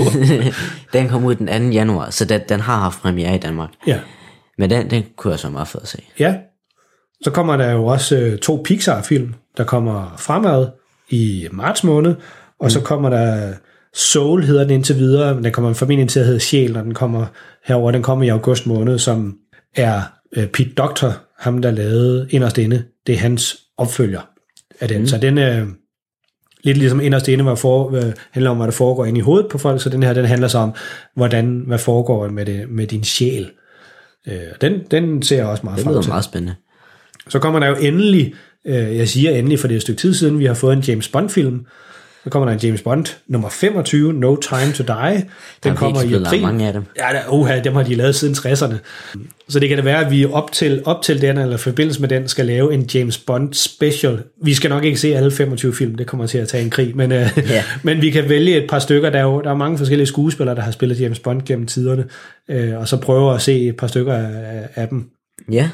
den 0.93 1.09
kom 1.09 1.25
ud 1.25 1.35
den 1.35 1.47
2. 1.47 1.53
januar, 1.73 2.09
så 2.09 2.25
den, 2.25 2.41
den 2.49 2.59
har 2.59 2.77
haft 2.79 3.01
premiere 3.01 3.35
i 3.35 3.37
Danmark. 3.37 3.69
ja. 3.87 3.99
Men 4.57 4.69
den, 4.69 4.89
den 4.89 5.03
kunne 5.17 5.31
jeg 5.31 5.39
så 5.39 5.49
meget 5.49 5.67
fed 5.67 5.81
at 5.81 5.87
se. 5.87 6.01
Ja. 6.19 6.35
Så 7.23 7.31
kommer 7.31 7.57
der 7.57 7.71
jo 7.71 7.85
også 7.85 8.15
øh, 8.17 8.37
to 8.37 8.61
Pixar-film, 8.65 9.33
der 9.57 9.63
kommer 9.63 10.13
fremad 10.17 10.67
i 11.09 11.47
marts 11.51 11.83
måned, 11.83 12.15
og 12.59 12.65
mm. 12.65 12.69
så 12.69 12.81
kommer 12.81 13.09
der 13.09 13.53
Soul, 13.97 14.43
hedder 14.43 14.63
den 14.63 14.71
indtil 14.71 14.95
videre, 14.95 15.35
men 15.35 15.43
den 15.43 15.51
kommer 15.51 15.73
formentlig 15.73 16.09
til 16.09 16.19
at 16.19 16.25
hedde 16.25 16.39
Sjæl, 16.39 16.73
når 16.73 16.81
den 16.81 16.93
kommer 16.93 17.25
herover. 17.65 17.91
Den 17.91 18.03
kommer 18.03 18.25
i 18.25 18.29
august 18.29 18.67
måned, 18.67 18.99
som 18.99 19.35
er 19.75 20.01
øh, 20.35 20.47
Pete 20.47 20.69
Doctor, 20.69 21.13
ham 21.39 21.61
der 21.61 21.71
lavede 21.71 22.27
Inderst 22.29 22.57
Inde. 22.57 22.83
Det 23.07 23.15
er 23.15 23.19
hans 23.19 23.57
opfølger 23.77 24.21
af 24.79 24.87
den. 24.87 25.01
Mm. 25.01 25.07
Så 25.07 25.17
den 25.17 25.37
er 25.37 25.65
lidt 26.63 26.77
ligesom 26.77 27.01
Inderst 27.01 27.27
Inde, 27.27 27.43
hvor 27.43 27.55
for, 27.55 27.95
øh, 27.95 28.13
handler 28.31 28.49
om, 28.51 28.57
hvad 28.57 28.67
der 28.67 28.71
foregår 28.73 29.05
inde 29.05 29.17
i 29.17 29.21
hovedet 29.21 29.49
på 29.51 29.57
folk, 29.57 29.81
så 29.81 29.89
den 29.89 30.03
her, 30.03 30.13
den 30.13 30.25
handler 30.25 30.47
så 30.47 30.57
om, 30.57 30.73
hvordan, 31.15 31.63
hvad 31.67 31.79
foregår 31.79 32.27
med, 32.29 32.45
det, 32.45 32.69
med 32.69 32.87
din 32.87 33.03
sjæl. 33.03 33.49
Øh, 34.27 34.33
den, 34.61 34.73
den 34.91 35.21
ser 35.21 35.37
jeg 35.37 35.45
også 35.45 35.63
meget 35.63 35.77
Det 35.77 35.83
frem 35.83 35.93
lyder 35.93 36.01
til. 36.01 36.09
meget 36.09 36.23
spændende. 36.23 36.55
Så 37.29 37.39
kommer 37.39 37.59
der 37.59 37.67
jo 37.67 37.75
endelig, 37.75 38.33
øh, 38.67 38.97
jeg 38.97 39.07
siger 39.09 39.31
endelig, 39.31 39.59
for 39.59 39.67
det 39.67 39.75
er 39.75 39.77
et 39.77 39.81
stykke 39.81 40.01
tid 40.01 40.13
siden, 40.13 40.39
vi 40.39 40.45
har 40.45 40.53
fået 40.53 40.73
en 40.77 40.83
James 40.83 41.07
Bond-film. 41.09 41.65
Så 42.27 42.31
kommer 42.31 42.45
der 42.49 42.53
en 42.53 42.59
James 42.63 42.81
Bond, 42.81 43.05
nummer 43.27 43.49
25, 43.49 44.13
No 44.13 44.35
Time 44.35 44.71
to 44.73 44.83
Die. 44.83 45.13
Den 45.13 45.23
Der 45.63 45.69
er 45.71 45.75
kommer 45.75 46.01
i 46.01 46.13
april. 46.13 46.41
mange 46.41 46.67
af 46.67 46.73
dem. 46.73 46.83
Ja, 46.99 47.03
der, 47.13 47.33
uha, 47.33 47.59
dem 47.59 47.73
har 47.75 47.83
de 47.83 47.95
lavet 47.95 48.15
siden 48.15 48.33
60'erne. 48.35 48.75
Så 49.49 49.59
det 49.59 49.69
kan 49.69 49.77
det 49.77 49.85
være, 49.85 50.05
at 50.05 50.11
vi 50.11 50.25
op 50.25 50.51
til, 50.51 50.81
op 50.85 51.01
til 51.01 51.21
den, 51.21 51.37
eller 51.37 51.57
forbindelse 51.57 52.01
med 52.01 52.09
den, 52.09 52.27
skal 52.27 52.45
lave 52.45 52.73
en 52.73 52.89
James 52.93 53.17
Bond 53.17 53.53
special. 53.53 54.23
Vi 54.43 54.53
skal 54.53 54.69
nok 54.69 54.83
ikke 54.83 54.99
se 54.99 55.15
alle 55.15 55.31
25 55.31 55.73
film, 55.75 55.95
det 55.95 56.07
kommer 56.07 56.27
til 56.27 56.37
at 56.37 56.47
tage 56.47 56.63
en 56.63 56.69
krig, 56.69 56.95
men, 56.97 57.11
øh, 57.11 57.29
Ja. 57.49 57.63
men 57.83 58.01
vi 58.01 58.09
kan 58.09 58.29
vælge 58.29 58.63
et 58.63 58.69
par 58.69 58.79
stykker. 58.79 59.09
Der 59.09 59.19
er 59.19 59.23
jo 59.23 59.41
der 59.41 59.49
er 59.49 59.55
mange 59.55 59.77
forskellige 59.77 60.07
skuespillere, 60.07 60.55
der 60.55 60.61
har 60.61 60.71
spillet 60.71 61.01
James 61.01 61.19
Bond 61.19 61.41
gennem 61.45 61.65
tiderne, 61.67 62.05
øh, 62.49 62.77
og 62.77 62.87
så 62.87 62.97
prøve 62.97 63.35
at 63.35 63.41
se 63.41 63.67
et 63.67 63.77
par 63.77 63.87
stykker 63.87 64.13
af, 64.13 64.29
af 64.75 64.87
dem. 64.87 65.05
Ja, 65.51 65.69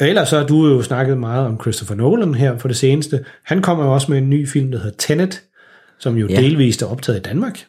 Ellers 0.00 0.28
så 0.28 0.38
har 0.38 0.46
du 0.46 0.66
jo 0.68 0.82
snakket 0.82 1.18
meget 1.18 1.46
om 1.46 1.60
Christopher 1.60 1.96
Nolan 1.96 2.34
her 2.34 2.58
på 2.58 2.68
det 2.68 2.76
seneste. 2.76 3.24
Han 3.44 3.62
kommer 3.62 3.84
jo 3.84 3.92
også 3.94 4.10
med 4.10 4.18
en 4.18 4.30
ny 4.30 4.48
film, 4.48 4.70
der 4.70 4.78
hedder 4.78 4.96
Tenet, 4.98 5.40
som 6.02 6.16
jo 6.16 6.26
Ja. 6.28 6.34
ja. 6.34 6.40
delvist 6.40 6.82
er 6.82 6.86
optaget 6.86 7.18
i 7.18 7.22
Danmark. 7.22 7.60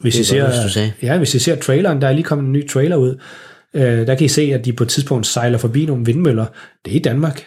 Hvis 0.00 0.14
Det 0.14 0.32
I 0.32 0.36
er 0.36 0.42
godt, 0.42 0.54
ser, 0.54 0.62
hvis 0.62 0.92
du. 1.00 1.06
Ja, 1.06 1.18
hvis 1.18 1.34
I 1.34 1.38
ser 1.38 1.56
traileren, 1.56 2.00
der 2.00 2.08
er 2.08 2.12
lige 2.12 2.24
kommet 2.24 2.44
en 2.46 2.52
ny 2.52 2.68
trailer 2.68 2.96
ud. 2.96 3.16
Øh, 3.74 3.82
der 3.82 4.14
kan 4.14 4.24
I 4.24 4.28
se, 4.28 4.42
at 4.42 4.64
de 4.64 4.72
på 4.72 4.84
et 4.84 4.88
tidspunkt 4.90 5.26
sejler 5.26 5.58
forbi 5.58 5.86
nogle 5.86 6.04
vindmøller. 6.06 6.46
Det 6.84 6.92
er 6.92 6.96
i 6.96 6.98
Danmark. 6.98 7.46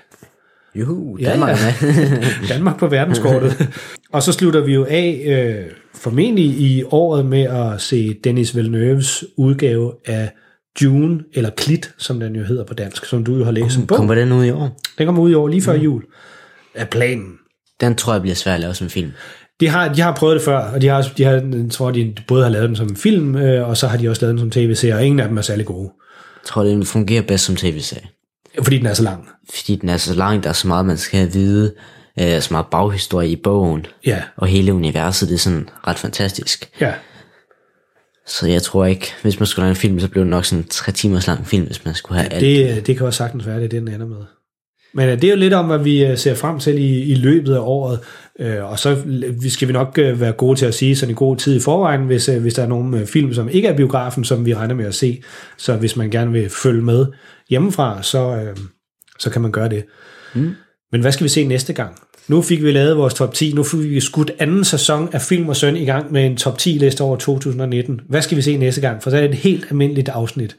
juhu, 0.75 1.17
Ja, 1.19 1.29
Danmark 1.31 1.57
ja. 1.57 1.73
med. 1.87 2.47
Danmark 2.55 2.79
på 2.79 2.87
verdenskortet. 2.87 3.67
og 4.13 4.23
så 4.23 4.31
slutter 4.31 4.59
vi 4.61 4.73
jo 4.73 4.85
af 4.89 5.23
øh, 5.25 5.71
formentlig 5.95 6.45
i 6.45 6.83
året 6.83 7.25
med 7.25 7.41
at 7.41 7.81
se 7.81 8.13
Dennis 8.23 8.55
Villeneuves 8.55 9.23
udgave 9.37 9.93
af 10.05 10.31
Dune, 10.81 11.19
eller 11.33 11.49
Klit, 11.49 11.91
som 11.97 12.19
den 12.19 12.35
jo 12.35 12.43
hedder 12.43 12.63
på 12.63 12.73
dansk, 12.73 13.05
som 13.05 13.23
du 13.23 13.37
jo 13.37 13.43
har 13.43 13.51
læst 13.51 13.77
en 13.77 13.87
bog. 13.87 13.97
Kommer 13.97 14.15
den 14.15 14.31
ud 14.31 14.45
i 14.45 14.49
år? 14.51 14.79
Den 14.97 15.05
kommer 15.05 15.21
ud 15.21 15.31
i 15.31 15.33
år 15.33 15.47
lige 15.47 15.61
før 15.61 15.73
jul. 15.73 16.03
Er 16.75 16.85
planen. 16.85 17.33
Den 17.81 17.95
tror 17.95 18.13
jeg 18.13 18.21
bliver 18.21 18.35
svær 18.35 18.53
at 18.53 18.59
lave 18.59 18.73
som 18.73 18.89
film. 18.89 19.11
De 19.61 19.67
har, 19.67 19.93
de 19.93 20.01
har 20.01 20.15
prøvet 20.15 20.35
det 20.35 20.41
før, 20.43 20.57
og 20.57 20.81
de 20.81 20.87
har, 20.87 21.11
de 21.17 21.23
har, 21.23 21.31
jeg 21.31 21.65
tror, 21.71 21.91
de 21.91 22.13
både 22.27 22.43
har 22.43 22.49
lavet 22.49 22.67
den 22.69 22.75
som 22.75 22.87
en 22.87 22.95
film, 22.95 23.35
øh, 23.35 23.69
og 23.69 23.77
så 23.77 23.87
har 23.87 23.97
de 23.97 24.09
også 24.09 24.21
lavet 24.21 24.31
den 24.31 24.39
som 24.39 24.51
tv-serie, 24.51 24.95
og 24.95 25.05
ingen 25.05 25.19
af 25.19 25.27
dem 25.27 25.37
er 25.37 25.41
særlig 25.41 25.65
gode. 25.65 25.89
Jeg 26.43 26.47
tror, 26.47 26.63
den 26.63 26.85
fungerer 26.85 27.21
bedst 27.21 27.45
som 27.45 27.55
tv-serie. 27.55 28.07
Fordi 28.63 28.77
den 28.77 28.85
er 28.85 28.93
så 28.93 29.03
lang. 29.03 29.27
Fordi 29.55 29.75
den 29.75 29.89
er 29.89 29.97
så 29.97 30.15
lang, 30.15 30.43
der 30.43 30.49
er 30.49 30.53
så 30.53 30.67
meget, 30.67 30.85
man 30.85 30.97
skal 30.97 31.19
have 31.19 31.31
vide. 31.33 31.73
Øh, 32.21 32.41
så 32.41 32.47
meget 32.51 32.65
baghistorie 32.71 33.29
i 33.29 33.35
bogen. 33.35 33.85
Ja, 34.05 34.21
Og 34.37 34.47
hele 34.47 34.73
universet, 34.73 35.29
det 35.29 35.35
er 35.35 35.39
sådan 35.39 35.69
ret 35.87 35.99
fantastisk. 35.99 36.69
ja. 36.81 36.93
Så 38.27 38.47
jeg 38.47 38.61
tror 38.61 38.85
ikke, 38.85 39.07
hvis 39.21 39.39
man 39.39 39.47
skulle 39.47 39.63
lave 39.63 39.69
en 39.69 39.75
film, 39.75 39.99
så 39.99 40.07
blev 40.07 40.23
det 40.23 40.29
nok 40.29 40.45
sådan 40.45 40.63
en 40.63 40.67
tre 40.69 40.91
timers 40.91 41.27
lang 41.27 41.47
film, 41.47 41.65
hvis 41.65 41.85
man 41.85 41.93
skulle 41.95 42.19
have 42.21 42.33
alt. 42.33 42.41
Det, 42.41 42.69
øh, 42.77 42.85
det 42.85 42.97
kan 42.97 43.05
også 43.05 43.17
sagtens 43.17 43.47
være, 43.47 43.55
det 43.55 43.65
er 43.65 43.69
det, 43.69 43.81
den 43.81 43.87
ender 43.93 44.07
med. 44.07 44.17
Men 44.93 45.09
øh, 45.09 45.15
det 45.15 45.23
er 45.23 45.29
jo 45.31 45.37
lidt 45.37 45.53
om, 45.53 45.65
hvad 45.65 45.77
vi 45.79 46.05
øh, 46.05 46.17
ser 46.17 46.35
frem 46.35 46.59
til 46.59 46.77
i, 46.77 47.03
i 47.03 47.15
løbet 47.15 47.55
af 47.55 47.59
året, 47.59 47.99
og 48.39 48.79
så 48.79 48.97
skal 49.49 49.67
vi 49.67 49.73
nok 49.73 49.97
øh, 49.97 50.19
være 50.19 50.31
gode 50.31 50.59
til 50.59 50.65
at 50.65 50.73
sige 50.73 50.95
sådan 50.95 51.11
en 51.11 51.15
god 51.15 51.37
tid 51.37 51.55
i 51.55 51.59
forvejen, 51.59 52.01
hvis, 52.01 52.29
øh, 52.29 52.41
hvis 52.41 52.53
der 52.53 52.63
er 52.63 52.67
nogle 52.67 52.99
øh, 52.99 53.07
film, 53.07 53.33
som 53.33 53.49
ikke 53.49 53.67
er 53.67 53.77
biografen, 53.77 54.23
som 54.23 54.45
vi 54.45 54.53
regner 54.53 54.75
med 54.75 54.85
at 54.85 54.95
se. 54.95 55.21
Så 55.57 55.75
hvis 55.75 55.95
man 55.95 56.09
gerne 56.09 56.31
vil 56.31 56.49
følge 56.49 56.81
med 56.81 57.05
hjemmefra, 57.49 58.03
så, 58.03 58.35
øh, 58.35 58.57
så 59.19 59.29
kan 59.29 59.41
man 59.41 59.51
gøre 59.51 59.69
det. 59.69 59.85
Mm. 60.35 60.51
Men 60.91 61.01
hvad 61.01 61.11
skal 61.11 61.23
vi 61.23 61.29
se 61.29 61.45
næste 61.45 61.73
gang? 61.73 61.95
Nu 62.27 62.41
fik 62.41 62.63
vi 62.63 62.71
lavet 62.71 62.97
vores 62.97 63.13
top 63.13 63.33
10. 63.33 63.53
Nu 63.53 63.63
fik 63.63 63.79
vi 63.79 63.99
skudt 63.99 64.31
anden 64.39 64.63
sæson 64.63 65.09
af 65.13 65.21
Film 65.21 65.49
og 65.49 65.55
Søn 65.55 65.75
i 65.75 65.85
gang 65.85 66.11
med 66.11 66.25
en 66.25 66.37
top 66.37 66.57
10 66.57 66.69
liste 66.69 67.01
over 67.01 67.17
2019. 67.17 68.01
Hvad 68.09 68.21
skal 68.21 68.37
vi 68.37 68.41
se 68.41 68.57
næste 68.57 68.81
gang? 68.81 69.03
For 69.03 69.09
så 69.09 69.17
er 69.17 69.21
det 69.21 69.29
et 69.29 69.35
helt 69.35 69.65
almindeligt 69.69 70.09
afsnit. 70.09 70.55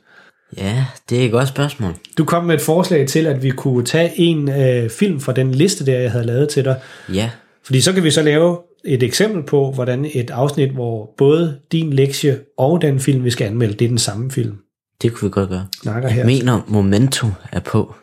Ja, 0.57 0.85
det 1.11 1.21
er 1.21 1.25
et 1.25 1.31
godt 1.31 1.49
spørgsmål. 1.49 1.95
Du 2.19 2.25
kom 2.25 2.45
med 2.45 2.55
et 2.55 2.61
forslag 2.61 3.09
til, 3.09 3.27
at 3.27 3.43
vi 3.43 3.51
kunne 3.51 3.85
tage 3.85 4.13
en 4.17 4.49
øh, 4.49 4.91
film 4.91 5.21
fra 5.21 5.33
den 5.33 5.55
liste, 5.55 5.87
der 5.87 5.99
jeg 5.99 6.11
havde 6.11 6.27
lavet 6.27 6.49
til 6.49 6.65
dig. 6.65 6.81
Ja, 7.15 7.31
Fordi 7.65 7.81
så 7.81 7.93
kan 7.93 8.05
vi 8.05 8.11
så 8.11 8.23
lave 8.23 8.59
et 8.85 9.03
eksempel 9.03 9.43
på, 9.43 9.73
hvordan 9.73 10.07
et 10.15 10.31
afsnit, 10.31 10.71
hvor 10.71 11.15
både 11.19 11.59
din 11.73 11.93
lektie 11.93 12.41
og 12.59 12.83
den 12.83 13.01
film, 13.01 13.25
vi 13.25 13.31
skal 13.31 13.47
anmelde, 13.47 13.75
det 13.75 13.85
er 13.85 13.89
den 13.89 13.99
samme 13.99 14.31
film. 14.31 14.57
det 15.03 15.13
kunne 15.13 15.29
vi 15.29 15.33
godt 15.33 15.49
gøre. 15.49 15.67
Snakker 15.83 16.09
Jeg 16.09 16.17
her. 16.17 16.27
mener, 16.27 16.61
Momento 16.69 17.27
er 17.53 17.61
på. 17.61 17.95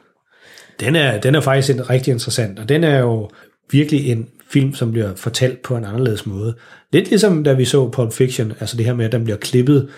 Den 0.80 0.96
er, 0.96 1.20
den 1.22 1.36
er 1.36 1.42
faktisk 1.42 1.78
en, 1.78 1.90
rigtig 1.90 2.12
interessant, 2.12 2.60
og 2.60 2.70
den 2.70 2.84
er 2.84 3.00
jo 3.00 3.30
virkelig 3.72 4.12
en 4.12 4.28
film, 4.52 4.74
som 4.74 4.92
bliver 4.92 5.16
fortalt 5.16 5.62
på 5.62 5.78
en 5.78 5.86
anderledes 5.86 6.26
måde. 6.26 6.56
Lidt 6.94 7.10
ligesom 7.10 7.44
da 7.44 7.54
vi 7.54 7.66
så 7.66 7.90
Pulp 7.90 8.14
Fiction, 8.14 8.54
altså 8.60 8.78
det 8.78 8.86
her 8.86 8.94
med, 8.94 9.06
at 9.06 9.12
den 9.12 9.24
bliver 9.24 9.38
klippet 9.38 9.90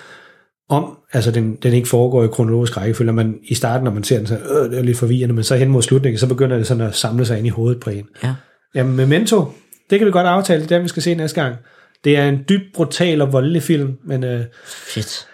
om, 0.70 0.98
altså 1.14 1.32
den, 1.32 1.56
den 1.64 1.74
ikke 1.74 1.90
foregår 1.90 2.24
i 2.24 2.28
kronologisk 2.28 2.78
rækkefølge, 2.78 3.14
man 3.14 3.36
i 3.44 3.56
starten, 3.56 3.84
når 3.84 3.92
man 3.92 4.04
ser 4.04 4.18
den, 4.18 4.28
så 4.28 4.36
øh, 4.36 4.72
det 4.72 4.80
er 4.80 4.84
lidt 4.84 4.98
forvirrende, 4.98 5.36
men 5.36 5.44
så 5.44 5.56
hen 5.56 5.70
mod 5.70 5.82
slutningen, 5.82 6.20
så 6.20 6.28
begynder 6.28 6.58
det 6.58 6.68
sådan 6.68 6.84
at 6.84 6.96
samle 6.96 7.26
sig 7.26 7.38
ind 7.38 7.48
i 7.48 7.50
hovedet 7.50 7.80
på 7.80 7.90
en. 7.90 8.06
Ja. 8.24 8.36
Jamen, 8.76 8.96
Memento, 8.96 9.54
det 9.90 10.00
kan 10.00 10.06
vi 10.06 10.12
godt 10.12 10.28
aftale, 10.28 10.62
det 10.62 10.72
er 10.72 10.76
den, 10.76 10.84
vi 10.84 10.90
skal 10.90 11.04
se 11.04 11.16
næste 11.16 11.42
gang. 11.42 11.56
Det 12.04 12.18
er 12.18 12.30
en 12.30 12.46
dybt 12.50 12.74
brutal 12.74 13.22
og 13.22 13.34
voldelig 13.34 13.64
film, 13.64 13.98
men 14.04 14.24
øh, 14.24 14.42
Fedt. 14.66 15.28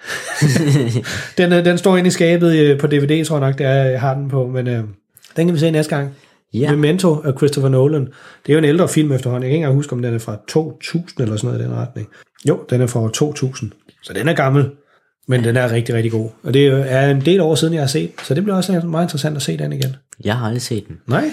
den, 1.37 1.53
øh, 1.53 1.65
den 1.65 1.77
står 1.77 1.97
inde 1.97 2.07
i 2.07 2.11
skabet 2.11 2.55
øh, 2.55 2.79
på 2.79 2.87
DVD, 2.87 3.25
tror 3.25 3.37
jeg 3.37 3.47
nok, 3.47 3.57
det 3.57 3.65
er, 3.65 3.83
jeg 3.83 4.01
har 4.01 4.13
den 4.13 4.29
på, 4.29 4.47
men 4.47 4.67
øh, 4.67 4.83
den 5.35 5.47
kan 5.47 5.53
vi 5.53 5.59
se 5.59 5.71
næste 5.71 5.95
gang. 5.95 6.15
Ja. 6.53 6.71
Memento 6.71 7.21
af 7.21 7.33
Christopher 7.37 7.69
Nolan. 7.69 8.05
Det 8.05 8.49
er 8.49 8.53
jo 8.53 8.57
en 8.57 8.65
ældre 8.65 8.89
film 8.89 9.11
efterhånden. 9.11 9.43
Jeg 9.43 9.49
kan 9.49 9.55
ikke 9.55 9.63
engang 9.63 9.75
huske, 9.75 9.93
om 9.93 10.01
den 10.01 10.13
er 10.13 10.19
fra 10.19 10.37
2000 10.47 11.23
eller 11.23 11.37
sådan 11.37 11.47
noget 11.47 11.61
i 11.61 11.63
den 11.63 11.75
retning. 11.75 12.07
Jo, 12.47 12.59
den 12.69 12.81
er 12.81 12.87
fra 12.87 13.09
2000. 13.13 13.71
Så 14.03 14.13
den 14.13 14.27
er 14.27 14.33
gammel, 14.33 14.69
men 15.27 15.43
den 15.43 15.57
er 15.57 15.71
rigtig, 15.71 15.95
rigtig 15.95 16.11
god. 16.11 16.29
Og 16.43 16.53
det 16.53 16.67
er 16.67 17.09
en 17.09 17.21
del 17.21 17.41
år 17.41 17.55
siden, 17.55 17.73
jeg 17.73 17.81
har 17.81 17.87
set, 17.87 18.11
så 18.23 18.33
det 18.33 18.43
bliver 18.43 18.55
også 18.55 18.81
meget 18.85 19.05
interessant 19.05 19.35
at 19.35 19.41
se 19.41 19.57
den 19.57 19.73
igen. 19.73 19.95
Jeg 20.23 20.35
har 20.35 20.45
aldrig 20.45 20.61
set 20.61 20.87
den. 20.87 20.97
Nej. 21.07 21.31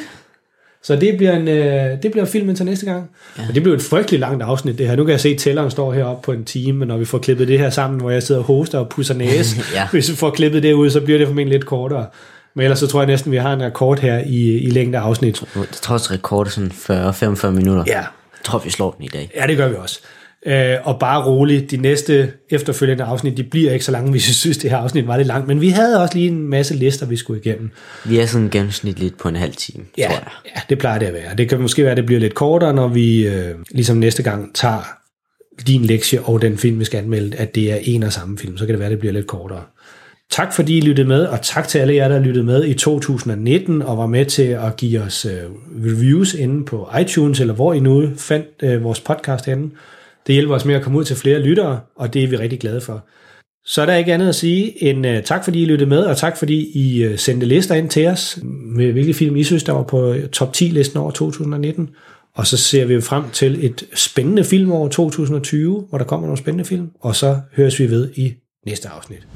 Så 0.85 0.97
det 0.97 1.17
bliver, 1.17 1.37
en, 1.37 1.49
øh, 1.49 2.03
det 2.03 2.11
bliver 2.13 2.25
filmen 2.25 2.57
til 2.57 2.65
næste 2.67 2.87
gang. 2.87 3.11
Ja. 3.39 3.43
Og 3.49 3.55
det 3.55 3.63
bliver 3.63 3.77
et 3.77 3.83
frygteligt 3.83 4.21
langt 4.21 4.43
afsnit, 4.43 4.79
det 4.79 4.89
her. 4.89 4.97
Nu 4.97 5.05
kan 5.05 5.13
jeg 5.13 5.21
se, 5.21 5.29
at 5.29 5.39
tælleren 5.39 5.71
står 5.71 5.93
heroppe 5.93 6.25
på 6.25 6.33
en 6.33 6.45
time, 6.45 6.87
når 6.87 6.97
vi 6.97 7.05
får 7.05 7.19
klippet 7.19 7.49
det 7.49 7.59
her 7.59 7.71
sammen, 7.71 8.01
hvor 8.01 8.11
jeg 8.11 8.23
sidder 8.23 8.41
og 8.41 8.47
hoster 8.47 8.79
og 8.79 8.89
pusser 8.89 9.15
næse, 9.15 9.57
Ja. 9.75 9.89
hvis 9.93 10.11
vi 10.11 10.17
får 10.17 10.31
klippet 10.31 10.63
det 10.63 10.73
ud, 10.73 10.91
så 10.91 11.01
bliver 11.01 11.19
det 11.19 11.27
formentlig 11.29 11.53
lidt 11.59 11.67
kortere. 11.67 12.07
Men 12.55 12.65
ellers 12.65 12.79
så 12.79 12.87
tror 12.87 13.01
jeg 13.01 13.07
næsten, 13.07 13.33
vi 13.33 13.37
har 13.37 13.53
en 13.53 13.63
rekord 13.63 13.99
her 14.01 14.19
i, 14.27 14.59
i 14.59 14.71
længde 14.71 14.99
af 14.99 15.03
afsnit. 15.03 15.43
Jeg 15.57 15.65
tror 15.71 15.95
også, 15.95 16.13
rekord 16.13 16.47
er 16.47 16.51
sådan 16.51 16.73
40-45 17.45 17.51
minutter. 17.51 17.85
Ja. 17.87 17.97
Jeg 17.99 18.07
tror, 18.45 18.59
vi 18.59 18.71
slår 18.71 18.91
den 18.91 19.05
i 19.05 19.09
dag. 19.09 19.31
Ja, 19.37 19.47
det 19.47 19.57
gør 19.57 19.69
vi 19.69 19.75
også. 19.75 20.01
Øh, 20.47 20.77
og 20.85 20.99
bare 21.01 21.25
roligt, 21.27 21.71
de 21.71 21.77
næste 21.77 22.33
efterfølgende 22.51 23.05
afsnit, 23.05 23.37
de 23.37 23.43
bliver 23.45 23.73
ikke 23.73 23.85
så 23.85 23.93
lange, 23.93 24.11
hvis 24.11 24.29
I 24.29 24.35
synes, 24.35 24.59
det 24.59 24.71
her 24.71 24.77
afsnit 24.77 25.07
var 25.07 25.17
lidt 25.17 25.29
langt. 25.29 25.49
Men 25.49 25.61
vi 25.61 25.69
havde 25.69 26.01
også 26.03 26.15
lige 26.19 26.29
en 26.29 26.49
masse 26.49 26.75
lister, 26.75 27.07
vi 27.07 27.17
skulle 27.17 27.41
igennem. 27.41 27.71
Vi 28.05 28.19
er 28.19 28.27
sådan 28.27 28.51
gennemsnitligt 28.51 29.19
på 29.19 29.29
en 29.29 29.37
halv 29.37 29.53
time, 29.55 29.85
Ja, 29.99 30.07
tror 30.07 30.15
jeg. 30.15 30.27
ja, 30.57 30.61
det 30.69 30.79
plejer 30.79 30.99
det 30.99 31.07
at 31.07 31.13
være. 31.15 31.37
Det 31.39 31.49
kan 31.49 31.61
måske 31.61 31.83
være, 31.83 31.91
at 31.91 31.97
det 31.97 32.07
bliver 32.07 32.21
lidt 32.21 32.35
kortere, 32.35 32.75
når 32.75 32.89
vi 32.89 33.27
øh, 33.27 33.55
ligesom 33.71 33.97
næste 33.97 34.23
gang 34.23 34.55
tager 34.55 34.83
din 35.67 35.83
lektie 35.85 36.23
og 36.23 36.43
den 36.43 36.59
film, 36.59 36.79
vi 36.81 36.85
skal 36.85 36.99
anmelde, 36.99 37.37
at 37.37 37.55
det 37.55 37.73
er 37.73 37.77
en 37.83 38.03
og 38.03 38.13
samme 38.13 38.39
film. 38.39 38.57
Så 38.57 38.67
kan 38.67 38.73
det 38.73 38.79
være, 38.79 38.87
at 38.87 38.91
det 38.91 38.99
bliver 38.99 39.13
lidt 39.13 39.27
kortere. 39.27 39.63
Tak 40.31 40.53
fordi 40.55 40.79
I 40.79 40.81
lyttede 40.81 41.09
med, 41.09 41.25
og 41.25 41.43
tak 41.43 41.69
til 41.69 41.79
alle 41.79 41.95
jer, 41.95 42.09
der 42.09 42.19
lyttede 42.19 42.45
med 42.45 42.65
i 42.65 42.75
2019 42.75 43.83
og 43.83 43.99
var 43.99 44.07
med 44.07 44.25
til 44.27 44.43
at 44.43 44.77
give 44.77 45.01
os 45.01 45.25
øh, 45.27 45.33
reviews 45.85 46.35
inde 46.35 46.65
på 46.65 46.89
iTunes, 47.01 47.41
eller 47.41 47.55
hvor 47.55 47.73
I 47.73 47.81
nu 47.81 48.11
fandt 48.17 48.47
øh, 48.63 48.85
vores 48.85 49.01
podcast 49.01 49.47
henne. 49.47 49.71
Det 50.27 50.35
hjælper 50.35 50.55
os 50.55 50.65
med 50.65 50.75
at 50.75 50.83
komme 50.83 50.99
ud 50.99 51.05
til 51.05 51.17
flere 51.17 51.39
lyttere, 51.39 51.81
og 51.97 52.15
det 52.15 52.25
er 52.25 52.29
vi 52.29 52.37
rigtig 52.37 52.61
glade 52.61 52.81
for. 52.81 53.07
Så 53.67 53.83
er 53.83 53.87
der 53.87 53.95
ikke 53.95 54.15
andet 54.15 54.29
at 54.29 54.35
sige 54.35 54.85
end 54.85 55.07
øh, 55.07 55.23
tak, 55.23 55.45
fordi 55.45 55.63
I 55.63 55.65
lyttede 55.65 55.91
med, 55.91 56.05
og 56.05 56.17
tak, 56.17 56.37
fordi 56.37 56.79
I 56.79 57.03
øh, 57.03 57.19
sendte 57.19 57.47
lister 57.47 57.75
ind 57.75 57.91
til 57.91 58.07
os, 58.07 58.39
med 58.77 58.93
hvilke 58.93 59.15
film 59.15 59.37
I 59.37 59.45
synes, 59.45 59.63
der 59.63 59.73
var 59.73 59.83
på 59.83 60.13
øh, 60.13 60.29
top 60.29 60.57
10-listen 60.57 60.99
over 60.99 61.11
2019. 61.11 61.91
Og 62.35 62.47
så 62.47 62.57
ser 62.57 62.85
vi 62.85 63.01
frem 63.01 63.31
til 63.31 63.65
et 63.67 63.85
spændende 63.95 64.45
film 64.45 64.73
over 64.73 64.89
2020, 64.89 65.87
hvor 65.89 65.99
der 65.99 66.05
kommer 66.05 66.27
nogle 66.27 66.39
spændende 66.39 66.65
film, 66.65 66.91
og 67.01 67.17
så 67.17 67.41
høres 67.57 67.81
vi 67.81 67.91
ved 67.91 68.11
i 68.15 68.33
næste 68.67 68.89
afsnit. 68.89 69.27